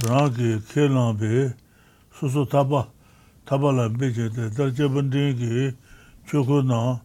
rāngi 0.00 0.56
kēlāng 0.72 1.18
bē 1.20 1.52
sūsū 2.16 2.46
tāpa, 2.48 2.86
tāpa 3.44 3.72
lā 3.76 3.88
bē 3.92 4.08
chē 4.16 4.30
tē, 4.32 4.48
tar 4.56 4.72
chē 4.72 4.88
bāndēng 4.88 5.36
kī 5.36 5.76
chūku 6.30 6.62
nā, 6.64 7.00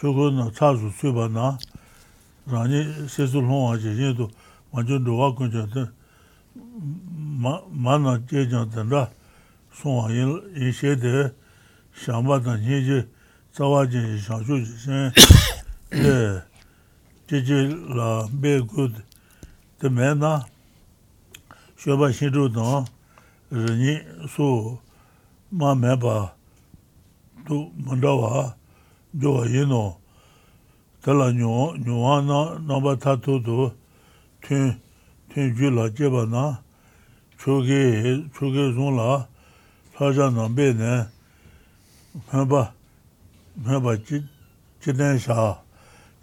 chūku 0.00 0.30
nā 0.32 0.48
tā 0.56 0.72
sū 0.80 0.88
sū 0.96 1.12
bā 1.12 1.28
nā, 1.28 1.58
rāngi 2.48 2.80
sē 3.12 3.28
sū 3.28 3.44
lōng 3.44 3.68
wā 3.68 3.76
chē 3.76 3.92
yē 3.92 4.14
tu, 4.16 4.30
mā 4.72 4.80
chū 4.88 4.96
ndō 4.96 5.12
wā 5.12 5.28
kuñ 5.36 5.52
chē 5.52 5.66
tē, 5.74 5.84
mā 7.36 7.98
nā 8.00 8.16
chē 8.24 8.48
chā 8.48 8.64
tē 8.72 8.88
ndā, 8.88 9.04
sō 9.76 9.86
wā 10.00 10.08
yī 10.08 10.72
shē 10.72 10.96
tē, 10.96 11.28
shāmbā 12.00 12.40
tā 12.40 12.56
nyē 12.56 12.80
chē, 12.88 12.98
tsā 13.52 13.68
wā 13.68 13.84
chē 13.92 14.00
shā 14.24 14.40
chū 14.40 14.64
chē 14.64 14.76
shē, 14.88 14.98
tē, 15.92 16.16
chē 17.28 17.44
chē 17.44 17.62
lā 17.92 18.10
bē 18.32 18.60
gu 18.64 18.88
tē 19.76 19.92
mē 19.92 20.14
nā, 20.16 20.36
shoba 21.76 22.12
shinru 22.12 22.48
dang 22.52 22.86
rini 23.50 24.00
su 24.28 24.78
ma 25.50 25.74
meba 25.74 26.32
tu 27.46 27.70
mandawa 27.84 28.54
jowa 29.14 29.46
yino 29.46 29.96
tala 31.02 31.32
nyuwa 31.32 32.22
na 32.22 32.58
namba 32.58 32.96
tatu 32.96 33.40
tu 33.40 33.72
tun 34.40 34.80
ju 35.54 35.70
la 35.70 35.88
jeba 35.90 36.26
na. 36.26 36.62
Choge 37.38 38.24
zung 38.72 38.96
la 38.96 39.28
saja 39.98 40.30
nambe 40.30 40.72
ne. 40.72 41.06
Meba 42.32 42.72
meba 43.64 43.96
jiden 44.80 45.18
sha 45.18 45.60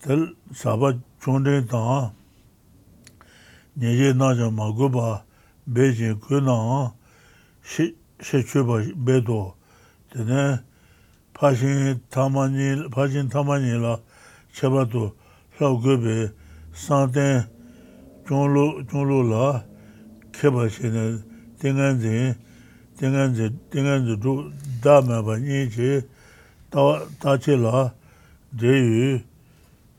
Tel 0.00 0.34
saba 0.52 0.88
chondren 1.20 1.68
taa, 1.68 2.10
nyeje 3.76 4.16
naja 4.16 4.50
maguba 4.50 5.24
beji 5.66 6.14
ku 6.20 6.40
naa, 6.40 6.90
shechuba 8.18 8.80
bedo. 8.96 9.54
Tene 10.10 10.60
pashin 11.34 12.00
tamani, 12.10 12.88
pashin 12.90 13.28
tamani 13.28 13.80
la 13.80 14.00
chebatu 14.54 15.12
lau 15.60 15.76
gobe 15.78 16.32
santen 16.72 17.46
chonlo 18.26 19.22
la 19.30 19.64
keba 20.32 20.68
shene 20.68 21.22
tengan 21.60 22.00
zin 22.00 22.34
tengan 23.02 23.34
zi, 23.34 23.52
tengan 23.70 24.06
zi 24.06 24.14
dhru, 24.22 24.52
dhaa 24.82 25.02
maba 25.02 25.34
nyi 25.38 25.68
chi, 25.74 26.06
taa 26.70 27.36
chi 27.42 27.56
la, 27.56 27.92
dhe 28.54 28.72
yu, 28.78 29.20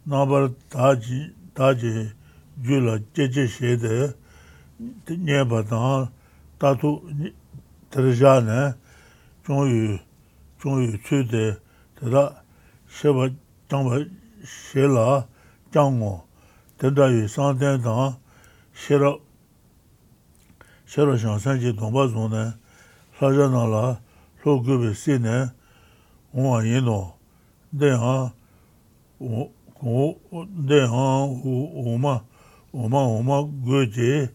nabar 0.07 0.47
taa 0.69 0.95
chi, 0.95 1.35
taa 1.53 1.73
chi, 1.75 1.91
ju 2.63 2.79
la, 2.79 2.97
che 3.13 3.27
che 3.27 3.45
she 3.47 3.75
de, 3.75 4.15
nye 5.19 5.43
ba 5.43 5.59
taa, 5.63 6.07
taa 6.57 6.75
tu, 6.75 7.03
tarisha 7.91 8.39
ne, 8.39 8.73
chung 9.43 9.67
yu, 9.67 9.99
chung 10.61 10.79
yu 10.87 10.97
tsu 11.03 11.23
de, 11.27 11.59
tata, 11.99 12.41
she 12.87 13.11
ba, 13.11 13.27
chang 13.67 13.83
ba, 13.83 13.99
she 14.47 14.87
la, 14.87 15.27
chang 15.73 15.99
ngo, 15.99 16.23
tenda 16.79 17.11
yu 17.11 17.27
san 17.27 17.57
ten 17.59 17.83
taa, 17.83 18.15
she 18.71 18.95
ra, 18.95 19.11
she 20.85 21.01
ra 21.03 21.17
shang 21.17 21.37
san 21.37 21.59
chi 21.59 21.75
tong 21.75 21.91
ba 21.91 22.07
zung 22.07 22.31
ne, 22.31 22.62
사자 23.19 23.47
나라. 23.47 24.01
로그비 24.43 24.95
시네. 24.95 25.47
오와 26.33 26.65
예노. 26.65 27.13
데하. 27.79 28.33
오 29.19 29.51
데하. 30.67 31.27
오마. 31.29 32.23
오마 32.71 32.97
오마 32.97 33.45
그제 33.65 34.33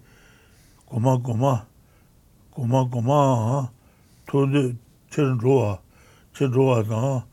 고마 0.86 1.18
고마. 1.18 1.66
고마 2.50 2.84
고마. 2.88 3.70
토데 4.26 4.76
첸로아. 5.10 5.80
첸로아나. 6.34 7.26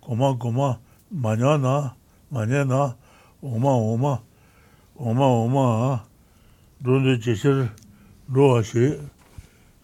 고마 0.00 0.36
고마. 0.38 0.78
마냐나. 1.08 1.96
마냐나. 2.28 2.96
오마 3.40 3.68
오마. 3.68 4.22
오마 4.94 5.24
오마. 5.26 6.04
돈데 6.84 7.18
제실 7.18 7.70
로아시 8.28 9.00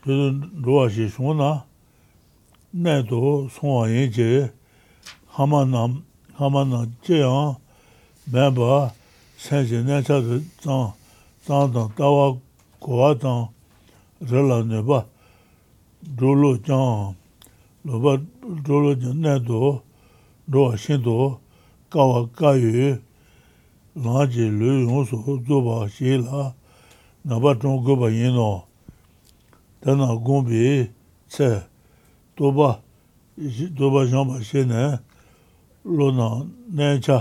rōwa 0.07 0.87
shī 0.89 1.11
shōng 1.11 1.37
na 1.37 1.65
nē 2.73 3.03
tō 3.09 3.51
sōng 3.51 3.67
wā 3.67 3.89
yin 3.91 4.13
jē 4.15 4.53
hāma 5.35 5.65
nā, 5.67 5.83
hāma 6.39 6.63
nā 6.63 6.87
jē 7.03 7.19
yāng 7.25 7.57
mē 8.31 8.47
bā 8.55 8.95
sēn 9.43 9.67
jē 9.67 9.83
nē 9.83 9.99
chā 10.07 10.21
tō 10.23 10.39
tāng, 10.63 10.93
tāng 11.47 11.73
tāng, 11.75 11.91
tā 11.99 12.07
wā 12.07 12.39
kō 12.79 12.93
wā 12.95 13.11
tāng 13.19 13.49
rē 14.23 14.39
lā 14.47 14.63
nē 14.71 14.85
bā 14.87 15.03
rō 16.15 16.31
lō 16.43 16.53
jāng, 16.63 17.19
lō 17.83 17.99
bā 17.99 18.15
rō 18.69 18.77
lō 18.85 18.95
jāng 19.03 19.19
nē 19.19 19.35
tō 19.51 19.59
rōwa 20.47 20.79
shī 20.79 21.03
tō 21.03 21.19
kā 21.91 22.07
wā 22.07 22.23
kā 22.39 22.55
yu 22.55 22.95
lā 23.99 24.31
jē 24.31 24.47
lō 24.47 24.79
yōng 24.87 25.11
sō 25.11 25.43
dō 25.43 25.59
bā 25.67 25.83
shī 25.91 26.23
lā 26.23 26.53
nā 27.27 27.43
bā 27.43 27.59
chōng 27.59 27.83
gō 27.83 27.99
bā 27.99 28.15
yin 28.15 28.39
nō 28.39 28.68
dāna 29.83 30.11
gōmbi 30.19 30.91
tsē 31.31 31.63
dōba, 32.37 32.81
dōba 33.39 34.07
zhāmba 34.11 34.43
shē 34.43 34.65
nē, 34.67 34.83
lō 35.87 36.09
nā 36.19 36.29
nē 36.75 36.89
chā, 37.03 37.19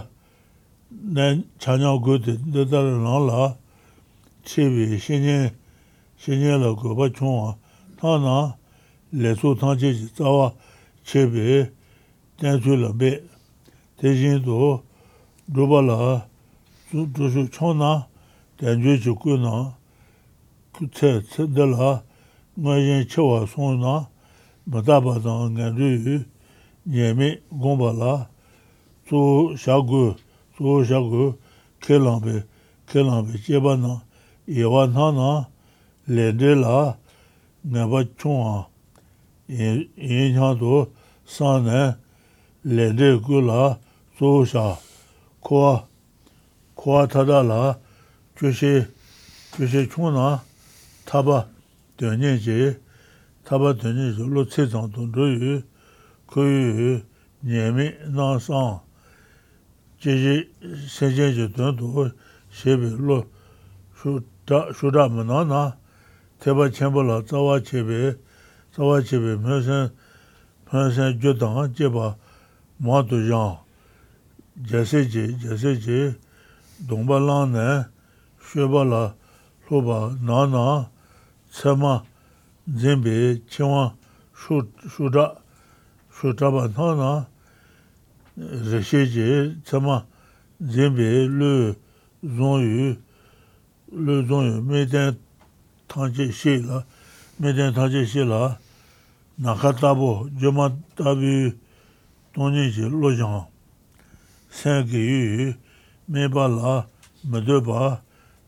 nē 0.89 1.43
chānyā 1.61 1.93
gōdi 2.01 2.37
dē 2.53 2.65
dāla 2.65 2.97
nā 3.03 3.15
lā, 3.27 3.41
chē 4.45 4.65
bī 4.73 4.97
shēnyē, 4.97 5.53
shēnyē 6.17 6.57
lā 6.63 6.73
gōba 6.81 7.11
chōngwa, 7.13 7.53
tā 8.01 8.17
nā 8.25 8.37
lē 9.13 9.35
sō 9.37 9.53
tāng 9.61 9.77
chē 9.77 9.93
chī 9.93 10.09
tsāwa 10.17 10.49
chē 11.05 11.27
bī 11.29 11.69
dēn 12.41 12.57
chū 12.65 12.73
lā 12.81 12.89
bē, 12.97 13.13
tē 14.01 14.17
shēn 14.17 14.41
dō 14.45 14.73
dōba 15.53 15.85
lā, 15.85 15.99
dō 16.89 17.29
shū 17.29 17.45
chōng 17.53 17.77
nā, 17.77 17.93
dēn 18.57 18.81
chū 18.81 18.97
chī 19.05 19.13
kū 19.13 19.37
nā, 19.45 19.55
tsē, 20.81 21.21
tsē 21.21 21.49
dē 21.53 21.69
lā, 21.69 21.93
nga 22.59 22.73
yin 22.77 23.05
chewa 23.07 23.47
song 23.47 23.79
na 23.79 24.07
mataba 24.65 25.19
zang 25.21 25.53
nga 25.53 25.69
ryu 25.69 26.25
nyemi 26.87 27.37
gomba 27.51 27.93
la 27.93 28.13
tsu 29.05 29.55
shagu, 29.57 30.15
tsu 30.55 30.83
shagu 30.89 31.37
ke 31.79 31.95
lambi, 32.05 32.43
ke 32.89 32.99
lambi 33.07 33.37
cheba 33.45 33.77
na 33.77 34.01
yewa 34.47 34.87
na 34.87 35.11
na 35.11 35.29
lende 36.07 36.55
la 36.55 36.97
nga 37.63 37.83
ba 37.87 37.99
chunga 38.17 38.65
yin 39.47 40.33
chan 40.35 40.57
tu 40.57 40.87
san 41.25 41.63
ne 41.65 41.95
lende 42.63 43.21
gu 43.21 43.37
la 43.41 43.77
tsu 44.17 44.45
sha 44.45 44.77
kuwa, 45.45 45.85
kuwa 46.75 47.07
tada 47.07 47.43
la 47.43 47.77
chushe, 48.35 48.87
chushe 49.53 49.85
chung 49.91 50.13
na 50.13 50.41
taba 51.05 51.47
dōnyēn 51.97 52.37
jī, 52.43 52.57
tāpa 53.47 53.73
dōnyēn 53.73 54.13
jī 54.17 54.27
lō 54.33 54.43
tsē 54.51 54.67
zāng 54.71 54.91
tōng 54.93 55.09
dō 55.15 55.27
yu, 55.33 55.55
kō 56.29 56.45
yu 56.45 56.91
nyēmi 57.47 57.87
nā 58.13 58.27
sāng, 58.43 58.79
jī 60.03 60.13
jī 60.21 60.35
sēn 60.93 61.15
jēn 61.17 61.33
jī 61.37 61.47
dōng 61.57 61.77
tō, 61.79 62.07
shē 62.53 62.77
bī 62.81 62.91
lō 63.09 63.19
shū 63.97 64.91
dā 64.93 65.07
mā 65.09 65.25
nā 65.25 65.41
nā, 65.49 65.61
tēpa 66.43 66.69
chēmbu 66.69 67.03
lā 67.07 67.21
tsā 67.25 67.41
wā 67.41 67.57
chē 67.65 67.81
bī, 67.87 68.01
tsā 68.75 68.85
wā 68.85 68.99
chē 69.01 69.17
bī 69.23 69.37
mē 69.41 69.57
sēn, 69.65 69.89
mē 70.69 70.83
sēn 70.93 71.17
jō 71.23 71.33
tāng 71.41 71.73
jē 71.73 71.89
bā 71.93 72.13
mā 72.85 73.01
tō 73.09 73.23
yāng, 73.25 73.57
jē 74.69 74.83
sē 74.85 75.01
jī, 75.09 75.25
jē 75.41 75.57
sē 75.57 75.73
jī, 75.81 75.99
dōng 76.89 77.09
bā 77.09 77.17
lāng 77.23 77.57
nē, 77.57 77.67
shē 78.51 78.69
bā 78.69 78.85
lā 78.85 79.03
lō 79.69 79.81
bā 79.89 79.99
nā 80.21 80.45
nā, 80.53 80.67
tsama 81.57 82.03
zinbi 82.67 83.41
chiwa 83.49 83.93
shuda 84.35 85.41
shudaba 86.13 86.69
thana 86.69 87.27
rishi 88.37 89.07
ji 89.09 89.57
tsama 89.65 90.05
zinbi 90.61 91.25
lu 91.25 91.75
zongyu 92.21 92.97
lu 93.91 94.27
zongyu 94.27 94.61
meden 94.61 95.17
tangche 95.87 96.31
shi 96.31 96.61
la 96.61 96.85
meden 97.39 97.73
tangche 97.73 98.05
shi 98.05 98.23
la 98.23 98.59
naka 99.39 99.73
tabo 99.73 100.29
joma 100.37 100.69
tabi 100.95 101.57
tongi 102.33 102.69
ji 102.69 102.85
lo 102.85 103.09
jang. 103.17 103.47
Sen 104.49 104.85
ki 104.85 104.97
yu 104.97 105.53
meba 106.07 106.47
la 106.47 106.85
medoba 107.25 108.01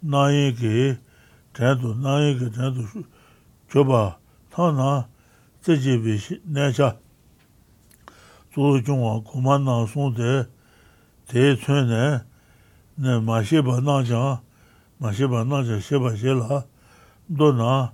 nayi 0.04 0.54
ki 0.54 0.98
전도 1.54 1.96
나에게 1.96 2.52
전도 2.52 2.84
줘봐 3.72 4.18
타나 4.50 5.08
제제비 5.62 6.18
내자 6.44 6.98
조종아 8.52 9.22
고만 9.24 9.66
나송데 9.66 10.46
대천에 11.28 12.20
내 12.96 13.20
마셔봐 13.20 13.82
나자 13.82 14.42
마셔봐 14.98 15.44
나자 15.46 15.80
셔봐 15.80 16.16
셔라 16.16 16.66
도나 17.38 17.94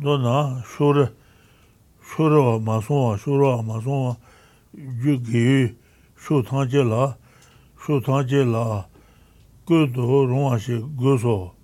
도나 0.00 0.62
쇼르 0.66 1.08
쇼르와 2.02 2.58
마송와 2.58 3.16
쇼르와 3.16 3.62
마송와 3.62 4.16
유기 4.76 5.74
쇼탄제라 6.18 7.16
쇼탄제라 7.80 8.86
그도 9.64 10.26
롱아시 10.26 10.84
그소 10.98 11.57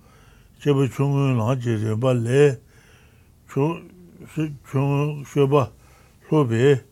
제부 0.65 0.89
중은 0.89 1.39
하지 1.41 1.79
제발레 1.79 2.59
조 3.47 3.79
중은 4.71 5.23
쉐바 5.23 5.71
로베 6.27 6.83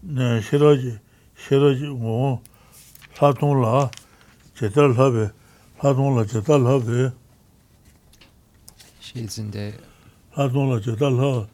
네 0.00 0.40
싫어지 0.40 0.98
싫어지 1.36 1.88
뭐 1.88 2.42
사통라 3.12 3.90
제달 4.54 4.92
하베 4.92 5.28
사통라 5.78 6.24
제달 6.24 6.64
하베 6.64 7.10
시즌데 9.00 9.76
사통라 10.34 10.80
제달 10.80 11.12
하 11.12 11.46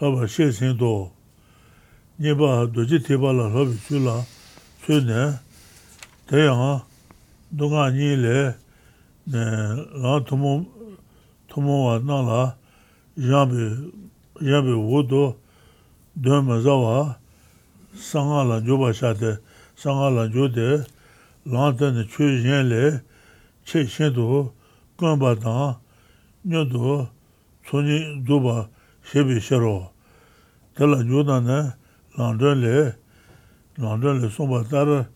하바 0.00 0.26
시즌도 0.26 1.12
네바 2.16 2.72
도지 2.72 3.04
테발라 3.04 3.54
하베 3.54 3.72
줄라 3.86 4.24
쇠네 4.84 5.38
대양아 6.26 6.84
누가 7.50 7.84
아니래 7.84 8.56
네 9.22 9.38
라토모 10.02 10.77
tumo 11.48 11.86
wa 11.86 11.98
na 11.98 12.22
la 12.22 12.56
yambi 13.16 13.92
yambi 14.40 14.72
wodo 14.72 15.36
dönme 16.16 16.60
zawa 16.62 17.16
sanga 17.94 18.44
la 18.44 18.60
joba 18.60 18.92
shate 18.92 19.38
sanga 19.74 20.10
la 20.10 20.28
jode 20.28 20.86
lantene 21.46 22.04
chö 22.06 22.24
yenle 22.44 23.02
che 23.64 23.86
shedo 23.86 24.52
gamba 24.98 25.34
da 25.34 25.78
nyodo 26.44 27.08
tsoni 27.64 28.22
duba 28.24 28.68
shebi 29.02 29.40
shero. 29.40 29.92
Tela 30.74 31.02
joda 31.04 31.40
ne 31.40 31.72
landele 32.16 32.96
landele 33.78 34.28
somba 34.30 34.64
tar 34.64 35.08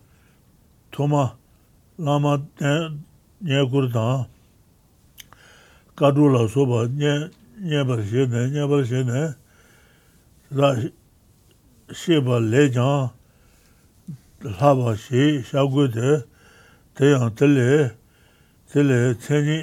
toma 0.90 1.36
lama 1.98 2.40
ne 2.60 3.68
kurdan 3.70 4.26
kādru 5.96 6.30
lā 6.32 6.46
sōpa 6.48 6.86
ñebar 7.62 8.00
shēne, 8.02 8.48
ñebar 8.50 8.82
shēne, 8.88 9.34
rā 10.50 10.70
shēpa 11.92 12.38
lē 12.42 12.62
jāng, 12.72 13.10
lāpa 14.42 14.94
shē, 14.98 15.42
shāgui 15.46 15.86
tē, 15.92 16.22
tēyāng 16.98 17.34
tēlē, 17.38 17.66
tēlē 18.72 18.98
cēni, 19.22 19.58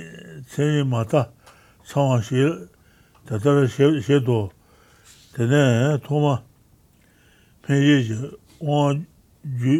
cēni 0.53 0.85
mātā, 0.87 1.25
sāngā 1.89 2.21
shē, 2.23 2.45
tātara 3.27 3.65
shē 3.67 4.21
tō, 4.23 4.39
tēne 5.35 5.97
tōma, 6.05 6.37
pēngyē 7.65 7.97
shē, 8.05 8.19
wāng 8.61 9.01
jū, 9.63 9.75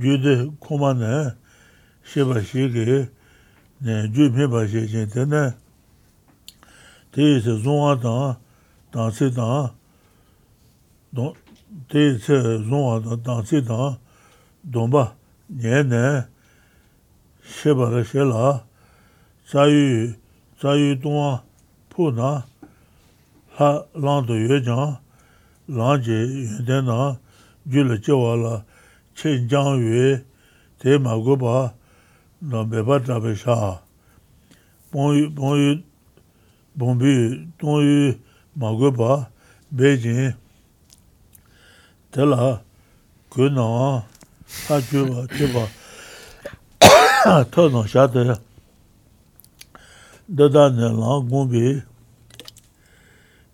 jū 0.00 0.16
tē 0.24 0.34
kōma 0.64 0.96
nē, 0.98 1.12
shēpa 2.08 2.42
shē 2.42 2.66
kē, 2.74 2.98
jū 3.84 4.32
pēpa 4.34 4.66
shē 4.72 4.88
shē, 4.88 5.06
tēne, 5.14 5.44
tei 7.16 7.40
se 7.40 7.56
zongwa 7.56 7.96
tang, 7.96 8.36
tang 8.92 9.10
se 9.10 9.30
tang, 9.30 9.70
tei 11.88 12.18
se 12.18 12.36
zongwa 12.68 13.00
tang, 13.00 13.22
tang 13.24 13.46
se 13.46 13.62
tang, 13.62 13.96
dongba, 14.62 15.14
nye 15.48 15.82
ne, 15.82 16.26
she 17.40 17.72
bara 17.72 18.04
she 18.04 18.20
la, 18.20 18.60
tsa 19.48 19.64
yu, 19.64 20.12
tsa 20.58 20.76
yu 20.76 20.92
tongwa 21.00 21.40
pu 21.88 22.10
na, 22.12 22.44
la 23.58 23.86
lang 23.94 24.26
do 24.26 24.34
yue 24.34 24.60
jang, 24.60 24.98
lang 25.68 26.02
je 26.02 26.12
yun 26.12 26.66
ten 26.66 26.84
na, 26.84 27.16
ju 27.64 27.82
le 27.82 27.96
che 27.98 28.12
wa 28.12 28.34
la, 28.34 28.62
che 29.14 29.40
jang 29.48 29.80
yue, 29.80 30.20
tei 30.78 30.98
ma 30.98 31.16
gu 31.16 31.34
ba, 31.36 31.72
na 32.42 32.62
be 32.62 32.82
ba 32.82 33.00
tra 33.00 33.18
be 33.18 33.34
sha, 33.34 33.80
pong 34.92 35.16
yu, 35.16 35.30
pong 35.30 35.56
yu, 35.56 35.85
봄비 36.78 37.52
동유 37.58 38.18
마고바 38.52 39.30
베진 39.76 40.34
텔라 42.10 42.62
그나 43.30 44.06
하주바 44.68 45.26
제바 45.36 45.66
토노 47.50 47.86
샤데 47.86 48.34
다다네 50.36 50.80
라고비 50.80 51.82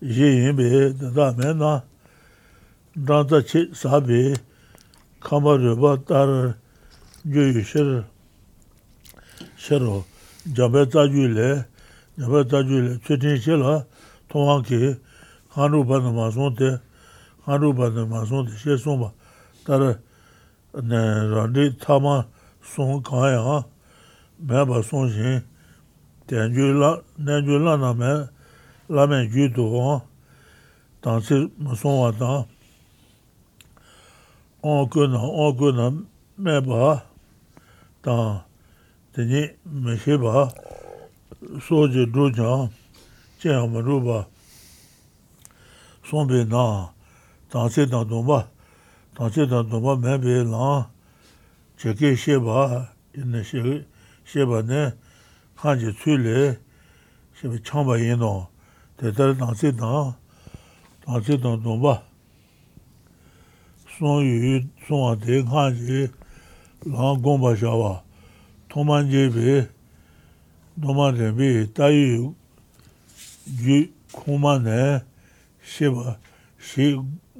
예인베 0.03 0.97
다다메나 0.97 1.83
다다치 3.07 3.71
사베 3.73 4.33
카마르바 5.21 6.03
따르 6.03 6.53
유유셔 7.25 8.03
셔로 9.57 10.03
자베자줄레 10.55 11.72
yabā 12.17 12.43
tājū 12.45 12.99
chū 13.01 13.17
tīng 13.17 13.39
shē 13.41 13.57
lā, 13.57 13.73
tōngā 14.29 14.57
kī, 14.67 14.79
khān 15.53 15.73
rū 15.73 15.81
khānū 15.89 16.05
nā 16.05 16.11
mā 16.13 16.27
sōng 16.29 16.53
tē, 16.59 16.69
khān 17.45 17.57
rū 17.61 17.71
khānū 17.73 18.03
nā 18.03 18.05
mā 18.05 18.21
sōng 18.29 18.45
tē, 18.49 18.53
shē 18.61 18.77
sōng 18.77 18.99
bā, 19.01 19.09
tā 19.65 19.79
tāra, 19.81 19.89
nē, 20.77 21.01
rī 21.55 21.65
tā 21.81 21.97
mā 21.97 22.15
sōng 22.61 23.01
kāng 23.01 23.25
yā 23.33 23.55
mē 24.45 24.65
bā 24.69 24.81
sōng 24.85 25.09
shīn, 25.09 25.41
tēn 26.29 26.53
jū 26.53 26.69
lā, 26.77 26.91
nē 27.17 27.39
jū 27.47 27.57
lā 27.65 27.77
nā 27.81 27.93
mē, 27.97 28.11
lā 28.93 29.07
mē 29.09 29.23
jū 29.33 29.49
tō 29.57 29.65
hō, 29.73 29.95
tāng 31.01 31.25
sī 31.25 31.39
mā 31.57 31.73
sōng 31.73 31.97
wā 31.97 32.11
tāng, 32.21 32.45
āng 34.61 34.85
kū 34.93 35.09
nā, 35.09 35.17
āng 35.17 35.57
kū 35.57 35.73
nā, 35.81 35.89
mē 36.37 36.61
bā, 36.69 36.93
tāng, 38.05 38.45
tēnī 39.17 39.47
mē 39.65 39.97
shē 40.05 40.21
bā, 40.21 40.45
soje 41.59 42.05
drojang, 42.05 42.69
chenyama 43.39 43.81
ruba, 43.81 44.27
sombe 46.03 46.45
na, 46.45 46.89
tangche 47.49 47.89
tang 47.89 48.07
domba, 48.07 48.47
tangche 49.15 49.47
tang 49.49 49.69
domba 49.69 49.95
menbe 49.95 50.43
lang, 50.43 50.85
cheke 51.77 52.15
sheba, 52.15 52.89
inne 53.13 53.43
sheba 54.23 54.63
ne, 54.63 54.93
kanje 55.57 55.91
tsule, 55.93 56.57
sheba 57.35 57.57
changba 57.59 57.97
yeno, 57.97 58.47
tetar 58.97 59.35
tangche 59.35 59.75
tang, 59.77 60.15
tangche 61.05 61.37
tang 61.41 61.61
domba, 61.61 62.03
son 63.99 64.23
yu, 64.23 64.63
son 64.87 65.11
ate 65.11 65.43
kanje 65.43 66.11
lang 66.85 67.21
gomba 67.21 67.55
shawa, 67.55 68.01
toman 68.69 69.09
jebe, 69.09 69.67
노만 70.75 71.15
레비 71.15 71.71
따유 71.73 72.33
유 73.61 73.87
코만에 74.11 75.01
시바 75.63 76.17
시 76.59 76.97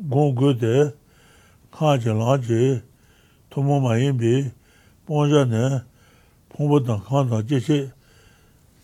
공고데 0.10 0.94
카절아지 1.72 2.84
도모마인비 3.50 4.52
본전에 5.06 5.82
공부도 6.50 7.02
칸다 7.04 7.46
제제 7.48 7.92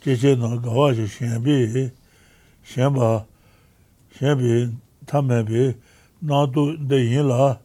제제 0.01 0.35
나가와지 0.35 1.07
신비 1.07 1.91
신바 2.63 3.25
신비 4.17 4.73
담에비 5.05 5.73
나도 6.19 6.87
데일라 6.87 7.59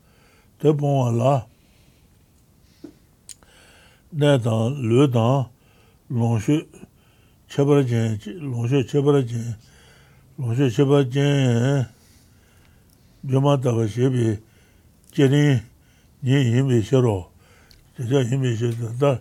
대본알라 0.58 1.46
내다 4.10 4.50
르다 4.68 5.53
longshu 6.10 6.66
chebara 7.48 7.82
jen, 7.82 8.18
longshu 8.40 8.84
chebara 8.84 9.22
jen, 9.22 9.56
longshu 10.38 10.70
chebara 10.70 11.04
jen, 11.10 11.86
yoma 13.24 13.56
taba 13.60 13.88
shebi, 13.88 14.38
jeni 15.12 15.62
nyi 16.22 16.44
yinbi 16.52 16.82
shero, 16.82 17.30
jeja 17.98 18.20
yinbi 18.20 18.56
shero, 18.56 18.92
da 19.00 19.20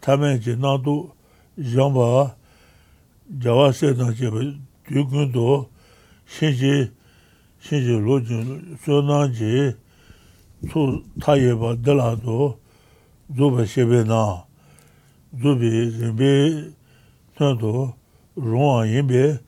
tamen 0.00 0.40
je 0.40 0.54
nadu 0.56 1.10
yamba, 1.56 2.36
jawa 3.38 3.72
se 3.72 3.92
na 3.94 4.12
jeba, 4.12 4.40
duygun 4.88 5.32
do, 5.32 5.68
shinji, 6.26 6.90
shinji 7.60 7.98
lo 7.98 8.20
jun, 8.20 8.78
so 8.84 9.02
na 9.02 9.26
je, 9.28 9.74
su 10.70 11.04
tayeba 11.18 11.74
dela 11.74 12.14
do, 12.16 12.56
zuba 13.34 13.66
shebe 13.66 14.04
na, 14.06 14.49
zubi 15.32 15.70
rinbi 16.00 16.74
tanto 17.36 17.94
rungwa 18.36 18.86
yinbi, 18.86 19.38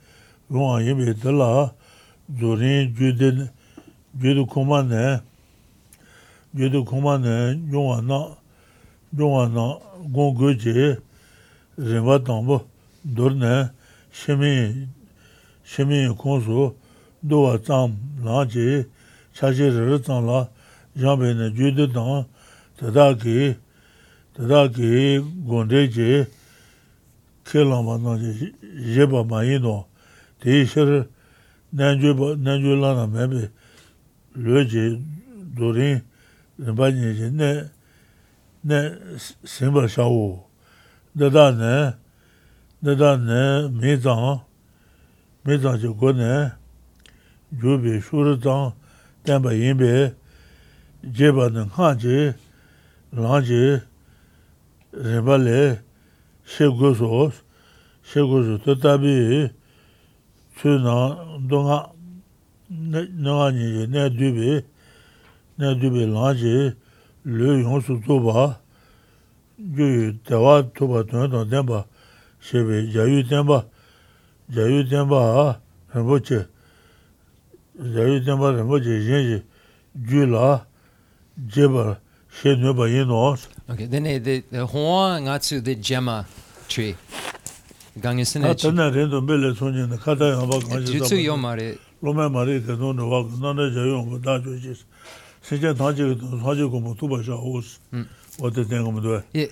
rungwa 0.51 0.83
yinbi 0.83 1.15
tila 1.21 1.75
zurin 2.39 2.95
judin, 2.95 3.49
judu 4.21 4.47
kuma 4.47 4.83
ne, 4.83 5.21
judu 6.55 6.85
kuma 6.85 7.19
ne 7.19 7.59
yungwa 7.73 8.03
na, 8.03 8.37
yungwa 9.17 9.49
na 9.49 9.79
gong 10.13 10.35
goji 10.39 10.97
rinba 11.79 12.19
tangbo 12.25 12.63
dur 13.05 13.33
ne 13.35 13.71
shimi, 14.13 14.89
shimi 15.65 16.15
kongsu 16.17 16.75
duwa 17.23 17.59
tsam 17.59 17.97
lanji 18.25 18.87
chashi 19.35 19.71
riri 19.71 19.99
tsam 20.01 20.27
la 20.27 20.49
jambi 20.97 21.35
ne 21.35 21.51
judu 21.51 21.87
tang 21.93 22.27
tata 22.77 23.15
ki 23.17 23.57
Tadaa 24.35 24.73
ki 24.73 25.21
gonde 25.45 25.89
che 25.91 26.27
ke 27.45 27.59
lama 27.65 27.99
na 27.99 28.17
che 28.17 28.55
yeba 28.81 29.25
ma 29.25 29.45
ino, 29.45 29.87
te 30.41 30.65
shir 30.65 31.07
nanju 31.71 32.81
lana 32.81 33.07
mebe 33.07 33.51
lue 34.35 34.65
che 34.65 34.99
dorin 35.55 36.01
rinpa 36.59 36.89
nye 36.91 37.15
che 37.15 37.29
ne, 37.31 37.71
ne 38.65 38.99
simba 39.45 39.87
shawo. 39.87 40.49
Tadaa 41.15 41.53
ne, 41.53 41.97
tadaa 42.83 43.17
ne 43.17 43.69
me 43.69 44.01
zang, 44.01 44.41
me 45.45 45.59
zang 45.59 45.79
che 45.79 45.89
go 45.95 46.11
ne, 46.11 46.57
jubi 47.53 48.01
shuri 48.01 48.41
zang, 48.41 48.73
tenpa 49.25 49.53
yinbe, 49.53 50.17
jeba 51.05 51.51
ne 51.51 51.69
khaan 51.69 51.99
che, 51.99 52.35
lang 53.13 53.45
che, 53.45 53.92
rīpa 54.93 55.39
lē 55.41 55.81
shē 56.45 56.69
gu 56.77 56.93
sōs, 56.93 57.41
shē 58.05 58.21
gu 58.29 58.39
sō 58.45 58.57
tō 58.65 58.75
tabi 58.77 59.49
tsū 60.57 60.77
nā 60.85 60.97
dō 61.49 61.61
ngā 61.65 61.79
nā 62.93 63.01
ngā 63.25 63.47
nī 63.57 63.69
yé 63.77 63.87
nā 63.89 64.09
dūbi, 64.13 64.61
nā 65.57 65.73
dūbi 65.81 66.05
lā 66.13 66.33
jī 66.37 66.75
lū 67.25 67.57
yōng 67.63 67.81
sū 67.87 67.97
tō 68.05 68.19
bā, 68.21 68.45
jū 69.57 69.89
yu 69.89 70.13
tēwā 70.29 70.61
tō 70.77 70.91
bā 70.93 71.05
tō 71.09 71.25
yā 71.25 71.31
tō 71.33 71.41
tēn 71.49 71.65
bā, 71.73 71.81
shē 72.45 72.61
bē 72.69 72.85
jā 72.93 73.09
yu 73.09 73.25
tēn 73.25 73.49
bā, 73.49 73.63
jā 74.53 74.69
yu 74.69 74.85
tēn 74.93 75.09
bā 75.09 75.23
rīpa 75.97 76.21
chē, 76.21 76.43
jā 77.97 78.07
yu 78.13 78.21
tēn 78.29 78.37
bā 78.45 78.53
rīpa 78.61 78.83
chē 78.85 79.01
yēn 79.09 79.25
jī 79.31 79.41
jū 80.13 80.29
lā 80.37 80.53
jē 81.49 81.73
bā 81.73 81.89
shē 82.29 82.59
nū 82.61 82.77
bā 82.77 82.93
yī 82.93 83.09
nōs, 83.09 83.49
Okay, 83.71 83.87
then 83.87 84.07
uh, 84.07 84.19
the 84.19 84.43
the 84.51 84.67
hoa 84.67 85.21
nga 85.21 85.39
tsu 85.39 85.61
the 85.61 85.75
gemma 85.77 86.27
tree. 86.69 86.97
Gangi 87.99 88.27
sine. 88.27 88.47
Ah, 88.47 88.55
tana 88.55 88.91
rendo 88.91 89.21
bele 89.21 89.55
sonje 89.55 89.89
na 89.89 89.97
kata 89.97 90.25
yo 90.25 90.47
ba 90.47 90.59
ma 90.69 90.81
ji. 90.81 90.99
Jutsu 90.99 91.23
yo 91.23 91.37
mare. 91.37 91.79
Lo 92.03 92.13
me 92.13 92.29
mare 92.29 92.59
de 92.59 92.77
no 92.77 92.93
no 92.93 93.09
wa 93.09 93.23
na 93.41 93.53
na 93.53 93.71
ja 93.71 93.85
yo 93.85 94.19
da 94.19 94.39
jo 94.41 94.57
ji. 94.57 94.75
Se 95.43 95.59
je 95.59 95.73
da 95.73 95.93
ji 95.93 96.03
da 96.15 96.55
ji 96.55 96.69
ko 96.69 96.81
mo 96.81 96.95
tu 96.95 97.07
ba 97.07 97.23
sha 97.23 97.35
os. 97.35 97.79
O 98.41 98.51
de 98.51 98.65
den 98.65 98.85
ko 98.85 98.91
mo 98.91 99.01
do. 99.01 99.23
Ye. 99.33 99.49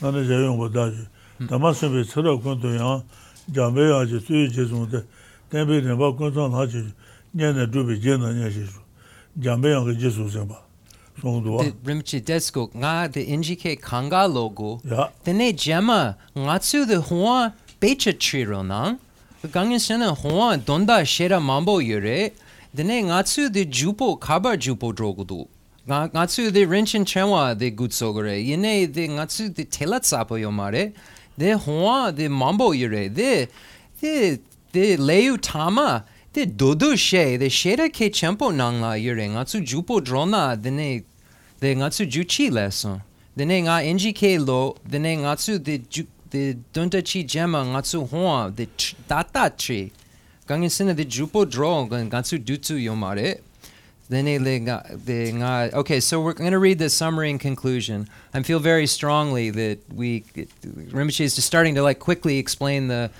Na 0.00 0.10
na 0.10 0.20
ja 0.22 0.38
yo 0.38 0.56
ba 0.56 0.68
da 0.68 0.90
ji. 0.90 1.06
Da 1.48 1.56
ma 1.56 1.72
se 1.72 1.88
be 1.88 2.04
tsura 2.04 2.36
ko 2.42 2.54
do 2.54 2.68
ya. 2.68 3.02
Ja 3.50 3.70
be 3.70 3.80
ya 3.88 4.04
ji 4.04 4.20
su 4.20 4.46
ji 4.46 4.66
zo 4.66 4.84
de. 4.84 5.04
Den 5.50 5.66
be 5.66 5.80
ne 5.80 5.94
ba 5.94 6.12
ko 6.12 6.30
zo 6.30 6.48
na 6.48 6.66
ji. 6.66 6.84
Nyen 7.32 7.56
ne 7.56 7.66
du 7.66 7.84
be 7.84 7.98
je 7.98 8.16
na 8.18 8.28
nyen 8.28 8.50
ji. 8.50 8.68
Ja 9.40 9.56
be 9.56 9.70
ya 9.70 9.80
ge 9.84 9.96
ji 9.96 10.10
su 10.10 10.28
se 10.28 10.44
ba. 10.44 10.60
송도와. 11.20 11.64
림치 11.84 12.24
데스코 12.24 12.70
나데 12.74 13.22
인지케 13.22 13.76
강가 13.76 14.26
로고. 14.26 14.80
데네 15.24 15.54
제마 15.56 16.14
나츠 16.34 16.86
데 16.86 16.94
호와 16.96 17.52
베체 17.80 18.18
치로나 18.18 18.98
강인스는 19.52 20.10
호와 20.10 20.56
돈다 20.58 21.04
셰라 21.04 21.40
맘보 21.40 21.86
요레 21.86 22.34
데네 22.76 23.02
나츠 23.02 23.52
데 23.52 23.68
주포 23.70 24.18
카바 24.18 24.56
주포 24.56 24.94
드로고도 24.94 25.46
나츠 25.86 26.52
데 26.52 26.64
렌친 26.64 27.04
쳔와 27.04 27.54
데 27.54 27.74
굿소그레 27.74 28.46
예네 28.46 28.90
데 28.92 29.06
나츠 29.06 29.52
데 29.54 29.64
텔라츠아포 29.68 30.40
요마레 30.40 30.92
데 31.38 31.52
호와 31.52 32.12
데 32.12 32.28
맘보 32.28 32.78
요레 32.80 33.12
데데 33.12 34.38
레유 34.96 35.36
타마 35.40 36.04
The 36.34 36.46
dodu 36.46 36.98
she 36.98 37.36
the 37.36 37.48
shera 37.48 37.88
ke 37.88 38.10
chempo 38.10 38.50
nangla 38.50 39.00
yure 39.00 39.28
ngatsu 39.28 39.64
jupo 39.64 40.02
drona 40.02 40.56
dene 40.60 41.04
the 41.60 41.74
ngatsu 41.76 42.10
juchi 42.10 42.50
leso. 42.50 43.00
Dene 43.36 43.62
nga 43.62 43.80
NGK 43.80 44.44
lo 44.44 44.74
dene 44.84 45.18
ngatsu 45.18 45.62
the 45.62 45.78
ju 45.78 46.08
the 46.30 46.56
donta 46.72 47.00
chi 47.02 47.22
gemma 47.22 47.58
ngatsu 47.58 48.08
hoa 48.10 48.50
the 48.50 48.66
tr- 48.76 48.96
data 49.06 49.52
tree. 49.56 49.92
Gangen 50.48 50.68
sene 50.72 50.92
the 50.96 51.04
jupo 51.04 51.48
dro 51.48 51.84
gan 51.84 52.10
ngatsu 52.10 52.44
dutsu 52.44 52.82
yomare. 52.82 53.38
Nga 54.10 54.82
nga 55.38 55.70
okay, 55.72 56.00
so 56.00 56.20
we're 56.20 56.34
going 56.34 56.50
to 56.50 56.58
read 56.58 56.80
the 56.80 56.90
summary 56.90 57.30
and 57.30 57.38
conclusion. 57.38 58.08
I 58.34 58.42
feel 58.42 58.58
very 58.58 58.88
strongly 58.88 59.50
that 59.50 59.78
we 59.94 60.22
Rinpoche 60.22 61.20
is 61.20 61.36
just 61.36 61.46
starting 61.46 61.76
to 61.76 61.82
like 61.82 62.00
quickly 62.00 62.38
explain 62.38 62.88
the 62.88 63.10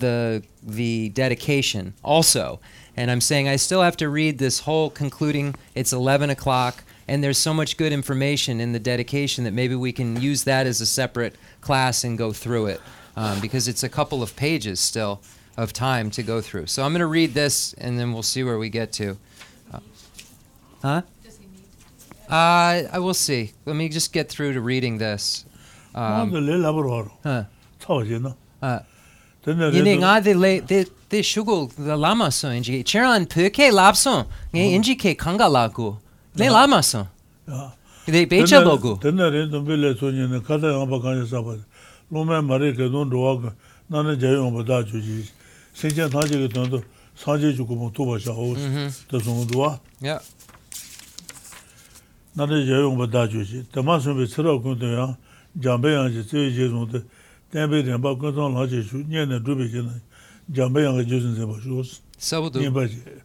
the 0.00 0.42
the 0.62 1.08
dedication 1.10 1.94
also 2.02 2.60
and 2.96 3.10
i'm 3.10 3.20
saying 3.20 3.48
i 3.48 3.56
still 3.56 3.82
have 3.82 3.96
to 3.96 4.08
read 4.08 4.38
this 4.38 4.60
whole 4.60 4.90
concluding 4.90 5.54
it's 5.74 5.92
11 5.92 6.30
o'clock 6.30 6.84
and 7.06 7.22
there's 7.24 7.38
so 7.38 7.54
much 7.54 7.76
good 7.76 7.92
information 7.92 8.60
in 8.60 8.72
the 8.72 8.78
dedication 8.78 9.44
that 9.44 9.52
maybe 9.52 9.74
we 9.74 9.92
can 9.92 10.20
use 10.20 10.44
that 10.44 10.66
as 10.66 10.80
a 10.80 10.86
separate 10.86 11.34
class 11.60 12.04
and 12.04 12.18
go 12.18 12.32
through 12.32 12.66
it 12.66 12.80
um, 13.16 13.40
because 13.40 13.66
it's 13.68 13.82
a 13.82 13.88
couple 13.88 14.22
of 14.22 14.36
pages 14.36 14.78
still 14.80 15.20
of 15.56 15.72
time 15.72 16.10
to 16.10 16.22
go 16.22 16.40
through 16.40 16.66
so 16.66 16.82
i'm 16.84 16.92
going 16.92 17.00
to 17.00 17.06
read 17.06 17.34
this 17.34 17.72
and 17.74 17.98
then 17.98 18.12
we'll 18.12 18.22
see 18.22 18.42
where 18.44 18.58
we 18.58 18.68
get 18.68 18.92
to 18.92 19.16
Uh, 19.72 19.80
huh 20.82 21.02
uh, 22.30 22.82
i 22.92 22.98
will 22.98 23.14
see 23.14 23.52
let 23.64 23.76
me 23.76 23.88
just 23.88 24.12
get 24.12 24.28
through 24.28 24.52
to 24.52 24.60
reading 24.60 24.98
this 24.98 25.44
um, 25.94 26.30
tē 26.30 26.40
lē 26.44 26.56
lā 26.62 26.70
bā 26.76 26.82
rō 26.84 26.98
rō. 27.06 27.10
huh. 27.24 27.44
Tā 27.80 27.88
wā 27.96 28.04
jē 28.06 28.18
nā. 28.20 28.34
Uh, 28.62 28.66
Tēnā 28.68 28.82
rē 28.82 28.97
Yine 29.46 29.96
ngade 29.96 30.34
le 30.34 30.60
de 30.68 30.86
de 31.10 31.22
shugul 31.22 31.70
lama 31.78 32.30
so 32.30 32.48
inji 32.48 32.84
chiran 32.84 33.26
peke 33.26 33.70
lapso 33.72 34.26
nge 34.52 34.74
inji 34.76 34.96
ke 34.98 35.16
kanga 35.16 35.44
ah. 35.44 35.48
lagu 35.48 35.88
ah. 35.88 35.96
ah. 35.96 36.38
le 36.38 36.50
lama 36.50 36.82
so 36.82 37.06
de 38.06 38.26
becha 38.26 38.60
logo 38.64 38.96
tena 38.96 39.30
re 39.32 39.46
no 39.46 39.60
bele 39.62 39.96
so 39.98 40.10
ni 40.10 40.26
ne 40.26 40.40
kada 40.40 40.68
ngaba 40.68 41.00
kanya 41.00 41.26
sa 41.26 41.40
ba 41.42 41.56
lo 42.10 42.24
me 42.24 42.40
mare 42.42 42.72
ke 42.72 42.90
don 42.92 43.08
ro 43.10 43.38
ga 43.38 43.52
na 43.88 44.02
ne 44.02 44.16
jayo 44.16 44.50
ba 44.50 44.62
da 44.62 44.82
ju 44.82 45.00
ji. 45.00 45.24
Se 45.72 45.88
ja 45.88 46.08
ta 46.08 46.20
ji 46.26 46.36
ge 46.38 46.48
don 46.48 46.68
do 46.70 46.82
sa 47.14 47.36
ji 47.38 47.52
ju 47.52 47.64
ko 47.66 47.74
mo 47.74 47.90
to 47.90 48.04
ba 48.04 48.18
sha 48.18 48.32
o. 48.32 48.54
Mm-hmm. 48.54 48.88
De 49.10 49.20
so 49.20 49.44
do 49.44 49.58
wa. 49.58 49.78
Ya. 50.00 50.20
Na 52.36 52.46
ne 52.46 52.64
jayo 52.66 52.96
ba 52.98 53.06
da 53.06 53.26
ju 53.26 53.44
ji. 53.44 53.64
Ta 53.72 53.82
ma 53.82 53.98
so 53.98 54.14
be 54.14 54.26
tsra 54.26 54.60
ko 54.62 54.74
de 54.74 54.86
ya. 54.86 55.16
Jambe 55.58 55.88
ya 55.92 56.08
ji 56.10 56.22
tse 56.24 56.50
ji 56.52 56.68
zo 56.68 56.84
de. 56.86 57.02
tenpe 57.50 57.82
tenpa 57.82 58.14
kunsang 58.16 58.54
lache 58.54 58.82
shu, 58.82 59.04
nye 59.06 59.24
ne 59.24 59.40
dhrubi 59.40 59.70
che 59.70 59.80
na 59.80 59.92
jamba 60.46 60.80
yanga 60.80 61.02
jesun 61.04 61.34
sepa 61.34 61.60
shu 61.60 61.78
osu. 61.78 62.00
Sabudu? 62.16 62.60
Nye 62.60 62.70
bache. 62.70 63.22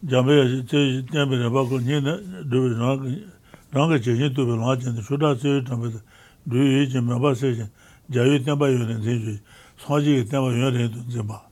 Jamba 0.00 0.32
yanga 0.32 0.64
che 0.64 1.04
tenpe 1.10 1.36
tenpa 1.38 1.64
kun 1.64 1.82
nye 1.84 2.00
ne 2.00 2.20
dhrubi 2.44 3.26
ranga 3.70 3.98
che 3.98 4.12
nye 4.12 4.30
dhrubi 4.30 4.56
langa 4.56 4.76
che 4.76 4.90
ne 4.90 5.02
shuda 5.02 5.36
se 5.38 5.48
yu 5.48 5.62
tenpe 5.62 5.90
te 5.90 6.02
dhrubi 6.44 6.80
yu 6.80 6.86
che 6.88 7.00
mraba 7.00 7.34
se 7.34 7.54
che 7.54 7.70
jayu 8.06 8.42
tenpa 8.42 8.68
yu 8.68 8.78
ne 8.78 8.98
ten 9.00 9.22
shu, 9.22 9.38
sanji 9.76 10.22
ke 10.22 10.28
tenpa 10.28 10.50
yu 10.50 10.70
ne 10.70 10.88
ten 10.88 11.04
sepa. 11.10 11.46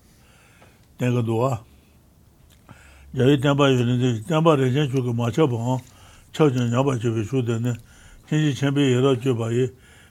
Tenka 0.97 1.21
duwa. 1.21 1.63
Jayu 3.13 3.39
tenpa 3.39 3.69
yu 3.69 3.85
ne 3.85 3.99
ten, 3.99 4.25
tenpa 4.25 4.55
re 4.55 4.73
chen 4.73 4.89
shu 4.89 5.03
ke 5.03 5.13
ma 5.13 5.31
che 5.31 5.47
pa 5.47 5.57
nga, 5.57 5.83
cha 6.31 6.51
chen 6.51 6.71
nyaba 6.71 6.97
che 6.97 7.11
pe 7.11 7.23
shu 7.25 7.43
ten 7.43 7.61
ne, 7.61 7.79
chenji 8.27 8.55
chenpe 8.55 8.81
yera 8.81 9.15
che 9.17 9.35
pa 9.35 9.51
ye, 9.51 9.73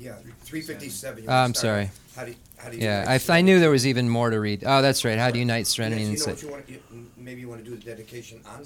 Yeah, 0.00 0.14
three 0.40 0.62
fifty-seven. 0.62 1.28
Uh, 1.28 1.32
I'm 1.32 1.52
sorry. 1.52 1.90
How 2.16 2.24
do 2.24 2.30
you, 2.30 2.36
how 2.56 2.70
do 2.70 2.76
you? 2.76 2.82
yeah, 2.82 3.02
unite 3.02 3.30
I, 3.30 3.38
I 3.38 3.40
knew 3.42 3.60
there 3.60 3.70
was 3.70 3.86
even 3.86 4.08
more 4.08 4.30
to 4.30 4.40
read. 4.40 4.64
Oh, 4.66 4.80
that's 4.80 5.04
right. 5.04 5.18
How 5.18 5.30
to 5.30 5.38
unite 5.38 5.58
Yes, 5.58 5.68
serenity 5.68 6.02
and 6.02 6.12
you 6.12 6.18
know 6.18 6.30
insight. 6.32 6.34
what 6.50 6.68
you 6.68 6.76
want, 6.78 6.82
you, 6.90 7.06
maybe 7.18 7.42
you 7.42 7.48
want 7.48 7.62
to 7.62 7.70
do 7.70 7.76
the 7.76 7.84
dedication 7.84 8.40
on 8.46 8.64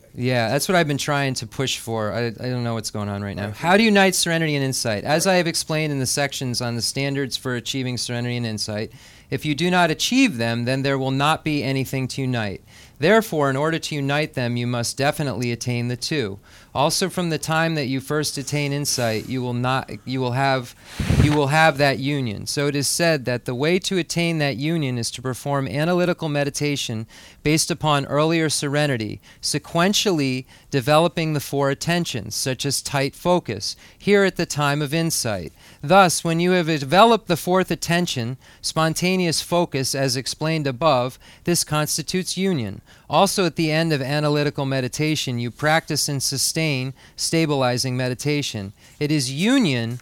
Day. 0.00 0.08
Yeah, 0.14 0.48
that's 0.48 0.68
what 0.68 0.76
I've 0.76 0.86
been 0.86 0.96
trying 0.96 1.34
to 1.34 1.46
push 1.48 1.78
for. 1.78 2.12
I, 2.12 2.26
I 2.28 2.30
don't 2.30 2.62
know 2.62 2.74
what's 2.74 2.92
going 2.92 3.08
on 3.08 3.22
right 3.22 3.36
now. 3.36 3.50
How 3.50 3.76
to 3.76 3.82
unite 3.82 4.14
serenity 4.14 4.54
and 4.54 4.64
insight. 4.64 5.02
As 5.02 5.26
I 5.26 5.34
have 5.34 5.48
explained 5.48 5.92
in 5.92 5.98
the 5.98 6.06
sections 6.06 6.60
on 6.60 6.76
the 6.76 6.82
standards 6.82 7.36
for 7.36 7.56
achieving 7.56 7.98
serenity 7.98 8.36
and 8.36 8.46
insight, 8.46 8.92
if 9.30 9.44
you 9.44 9.54
do 9.56 9.70
not 9.70 9.90
achieve 9.90 10.38
them, 10.38 10.64
then 10.64 10.82
there 10.82 10.96
will 10.98 11.10
not 11.10 11.44
be 11.44 11.62
anything 11.64 12.06
to 12.08 12.22
unite. 12.22 12.62
Therefore, 12.98 13.48
in 13.48 13.56
order 13.56 13.78
to 13.78 13.94
unite 13.94 14.34
them, 14.34 14.56
you 14.56 14.66
must 14.66 14.96
definitely 14.96 15.52
attain 15.52 15.88
the 15.88 15.96
two. 15.96 16.38
Also, 16.74 17.08
from 17.08 17.30
the 17.30 17.38
time 17.38 17.74
that 17.74 17.86
you 17.86 18.00
first 18.00 18.38
attain 18.38 18.72
insight, 18.72 19.28
you 19.28 19.42
will 19.42 19.54
not 19.54 19.90
you 20.04 20.20
will 20.20 20.32
have 20.32 20.74
you 21.22 21.32
will 21.32 21.48
have 21.48 21.78
that 21.78 21.98
union. 21.98 22.46
So 22.46 22.66
it 22.66 22.76
is 22.76 22.86
said 22.86 23.24
that 23.24 23.46
the 23.46 23.54
way 23.54 23.78
to 23.80 23.98
attain 23.98 24.38
that 24.38 24.56
union 24.56 24.98
is 24.98 25.10
to 25.12 25.22
perform 25.22 25.66
analytical 25.66 26.28
meditation 26.28 27.06
based 27.42 27.70
upon 27.70 28.06
earlier 28.06 28.48
serenity, 28.48 29.20
sequentially 29.40 30.44
developing 30.70 31.32
the 31.32 31.40
four 31.40 31.70
attentions, 31.70 32.34
such 32.34 32.66
as 32.66 32.82
tight 32.82 33.14
focus, 33.14 33.74
here 33.96 34.24
at 34.24 34.36
the 34.36 34.46
time 34.46 34.82
of 34.82 34.94
insight. 34.94 35.52
Thus, 35.82 36.22
when 36.22 36.38
you 36.38 36.52
have 36.52 36.66
developed 36.66 37.26
the 37.26 37.36
fourth 37.36 37.70
attention, 37.70 38.36
spontaneous 38.60 39.40
focus, 39.40 39.94
as 39.94 40.16
explained 40.16 40.66
above, 40.66 41.18
this 41.44 41.64
constitutes 41.64 42.36
union. 42.36 42.82
Also, 43.08 43.46
at 43.46 43.56
the 43.56 43.70
end 43.70 43.92
of 43.92 44.02
analytical 44.02 44.66
meditation, 44.66 45.38
you 45.38 45.50
practice 45.50 46.08
and 46.08 46.22
sustain 46.22 46.92
stabilizing 47.16 47.96
meditation. 47.96 48.72
It 49.00 49.10
is 49.10 49.32
union 49.32 49.98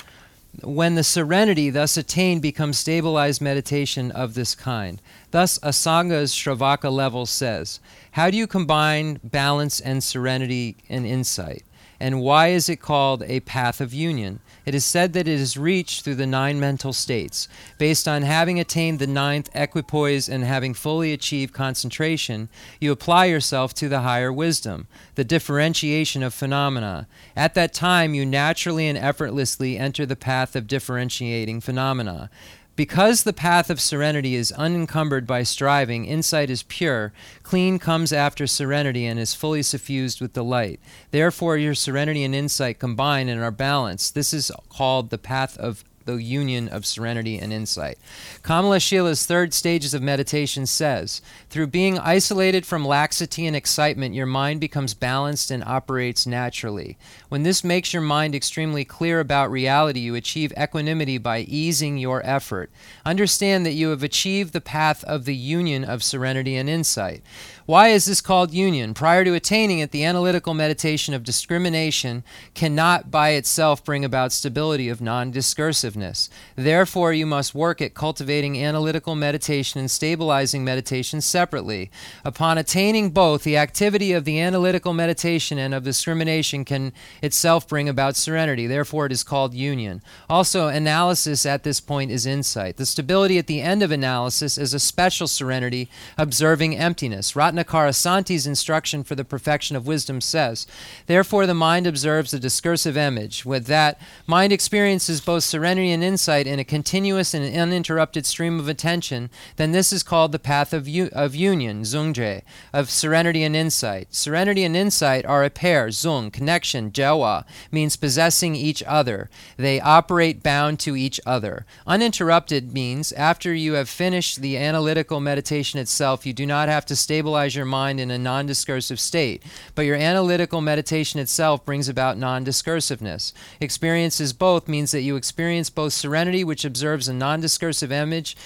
when 0.62 0.94
the 0.94 1.04
serenity 1.04 1.70
thus 1.70 1.96
attained 1.96 2.42
becomes 2.42 2.78
stabilized 2.78 3.40
meditation 3.40 4.10
of 4.10 4.34
this 4.34 4.54
kind. 4.54 5.00
Thus, 5.30 5.58
Asanga's 5.58 6.32
Shravaka 6.32 6.90
level 6.90 7.26
says, 7.26 7.80
How 8.12 8.30
do 8.30 8.36
you 8.36 8.46
combine 8.46 9.20
balance 9.22 9.80
and 9.80 10.02
serenity 10.02 10.76
and 10.88 11.06
insight? 11.06 11.64
And 11.98 12.20
why 12.20 12.48
is 12.48 12.68
it 12.68 12.81
called 12.81 13.23
a 13.23 13.40
path 13.40 13.81
of 13.81 13.94
union? 13.94 14.40
It 14.66 14.74
is 14.74 14.85
said 14.85 15.12
that 15.12 15.28
it 15.28 15.40
is 15.40 15.56
reached 15.56 16.02
through 16.02 16.16
the 16.16 16.27
nine 16.27 16.59
mental 16.59 16.93
states. 16.93 17.48
Based 17.78 18.06
on 18.09 18.23
having 18.23 18.59
attained 18.59 18.98
the 18.98 19.06
ninth 19.06 19.48
equipoise 19.55 20.28
and 20.28 20.44
having 20.44 20.74
fully 20.74 21.12
achieved 21.12 21.55
concentration, 21.55 22.48
you 22.81 22.93
apply 22.93 23.27
yourself 23.27 23.73
to 23.74 23.89
the 23.89 24.01
higher 24.01 24.32
wisdom, 24.32 24.89
the 25.14 25.24
differentiation 25.24 26.23
of 26.23 26.35
phenomena. 26.35 27.06
At 27.36 27.55
that 27.55 27.73
time, 27.73 28.12
you 28.12 28.27
naturally 28.27 28.89
and 28.89 28.98
effortlessly 28.98 29.78
enter 29.78 30.05
the 30.05 30.16
path 30.16 30.56
of 30.56 30.66
differentiating 30.66 31.60
phenomena. 31.60 32.28
Because 32.77 33.23
the 33.23 33.32
path 33.32 33.70
of 33.70 33.81
serenity 33.81 34.35
is 34.35 34.53
unencumbered 34.53 35.27
by 35.27 35.43
striving, 35.43 36.05
insight 36.05 36.51
is 36.51 36.62
pure, 36.62 37.15
clean 37.43 37.78
comes 37.78 38.12
after 38.12 38.47
serenity 38.47 39.07
and 39.07 39.19
is 39.19 39.35
fully 39.35 39.62
suffused 39.62 40.20
with 40.20 40.35
the 40.35 40.44
light. 40.44 40.78
Therefore, 41.11 41.57
your 41.57 41.74
serenity 41.74 42.23
and 42.23 42.35
insight 42.35 42.78
combine 42.78 43.31
and 43.31 43.40
are 43.40 43.51
balanced. 43.51 44.15
This 44.15 44.35
is 44.35 44.53
called 44.69 45.09
the 45.09 45.16
path 45.16 45.57
of 45.57 45.85
the 46.07 46.16
union 46.16 46.69
of 46.69 46.87
serenity 46.87 47.39
and 47.39 47.53
insight. 47.53 47.99
Kamalashila's 48.43 49.27
third 49.27 49.53
stages 49.53 49.93
of 49.93 50.03
meditation 50.03 50.65
says 50.65 51.20
Through 51.51 51.66
being 51.69 51.99
isolated 51.99 52.65
from 52.65 52.87
laxity 52.87 53.47
and 53.47 53.55
excitement, 53.55 54.15
your 54.15 54.27
mind 54.27 54.61
becomes 54.61 54.95
balanced 54.95 55.51
and 55.51 55.62
operates 55.62 56.27
naturally. 56.27 56.97
When 57.28 57.43
this 57.43 57.62
makes 57.62 57.93
your 57.93 58.03
mind 58.03 58.35
extremely 58.35 58.85
clear 58.85 59.20
about 59.20 59.51
reality, 59.51 60.01
you 60.01 60.15
achieve 60.15 60.53
equanimity 60.59 61.19
by 61.19 61.41
easing 61.41 61.99
your 61.99 62.24
effort. 62.24 62.70
Understand 63.05 63.66
that 63.66 63.73
you 63.73 63.91
have 63.91 64.03
achieved 64.03 64.53
the 64.53 64.61
path 64.61 65.05
of 65.05 65.24
the 65.24 65.37
union 65.37 65.85
of 65.85 66.03
serenity 66.03 66.57
and 66.57 66.70
insight. 66.70 67.23
Why 67.66 67.88
is 67.88 68.05
this 68.05 68.20
called 68.20 68.55
union? 68.55 68.94
Prior 68.94 69.24
to 69.24 69.34
attaining 69.34 69.80
it, 69.80 69.90
the 69.90 70.05
analytical 70.05 70.55
meditation 70.55 71.14
of 71.14 71.24
discrimination 71.24 72.22
cannot 72.55 73.10
by 73.10 73.30
itself 73.30 73.84
bring 73.84 74.05
about 74.05 74.30
stability 74.30 74.88
of 74.88 75.01
non 75.01 75.32
discursiveness. 75.32 76.28
Therefore, 76.55 77.12
you 77.12 77.26
must 77.26 77.56
work 77.56 77.82
at 77.82 77.93
cultivating 77.93 78.62
analytical 78.62 79.16
meditation 79.16 79.80
and 79.80 79.90
stabilizing 79.90 80.64
meditation 80.64 81.20
separately. 81.20 81.90
Upon 82.24 82.56
attaining 82.56 83.10
both, 83.10 83.43
the 83.43 83.56
activity 83.56 84.12
of 84.12 84.24
the 84.24 84.40
analytical 84.40 84.93
meditation 84.93 85.59
and 85.59 85.74
of 85.74 85.82
discrimination 85.82 86.64
can 86.64 86.93
itself 87.20 87.66
bring 87.66 87.88
about 87.88 88.14
serenity. 88.14 88.68
Therefore, 88.68 89.06
it 89.06 89.12
is 89.12 89.24
called 89.24 89.55
union. 89.55 90.02
Also, 90.30 90.68
analysis 90.68 91.44
at 91.44 91.64
this 91.64 91.80
point 91.80 92.12
is 92.12 92.26
insight. 92.26 92.76
The 92.76 92.86
stability 92.86 93.38
at 93.38 93.48
the 93.48 93.60
end 93.60 93.82
of 93.82 93.90
analysis 93.90 94.56
is 94.56 94.72
a 94.72 94.78
special 94.78 95.26
serenity, 95.26 95.88
observing 96.16 96.76
emptiness. 96.76 97.34
Ratnakarashanti's 97.57 98.47
instruction 98.47 99.03
for 99.03 99.15
the 99.15 99.24
perfection 99.24 99.77
of 99.77 99.87
wisdom 99.87 100.20
says, 100.20 100.66
Therefore, 101.07 101.47
the 101.47 101.55
mind 101.55 101.87
observes 101.87 102.35
a 102.35 102.39
discursive 102.39 102.97
image. 102.97 103.45
With 103.45 103.66
that, 103.66 104.01
mind 104.27 104.53
experiences 104.53 105.20
both 105.20 105.45
serenity 105.45 105.91
and 105.91 106.05
insight 106.05 106.47
in 106.47 106.59
a 106.59 106.65
continuous 106.65 107.35
and 107.35 107.57
uninterrupted 107.57 108.27
stream 108.27 108.61
of 108.61 108.69
attention. 108.69 109.31
Then 109.57 109.73
this 109.73 109.93
is 109.93 110.03
called 110.03 110.33
the 110.33 110.39
path 110.39 110.73
of, 110.73 110.87
u- 110.87 111.11
of 111.12 111.35
union, 111.35 111.83
zungje, 111.83 112.43
of 112.73 112.91
serenity 112.91 113.43
and 113.43 113.57
insight. 113.57 114.15
Serenity 114.15 114.65
and 114.65 114.77
insight 114.77 115.24
are 115.24 115.45
a 115.45 115.51
pair, 115.51 115.89
zung, 115.89 116.33
connection, 116.33 116.91
jawa, 116.91 117.45
means 117.70 117.97
possessing 117.97 118.55
each 118.55 118.83
other. 118.85 119.31
They 119.57 119.81
operate 119.81 120.43
bound 120.43 120.78
to 120.81 120.97
each 120.97 121.20
other. 121.24 121.65
Uninterrupted 121.87 122.73
means 122.73 123.12
after 123.12 123.55
you 123.55 123.74
have 123.74 123.89
finished 123.89 124.41
the 124.41 124.59
analytical 124.59 125.20
meditation 125.20 125.81
itself, 125.81 126.27
you 126.27 126.33
do 126.33 126.47
not 126.47 126.69
have 126.69 126.85
to 126.87 126.97
stabilize 126.97 127.45
your 127.55 127.64
mind 127.64 128.01
in 128.01 128.10
a 128.10 128.18
non 128.18 128.47
discursive 128.47 128.98
state, 128.98 129.43
but 129.74 129.82
your 129.82 129.97
analytical 129.97 130.60
meditation 130.60 131.20
itself 131.20 131.64
brings 131.64 131.89
about 131.89 132.18
non 132.18 132.44
discursiveness. 132.44 133.32
Experiences 133.60 134.32
both 134.32 134.68
means 134.68 134.90
that 134.90 135.02
you 135.02 135.16
experience 135.16 135.70
both 135.70 135.93
serenity, 135.93 136.43
which 136.44 136.64
observes 136.64 137.09
a 137.09 137.12
non 137.12 137.40
discursive 137.40 137.93
image. 137.93 138.36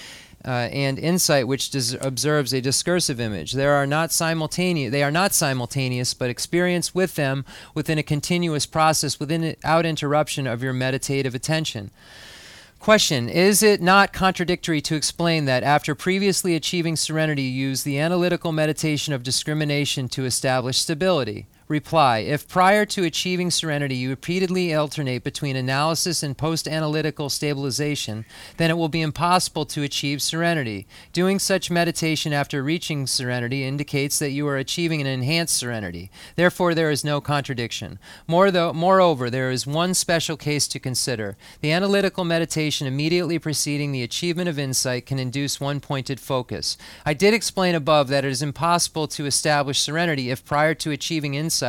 Uh, 0.43 0.67
and 0.73 0.97
insight, 0.97 1.47
which 1.47 1.71
observes 2.01 2.51
a 2.51 2.59
discursive 2.59 3.19
image. 3.19 3.51
There 3.51 3.73
are 3.73 3.85
not 3.85 4.11
simultaneous. 4.11 4.91
They 4.91 5.03
are 5.03 5.11
not 5.11 5.35
simultaneous, 5.35 6.15
but 6.15 6.31
experience 6.31 6.95
with 6.95 7.13
them 7.13 7.45
within 7.75 7.99
a 7.99 8.03
continuous 8.03 8.65
process, 8.65 9.19
without 9.19 9.85
interruption 9.85 10.47
of 10.47 10.63
your 10.63 10.73
meditative 10.73 11.35
attention. 11.35 11.91
Question 12.81 13.29
Is 13.29 13.61
it 13.61 13.79
not 13.79 14.11
contradictory 14.11 14.81
to 14.81 14.95
explain 14.95 15.45
that 15.45 15.61
after 15.61 15.93
previously 15.93 16.55
achieving 16.55 16.95
serenity, 16.95 17.43
you 17.43 17.67
use 17.67 17.83
the 17.83 17.99
analytical 17.99 18.51
meditation 18.51 19.13
of 19.13 19.21
discrimination 19.21 20.09
to 20.09 20.25
establish 20.25 20.79
stability? 20.79 21.45
Reply 21.71 22.19
If 22.19 22.49
prior 22.49 22.85
to 22.87 23.05
achieving 23.05 23.49
serenity 23.49 23.95
you 23.95 24.09
repeatedly 24.09 24.75
alternate 24.75 25.23
between 25.23 25.55
analysis 25.55 26.21
and 26.21 26.37
post 26.37 26.67
analytical 26.67 27.29
stabilization, 27.29 28.25
then 28.57 28.69
it 28.69 28.77
will 28.77 28.89
be 28.89 28.99
impossible 28.99 29.65
to 29.67 29.81
achieve 29.81 30.21
serenity. 30.21 30.85
Doing 31.13 31.39
such 31.39 31.71
meditation 31.71 32.33
after 32.33 32.61
reaching 32.61 33.07
serenity 33.07 33.63
indicates 33.63 34.19
that 34.19 34.31
you 34.31 34.45
are 34.49 34.57
achieving 34.57 34.99
an 34.99 35.07
enhanced 35.07 35.55
serenity. 35.55 36.11
Therefore, 36.35 36.75
there 36.75 36.91
is 36.91 37.05
no 37.05 37.21
contradiction. 37.21 37.99
More 38.27 38.51
though, 38.51 38.73
moreover, 38.73 39.29
there 39.29 39.49
is 39.49 39.65
one 39.65 39.93
special 39.93 40.35
case 40.35 40.67
to 40.67 40.79
consider. 40.79 41.37
The 41.61 41.71
analytical 41.71 42.25
meditation 42.25 42.85
immediately 42.85 43.39
preceding 43.39 43.93
the 43.93 44.03
achievement 44.03 44.49
of 44.49 44.59
insight 44.59 45.05
can 45.05 45.19
induce 45.19 45.61
one 45.61 45.79
pointed 45.79 46.19
focus. 46.19 46.77
I 47.05 47.13
did 47.13 47.33
explain 47.33 47.75
above 47.75 48.09
that 48.09 48.25
it 48.25 48.31
is 48.31 48.41
impossible 48.41 49.07
to 49.07 49.25
establish 49.25 49.79
serenity 49.79 50.31
if 50.31 50.43
prior 50.43 50.73
to 50.73 50.91
achieving 50.91 51.35
insight, 51.35 51.60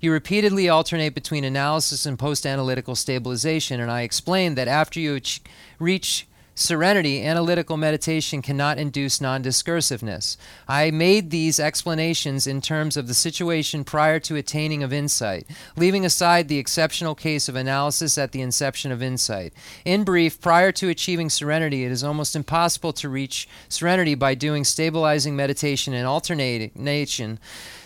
you 0.00 0.12
repeatedly 0.12 0.68
alternate 0.68 1.14
between 1.14 1.44
analysis 1.44 2.06
and 2.06 2.18
post 2.18 2.46
analytical 2.46 2.94
stabilization. 2.94 3.80
And 3.80 3.90
I 3.90 4.02
explained 4.02 4.56
that 4.56 4.68
after 4.68 5.00
you 5.00 5.16
ach- 5.16 5.42
reach 5.78 6.26
serenity, 6.54 7.24
analytical 7.24 7.76
meditation 7.76 8.42
cannot 8.42 8.78
induce 8.78 9.20
non 9.20 9.42
discursiveness. 9.42 10.36
I 10.68 10.90
made 10.90 11.30
these 11.30 11.58
explanations 11.58 12.46
in 12.46 12.60
terms 12.60 12.96
of 12.96 13.06
the 13.06 13.14
situation 13.14 13.84
prior 13.84 14.20
to 14.20 14.36
attaining 14.36 14.82
of 14.82 14.92
insight, 14.92 15.46
leaving 15.76 16.04
aside 16.04 16.48
the 16.48 16.58
exceptional 16.58 17.14
case 17.14 17.48
of 17.48 17.56
analysis 17.56 18.18
at 18.18 18.32
the 18.32 18.42
inception 18.42 18.92
of 18.92 19.02
insight. 19.02 19.52
In 19.84 20.04
brief, 20.04 20.40
prior 20.40 20.72
to 20.72 20.88
achieving 20.88 21.30
serenity, 21.30 21.84
it 21.84 21.92
is 21.92 22.04
almost 22.04 22.36
impossible 22.36 22.92
to 22.94 23.08
reach 23.08 23.48
serenity 23.68 24.14
by 24.14 24.34
doing 24.34 24.64
stabilizing 24.64 25.34
meditation 25.34 25.94
and 25.94 26.06
alternation 26.06 27.38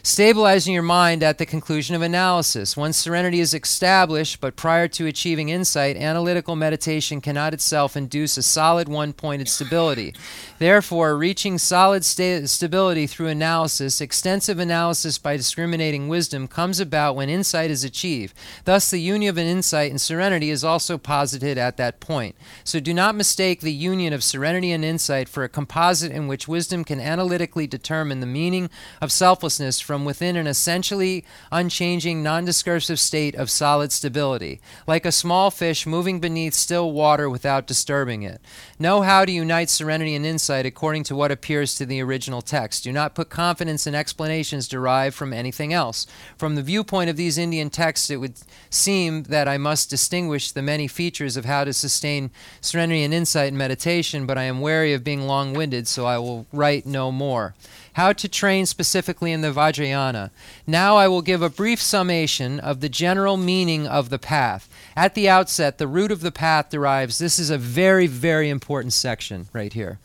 stabilizing 0.07 0.73
your 0.73 0.85
mind 0.85 1.21
at 1.25 1.39
the 1.39 1.45
conclusion 1.45 1.97
of 1.97 2.01
analysis. 2.01 2.77
Once 2.77 2.97
serenity 2.97 3.41
is 3.41 3.53
established, 3.53 4.41
but 4.41 4.55
prior 4.55 4.87
to 4.87 5.05
achieving 5.07 5.49
insight, 5.49 5.97
analytical 5.97 6.55
meditation 6.55 7.21
cannot 7.21 7.53
itself 7.53 7.97
induce 7.97 8.37
a 8.37 8.43
solid 8.43 8.89
one 8.89 9.13
pointed 9.13 9.49
stability. 9.49 10.15
Therefore, 10.59 11.17
reaching 11.17 11.59
solid 11.59 12.05
sta- 12.05 12.47
stability 12.47 13.07
through 13.07 13.27
analysis, 13.27 14.01
extensive 14.01 14.59
analysis 14.59 15.19
by 15.19 15.37
discriminating 15.37 16.09
wisdom, 16.09 16.49
comes 16.49 16.81
about 16.81 17.15
when 17.15 17.29
insight 17.29 17.71
is 17.71 17.85
achieved. 17.85 18.35
Thus, 18.65 18.91
the 18.91 19.01
union 19.01 19.31
of 19.31 19.39
an 19.39 19.47
insight 19.47 19.91
and 19.91 20.01
serenity 20.01 20.51
is 20.51 20.65
also 20.65 20.97
posited 20.97 21.59
at 21.59 21.77
that 21.77 22.01
point. 22.01 22.37
So, 22.65 22.81
do 22.81 22.95
not 22.95 23.15
mistake 23.15 23.61
the 23.61 23.73
union 23.73 24.13
of 24.13 24.25
serenity 24.25 24.73
and 24.73 24.85
insight 24.85 25.29
for 25.29 25.45
a 25.45 25.49
composite 25.49 26.13
in 26.13 26.27
which 26.27 26.49
wisdom 26.49 26.85
can 26.85 27.01
analytically 27.01 27.67
determine 27.67 28.21
the 28.21 28.27
meaning 28.27 28.71
of 29.03 29.13
selflessness 29.13 29.81
from 29.81 30.05
within 30.05 30.37
an 30.37 30.47
essentially 30.47 31.25
unchanging, 31.53 32.23
non 32.23 32.45
discursive 32.45 32.99
state 32.99 33.35
of 33.35 33.51
solid 33.51 33.93
stability, 33.93 34.61
like 34.87 35.05
a 35.05 35.13
small 35.13 35.51
fish 35.51 35.87
moving 35.87 36.19
beneath 36.19 36.55
still 36.55 36.93
water 36.93 37.29
without 37.29 37.67
disturbing 37.67 38.23
it. 38.23 38.41
Know 38.79 39.01
how 39.01 39.25
to 39.25 39.33
unite 39.33 39.71
serenity 39.71 40.15
and 40.15 40.27
insight 40.27 40.67
according 40.67 41.05
to 41.05 41.17
what 41.17 41.33
appears 41.33 41.75
to 41.77 41.87
the 41.87 42.03
original 42.03 42.43
text. 42.43 42.85
Do 42.85 42.93
not 42.93 43.15
put 43.15 43.31
confidence 43.31 43.87
in 43.87 43.95
explanations 43.95 44.69
derived 44.69 45.17
from 45.17 45.33
anything 45.33 45.73
else. 45.73 46.07
From 46.37 46.57
the 46.57 46.63
viewpoint 46.63 47.09
of 47.09 47.17
these 47.17 47.39
Indian 47.39 47.71
texts, 47.71 48.11
it 48.11 48.17
would 48.17 48.35
seem 48.69 49.23
that 49.25 49.49
I 49.49 49.57
must 49.57 49.89
distinguish 49.89 50.53
the 50.53 50.61
many 50.61 50.89
features 50.89 51.39
of 51.39 51.47
how 51.47 51.65
to 51.65 51.73
sustain 51.73 52.31
serenity 52.61 53.03
and 53.03 53.15
insight 53.15 53.49
in 53.49 53.57
meditation, 53.57 54.27
but 54.27 54.37
I 54.37 54.43
am 54.43 54.61
wary 54.61 54.93
of 54.93 55.03
being 55.03 55.27
long 55.27 55.55
winded, 55.55 55.89
so 55.89 56.05
I 56.05 56.19
will 56.19 56.47
write 56.53 56.85
no 56.85 57.11
more 57.11 57.55
how 57.97 58.13
to 58.13 58.29
train 58.29 58.67
specifically 58.67 59.33
in 59.33 59.41
the 59.41 59.51
Vajrayana. 59.51 60.29
Now 60.67 60.99
I 60.99 61.09
will 61.09 61.23
give 61.23 61.41
a 61.41 61.49
brief 61.49 61.81
summation 61.81 62.61
of 62.61 62.81
the 62.81 62.91
general 62.91 63.39
meaning 63.39 63.87
of 63.87 64.11
the 64.11 64.19
path. 64.19 64.69
At 64.97 65.15
the 65.15 65.29
outset, 65.29 65.77
the 65.77 65.87
root 65.87 66.11
of 66.11 66.23
the 66.23 66.33
path 66.33 66.71
derives, 66.71 67.19
this 67.19 67.39
is 67.39 67.51
a 67.51 67.59
very, 67.59 68.07
very 68.07 68.49
important 68.49 68.95
section 68.95 69.49
right 69.53 69.73
here. 69.73 69.99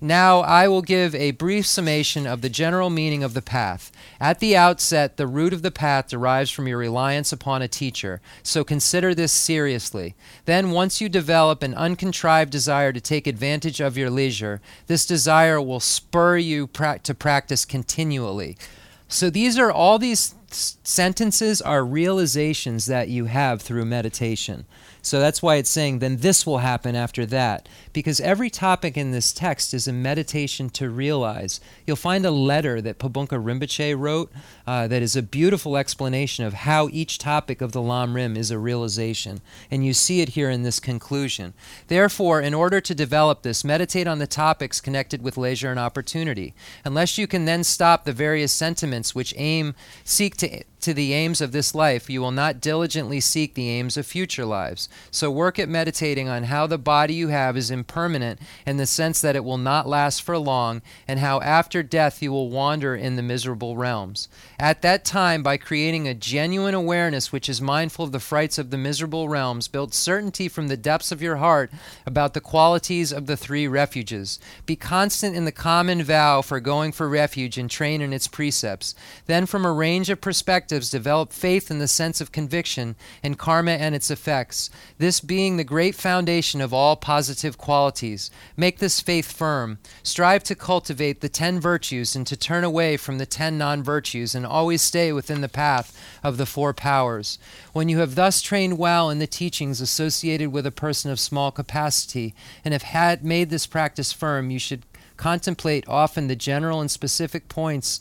Now 0.00 0.40
I 0.40 0.66
will 0.66 0.82
give 0.82 1.14
a 1.14 1.30
brief 1.30 1.64
summation 1.64 2.26
of 2.26 2.40
the 2.40 2.48
general 2.48 2.90
meaning 2.90 3.22
of 3.22 3.34
the 3.34 3.40
path. 3.40 3.92
At 4.20 4.40
the 4.40 4.56
outset, 4.56 5.16
the 5.16 5.28
root 5.28 5.52
of 5.52 5.62
the 5.62 5.70
path 5.70 6.08
derives 6.08 6.50
from 6.50 6.66
your 6.66 6.78
reliance 6.78 7.32
upon 7.32 7.62
a 7.62 7.68
teacher, 7.68 8.20
so 8.42 8.64
consider 8.64 9.14
this 9.14 9.30
seriously. 9.30 10.16
Then, 10.44 10.72
once 10.72 11.00
you 11.00 11.08
develop 11.08 11.62
an 11.62 11.74
uncontrived 11.74 12.50
desire 12.50 12.92
to 12.92 13.00
take 13.00 13.28
advantage 13.28 13.80
of 13.80 13.96
your 13.96 14.10
leisure, 14.10 14.60
this 14.88 15.06
desire 15.06 15.62
will 15.62 15.78
spur 15.78 16.36
you 16.36 16.66
pra- 16.66 16.98
to 17.04 17.14
practice 17.14 17.64
continually. 17.64 18.58
So 19.06 19.30
these 19.30 19.56
are 19.56 19.70
all 19.70 20.00
these 20.00 20.34
sentences 20.54 21.60
are 21.62 21.84
realizations 21.84 22.86
that 22.86 23.08
you 23.08 23.26
have 23.26 23.62
through 23.62 23.84
meditation. 23.84 24.66
So 25.02 25.18
that's 25.18 25.42
why 25.42 25.56
it's 25.56 25.68
saying, 25.68 25.98
then 25.98 26.18
this 26.18 26.46
will 26.46 26.58
happen 26.58 26.94
after 26.94 27.26
that. 27.26 27.68
Because 27.92 28.20
every 28.20 28.48
topic 28.48 28.96
in 28.96 29.10
this 29.10 29.32
text 29.32 29.74
is 29.74 29.88
a 29.88 29.92
meditation 29.92 30.70
to 30.70 30.88
realize. 30.88 31.60
You'll 31.86 31.96
find 31.96 32.24
a 32.24 32.30
letter 32.30 32.80
that 32.80 32.98
Pabonka 33.00 33.42
Rinpoche 33.42 33.98
wrote 33.98 34.32
uh, 34.66 34.86
that 34.86 35.02
is 35.02 35.16
a 35.16 35.22
beautiful 35.22 35.76
explanation 35.76 36.44
of 36.44 36.54
how 36.54 36.88
each 36.92 37.18
topic 37.18 37.60
of 37.60 37.72
the 37.72 37.82
Lam 37.82 38.14
Rim 38.14 38.36
is 38.36 38.52
a 38.52 38.58
realization. 38.58 39.40
And 39.70 39.84
you 39.84 39.92
see 39.92 40.20
it 40.20 40.30
here 40.30 40.48
in 40.48 40.62
this 40.62 40.78
conclusion. 40.78 41.52
Therefore, 41.88 42.40
in 42.40 42.54
order 42.54 42.80
to 42.80 42.94
develop 42.94 43.42
this, 43.42 43.64
meditate 43.64 44.06
on 44.06 44.20
the 44.20 44.26
topics 44.28 44.80
connected 44.80 45.20
with 45.20 45.36
leisure 45.36 45.70
and 45.70 45.80
opportunity. 45.80 46.54
Unless 46.84 47.18
you 47.18 47.26
can 47.26 47.44
then 47.44 47.64
stop 47.64 48.04
the 48.04 48.12
various 48.12 48.52
sentiments 48.52 49.14
which 49.14 49.34
aim, 49.36 49.74
seek 50.04 50.36
to 50.36 50.62
to 50.82 50.92
the 50.92 51.12
aims 51.12 51.40
of 51.40 51.52
this 51.52 51.74
life, 51.74 52.10
you 52.10 52.20
will 52.20 52.32
not 52.32 52.60
diligently 52.60 53.20
seek 53.20 53.54
the 53.54 53.68
aims 53.70 53.96
of 53.96 54.04
future 54.04 54.44
lives. 54.44 54.88
So 55.10 55.30
work 55.30 55.58
at 55.58 55.68
meditating 55.68 56.28
on 56.28 56.44
how 56.44 56.66
the 56.66 56.78
body 56.78 57.14
you 57.14 57.28
have 57.28 57.56
is 57.56 57.70
impermanent 57.70 58.40
in 58.66 58.76
the 58.76 58.86
sense 58.86 59.20
that 59.20 59.36
it 59.36 59.44
will 59.44 59.58
not 59.58 59.88
last 59.88 60.22
for 60.22 60.36
long, 60.36 60.82
and 61.06 61.20
how 61.20 61.40
after 61.40 61.82
death 61.82 62.20
you 62.20 62.32
will 62.32 62.50
wander 62.50 62.96
in 62.96 63.16
the 63.16 63.22
miserable 63.22 63.76
realms. 63.76 64.28
At 64.58 64.82
that 64.82 65.04
time, 65.04 65.42
by 65.42 65.56
creating 65.56 66.08
a 66.08 66.14
genuine 66.14 66.74
awareness 66.74 67.30
which 67.30 67.48
is 67.48 67.62
mindful 67.62 68.04
of 68.04 68.12
the 68.12 68.18
frights 68.18 68.58
of 68.58 68.70
the 68.70 68.78
miserable 68.78 69.28
realms, 69.28 69.68
build 69.68 69.94
certainty 69.94 70.48
from 70.48 70.68
the 70.68 70.76
depths 70.76 71.12
of 71.12 71.22
your 71.22 71.36
heart 71.36 71.70
about 72.04 72.34
the 72.34 72.40
qualities 72.40 73.12
of 73.12 73.26
the 73.26 73.36
three 73.36 73.68
refuges. 73.68 74.40
Be 74.66 74.74
constant 74.74 75.36
in 75.36 75.44
the 75.44 75.52
common 75.52 76.02
vow 76.02 76.42
for 76.42 76.58
going 76.58 76.90
for 76.90 77.08
refuge 77.08 77.56
and 77.56 77.70
train 77.70 78.00
in 78.00 78.12
its 78.12 78.26
precepts. 78.26 78.94
Then, 79.26 79.46
from 79.46 79.64
a 79.64 79.72
range 79.72 80.10
of 80.10 80.20
perspectives, 80.20 80.71
develop 80.80 81.32
faith 81.32 81.70
in 81.70 81.78
the 81.78 81.88
sense 81.88 82.20
of 82.20 82.32
conviction 82.32 82.96
and 83.22 83.38
karma 83.38 83.72
and 83.72 83.94
its 83.94 84.10
effects, 84.10 84.70
this 84.98 85.20
being 85.20 85.56
the 85.56 85.64
great 85.64 85.94
foundation 85.94 86.60
of 86.60 86.72
all 86.72 86.96
positive 86.96 87.58
qualities. 87.58 88.30
Make 88.56 88.78
this 88.78 89.00
faith 89.00 89.30
firm. 89.30 89.78
Strive 90.02 90.42
to 90.44 90.54
cultivate 90.54 91.20
the 91.20 91.28
ten 91.28 91.60
virtues 91.60 92.16
and 92.16 92.26
to 92.26 92.36
turn 92.36 92.64
away 92.64 92.96
from 92.96 93.18
the 93.18 93.26
ten 93.26 93.58
non 93.58 93.82
virtues, 93.82 94.34
and 94.34 94.46
always 94.46 94.82
stay 94.82 95.12
within 95.12 95.40
the 95.40 95.48
path 95.48 95.98
of 96.22 96.36
the 96.36 96.46
four 96.46 96.72
powers. 96.72 97.38
When 97.72 97.88
you 97.88 97.98
have 97.98 98.14
thus 98.14 98.40
trained 98.42 98.78
well 98.78 99.10
in 99.10 99.18
the 99.18 99.26
teachings 99.26 99.80
associated 99.80 100.52
with 100.52 100.66
a 100.66 100.70
person 100.70 101.10
of 101.10 101.20
small 101.20 101.50
capacity, 101.50 102.34
and 102.64 102.72
have 102.72 102.82
had 102.82 103.24
made 103.24 103.50
this 103.50 103.66
practice 103.66 104.12
firm, 104.12 104.50
you 104.50 104.58
should 104.58 104.84
contemplate 105.16 105.84
often 105.86 106.26
the 106.26 106.36
general 106.36 106.80
and 106.80 106.90
specific 106.90 107.48
points 107.48 108.00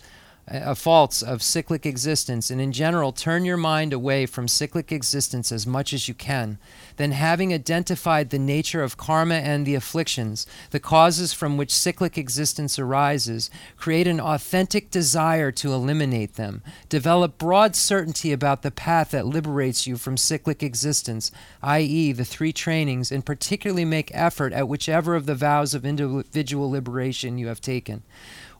uh, 0.51 0.75
faults 0.75 1.21
of 1.21 1.41
cyclic 1.41 1.85
existence, 1.85 2.49
and 2.49 2.59
in 2.59 2.71
general, 2.71 3.11
turn 3.11 3.45
your 3.45 3.57
mind 3.57 3.93
away 3.93 4.25
from 4.25 4.47
cyclic 4.47 4.91
existence 4.91 5.51
as 5.51 5.65
much 5.65 5.93
as 5.93 6.07
you 6.07 6.13
can. 6.13 6.57
Then, 6.97 7.11
having 7.11 7.53
identified 7.53 8.29
the 8.29 8.39
nature 8.39 8.83
of 8.83 8.97
karma 8.97 9.35
and 9.35 9.65
the 9.65 9.75
afflictions, 9.75 10.45
the 10.71 10.79
causes 10.79 11.31
from 11.33 11.57
which 11.57 11.73
cyclic 11.73 12.17
existence 12.17 12.77
arises, 12.77 13.49
create 13.77 14.07
an 14.07 14.19
authentic 14.19 14.91
desire 14.91 15.51
to 15.53 15.73
eliminate 15.73 16.35
them. 16.35 16.61
Develop 16.89 17.37
broad 17.37 17.75
certainty 17.75 18.31
about 18.31 18.61
the 18.61 18.71
path 18.71 19.11
that 19.11 19.25
liberates 19.25 19.87
you 19.87 19.95
from 19.95 20.17
cyclic 20.17 20.61
existence, 20.61 21.31
i.e., 21.63 22.11
the 22.11 22.25
three 22.25 22.51
trainings, 22.51 23.11
and 23.11 23.25
particularly 23.25 23.85
make 23.85 24.11
effort 24.13 24.53
at 24.53 24.67
whichever 24.67 25.15
of 25.15 25.25
the 25.25 25.35
vows 25.35 25.73
of 25.73 25.85
individual 25.85 26.69
liberation 26.69 27.37
you 27.37 27.47
have 27.47 27.61
taken. 27.61 28.03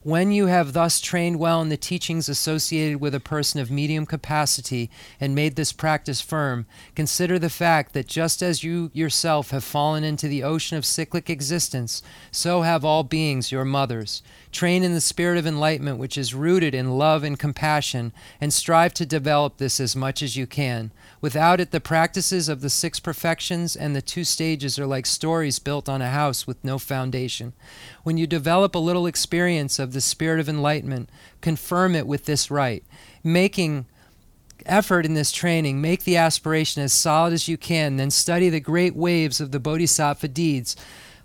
When 0.04 0.32
you 0.32 0.46
have 0.46 0.72
thus 0.72 1.00
trained 1.00 1.38
well 1.38 1.62
in 1.62 1.68
the 1.68 1.76
teachings 1.76 2.28
associated 2.28 3.00
with 3.00 3.14
a 3.14 3.20
person 3.20 3.60
of 3.60 3.70
medium 3.70 4.04
capacity 4.04 4.90
and 5.20 5.32
made 5.32 5.54
this 5.54 5.72
practice 5.72 6.20
firm, 6.20 6.66
consider 6.96 7.38
the 7.38 7.48
fact 7.48 7.92
that 7.92 8.08
just 8.08 8.42
as 8.42 8.64
you 8.64 8.90
yourself 8.92 9.50
have 9.50 9.62
fallen 9.62 10.02
into 10.02 10.26
the 10.26 10.42
ocean 10.42 10.76
of 10.76 10.84
cyclic 10.84 11.30
existence, 11.30 12.02
so 12.32 12.62
have 12.62 12.84
all 12.84 13.04
beings 13.04 13.52
your 13.52 13.64
mothers. 13.64 14.24
Train 14.52 14.84
in 14.84 14.92
the 14.92 15.00
spirit 15.00 15.38
of 15.38 15.46
enlightenment 15.46 15.98
which 15.98 16.18
is 16.18 16.34
rooted 16.34 16.74
in 16.74 16.98
love 16.98 17.24
and 17.24 17.38
compassion, 17.38 18.12
and 18.38 18.52
strive 18.52 18.92
to 18.94 19.06
develop 19.06 19.56
this 19.56 19.80
as 19.80 19.96
much 19.96 20.22
as 20.22 20.36
you 20.36 20.46
can. 20.46 20.92
Without 21.22 21.58
it, 21.58 21.70
the 21.70 21.80
practices 21.80 22.50
of 22.50 22.60
the 22.60 22.70
six 22.70 23.00
perfections 23.00 23.74
and 23.74 23.96
the 23.96 24.02
two 24.02 24.24
stages 24.24 24.78
are 24.78 24.86
like 24.86 25.06
stories 25.06 25.58
built 25.58 25.88
on 25.88 26.02
a 26.02 26.10
house 26.10 26.46
with 26.46 26.62
no 26.62 26.78
foundation. 26.78 27.54
When 28.02 28.18
you 28.18 28.26
develop 28.26 28.74
a 28.74 28.78
little 28.78 29.06
experience 29.06 29.78
of 29.78 29.94
the 29.94 30.02
spirit 30.02 30.38
of 30.38 30.48
enlightenment, 30.48 31.08
confirm 31.40 31.94
it 31.94 32.06
with 32.06 32.26
this 32.26 32.50
rite, 32.50 32.84
making 33.24 33.86
effort 34.66 35.06
in 35.06 35.14
this 35.14 35.32
training. 35.32 35.80
Make 35.80 36.04
the 36.04 36.16
aspiration 36.16 36.82
as 36.82 36.92
solid 36.92 37.32
as 37.32 37.48
you 37.48 37.56
can, 37.56 37.96
then 37.96 38.10
study 38.10 38.48
the 38.48 38.60
great 38.60 38.94
waves 38.94 39.40
of 39.40 39.50
the 39.50 39.60
Bodhisattva 39.60 40.28
deeds, 40.28 40.76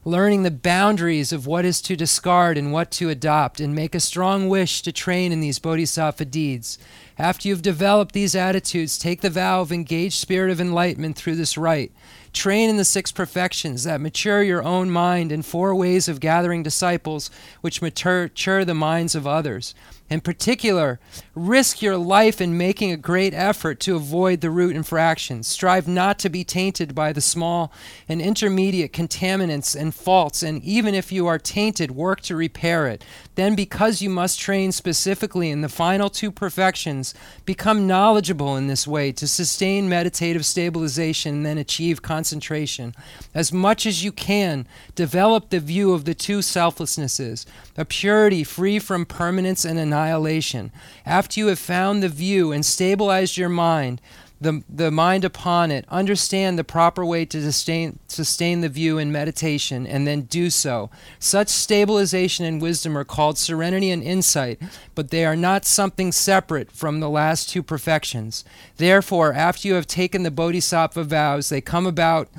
learning 0.07 0.43
the 0.43 0.49
boundaries 0.49 1.33
of 1.33 1.45
what 1.45 1.65
is 1.65 1.81
to 1.81 1.93
discard 1.93 2.57
and 2.57 2.71
what 2.71 2.89
to 2.89 3.09
adopt, 3.09 3.59
and 3.59 3.75
make 3.75 3.93
a 3.93 3.99
strong 3.99 4.47
wish 4.47 4.81
to 4.81 4.89
train 4.89 5.33
in 5.33 5.41
these 5.41 5.59
Bodhisattva 5.59 6.23
deeds. 6.23 6.77
After 7.17 7.49
you've 7.49 7.61
developed 7.61 8.13
these 8.13 8.33
attitudes, 8.33 8.97
take 8.97 9.19
the 9.19 9.29
vow 9.29 9.59
of 9.59 9.69
engaged 9.69 10.17
spirit 10.17 10.49
of 10.49 10.61
enlightenment 10.61 11.17
through 11.17 11.35
this 11.35 11.57
rite. 11.57 11.91
Train 12.31 12.69
in 12.69 12.77
the 12.77 12.85
six 12.85 13.11
perfections 13.11 13.83
that 13.83 13.99
mature 13.99 14.41
your 14.41 14.63
own 14.63 14.89
mind 14.89 15.29
and 15.29 15.45
four 15.45 15.75
ways 15.75 16.07
of 16.07 16.21
gathering 16.21 16.63
disciples 16.63 17.29
which 17.59 17.81
mature, 17.81 18.29
the 18.63 18.73
minds 18.73 19.13
of 19.13 19.27
others. 19.27 19.75
In 20.09 20.21
particular, 20.21 21.01
risk 21.35 21.81
your 21.81 21.97
life 21.97 22.39
in 22.39 22.57
making 22.57 22.91
a 22.91 22.97
great 22.97 23.33
effort 23.33 23.81
to 23.81 23.97
avoid 23.97 24.39
the 24.39 24.49
root 24.49 24.73
infractions. 24.73 25.47
Strive 25.47 25.85
not 25.85 26.17
to 26.19 26.29
be 26.29 26.45
tainted 26.45 26.95
by 26.95 27.11
the 27.11 27.19
small 27.19 27.73
and 28.07 28.21
intermediate 28.21 28.93
contaminants 28.93 29.75
and 29.75 29.93
faults, 29.93 30.43
and 30.43 30.63
even 30.63 30.95
if 30.95 31.11
you 31.11 31.27
are 31.27 31.37
tainted, 31.37 31.91
work 31.91 32.21
to 32.21 32.37
repair 32.37 32.87
it. 32.87 33.03
Then, 33.35 33.53
because 33.53 34.01
you 34.01 34.09
must 34.09 34.39
train 34.39 34.71
specifically 34.71 35.49
in 35.49 35.59
the 35.59 35.67
final 35.67 36.09
two 36.09 36.31
perfections, 36.31 37.13
become 37.45 37.85
knowledgeable 37.85 38.55
in 38.55 38.67
this 38.67 38.87
way 38.87 39.11
to 39.11 39.27
sustain 39.27 39.89
meditative 39.89 40.45
stabilization 40.45 41.35
and 41.35 41.45
then 41.45 41.57
achieve 41.57 42.01
concentration. 42.01 42.95
As 43.33 43.51
much 43.51 43.85
as 43.85 44.05
you 44.05 44.13
can, 44.13 44.67
develop 44.95 45.49
the 45.49 45.59
view 45.59 45.91
of 45.93 46.05
the 46.05 46.15
two 46.15 46.39
selflessnesses 46.39 47.45
a 47.75 47.85
purity 47.85 48.43
free 48.43 48.79
from 48.79 49.05
permanence 49.05 49.63
and 49.63 49.77
annihilation. 49.97 50.71
After 51.05 51.39
you 51.39 51.47
have 51.47 51.59
found 51.59 52.03
the 52.03 52.09
view 52.09 52.51
and 52.51 52.65
stabilized 52.65 53.37
your 53.37 53.49
mind, 53.49 54.01
the, 54.39 54.63
the 54.69 54.91
mind 54.91 55.25
upon 55.25 55.71
it, 55.71 55.85
understand 55.89 56.59
the 56.59 56.63
proper 56.63 57.03
way 57.03 57.25
to 57.25 57.41
sustain, 57.41 57.97
sustain 58.07 58.61
the 58.61 58.69
view 58.69 58.99
in 58.99 59.11
meditation, 59.11 59.87
and 59.87 60.05
then 60.05 60.21
do 60.23 60.51
so. 60.51 60.91
Such 61.17 61.47
stabilization 61.47 62.45
and 62.45 62.61
wisdom 62.61 62.95
are 62.95 63.03
called 63.03 63.39
serenity 63.39 63.89
and 63.89 64.03
insight, 64.03 64.61
but 64.93 65.09
they 65.09 65.25
are 65.25 65.35
not 65.35 65.65
something 65.65 66.11
separate 66.11 66.71
from 66.71 66.99
the 66.99 67.09
last 67.09 67.49
two 67.49 67.63
perfections. 67.63 68.45
Therefore, 68.75 69.33
after 69.33 69.67
you 69.67 69.73
have 69.73 69.87
taken 69.87 70.21
the 70.21 70.29
bodhisattva 70.29 71.03
vows, 71.05 71.49
they 71.49 71.61
come 71.61 71.87
about 71.87 72.29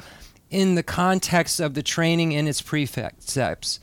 in 0.51 0.77
the 0.77 0.85
context 0.85 1.59
of 1.59 1.75
the 1.75 1.83
training 1.83 2.31
in 2.31 2.47
its 2.47 2.63
precepts. 2.63 3.81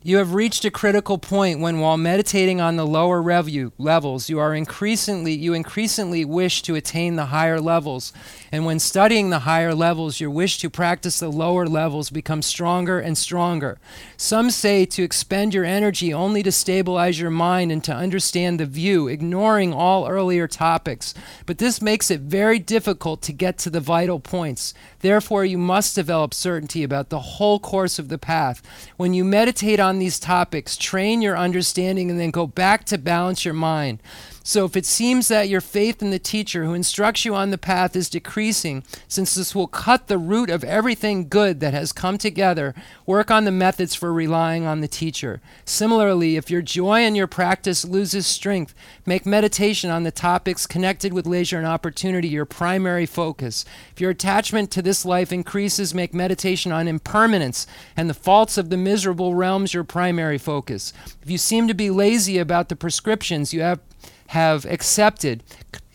You 0.00 0.18
have 0.18 0.32
reached 0.32 0.64
a 0.64 0.70
critical 0.70 1.18
point 1.18 1.58
when, 1.58 1.80
while 1.80 1.96
meditating 1.96 2.60
on 2.60 2.76
the 2.76 2.86
lower 2.86 3.20
revu- 3.20 3.72
levels, 3.78 4.30
you 4.30 4.38
are 4.38 4.54
increasingly 4.54 5.32
you 5.32 5.54
increasingly 5.54 6.24
wish 6.24 6.62
to 6.62 6.76
attain 6.76 7.16
the 7.16 7.26
higher 7.26 7.60
levels, 7.60 8.12
and 8.50 8.64
when 8.64 8.78
studying 8.78 9.30
the 9.30 9.40
higher 9.40 9.74
levels, 9.74 10.20
your 10.20 10.30
wish 10.30 10.58
to 10.58 10.70
practice 10.70 11.20
the 11.20 11.30
lower 11.30 11.66
levels 11.66 12.10
becomes 12.10 12.46
stronger 12.46 12.98
and 12.98 13.16
stronger. 13.18 13.78
Some 14.16 14.50
say 14.50 14.84
to 14.86 15.02
expend 15.02 15.54
your 15.54 15.64
energy 15.64 16.12
only 16.12 16.42
to 16.42 16.52
stabilize 16.52 17.20
your 17.20 17.30
mind 17.30 17.70
and 17.70 17.84
to 17.84 17.94
understand 17.94 18.58
the 18.58 18.66
view, 18.66 19.08
ignoring 19.08 19.72
all 19.72 20.08
earlier 20.08 20.46
topics, 20.46 21.14
but 21.46 21.58
this 21.58 21.82
makes 21.82 22.10
it 22.10 22.20
very 22.20 22.58
difficult 22.58 23.22
to 23.22 23.32
get 23.32 23.58
to 23.58 23.70
the 23.70 23.80
vital 23.80 24.20
points. 24.20 24.74
Therefore, 25.00 25.44
you 25.44 25.58
must 25.58 25.94
develop 25.94 26.34
certainty 26.34 26.82
about 26.82 27.10
the 27.10 27.20
whole 27.20 27.58
course 27.60 27.98
of 27.98 28.08
the 28.08 28.18
path. 28.18 28.62
When 28.96 29.14
you 29.14 29.24
meditate 29.24 29.80
on 29.80 29.98
these 29.98 30.18
topics, 30.18 30.76
train 30.76 31.22
your 31.22 31.36
understanding 31.36 32.10
and 32.10 32.18
then 32.18 32.30
go 32.30 32.46
back 32.46 32.84
to 32.86 32.98
balance 32.98 33.44
your 33.44 33.54
mind. 33.54 34.00
So 34.48 34.64
if 34.64 34.76
it 34.76 34.86
seems 34.86 35.28
that 35.28 35.50
your 35.50 35.60
faith 35.60 36.00
in 36.00 36.08
the 36.08 36.18
teacher 36.18 36.64
who 36.64 36.72
instructs 36.72 37.26
you 37.26 37.34
on 37.34 37.50
the 37.50 37.58
path 37.58 37.94
is 37.94 38.08
decreasing, 38.08 38.82
since 39.06 39.34
this 39.34 39.54
will 39.54 39.66
cut 39.66 40.06
the 40.06 40.16
root 40.16 40.48
of 40.48 40.64
everything 40.64 41.28
good 41.28 41.60
that 41.60 41.74
has 41.74 41.92
come 41.92 42.16
together, 42.16 42.74
work 43.04 43.30
on 43.30 43.44
the 43.44 43.50
methods 43.50 43.94
for 43.94 44.10
relying 44.10 44.64
on 44.64 44.80
the 44.80 44.88
teacher. 44.88 45.42
Similarly, 45.66 46.36
if 46.36 46.50
your 46.50 46.62
joy 46.62 47.02
in 47.02 47.14
your 47.14 47.26
practice 47.26 47.84
loses 47.84 48.26
strength, 48.26 48.74
make 49.04 49.26
meditation 49.26 49.90
on 49.90 50.04
the 50.04 50.10
topics 50.10 50.66
connected 50.66 51.12
with 51.12 51.26
leisure 51.26 51.58
and 51.58 51.66
opportunity 51.66 52.28
your 52.28 52.46
primary 52.46 53.04
focus. 53.04 53.66
If 53.92 54.00
your 54.00 54.12
attachment 54.12 54.70
to 54.70 54.80
this 54.80 55.04
life 55.04 55.30
increases, 55.30 55.92
make 55.92 56.14
meditation 56.14 56.72
on 56.72 56.88
impermanence 56.88 57.66
and 57.98 58.08
the 58.08 58.14
faults 58.14 58.56
of 58.56 58.70
the 58.70 58.78
miserable 58.78 59.34
realms 59.34 59.74
your 59.74 59.84
primary 59.84 60.38
focus. 60.38 60.94
If 61.22 61.30
you 61.30 61.36
seem 61.36 61.68
to 61.68 61.74
be 61.74 61.90
lazy 61.90 62.38
about 62.38 62.70
the 62.70 62.76
prescriptions 62.76 63.52
you 63.52 63.60
have 63.60 63.80
have 64.28 64.64
accepted, 64.66 65.42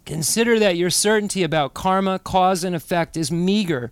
consider 0.05 0.59
that 0.59 0.77
your 0.77 0.89
certainty 0.89 1.43
about 1.43 1.73
karma, 1.73 2.19
cause, 2.19 2.63
and 2.63 2.75
effect 2.75 3.15
is 3.15 3.31
meager 3.31 3.91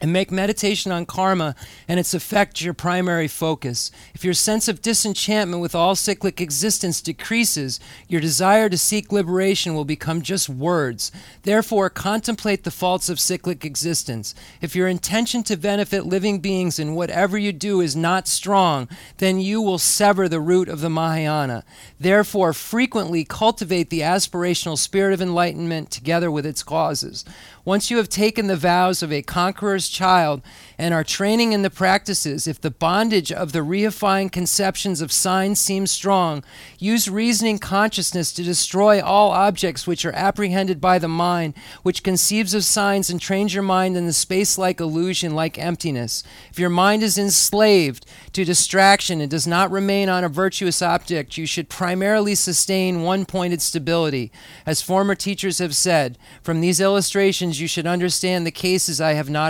and 0.00 0.12
make 0.12 0.30
meditation 0.30 0.92
on 0.92 1.06
karma 1.06 1.54
and 1.88 1.98
its 1.98 2.14
effect 2.14 2.60
your 2.60 2.74
primary 2.74 3.28
focus. 3.28 3.90
If 4.14 4.24
your 4.24 4.34
sense 4.34 4.68
of 4.68 4.82
disenchantment 4.82 5.60
with 5.60 5.74
all 5.74 5.96
cyclic 5.96 6.40
existence 6.40 7.00
decreases, 7.00 7.80
your 8.06 8.20
desire 8.20 8.68
to 8.68 8.78
seek 8.78 9.10
liberation 9.10 9.74
will 9.74 9.84
become 9.84 10.22
just 10.22 10.48
words. 10.48 11.10
Therefore, 11.42 11.90
contemplate 11.90 12.64
the 12.64 12.70
faults 12.70 13.08
of 13.08 13.18
cyclic 13.18 13.64
existence. 13.64 14.34
If 14.60 14.76
your 14.76 14.88
intention 14.88 15.42
to 15.44 15.56
benefit 15.56 16.06
living 16.06 16.40
beings 16.40 16.78
in 16.78 16.94
whatever 16.94 17.36
you 17.36 17.52
do 17.52 17.80
is 17.80 17.96
not 17.96 18.28
strong, 18.28 18.88
then 19.18 19.40
you 19.40 19.60
will 19.60 19.78
sever 19.78 20.28
the 20.28 20.40
root 20.40 20.68
of 20.68 20.80
the 20.80 20.90
Mahayana. 20.90 21.64
Therefore, 21.98 22.52
frequently 22.52 23.24
cultivate 23.24 23.90
the 23.90 24.00
aspirational 24.00 24.78
spirit 24.78 25.12
of 25.12 25.22
enlightenment 25.22 25.90
together 25.90 26.30
with 26.30 26.46
its 26.46 26.62
causes. 26.62 27.24
Once 27.68 27.90
you 27.90 27.98
have 27.98 28.08
taken 28.08 28.46
the 28.46 28.56
vows 28.56 29.02
of 29.02 29.12
a 29.12 29.20
conqueror's 29.20 29.90
child 29.90 30.40
and 30.78 30.94
are 30.94 31.02
training 31.02 31.52
in 31.52 31.62
the 31.62 31.70
practices, 31.70 32.46
if 32.46 32.60
the 32.60 32.70
bondage 32.70 33.32
of 33.32 33.50
the 33.50 33.58
reifying 33.58 34.30
conceptions 34.30 35.00
of 35.00 35.10
signs 35.10 35.58
seems 35.58 35.90
strong, 35.90 36.44
use 36.78 37.10
reasoning 37.10 37.58
consciousness 37.58 38.32
to 38.32 38.44
destroy 38.44 39.02
all 39.02 39.32
objects 39.32 39.88
which 39.88 40.04
are 40.04 40.12
apprehended 40.12 40.80
by 40.80 40.98
the 41.00 41.08
mind, 41.08 41.52
which 41.82 42.04
conceives 42.04 42.54
of 42.54 42.64
signs 42.64 43.10
and 43.10 43.20
trains 43.20 43.52
your 43.52 43.64
mind 43.64 43.96
in 43.96 44.06
the 44.06 44.12
space 44.12 44.56
like 44.56 44.78
illusion, 44.78 45.34
like 45.34 45.58
emptiness. 45.58 46.22
If 46.50 46.60
your 46.60 46.70
mind 46.70 47.02
is 47.02 47.18
enslaved 47.18 48.06
to 48.34 48.44
distraction 48.44 49.20
and 49.20 49.28
does 49.28 49.48
not 49.48 49.72
remain 49.72 50.08
on 50.08 50.22
a 50.22 50.28
virtuous 50.28 50.80
object, 50.80 51.36
you 51.36 51.46
should 51.46 51.68
primarily 51.68 52.36
sustain 52.36 53.02
one 53.02 53.26
pointed 53.26 53.60
stability. 53.60 54.30
As 54.64 54.80
former 54.80 55.16
teachers 55.16 55.58
have 55.58 55.74
said, 55.74 56.16
from 56.40 56.60
these 56.60 56.80
illustrations, 56.80 57.60
you 57.60 57.66
should 57.66 57.86
understand 57.86 58.46
the 58.46 58.52
cases 58.52 59.00
I 59.00 59.14
have 59.14 59.28
not. 59.28 59.48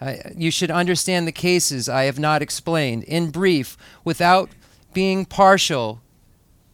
Uh, 0.00 0.14
you 0.36 0.50
should 0.50 0.70
understand 0.70 1.26
the 1.26 1.32
cases 1.32 1.88
I 1.88 2.04
have 2.04 2.18
not 2.18 2.42
explained. 2.42 3.04
In 3.04 3.30
brief, 3.30 3.76
without 4.04 4.50
being 4.92 5.24
partial, 5.24 6.00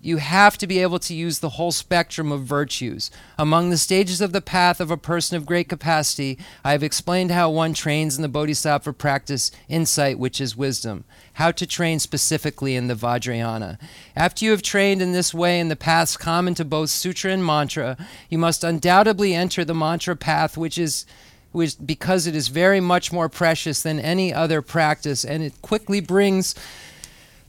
you 0.02 0.16
have 0.16 0.56
to 0.56 0.66
be 0.66 0.78
able 0.78 0.98
to 0.98 1.14
use 1.14 1.40
the 1.40 1.50
whole 1.50 1.72
spectrum 1.72 2.32
of 2.32 2.42
virtues. 2.42 3.10
Among 3.38 3.68
the 3.68 3.76
stages 3.76 4.22
of 4.22 4.32
the 4.32 4.40
path 4.40 4.80
of 4.80 4.90
a 4.90 4.96
person 4.96 5.36
of 5.36 5.44
great 5.44 5.68
capacity, 5.68 6.38
I 6.64 6.72
have 6.72 6.82
explained 6.82 7.30
how 7.30 7.50
one 7.50 7.74
trains 7.74 8.16
in 8.16 8.22
the 8.22 8.28
Bodhisattva 8.28 8.94
practice 8.94 9.50
insight, 9.68 10.18
which 10.18 10.40
is 10.40 10.56
wisdom, 10.56 11.04
how 11.34 11.50
to 11.50 11.66
train 11.66 11.98
specifically 11.98 12.76
in 12.76 12.88
the 12.88 12.94
Vajrayana. 12.94 13.78
After 14.16 14.46
you 14.46 14.52
have 14.52 14.62
trained 14.62 15.02
in 15.02 15.12
this 15.12 15.34
way 15.34 15.60
in 15.60 15.68
the 15.68 15.76
paths 15.76 16.16
common 16.16 16.54
to 16.54 16.64
both 16.64 16.88
sutra 16.88 17.30
and 17.30 17.44
mantra, 17.44 17.98
you 18.30 18.38
must 18.38 18.64
undoubtedly 18.64 19.34
enter 19.34 19.66
the 19.66 19.74
mantra 19.74 20.16
path, 20.16 20.56
which 20.56 20.78
is 20.78 21.04
which, 21.52 21.74
because 21.84 22.26
it 22.26 22.36
is 22.36 22.48
very 22.48 22.80
much 22.80 23.12
more 23.12 23.28
precious 23.28 23.82
than 23.82 23.98
any 23.98 24.32
other 24.32 24.62
practice, 24.62 25.24
and 25.24 25.42
it 25.42 25.60
quickly 25.62 26.00
brings 26.00 26.54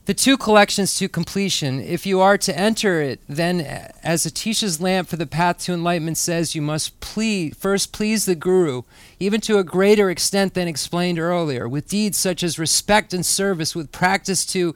the 0.04 0.14
two 0.14 0.36
collections 0.36 0.96
to 0.96 1.08
completion. 1.08 1.80
If 1.80 2.06
you 2.06 2.20
are 2.20 2.36
to 2.36 2.58
enter 2.58 3.00
it, 3.00 3.20
then, 3.28 3.60
as 4.02 4.26
Atisha's 4.26 4.80
lamp 4.80 5.08
for 5.08 5.16
the 5.16 5.26
path 5.26 5.58
to 5.58 5.72
enlightenment 5.72 6.18
says, 6.18 6.56
you 6.56 6.62
must 6.62 6.98
please, 6.98 7.54
first 7.56 7.92
please 7.92 8.24
the 8.24 8.34
Guru, 8.34 8.82
even 9.20 9.40
to 9.42 9.58
a 9.58 9.64
greater 9.64 10.10
extent 10.10 10.54
than 10.54 10.66
explained 10.66 11.20
earlier, 11.20 11.68
with 11.68 11.88
deeds 11.88 12.18
such 12.18 12.42
as 12.42 12.58
respect 12.58 13.14
and 13.14 13.24
service, 13.24 13.76
with 13.76 13.92
practice 13.92 14.44
to 14.46 14.74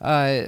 uh, 0.00 0.46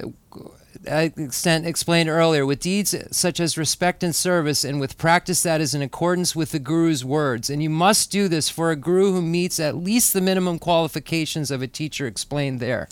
extent 0.87 1.65
explained 1.65 2.09
earlier, 2.09 2.45
with 2.45 2.59
deeds 2.59 2.95
such 3.11 3.39
as 3.39 3.57
respect 3.57 4.03
and 4.03 4.15
service, 4.15 4.63
and 4.63 4.79
with 4.79 4.97
practice 4.97 5.43
that 5.43 5.61
is 5.61 5.73
in 5.73 5.81
accordance 5.81 6.35
with 6.35 6.51
the 6.51 6.59
Guru's 6.59 7.05
words. 7.05 7.49
And 7.49 7.61
you 7.61 7.69
must 7.69 8.11
do 8.11 8.27
this 8.27 8.49
for 8.49 8.71
a 8.71 8.75
Guru 8.75 9.11
who 9.11 9.21
meets 9.21 9.59
at 9.59 9.75
least 9.75 10.13
the 10.13 10.21
minimum 10.21 10.59
qualifications 10.59 11.51
of 11.51 11.61
a 11.61 11.67
teacher 11.67 12.07
explained 12.07 12.59
there. 12.59 12.87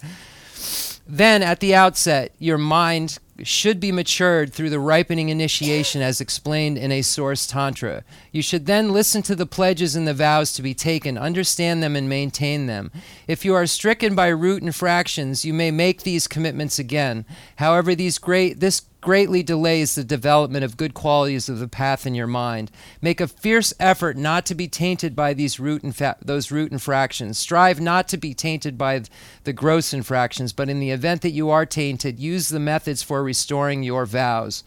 Then, 1.08 1.44
at 1.44 1.60
the 1.60 1.76
outset, 1.76 2.34
your 2.40 2.58
mind 2.58 3.20
should 3.44 3.80
be 3.80 3.92
matured 3.92 4.54
through 4.54 4.70
the 4.70 4.80
ripening 4.80 5.30
initiation 5.30 6.02
as 6.02 6.22
explained 6.22 6.78
in 6.78 6.92
a 6.92 7.02
source 7.02 7.46
tantra. 7.46 8.04
You 8.32 8.42
should 8.42 8.66
then 8.66 8.94
listen 8.94 9.22
to 9.24 9.36
the 9.36 9.46
pledges 9.46 9.96
and 9.96 10.08
the 10.08 10.14
vows 10.14 10.54
to 10.54 10.62
be 10.62 10.74
taken, 10.74 11.18
understand 11.18 11.84
them, 11.84 11.96
and 11.96 12.08
maintain 12.08 12.68
them. 12.68 12.92
If 13.28 13.44
you 13.44 13.54
are 13.54 13.66
stricken 13.66 14.16
by 14.16 14.28
root 14.28 14.64
infractions, 14.64 15.44
you 15.44 15.54
may 15.54 15.72
make 15.72 16.04
these 16.04 16.28
commitments 16.28 16.80
again. 16.80 17.26
However, 17.58 17.94
these 17.94 18.18
great, 18.18 18.62
this 18.62 18.82
greatly 19.06 19.44
delays 19.44 19.94
the 19.94 20.04
development 20.04 20.66
of 20.66 20.78
good 20.78 20.96
qualities 20.96 21.48
of 21.48 21.60
the 21.60 21.68
path 21.68 22.08
in 22.08 22.16
your 22.16 22.26
mind. 22.26 22.72
Make 23.04 23.22
a 23.22 23.28
fierce 23.28 23.72
effort 23.80 24.18
not 24.18 24.48
to 24.48 24.56
be 24.56 24.68
tainted 24.68 25.16
by 25.16 25.36
these 25.36 25.60
root 25.60 25.84
infa- 25.84 26.18
those 26.22 26.50
root 26.50 26.72
infractions. 26.72 27.38
Strive 27.38 27.80
not 27.80 28.08
to 28.08 28.18
be 28.18 28.34
tainted 28.34 28.80
by 28.80 29.04
the 29.44 29.54
gross 29.54 29.94
infractions, 29.94 30.54
but 30.54 30.70
in 30.70 30.80
the 30.80 30.90
event 30.90 31.22
that 31.22 31.30
you 31.30 31.52
are 31.52 31.68
tainted, 31.68 32.20
use 32.20 32.50
the 32.50 32.60
methods 32.60 33.04
for 33.04 33.22
restoring 33.24 33.84
your 33.84 34.08
vows. 34.08 34.64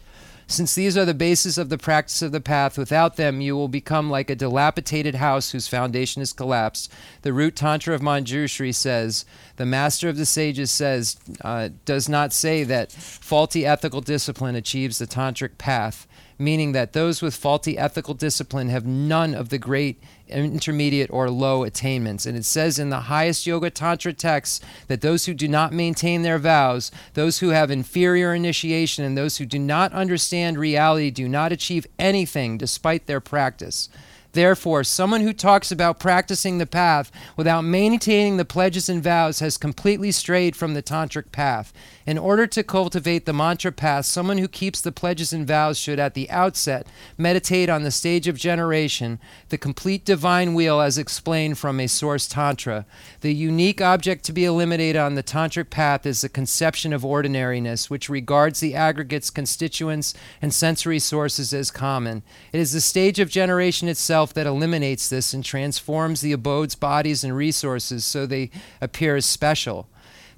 Since 0.49 0.73
these 0.73 0.97
are 0.97 1.05
the 1.05 1.13
basis 1.13 1.59
of 1.59 1.69
the 1.69 1.77
practice 1.77 2.23
of 2.23 2.31
the 2.31 2.41
path, 2.41 2.75
without 2.75 3.17
them 3.17 3.39
you 3.39 3.55
will 3.55 3.67
become 3.67 4.09
like 4.09 4.31
a 4.31 4.35
dilapidated 4.35 5.13
house 5.13 5.51
whose 5.51 5.67
foundation 5.67 6.23
is 6.23 6.33
collapsed. 6.33 6.91
The 7.21 7.33
root 7.33 7.55
tantra 7.55 7.93
of 7.93 8.01
Manjushri 8.01 8.73
says, 8.73 9.25
the 9.57 9.67
master 9.67 10.09
of 10.09 10.17
the 10.17 10.25
sages 10.25 10.71
says, 10.71 11.17
uh, 11.41 11.69
does 11.85 12.09
not 12.09 12.33
say 12.33 12.63
that 12.63 12.91
faulty 12.91 13.63
ethical 13.63 14.01
discipline 14.01 14.55
achieves 14.55 14.97
the 14.97 15.05
tantric 15.05 15.59
path, 15.59 16.07
meaning 16.39 16.71
that 16.71 16.93
those 16.93 17.21
with 17.21 17.35
faulty 17.35 17.77
ethical 17.77 18.15
discipline 18.15 18.69
have 18.69 18.87
none 18.87 19.35
of 19.35 19.49
the 19.49 19.59
great 19.59 20.01
intermediate 20.29 21.09
or 21.11 21.29
low 21.29 21.63
attainments. 21.63 22.25
And 22.25 22.37
it 22.37 22.45
says 22.45 22.79
in 22.79 22.89
the 22.89 23.01
highest 23.01 23.47
Yoga 23.47 23.69
Tantra 23.69 24.13
texts 24.13 24.61
that 24.87 25.01
those 25.01 25.25
who 25.25 25.33
do 25.33 25.47
not 25.47 25.73
maintain 25.73 26.21
their 26.21 26.39
vows, 26.39 26.91
those 27.13 27.39
who 27.39 27.49
have 27.49 27.71
inferior 27.71 28.33
initiation, 28.33 29.03
and 29.03 29.17
those 29.17 29.37
who 29.37 29.45
do 29.45 29.59
not 29.59 29.93
understand 29.93 30.57
reality 30.57 31.11
do 31.11 31.27
not 31.27 31.51
achieve 31.51 31.87
anything 31.97 32.57
despite 32.57 33.07
their 33.07 33.19
practice. 33.19 33.89
Therefore, 34.33 34.83
someone 34.83 35.21
who 35.21 35.33
talks 35.33 35.71
about 35.71 35.99
practicing 35.99 36.59
the 36.59 36.67
path 36.67 37.11
without 37.35 37.63
maintaining 37.63 38.37
the 38.37 38.45
pledges 38.45 38.87
and 38.87 39.01
vows 39.01 39.39
has 39.39 39.57
completely 39.57 40.11
strayed 40.11 40.55
from 40.55 40.75
the 40.75 40.83
tantric 40.83 41.31
path. 41.31 41.73
In 42.05 42.17
order 42.17 42.45
to 42.45 42.63
cultivate 42.63 43.25
the 43.25 43.33
mantra 43.33 43.71
path, 43.71 44.05
someone 44.05 44.37
who 44.37 44.47
keeps 44.47 44.81
the 44.81 44.91
pledges 44.91 45.33
and 45.33 45.47
vows 45.47 45.79
should 45.79 45.99
at 45.99 46.13
the 46.13 46.29
outset 46.29 46.85
meditate 47.17 47.69
on 47.69 47.81
the 47.81 47.89
stage 47.89 48.27
of 48.27 48.37
generation, 48.37 49.19
the 49.49 49.57
complete 49.57 50.05
divine 50.05 50.53
wheel 50.53 50.79
as 50.79 50.99
explained 50.99 51.57
from 51.57 51.79
a 51.79 51.87
source 51.87 52.27
tantra. 52.27 52.85
The 53.21 53.33
unique 53.33 53.81
object 53.81 54.25
to 54.25 54.33
be 54.33 54.45
eliminated 54.45 55.01
on 55.01 55.15
the 55.15 55.23
tantric 55.23 55.71
path 55.71 56.05
is 56.05 56.21
the 56.21 56.29
conception 56.29 56.93
of 56.93 57.03
ordinariness, 57.03 57.89
which 57.89 58.09
regards 58.09 58.59
the 58.59 58.75
aggregates, 58.75 59.31
constituents, 59.31 60.13
and 60.39 60.53
sensory 60.53 60.99
sources 60.99 61.51
as 61.51 61.71
common. 61.71 62.21
It 62.53 62.59
is 62.59 62.73
the 62.73 62.81
stage 62.81 63.19
of 63.19 63.29
generation 63.29 63.87
itself 63.87 64.18
that 64.33 64.47
eliminates 64.47 65.09
this 65.09 65.33
and 65.33 65.43
transforms 65.43 66.21
the 66.21 66.31
abodes, 66.31 66.75
bodies, 66.75 67.23
and 67.23 67.35
resources 67.35 68.05
so 68.05 68.25
they 68.25 68.51
appear 68.81 69.15
as 69.15 69.25
special. 69.25 69.87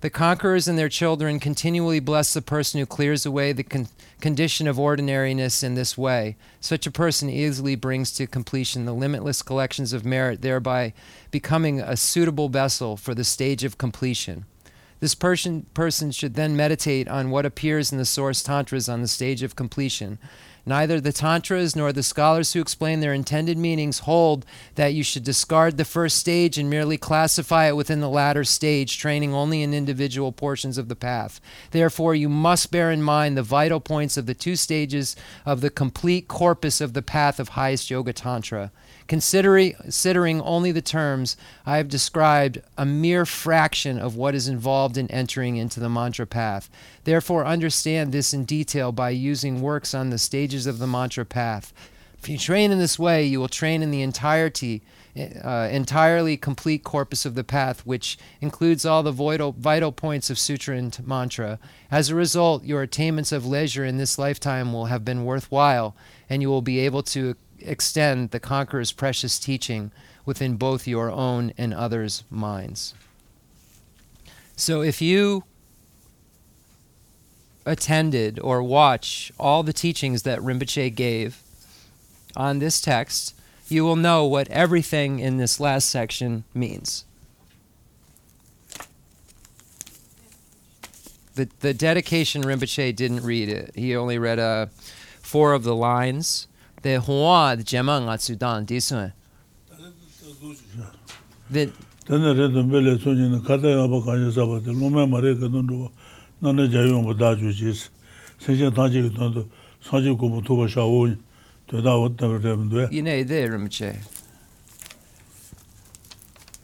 The 0.02 0.10
conquerors 0.10 0.68
and 0.68 0.80
their 0.80 0.90
children 0.90 1.40
continually 1.40 1.99
bless 1.99 2.34
the 2.34 2.41
person 2.41 2.80
who 2.80 2.88
clears 2.88 3.24
away 3.24 3.53
the 3.53 3.64
con- 3.64 3.88
condition 4.20 4.68
of 4.68 4.80
ordinariness 4.80 5.62
in 5.62 5.76
this 5.76 5.95
way. 5.95 6.38
Such 6.60 6.88
a 6.88 6.91
person 6.91 7.30
easily 7.30 7.76
brings 7.76 8.12
to 8.14 8.26
completion 8.26 8.86
the 8.86 8.94
limitless 8.94 9.44
collections 9.44 9.94
of 9.94 10.03
merit, 10.03 10.41
thereby 10.41 10.94
becoming 11.30 11.80
a 11.80 11.95
suitable 11.95 12.49
vessel 12.49 12.98
for 12.98 13.14
the 13.14 13.24
stage 13.24 13.64
of 13.64 13.78
completion. 13.78 14.45
This 15.02 15.16
person, 15.16 15.68
person 15.74 16.12
should 16.12 16.36
then 16.36 16.56
meditate 16.56 17.08
on 17.08 17.30
what 17.30 17.45
appears 17.45 17.91
in 17.91 17.98
the 17.98 18.06
source 18.06 18.44
tantras 18.44 18.88
on 18.88 19.02
the 19.02 19.08
stage 19.08 19.41
of 19.44 19.56
completion. 19.56 20.20
Neither 20.65 21.01
the 21.01 21.11
Tantras 21.11 21.75
nor 21.75 21.91
the 21.91 22.03
scholars 22.03 22.53
who 22.53 22.61
explain 22.61 22.99
their 22.99 23.13
intended 23.13 23.57
meanings 23.57 23.99
hold 23.99 24.45
that 24.75 24.93
you 24.93 25.03
should 25.03 25.23
discard 25.23 25.77
the 25.77 25.85
first 25.85 26.17
stage 26.17 26.57
and 26.57 26.69
merely 26.69 26.97
classify 26.97 27.67
it 27.67 27.75
within 27.75 27.99
the 27.99 28.09
latter 28.09 28.43
stage, 28.43 28.97
training 28.97 29.33
only 29.33 29.63
in 29.63 29.73
individual 29.73 30.31
portions 30.31 30.77
of 30.77 30.88
the 30.88 30.95
path. 30.95 31.41
Therefore, 31.71 32.13
you 32.13 32.29
must 32.29 32.71
bear 32.71 32.91
in 32.91 33.01
mind 33.01 33.35
the 33.35 33.43
vital 33.43 33.79
points 33.79 34.17
of 34.17 34.27
the 34.27 34.35
two 34.35 34.55
stages 34.55 35.15
of 35.45 35.61
the 35.61 35.71
complete 35.71 36.27
corpus 36.27 36.79
of 36.79 36.93
the 36.93 37.01
path 37.01 37.39
of 37.39 37.49
highest 37.49 37.89
Yoga 37.89 38.13
Tantra. 38.13 38.71
Considering, 39.11 40.39
only 40.39 40.71
the 40.71 40.81
terms 40.81 41.35
I 41.65 41.75
have 41.75 41.89
described, 41.89 42.61
a 42.77 42.85
mere 42.85 43.25
fraction 43.25 43.99
of 43.99 44.15
what 44.15 44.33
is 44.33 44.47
involved 44.47 44.97
in 44.97 45.11
entering 45.11 45.57
into 45.57 45.81
the 45.81 45.89
mantra 45.89 46.25
path. 46.25 46.69
Therefore, 47.03 47.45
understand 47.45 48.13
this 48.13 48.33
in 48.33 48.45
detail 48.45 48.93
by 48.93 49.09
using 49.09 49.59
works 49.59 49.93
on 49.93 50.11
the 50.11 50.17
stages 50.17 50.65
of 50.65 50.79
the 50.79 50.88
mantra 50.88 51.25
path. 51.25 51.73
If 52.19 52.29
you 52.29 52.38
train 52.38 52.71
in 52.71 52.79
this 52.79 52.97
way, 52.97 53.25
you 53.25 53.41
will 53.41 53.49
train 53.49 53.83
in 53.83 53.91
the 53.91 54.01
entirety, 54.01 54.81
uh, 55.43 55.67
entirely 55.69 56.38
complete 56.38 56.85
corpus 56.85 57.25
of 57.25 57.35
the 57.35 57.43
path, 57.43 57.85
which 57.85 58.17
includes 58.39 58.85
all 58.85 59.03
the 59.03 59.11
vital, 59.11 59.51
vital 59.51 59.91
points 59.91 60.29
of 60.29 60.39
sutra 60.39 60.77
and 60.77 61.05
mantra. 61.05 61.59
As 61.91 62.09
a 62.09 62.15
result, 62.15 62.63
your 62.63 62.81
attainments 62.81 63.33
of 63.33 63.45
leisure 63.45 63.83
in 63.83 63.97
this 63.97 64.17
lifetime 64.17 64.71
will 64.71 64.85
have 64.85 65.03
been 65.03 65.25
worthwhile, 65.25 65.97
and 66.29 66.41
you 66.41 66.47
will 66.47 66.61
be 66.61 66.79
able 66.79 67.03
to 67.03 67.35
extend 67.63 68.31
the 68.31 68.39
conqueror's 68.39 68.91
precious 68.91 69.39
teaching 69.39 69.91
within 70.25 70.55
both 70.55 70.88
your 70.88 71.11
own 71.11 71.53
and 71.57 71.73
others' 71.73 72.23
minds. 72.29 72.93
So 74.55 74.81
if 74.81 75.01
you 75.01 75.43
attended 77.65 78.39
or 78.39 78.63
watch 78.63 79.31
all 79.39 79.63
the 79.63 79.73
teachings 79.73 80.23
that 80.23 80.39
Rinpoche 80.39 80.93
gave 80.95 81.41
on 82.35 82.59
this 82.59 82.81
text, 82.81 83.35
you 83.67 83.83
will 83.83 83.95
know 83.95 84.25
what 84.25 84.47
everything 84.49 85.19
in 85.19 85.38
this 85.38 85.59
last 85.59 85.89
section 85.89 86.43
means. 86.53 87.05
The, 91.35 91.49
the 91.61 91.73
dedication 91.73 92.43
Rinpoche 92.43 92.95
didn't 92.95 93.23
read 93.23 93.47
it. 93.47 93.71
He 93.73 93.95
only 93.95 94.17
read 94.17 94.38
uh, 94.38 94.67
four 95.21 95.53
of 95.53 95.63
the 95.63 95.75
lines. 95.75 96.47
the 96.82 96.99
hoa 96.99 97.56
the 97.56 97.64
jema 97.64 98.02
nga 98.02 98.18
tsu 98.18 98.36
dan 98.36 98.66
this 98.66 98.91
one 98.91 99.14
the 101.52 101.72
then 102.08 102.22
the 102.22 102.34
don 102.49 102.70
bele 102.70 102.98
so 102.99 103.14
ni 103.14 103.40
ka 103.41 103.58
da 103.58 103.70
ya 103.70 103.88
ba 103.88 104.02
ka 104.02 104.16
ya 104.16 104.32
sa 104.32 104.45
ba 104.45 104.60
de 104.60 104.72
no 104.74 104.90
me 104.90 105.06
mare 105.06 105.36
ka 105.36 105.48
don 105.48 105.68
ro 105.68 105.91
na 106.41 106.52
ne 106.52 106.68
ja 106.68 106.82
yo 106.82 107.02
ba 107.02 107.14
da 107.14 107.36
ju 107.36 107.52
ji 107.52 107.74
se 107.74 108.56
je 108.56 108.70
da 108.72 108.88
ji 108.90 109.10
don 109.10 109.34
do 109.34 109.45
sa 109.82 109.99
ji 110.02 110.10
ko 110.18 110.30
bu 110.30 110.41
to 110.41 110.56
ba 110.56 110.68
sha 110.68 110.82
o 110.82 111.08
to 111.68 111.82
da 111.82 111.98
wot 111.98 112.16
da 112.18 112.28
de 112.38 112.56
do 112.70 112.88
you 112.91 113.02
know 113.03 113.24
there 113.24 113.53
im 113.53 113.68
che 113.70 113.94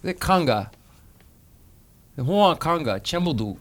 the 0.01 0.13
kanga 0.13 0.71
the 2.15 2.23
hoa 2.23 2.55
kanga 2.57 2.99
chembu 2.99 3.57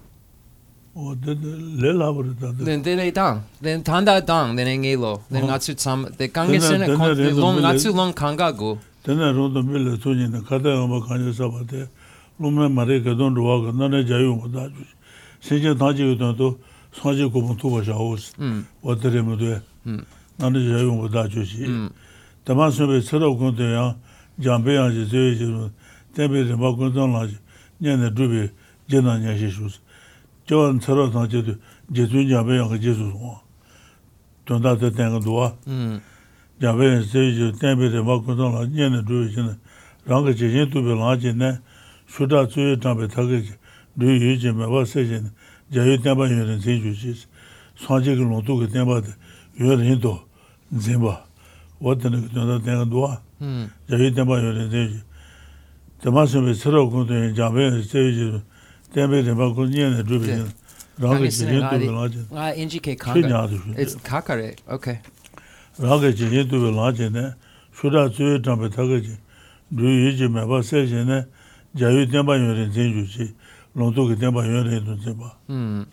o 0.96 1.14
de 1.14 1.34
le 1.82 1.92
labor 1.92 2.24
da 2.40 2.66
den 2.66 2.84
den 2.84 3.14
dang 3.14 3.40
den 3.62 3.82
tanda 3.82 4.20
dang 4.26 4.56
den 4.56 4.68
ngi 4.80 4.96
lo. 4.96 5.20
Den 5.30 5.44
ngatsu 5.46 5.74
tsam. 5.74 6.06
De 6.18 6.28
kange 6.28 6.60
sen 6.60 6.80
long 7.40 7.60
ngatsu 7.60 7.92
long 7.96 8.12
kanga 8.14 8.50
go 8.52 8.78
den 9.04 9.18
ro 9.36 9.48
do 9.54 9.62
mil 9.62 9.96
to 9.98 10.14
ni 10.14 10.26
na 10.28 10.40
kada 10.48 10.86
ma 10.86 11.00
kanje 11.00 11.32
sa 11.34 11.48
ba 11.48 11.62
de 11.70 11.86
lo 12.40 12.50
me 12.50 12.68
mare 12.68 13.00
ke 13.02 13.14
don 13.18 13.34
ruwa 13.34 13.64
ga 13.64 13.72
na 13.78 13.88
ne 13.88 14.02
jayu 14.04 14.34
ma 14.40 14.46
da 14.48 14.68
ju. 14.68 14.84
Se 15.40 15.60
je 15.60 15.74
da 15.74 15.92
ji 15.92 16.16
do 16.16 16.32
to 16.32 16.58
so 16.92 17.12
je 17.12 17.28
ko 17.30 17.54
tu 17.60 17.70
ba 17.70 17.82
ja 17.82 17.94
os 17.96 18.32
o 18.82 18.94
de 18.94 19.08
hmm. 19.08 19.14
re 19.16 19.22
mo 19.22 19.36
de 19.36 19.60
hmm. 19.84 20.00
na 20.38 20.48
ne 20.48 20.58
jayu 20.58 20.94
ma 20.96 21.08
da 21.08 21.28
ju 21.28 21.42
ji 21.44 21.64
hmm. 21.66 21.88
ta 22.44 22.54
ma 22.54 22.70
so 22.70 22.86
be 22.86 23.00
so 23.02 23.18
ko 23.36 23.50
de 23.50 23.64
ya 23.64 23.94
jam 24.38 24.62
be 24.64 24.72
ya 24.72 24.88
ji 24.90 25.04
je 25.04 25.34
ji 25.36 25.46
de 26.14 26.28
be 26.28 26.56
ma 26.56 26.72
ko 26.74 26.88
don 26.88 27.12
la 27.12 27.26
ji 27.26 27.36
ne 27.80 27.96
ne 27.96 28.08
du 28.10 28.28
be 28.28 28.50
je 28.88 29.00
na 29.00 29.18
nya 29.18 29.36
shi 29.36 29.50
shu 29.50 29.68
ka 32.69 32.77
jī 32.77 32.91
sū 32.93 33.05
sūwa 33.11 33.35
tuñṭā 34.45 34.71
tē 34.79 34.89
tēng 34.95 35.21
duwa 35.23 35.55
Mm. 35.65 36.01
jāmbē 36.61 36.83
yāng 36.85 37.01
jī 37.01 37.07
tsuyé 37.09 37.29
jī 37.37 37.45
tēmbē 37.59 37.85
rīmbā 37.93 38.13
kuñṭaṋ 38.25 38.49
lā 38.55 38.61
nyā 38.69 38.87
nē 38.93 38.99
rūpē 39.05 39.27
jī 39.33 39.41
nā 39.47 39.53
rāng 40.07 40.25
ka 40.25 40.31
jī 40.31 40.47
shīn 40.51 40.67
tūpē 40.71 40.93
lā 40.97 41.15
jī 41.21 41.31
nē 41.37 41.49
shūtā 42.11 42.47
tsuyé 42.49 42.75
jāmbē 42.77 43.07
tā 43.07 43.21
kā 43.21 43.37
jī 43.41 43.53
rū 43.97 44.07
yu 44.17 44.35
jī 44.37 44.49
mē 44.53 44.65
bā 44.69 44.81
sē 44.85 45.05
jī 45.05 45.17
nē 45.23 45.29
jā 45.71 45.81
yu 45.87 45.97
tēmbā 46.01 46.29
yu 46.29 46.43
rīn 46.45 46.59
sī 46.61 46.77
yu 46.81 46.91
jī 46.93 47.13
sāng 47.81 48.01
jī 48.03 48.17
kī 48.17 48.23
lōng 48.25 48.43
tū 48.45 48.59
kī 48.61 48.67
tēmbā 48.73 49.01
tē 49.05 49.13
yu 49.59 49.73
rīn 49.77 49.99
tō 50.01 50.13
zī 50.75 50.97
mbā 50.99 51.15
wā 51.81 51.91
tēne 51.97 52.17
kī 52.21 52.29
tuñṭā 52.33 52.57
tēng 52.65 52.89
duwa 52.89 53.21
Mm. 53.41 53.71
자기 53.89 54.13
때문에 54.13 54.37
요래 54.37 54.69
되지. 54.69 55.01
대마스에 55.97 56.53
서로 56.53 56.89
군대 56.91 57.33
자배 57.33 57.81
세지. 57.81 57.89
때문에 57.89 57.89
대마 57.89 57.89
군년에 57.89 57.89
주비. 57.89 57.89
네. 57.89 57.89
라게 57.89 57.89
Kanga 57.89 57.89
지진도 57.89 57.89
sene 58.01 58.29
별하지. 58.29 58.29
Ah, 58.29 58.29
NGK 58.29 58.29
Kanga. 58.29 58.29
최냐도. 58.29 58.29
It's 58.29 58.29
Kakare. 58.29 58.29
Okay. 58.31 58.37
라게 58.37 58.54
tenpe 58.96 59.20
tenpa 59.22 59.52
ku 59.52 59.68
nye 59.68 59.90
ne 59.92 60.02
dhubi 60.02 60.32
nye 60.32 60.48
rāga 60.96 61.28
chi 61.28 61.44
nye 61.44 61.60
dhubi 61.68 61.88
lāche 61.92 62.22
ngā 62.32 62.52
inji 62.56 62.80
ke 62.80 62.96
kāngar 62.96 63.20
chi 63.20 63.28
nyā 63.28 63.42
dhubi 63.52 63.74
it's 63.76 63.96
kākare, 64.00 64.54
ok 64.72 64.96
rāga 65.84 66.12
chi 66.16 66.30
nye 66.32 66.44
dhubi 66.48 66.72
lāche 66.72 67.12
ne 67.12 67.34
shurā 67.76 68.08
tsuyo 68.08 68.40
tāmpe 68.40 68.70
thaka 68.72 69.00
chi. 69.00 69.16
Dhū 69.74 69.84
yu 69.84 70.16
chi 70.16 70.28
mepa 70.28 70.62
se 70.62 70.86
chi 70.86 71.04
ne 71.04 71.26
jayu 71.74 72.06
tenpa 72.08 72.36
yon 72.36 72.54
rin 72.56 72.72
zin 72.72 72.92
ju 72.92 73.04
chi. 73.04 73.34
Lōntu 73.76 74.08
ki 74.08 74.20
tenpa 74.20 74.44
yon 74.46 74.64
rin 74.64 74.84
dhun 74.84 75.00
zin 75.02 75.18
pa 75.18 75.36
hmm. 75.46 75.84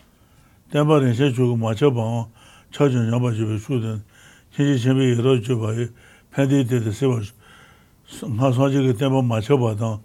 tenpa 0.72 1.00
rin 1.00 1.12
she 1.12 1.30
chu 1.32 1.44
ku 1.52 1.56
macha 1.56 1.90
pa 1.90 2.00
wā 2.00 2.26
cha 2.72 2.88
chun 2.88 3.10
nyamba 3.10 3.32
chi 3.36 3.44
pe 3.44 3.58
shu 3.58 3.80
den. 3.80 4.00
Chi 4.56 4.64
chi 4.64 4.78
chenpi 4.80 5.12
yiro 5.12 5.36
chu 5.44 5.60
pa 5.60 5.72
yu 5.72 5.92
pendi 6.32 6.64
te 6.64 6.80
te 6.80 6.92
se 6.92 7.04
pa 7.04 7.20
ngā 7.20 8.48
sanje 8.56 8.80
ki 8.80 8.96
tenpa 8.96 9.20
macha 9.20 9.58
pa 9.60 9.74
tang 9.76 10.00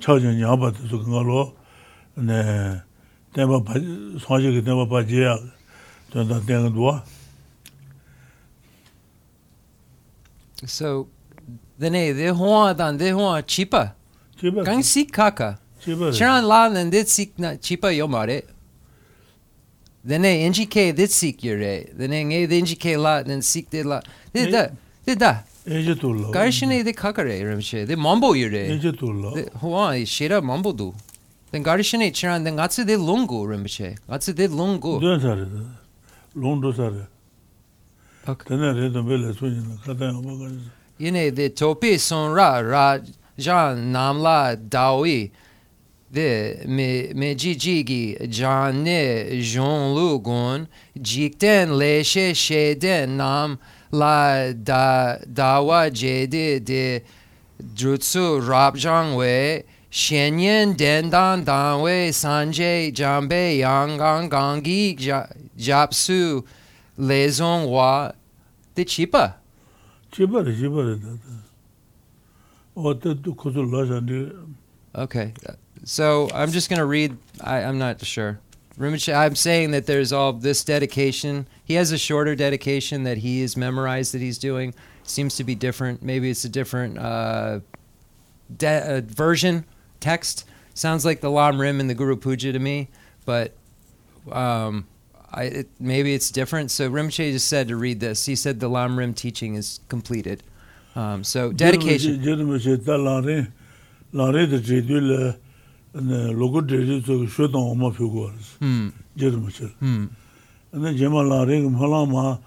cha 0.00 0.18
chun 0.20 0.36
nyamba 0.36 0.70
te 0.70 0.84
su 0.88 1.00
ka 1.00 1.08
ngā 1.08 1.24
lō 1.24 1.61
네 2.14 2.80
대바 3.34 3.62
소지게 4.20 4.62
대바 4.62 4.88
바지야 4.88 5.38
된다 6.12 6.40
되는 6.46 6.72
도와 6.74 7.04
so 10.64 11.08
dene 11.78 12.14
de 12.14 12.30
hoa 12.30 12.76
dan 12.76 12.98
de 12.98 13.10
hoa 13.10 13.42
chipa 13.42 13.94
chipa 14.38 14.62
gang 14.62 14.82
si 14.82 15.06
kaka 15.06 15.58
chipa 15.80 16.12
chiran 16.12 16.44
la 16.44 16.68
nan 16.68 16.90
de 16.90 17.04
sik 17.04 17.38
na 17.38 17.56
chipa 17.56 17.90
yo 17.90 18.06
mare 18.06 18.44
dene 20.04 20.48
ngk 20.50 20.94
de 20.94 21.06
sik 21.08 21.42
yore 21.42 21.90
dene 21.98 22.24
nge 22.28 22.46
de 22.46 22.62
ngk 22.62 22.84
la 23.00 23.22
nan 23.24 23.40
sik 23.40 23.70
de 23.70 23.82
la 23.82 24.02
de 24.32 24.50
da 24.52 24.70
de 25.06 25.14
da 25.16 25.44
Ece 25.66 25.96
turla. 25.96 26.30
Karşına 26.30 26.84
de 26.86 26.92
kakare 26.92 27.46
remşe. 27.46 27.88
De 27.88 27.96
mambo 27.96 28.34
yure. 28.34 28.66
Ece 28.66 28.92
turla. 28.92 29.34
Hoa 29.60 30.06
şera 30.06 30.40
mambo 30.40 30.78
du. 30.78 30.94
then 31.52 31.62
garishine 31.62 32.10
chiran 32.12 32.44
then 32.44 32.56
gatsi 32.56 32.84
de 32.86 32.96
longo 32.96 33.44
rimbiche 33.44 33.96
gatsi 34.08 34.34
de 34.34 34.48
longo 34.48 34.98
de 34.98 35.20
sar 35.20 35.38
londo 36.34 36.72
sar 36.72 36.92
tak 38.24 38.44
tena 38.44 38.74
re 38.74 38.88
de 38.88 39.02
bele 39.02 39.32
suin 39.34 39.78
kada 39.84 40.12
obaga 40.12 40.50
yine 40.98 41.30
de 41.36 41.48
topi 41.50 41.98
son 41.98 42.34
ra 42.34 42.60
ra 42.60 42.98
jan 43.38 43.92
namla 43.92 44.56
dawi 44.56 45.30
de 46.10 46.64
me 46.66 47.12
me 47.14 47.34
jijigi 47.34 48.16
janne 48.30 49.40
jean 49.42 49.94
lugon 49.94 50.66
jikten 51.00 51.78
leşe 51.80 52.34
şeyde 52.34 53.06
nam 53.18 53.58
la 53.92 54.52
da 54.66 55.18
dawa 55.36 55.88
jede 55.90 56.66
de 56.66 57.02
drutsu 57.76 58.40
rabjang 58.40 59.16
we 59.16 59.64
shenyen 59.92 60.74
dendan 60.78 61.44
danwe 61.46 62.12
sanje 62.12 62.90
jambe 62.94 63.58
yangang 63.60 64.30
gangi 64.30 64.96
ja- 64.98 65.28
japsu 65.58 66.42
lezong 66.98 67.68
wa 67.68 68.12
de 68.74 68.84
chipa 68.84 69.34
Chiba 70.12 70.44
re, 70.44 70.52
chiba 70.52 70.82
re. 70.88 70.96
da, 70.98 71.08
da. 71.08 71.36
O 72.76 72.92
te 72.94 73.14
tu 73.14 73.34
kuzu 73.34 73.64
la 73.70 73.84
shandi. 73.84 74.30
Okay. 74.94 75.32
So 75.84 76.28
I'm 76.34 76.50
just 76.50 76.68
going 76.68 76.78
to 76.80 76.84
read. 76.86 77.16
I, 77.40 77.62
I'm 77.62 77.78
not 77.78 78.04
sure. 78.04 78.38
I'm 78.80 79.34
saying 79.36 79.70
that 79.72 79.86
there's 79.86 80.12
all 80.12 80.32
this 80.34 80.64
dedication. 80.64 81.46
He 81.64 81.74
has 81.74 81.92
a 81.92 81.98
shorter 81.98 82.34
dedication 82.34 83.04
that 83.04 83.18
he 83.18 83.40
has 83.42 83.56
memorized 83.56 84.12
that 84.14 84.20
he's 84.20 84.38
doing. 84.38 84.74
Seems 85.04 85.36
to 85.36 85.44
be 85.44 85.54
different. 85.54 86.02
Maybe 86.02 86.28
it's 86.30 86.44
a 86.44 86.48
different 86.48 86.98
uh, 86.98 87.60
de- 88.54 88.96
uh, 88.98 89.00
version, 89.04 89.64
text. 90.02 90.44
Sounds 90.74 91.04
like 91.04 91.20
the 91.20 91.30
Lam 91.30 91.60
Rim 91.60 91.80
and 91.80 91.88
the 91.88 91.94
Guru 91.94 92.16
Puja 92.16 92.52
to 92.52 92.58
me, 92.58 92.88
but 93.24 93.52
um, 94.30 94.86
I, 95.32 95.44
it, 95.44 95.68
maybe 95.80 96.14
it's 96.14 96.30
different. 96.30 96.70
So 96.70 96.90
Rinpoche 96.90 97.32
just 97.32 97.48
said 97.48 97.68
to 97.68 97.76
read 97.76 98.00
this. 98.00 98.26
He 98.26 98.36
said 98.36 98.60
the 98.60 98.68
Lam 98.68 98.98
Rim 98.98 99.14
teaching 99.14 99.54
is 99.54 99.80
completed. 99.88 100.42
Um, 100.94 101.24
so 101.24 101.52
dedication. 101.52 102.22
Jeremy 102.22 102.58
che 102.58 102.76
ta 102.76 102.96
la 102.96 103.20
re. 103.20 103.46
La 104.12 104.30
re 104.30 104.46
de 104.46 104.60
je 104.60 104.80
du 104.82 105.00
le. 105.00 105.36
Ne 105.94 106.32
logo 106.32 106.60
de 106.60 106.84
je 106.84 107.02
so 107.04 107.26
shu 107.26 107.48
dong 107.48 107.70
o 107.70 107.74
ma 107.74 107.90
pyu 107.90 108.10
go. 108.10 108.32
Hmm. 108.58 108.88
Hmm. 109.78 110.06
Ne 110.72 110.94
jema 110.94 111.22
la 111.26 111.44
re 111.44 111.60
ma 111.60 112.04
ma 112.06 112.38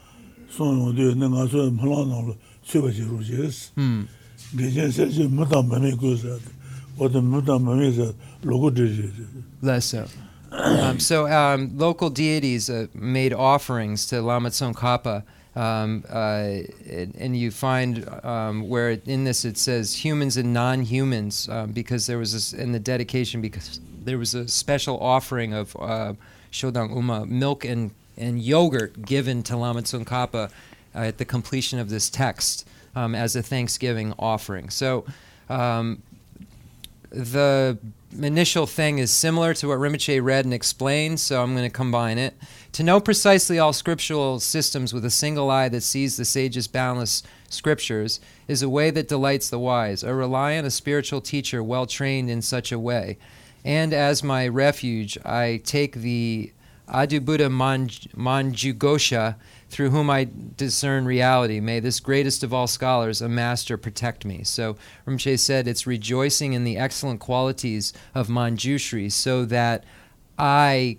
son 0.49 0.77
yo 0.79 0.91
de 0.91 1.15
ne 1.15 1.27
ga 1.29 1.47
so 1.47 1.69
ma 1.71 1.83
la 1.83 2.05
no 2.05 2.35
su 2.63 2.91
je 2.91 3.03
ru 3.03 3.21
je. 3.21 3.49
Ge 4.55 4.91
se 4.91 5.09
je 5.09 5.27
ma 5.27 5.45
ta 5.45 5.61
ma 5.61 5.79
me 5.79 5.91
so. 9.79 10.07
Um, 10.51 10.99
so 10.99 11.27
um, 11.27 11.77
local 11.77 12.09
deities 12.09 12.69
uh, 12.69 12.87
made 12.93 13.33
offerings 13.33 14.05
to 14.07 14.21
Lama 14.21 14.49
Tsongkhapa, 14.49 15.23
um, 15.55 16.03
uh, 16.09 16.15
and, 16.89 17.15
and 17.17 17.37
you 17.37 17.51
find 17.51 18.07
um, 18.23 18.69
where 18.69 18.91
it, 18.91 19.07
in 19.07 19.23
this 19.23 19.45
it 19.45 19.57
says 19.57 19.93
humans 20.05 20.37
and 20.37 20.53
non-humans 20.53 21.49
um, 21.49 21.71
because 21.71 22.07
there 22.07 22.17
was 22.17 22.33
this, 22.33 22.53
in 22.53 22.71
the 22.71 22.79
dedication 22.79 23.41
because 23.41 23.79
there 24.03 24.17
was 24.17 24.33
a 24.33 24.47
special 24.47 24.97
offering 24.99 25.53
of 25.53 25.75
uh, 25.79 26.13
Shodang 26.51 26.95
Uma 26.95 27.25
milk 27.25 27.65
and, 27.65 27.91
and 28.17 28.41
yogurt 28.41 29.05
given 29.05 29.43
to 29.43 29.57
Lama 29.57 29.81
Tsongkhapa 29.81 30.49
uh, 30.95 30.97
at 30.97 31.17
the 31.17 31.25
completion 31.25 31.79
of 31.79 31.89
this 31.89 32.09
text 32.09 32.67
um, 32.95 33.15
as 33.15 33.35
a 33.35 33.41
Thanksgiving 33.41 34.13
offering. 34.17 34.69
So 34.69 35.05
um, 35.49 36.01
the 37.15 37.77
initial 38.21 38.67
thing 38.67 38.99
is 38.99 39.09
similar 39.11 39.53
to 39.55 39.69
what 39.69 39.79
Rinpoche 39.79 40.23
read 40.23 40.45
and 40.45 40.53
explained, 40.53 41.19
so 41.19 41.41
I'm 41.41 41.55
going 41.55 41.69
to 41.69 41.75
combine 41.75 42.17
it. 42.17 42.35
To 42.73 42.83
know 42.83 42.99
precisely 42.99 43.57
all 43.57 43.73
scriptural 43.73 44.39
systems 44.39 44.93
with 44.93 45.05
a 45.05 45.09
single 45.09 45.49
eye 45.49 45.69
that 45.69 45.81
sees 45.81 46.17
the 46.17 46.25
sage's 46.25 46.67
boundless 46.67 47.23
scriptures 47.49 48.19
is 48.47 48.61
a 48.61 48.69
way 48.69 48.91
that 48.91 49.07
delights 49.07 49.49
the 49.49 49.59
wise. 49.59 50.03
I 50.03 50.09
rely 50.09 50.57
on 50.57 50.65
a 50.65 50.71
spiritual 50.71 51.21
teacher 51.21 51.63
well 51.63 51.85
trained 51.85 52.29
in 52.29 52.41
such 52.41 52.71
a 52.71 52.79
way. 52.79 53.17
And 53.63 53.93
as 53.93 54.23
my 54.23 54.47
refuge, 54.47 55.17
I 55.25 55.61
take 55.63 55.95
the 55.95 56.51
Adhubuddha 56.89 57.49
Manj- 57.49 58.13
Manjugosha, 58.13 59.35
through 59.69 59.89
whom 59.89 60.09
I 60.09 60.27
discern 60.55 61.05
reality. 61.05 61.59
May 61.59 61.79
this 61.79 61.99
greatest 61.99 62.43
of 62.43 62.53
all 62.53 62.67
scholars, 62.67 63.21
a 63.21 63.29
master, 63.29 63.77
protect 63.77 64.25
me. 64.25 64.43
So 64.43 64.77
Rinpoche 65.05 65.39
said 65.39 65.67
it's 65.67 65.87
rejoicing 65.87 66.53
in 66.53 66.63
the 66.63 66.77
excellent 66.77 67.19
qualities 67.19 67.93
of 68.13 68.27
Manjushri 68.27 69.11
so 69.11 69.45
that 69.45 69.83
I 70.37 70.97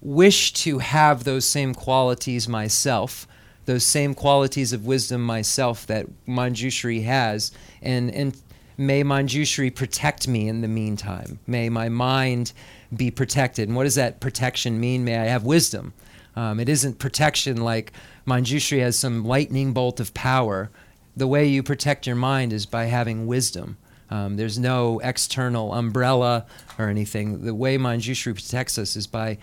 wish 0.00 0.52
to 0.52 0.78
have 0.78 1.24
those 1.24 1.44
same 1.44 1.74
qualities 1.74 2.48
myself, 2.48 3.26
those 3.64 3.84
same 3.84 4.14
qualities 4.14 4.72
of 4.72 4.86
wisdom 4.86 5.22
myself 5.22 5.86
that 5.86 6.06
Manjushri 6.28 7.04
has, 7.04 7.50
and, 7.82 8.10
and 8.14 8.36
may 8.76 9.02
Manjushri 9.02 9.74
protect 9.74 10.28
me 10.28 10.48
in 10.48 10.60
the 10.60 10.68
meantime. 10.68 11.38
May 11.46 11.68
my 11.70 11.88
mind 11.88 12.52
be 12.94 13.10
protected. 13.10 13.68
And 13.68 13.76
what 13.76 13.84
does 13.84 13.96
that 13.96 14.20
protection 14.20 14.78
mean? 14.78 15.04
May 15.04 15.18
I 15.18 15.24
have 15.24 15.44
wisdom. 15.44 15.92
Um, 16.36 16.60
it 16.60 16.68
isn't 16.68 16.98
protection 16.98 17.56
like 17.56 17.92
Manjushri 18.26 18.80
has 18.80 18.98
some 18.98 19.24
lightning 19.24 19.72
bolt 19.72 19.98
of 20.00 20.12
power. 20.14 20.70
The 21.16 21.26
way 21.26 21.46
you 21.46 21.62
protect 21.62 22.06
your 22.06 22.16
mind 22.16 22.52
is 22.52 22.66
by 22.66 22.84
having 22.84 23.26
wisdom. 23.26 23.78
Um, 24.10 24.36
there's 24.36 24.58
no 24.58 25.00
external 25.00 25.72
umbrella 25.72 26.46
or 26.78 26.88
anything. 26.88 27.44
The 27.44 27.54
way 27.54 27.78
Manjushri 27.78 28.34
protects 28.34 28.78
us 28.78 28.96
is 28.96 29.06
by 29.06 29.38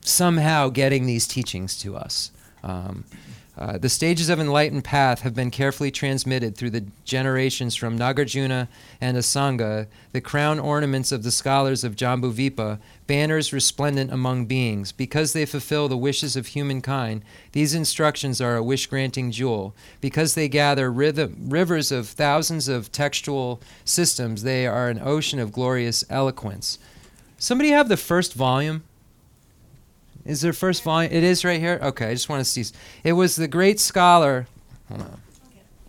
somehow 0.00 0.70
getting 0.70 1.06
these 1.06 1.26
teachings 1.26 1.78
to 1.80 1.96
us. 1.96 2.32
Um, 2.62 3.04
uh, 3.60 3.76
the 3.76 3.90
stages 3.90 4.30
of 4.30 4.40
enlightened 4.40 4.84
path 4.84 5.20
have 5.20 5.34
been 5.34 5.50
carefully 5.50 5.90
transmitted 5.90 6.56
through 6.56 6.70
the 6.70 6.86
generations 7.04 7.76
from 7.76 7.98
Nagarjuna 7.98 8.68
and 9.02 9.18
Asanga, 9.18 9.86
the 10.12 10.20
crown 10.22 10.58
ornaments 10.58 11.12
of 11.12 11.22
the 11.22 11.30
scholars 11.30 11.84
of 11.84 11.94
Jambudvipa, 11.94 12.78
banners 13.06 13.52
resplendent 13.52 14.10
among 14.10 14.46
beings. 14.46 14.92
Because 14.92 15.34
they 15.34 15.44
fulfill 15.44 15.88
the 15.88 15.96
wishes 15.96 16.36
of 16.36 16.46
humankind, 16.48 17.22
these 17.52 17.74
instructions 17.74 18.40
are 18.40 18.56
a 18.56 18.62
wish 18.62 18.86
granting 18.86 19.30
jewel. 19.30 19.74
Because 20.00 20.34
they 20.34 20.48
gather 20.48 20.90
rhythm, 20.90 21.36
rivers 21.50 21.92
of 21.92 22.08
thousands 22.08 22.66
of 22.66 22.90
textual 22.90 23.60
systems, 23.84 24.42
they 24.42 24.66
are 24.66 24.88
an 24.88 25.00
ocean 25.04 25.38
of 25.38 25.52
glorious 25.52 26.02
eloquence. 26.08 26.78
Somebody 27.36 27.70
have 27.70 27.90
the 27.90 27.98
first 27.98 28.32
volume? 28.32 28.84
Is 30.30 30.42
there 30.42 30.52
first 30.52 30.84
volume? 30.84 31.12
It 31.12 31.24
is 31.24 31.44
right 31.44 31.58
here. 31.58 31.80
Okay, 31.82 32.06
I 32.06 32.14
just 32.14 32.28
want 32.28 32.38
to 32.38 32.44
see. 32.44 32.64
It 33.02 33.14
was 33.14 33.34
the 33.34 33.48
great 33.48 33.80
scholar. 33.80 34.46
Hold 34.88 35.02
on. 35.02 35.20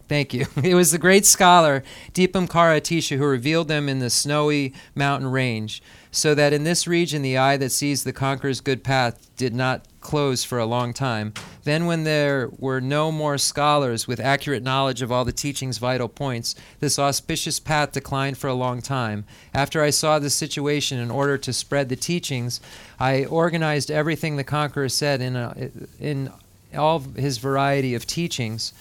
Thank 0.07 0.33
you. 0.33 0.47
It 0.63 0.73
was 0.73 0.91
the 0.91 0.97
great 0.97 1.27
scholar 1.27 1.83
Dipamkara 2.13 2.81
Atisha 2.81 3.17
who 3.17 3.25
revealed 3.25 3.67
them 3.67 3.87
in 3.87 3.99
the 3.99 4.09
snowy 4.09 4.73
mountain 4.95 5.29
range, 5.29 5.83
so 6.11 6.35
that 6.35 6.53
in 6.53 6.63
this 6.63 6.85
region 6.85 7.21
the 7.21 7.37
eye 7.37 7.57
that 7.57 7.71
sees 7.71 8.03
the 8.03 8.13
conqueror's 8.13 8.61
good 8.61 8.83
path 8.83 9.29
did 9.37 9.55
not 9.55 9.85
close 10.01 10.43
for 10.43 10.59
a 10.59 10.65
long 10.65 10.93
time. 10.93 11.33
Then, 11.63 11.85
when 11.85 12.03
there 12.03 12.49
were 12.57 12.81
no 12.81 13.11
more 13.11 13.37
scholars 13.37 14.07
with 14.07 14.19
accurate 14.19 14.63
knowledge 14.63 15.01
of 15.01 15.11
all 15.11 15.23
the 15.23 15.31
teaching's 15.31 15.77
vital 15.77 16.09
points, 16.09 16.55
this 16.79 16.97
auspicious 16.97 17.59
path 17.59 17.91
declined 17.91 18.37
for 18.37 18.47
a 18.47 18.53
long 18.53 18.81
time. 18.81 19.25
After 19.53 19.81
I 19.81 19.91
saw 19.91 20.17
the 20.19 20.31
situation, 20.31 20.99
in 20.99 21.11
order 21.11 21.37
to 21.37 21.53
spread 21.53 21.89
the 21.89 21.95
teachings, 21.95 22.59
I 22.99 23.25
organized 23.25 23.91
everything 23.91 24.35
the 24.35 24.43
conqueror 24.43 24.89
said 24.89 25.21
in, 25.21 25.35
a, 25.35 25.69
in 25.99 26.31
all 26.75 26.99
his 26.99 27.37
variety 27.37 27.93
of 27.93 28.07
teachings 28.07 28.73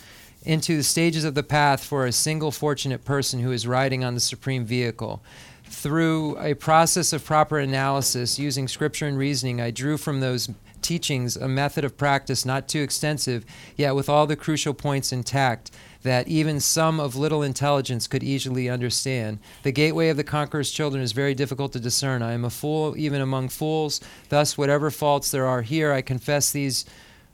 into 0.43 0.79
the 0.79 0.83
stages 0.83 1.25
of 1.25 1.35
the 1.35 1.43
path 1.43 1.85
for 1.85 2.07
a 2.07 2.13
single 2.13 2.51
fortunate 2.51 3.05
person 3.05 3.41
who 3.41 3.53
is 3.53 3.67
riding 3.67 4.03
on 4.03 4.15
the 4.15 4.21
supreme 4.21 4.65
vehicle. 4.65 5.23
Through 5.71 6.37
a 6.39 6.55
process 6.55 7.13
of 7.13 7.25
proper 7.25 7.59
analysis 7.59 8.41
using 8.41 8.67
scripture 8.67 9.07
and 9.07 9.17
reasoning, 9.17 9.61
I 9.61 9.71
drew 9.71 9.97
from 9.97 10.19
those 10.19 10.51
teachings 10.83 11.37
a 11.37 11.47
method 11.47 11.85
of 11.85 11.97
practice 11.97 12.45
not 12.45 12.67
too 12.67 12.81
extensive, 12.81 13.47
yet 13.77 13.95
with 13.95 14.09
all 14.09 14.27
the 14.27 14.35
crucial 14.35 14.75
points 14.75 15.13
intact 15.13 15.71
that 16.03 16.27
even 16.27 16.59
some 16.59 16.99
of 16.99 17.15
little 17.15 17.43
intelligence 17.43 18.09
could 18.09 18.25
easily 18.25 18.69
understand. 18.69 19.39
The 19.63 19.71
gateway 19.71 20.09
of 20.09 20.17
the 20.17 20.25
conqueror's 20.25 20.73
children 20.73 21.05
is 21.05 21.13
very 21.13 21.35
difficult 21.35 21.73
to 21.75 21.81
discern. 21.81 22.21
I 22.21 22.33
am 22.33 22.45
a 22.45 22.51
fool 22.51 22.97
even 22.99 23.21
among 23.21 23.51
fools. 23.51 24.01
Thus, 24.29 24.59
whatever 24.59 24.91
faults 24.91 25.31
there 25.31 25.47
are 25.47 25.63
here, 25.63 25.93
I 25.93 26.03
confess 26.03 26.51
these 26.51 26.85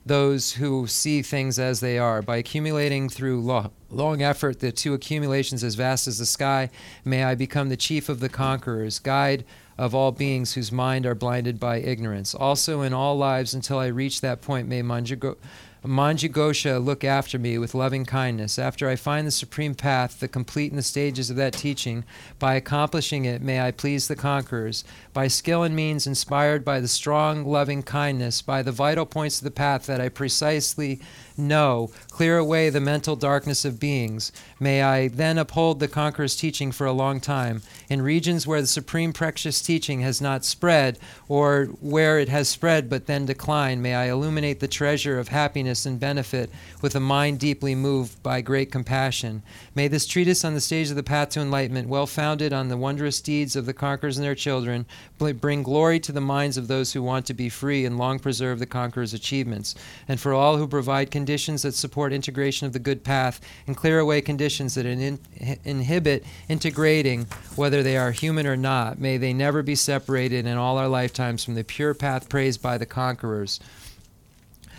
those 0.07 0.53
who 0.53 0.87
see 0.87 1.21
things 1.21 1.59
as 1.59 1.79
they 1.79 1.97
are. 1.97 2.21
By 2.21 2.37
accumulating 2.37 3.09
through 3.09 3.41
lo- 3.41 3.71
long 3.89 4.21
effort 4.21 4.59
the 4.59 4.71
two 4.71 4.93
accumulations 4.93 5.63
as 5.63 5.75
vast 5.75 6.07
as 6.07 6.17
the 6.17 6.25
sky, 6.25 6.69
may 7.03 7.23
I 7.23 7.35
become 7.35 7.69
the 7.69 7.77
chief 7.77 8.09
of 8.09 8.19
the 8.19 8.29
conquerors, 8.29 8.99
guide 8.99 9.43
of 9.77 9.93
all 9.93 10.11
beings 10.11 10.53
whose 10.53 10.71
mind 10.71 11.05
are 11.05 11.15
blinded 11.15 11.59
by 11.59 11.77
ignorance. 11.77 12.33
Also, 12.33 12.81
in 12.81 12.93
all 12.93 13.17
lives 13.17 13.53
until 13.53 13.77
I 13.77 13.87
reach 13.87 14.21
that 14.21 14.41
point, 14.41 14.67
may 14.67 14.81
Manjugo- 14.81 15.37
Manjugosha 15.85 16.83
look 16.83 17.03
after 17.03 17.37
me 17.37 17.57
with 17.57 17.75
loving 17.75 18.03
kindness. 18.03 18.57
After 18.57 18.89
I 18.89 18.95
find 18.95 19.27
the 19.27 19.31
supreme 19.31 19.75
path, 19.75 20.19
the 20.19 20.27
complete 20.27 20.71
in 20.71 20.75
the 20.75 20.83
stages 20.83 21.29
of 21.29 21.35
that 21.37 21.53
teaching, 21.53 22.03
by 22.39 22.55
accomplishing 22.55 23.25
it, 23.25 23.41
may 23.41 23.61
I 23.61 23.71
please 23.71 24.07
the 24.07 24.15
conquerors. 24.15 24.83
By 25.17 25.29
skill 25.29 25.63
and 25.63 25.75
means 25.75 26.05
inspired 26.05 26.63
by 26.63 26.79
the 26.79 26.87
strong, 26.87 27.43
loving 27.43 27.81
kindness, 27.81 28.43
by 28.43 28.61
the 28.61 28.71
vital 28.71 29.07
points 29.07 29.39
of 29.39 29.45
the 29.45 29.49
path 29.49 29.87
that 29.87 29.99
I 29.99 30.09
precisely 30.09 30.99
know, 31.35 31.89
clear 32.09 32.37
away 32.37 32.69
the 32.69 32.79
mental 32.79 33.15
darkness 33.15 33.65
of 33.65 33.79
beings. 33.79 34.31
May 34.59 34.83
I 34.83 35.07
then 35.07 35.39
uphold 35.39 35.79
the 35.79 35.87
conqueror's 35.87 36.35
teaching 36.35 36.71
for 36.71 36.85
a 36.85 36.91
long 36.91 37.19
time. 37.19 37.63
In 37.89 38.01
regions 38.01 38.45
where 38.45 38.61
the 38.61 38.67
supreme 38.67 39.13
precious 39.13 39.61
teaching 39.61 40.01
has 40.01 40.21
not 40.21 40.45
spread, 40.45 40.99
or 41.27 41.65
where 41.81 42.19
it 42.19 42.29
has 42.29 42.47
spread 42.47 42.89
but 42.89 43.07
then 43.07 43.25
declined, 43.25 43.81
may 43.81 43.95
I 43.95 44.09
illuminate 44.09 44.59
the 44.59 44.67
treasure 44.67 45.19
of 45.19 45.29
happiness 45.29 45.85
and 45.85 45.99
benefit 45.99 46.51
with 46.81 46.95
a 46.95 46.99
mind 46.99 47.39
deeply 47.39 47.75
moved 47.75 48.21
by 48.21 48.41
great 48.41 48.71
compassion. 48.71 49.43
May 49.73 49.87
this 49.87 50.07
treatise 50.07 50.43
on 50.43 50.53
the 50.53 50.61
stage 50.61 50.89
of 50.89 50.95
the 50.95 51.03
path 51.03 51.29
to 51.29 51.41
enlightenment, 51.41 51.87
well 51.87 52.07
founded 52.07 52.53
on 52.53 52.67
the 52.67 52.77
wondrous 52.77 53.21
deeds 53.21 53.55
of 53.55 53.65
the 53.65 53.73
conquerors 53.73 54.17
and 54.17 54.25
their 54.25 54.35
children, 54.35 54.85
bring 55.17 55.63
glory 55.63 55.99
to 56.01 56.11
the 56.11 56.21
minds 56.21 56.57
of 56.57 56.67
those 56.67 56.93
who 56.93 57.01
want 57.01 57.25
to 57.25 57.33
be 57.33 57.49
free 57.49 57.85
and 57.85 57.97
long 57.97 58.19
preserve 58.19 58.59
the 58.59 58.65
conqueror's 58.65 59.13
achievements. 59.13 59.75
And 60.07 60.19
for 60.19 60.33
all 60.33 60.57
who 60.57 60.67
provide 60.67 61.11
conditions 61.11 61.61
that 61.63 61.73
support 61.73 62.13
integration 62.13 62.67
of 62.67 62.73
the 62.73 62.79
good 62.79 63.03
path 63.03 63.41
and 63.65 63.75
clear 63.75 63.99
away 63.99 64.21
conditions 64.21 64.75
that 64.75 64.85
in- 64.85 65.19
inhibit 65.63 66.23
integrating, 66.49 67.27
whether 67.55 67.83
they 67.83 67.97
are 67.97 68.11
human 68.11 68.45
or 68.45 68.57
not, 68.57 68.99
may 68.99 69.17
they 69.17 69.33
never 69.33 69.63
be 69.63 69.75
separated 69.75 70.45
in 70.45 70.57
all 70.57 70.77
our 70.77 70.87
lifetimes 70.87 71.43
from 71.43 71.55
the 71.55 71.63
pure 71.63 71.93
path 71.93 72.29
praised 72.29 72.61
by 72.61 72.77
the 72.77 72.85
conquerors. 72.85 73.59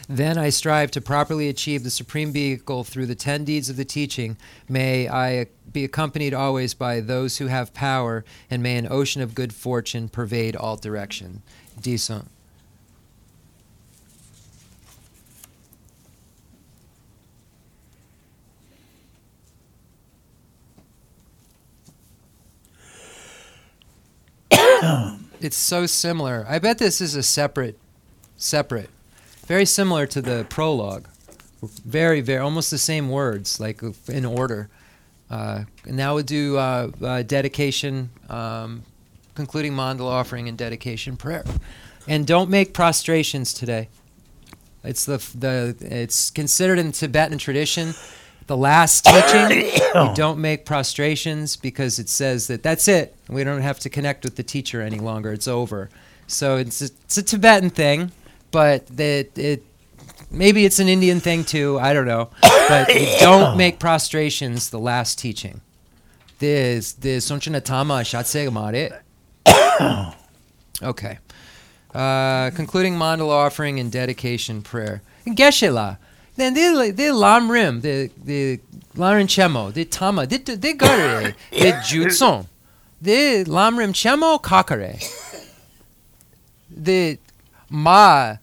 Then 0.08 0.38
I 0.38 0.48
strive 0.48 0.90
to 0.92 1.02
properly 1.02 1.50
achieve 1.50 1.84
the 1.84 1.90
supreme 1.90 2.32
vehicle 2.32 2.82
through 2.82 3.04
the 3.06 3.14
ten 3.14 3.44
deeds 3.44 3.68
of 3.68 3.76
the 3.76 3.84
teaching. 3.84 4.38
May 4.66 5.06
I 5.06 5.48
be 5.70 5.84
accompanied 5.84 6.32
always 6.32 6.72
by 6.72 7.00
those 7.00 7.36
who 7.36 7.48
have 7.48 7.74
power, 7.74 8.24
and 8.50 8.62
may 8.62 8.78
an 8.78 8.88
ocean 8.90 9.20
of 9.20 9.34
good 9.34 9.52
fortune 9.52 10.08
pervade 10.08 10.56
all 10.56 10.76
direction. 10.76 11.42
Decent. 11.78 12.30
it's 25.42 25.54
so 25.54 25.84
similar. 25.84 26.46
I 26.48 26.58
bet 26.58 26.78
this 26.78 27.02
is 27.02 27.14
a 27.14 27.22
separate, 27.22 27.78
separate, 28.38 28.88
very 29.48 29.64
similar 29.64 30.06
to 30.06 30.20
the 30.20 30.46
prologue. 30.48 31.08
Very, 31.84 32.20
very, 32.20 32.38
almost 32.38 32.70
the 32.70 32.78
same 32.78 33.08
words, 33.08 33.58
like 33.58 33.82
in 34.06 34.24
order. 34.24 34.68
Uh, 35.30 35.64
and 35.84 35.96
now 35.96 36.14
we'll 36.14 36.22
do 36.22 36.56
uh, 36.56 36.90
uh, 37.02 37.22
dedication, 37.22 38.10
um, 38.28 38.82
concluding 39.34 39.72
mandala 39.72 40.10
offering, 40.10 40.48
and 40.48 40.56
dedication 40.56 41.16
prayer. 41.16 41.44
And 42.06 42.26
don't 42.26 42.48
make 42.48 42.72
prostrations 42.72 43.52
today. 43.52 43.88
It's 44.84 45.04
the 45.04 45.18
the 45.34 45.76
it's 45.80 46.30
considered 46.30 46.78
in 46.78 46.92
Tibetan 46.92 47.38
tradition 47.38 47.94
the 48.46 48.56
last 48.56 49.04
teaching. 49.04 49.70
you 49.94 50.14
don't 50.14 50.38
make 50.38 50.64
prostrations 50.64 51.56
because 51.56 51.98
it 51.98 52.08
says 52.08 52.46
that 52.46 52.62
that's 52.62 52.88
it. 52.88 53.14
We 53.28 53.44
don't 53.44 53.60
have 53.62 53.78
to 53.80 53.90
connect 53.90 54.24
with 54.24 54.36
the 54.36 54.42
teacher 54.42 54.80
any 54.80 54.98
longer. 54.98 55.32
It's 55.32 55.48
over. 55.48 55.90
So 56.26 56.56
it's 56.56 56.82
a, 56.82 56.86
it's 57.04 57.16
a 57.16 57.22
Tibetan 57.22 57.70
thing, 57.70 58.12
but 58.50 58.86
that 58.88 59.36
it 59.36 59.62
maybe 60.30 60.64
it's 60.64 60.78
an 60.78 60.88
Indian 60.88 61.20
thing 61.20 61.44
too. 61.44 61.78
I 61.78 61.92
don't 61.92 62.06
know. 62.06 62.30
But 62.42 62.88
don't 63.20 63.56
make 63.56 63.78
prostrations 63.78 64.70
the 64.70 64.78
last 64.78 65.18
teaching. 65.18 65.60
This 66.38 66.92
this 66.92 67.30
Sonchanatama 67.30 68.02
Shatsegamare. 68.04 69.00
Okay. 70.82 71.18
Uh, 71.94 72.50
concluding 72.50 72.94
mandala 72.94 73.30
offering 73.46 73.80
and 73.80 73.90
dedication 73.90 74.62
prayer. 74.62 75.02
Geshela. 75.26 75.98
Then 76.36 76.54
the 76.54 76.92
they 76.94 77.10
lam 77.10 77.50
rim 77.50 77.80
the 77.80 78.10
the 78.22 78.60
lamrim 78.94 79.26
chenmo 79.26 79.72
the 79.72 79.84
tama 79.84 80.26
the 80.30 80.38
the 80.38 80.74
gare 80.74 81.34
the 81.50 81.72
jutson 81.84 82.46
the 83.02 83.42
lam 83.44 83.76
rim 83.76 83.92
chenmo 83.92 84.40
kakare 84.40 85.02
the 86.70 87.18
ma 87.70 88.36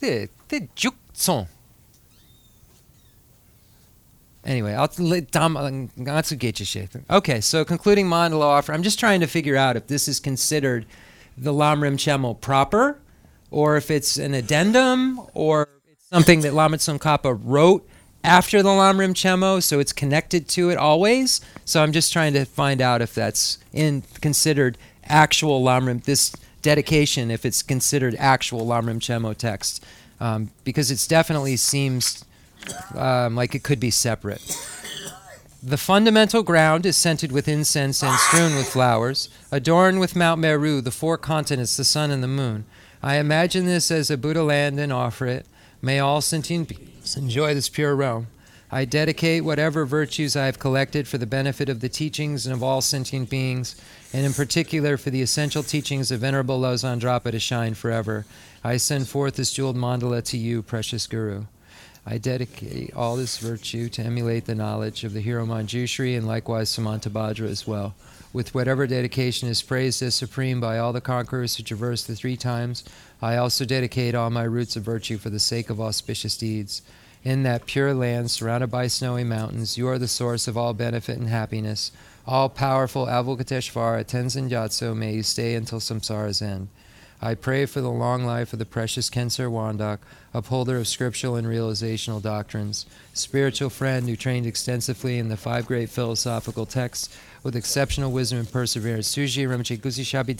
the 0.00 0.28
the 0.48 0.68
jutson. 0.76 1.46
Anyway, 4.44 4.74
I'll 4.74 4.90
let 4.98 5.30
Tom 5.30 5.56
uh, 5.56 5.70
Okay, 7.10 7.40
so 7.40 7.64
concluding 7.64 8.06
mandala 8.06 8.42
offer. 8.42 8.72
I'm 8.72 8.82
just 8.82 8.98
trying 8.98 9.20
to 9.20 9.28
figure 9.28 9.56
out 9.56 9.76
if 9.76 9.86
this 9.86 10.08
is 10.08 10.18
considered 10.18 10.84
the 11.38 11.52
Lamrim 11.52 11.94
Chenmo 11.94 12.40
proper, 12.40 12.98
or 13.52 13.76
if 13.76 13.90
it's 13.90 14.16
an 14.16 14.34
addendum, 14.34 15.20
or 15.34 15.68
it's 15.86 16.08
something 16.08 16.40
that 16.40 16.54
Lama 16.54 16.78
Tsongkhapa 16.78 17.40
wrote 17.44 17.88
after 18.24 18.62
the 18.62 18.68
Lamrim 18.68 19.14
Chenmo, 19.14 19.62
so 19.62 19.78
it's 19.78 19.92
connected 19.92 20.48
to 20.48 20.70
it 20.70 20.76
always. 20.76 21.40
So 21.64 21.82
I'm 21.82 21.92
just 21.92 22.12
trying 22.12 22.32
to 22.32 22.44
find 22.44 22.80
out 22.80 23.00
if 23.00 23.14
that's 23.14 23.58
in 23.72 24.02
considered 24.20 24.76
actual 25.04 25.62
Lamrim 25.62 26.02
this 26.04 26.34
dedication, 26.62 27.30
if 27.30 27.44
it's 27.44 27.62
considered 27.62 28.16
actual 28.18 28.66
Lamrim 28.66 28.98
Chenmo 28.98 29.36
text, 29.36 29.84
um, 30.20 30.50
because 30.64 30.90
it 30.90 31.04
definitely 31.08 31.56
seems 31.56 32.24
um, 32.94 33.34
like 33.34 33.54
it 33.54 33.62
could 33.62 33.80
be 33.80 33.90
separate. 33.90 34.40
The 35.64 35.76
fundamental 35.76 36.42
ground 36.42 36.86
is 36.86 36.96
scented 36.96 37.30
with 37.30 37.46
incense 37.46 38.02
and 38.02 38.18
strewn 38.18 38.56
with 38.56 38.68
flowers, 38.68 39.28
adorned 39.52 40.00
with 40.00 40.16
Mount 40.16 40.40
Meru, 40.40 40.80
the 40.80 40.90
four 40.90 41.16
continents, 41.16 41.76
the 41.76 41.84
sun, 41.84 42.10
and 42.10 42.22
the 42.22 42.28
moon. 42.28 42.64
I 43.02 43.16
imagine 43.16 43.66
this 43.66 43.90
as 43.90 44.10
a 44.10 44.16
Buddha 44.16 44.42
land 44.42 44.80
and 44.80 44.92
offer 44.92 45.26
it. 45.26 45.46
May 45.80 45.98
all 45.98 46.20
sentient 46.20 46.68
beings 46.68 47.16
enjoy 47.16 47.54
this 47.54 47.68
pure 47.68 47.94
realm. 47.94 48.28
I 48.74 48.86
dedicate 48.86 49.44
whatever 49.44 49.84
virtues 49.84 50.34
I 50.34 50.46
have 50.46 50.58
collected 50.58 51.06
for 51.06 51.18
the 51.18 51.26
benefit 51.26 51.68
of 51.68 51.80
the 51.80 51.90
teachings 51.90 52.46
and 52.46 52.54
of 52.54 52.62
all 52.62 52.80
sentient 52.80 53.28
beings, 53.28 53.76
and 54.14 54.24
in 54.24 54.32
particular 54.32 54.96
for 54.96 55.10
the 55.10 55.20
essential 55.20 55.62
teachings 55.62 56.10
of 56.10 56.20
Venerable 56.20 56.58
Losang 56.58 56.98
Dragpa 56.98 57.32
to 57.32 57.38
shine 57.38 57.74
forever. 57.74 58.24
I 58.64 58.78
send 58.78 59.08
forth 59.08 59.36
this 59.36 59.52
jeweled 59.52 59.76
mandala 59.76 60.24
to 60.24 60.38
you, 60.38 60.62
precious 60.62 61.06
Guru. 61.06 61.44
I 62.06 62.16
dedicate 62.16 62.94
all 62.94 63.16
this 63.16 63.36
virtue 63.36 63.90
to 63.90 64.02
emulate 64.02 64.46
the 64.46 64.54
knowledge 64.54 65.04
of 65.04 65.12
the 65.12 65.20
hero 65.20 65.44
Manjushri 65.44 66.16
and 66.16 66.26
likewise 66.26 66.74
Samantabhadra 66.74 67.50
as 67.50 67.66
well. 67.66 67.94
With 68.32 68.54
whatever 68.54 68.86
dedication 68.86 69.50
is 69.50 69.60
praised 69.60 70.00
as 70.00 70.14
supreme 70.14 70.62
by 70.62 70.78
all 70.78 70.94
the 70.94 71.02
conquerors 71.02 71.56
who 71.56 71.62
traverse 71.62 72.04
the 72.04 72.16
three 72.16 72.38
times, 72.38 72.84
I 73.20 73.36
also 73.36 73.66
dedicate 73.66 74.14
all 74.14 74.30
my 74.30 74.44
roots 74.44 74.76
of 74.76 74.82
virtue 74.82 75.18
for 75.18 75.28
the 75.28 75.38
sake 75.38 75.68
of 75.68 75.78
auspicious 75.78 76.38
deeds. 76.38 76.80
In 77.24 77.44
that 77.44 77.66
pure 77.66 77.94
land 77.94 78.32
surrounded 78.32 78.68
by 78.68 78.88
snowy 78.88 79.22
mountains, 79.22 79.78
you 79.78 79.86
are 79.86 79.98
the 79.98 80.08
source 80.08 80.48
of 80.48 80.56
all 80.56 80.74
benefit 80.74 81.18
and 81.18 81.28
happiness. 81.28 81.92
All 82.26 82.48
powerful 82.48 83.06
Avalokiteshvara, 83.06 84.04
Tenzin 84.04 84.50
Gyatso, 84.50 84.96
may 84.96 85.14
you 85.14 85.22
stay 85.22 85.54
until 85.54 85.78
samsara's 85.78 86.42
end. 86.42 86.68
I 87.24 87.36
pray 87.36 87.66
for 87.66 87.80
the 87.80 87.90
long 87.90 88.24
life 88.24 88.52
of 88.52 88.58
the 88.58 88.64
precious 88.64 89.08
Khensur 89.08 89.48
Wangdak, 89.48 89.98
upholder 90.34 90.76
of 90.78 90.88
scriptural 90.88 91.36
and 91.36 91.46
realizational 91.46 92.20
doctrines, 92.20 92.86
spiritual 93.14 93.70
friend 93.70 94.08
who 94.08 94.16
trained 94.16 94.44
extensively 94.44 95.18
in 95.18 95.28
the 95.28 95.36
five 95.36 95.66
great 95.66 95.90
philosophical 95.90 96.66
texts 96.66 97.16
with 97.44 97.54
exceptional 97.54 98.10
wisdom 98.10 98.40
and 98.40 98.50
perseverance. 98.50 99.14
Suji 99.14 99.46
Gusi 99.46 100.02
Shabi. 100.02 100.36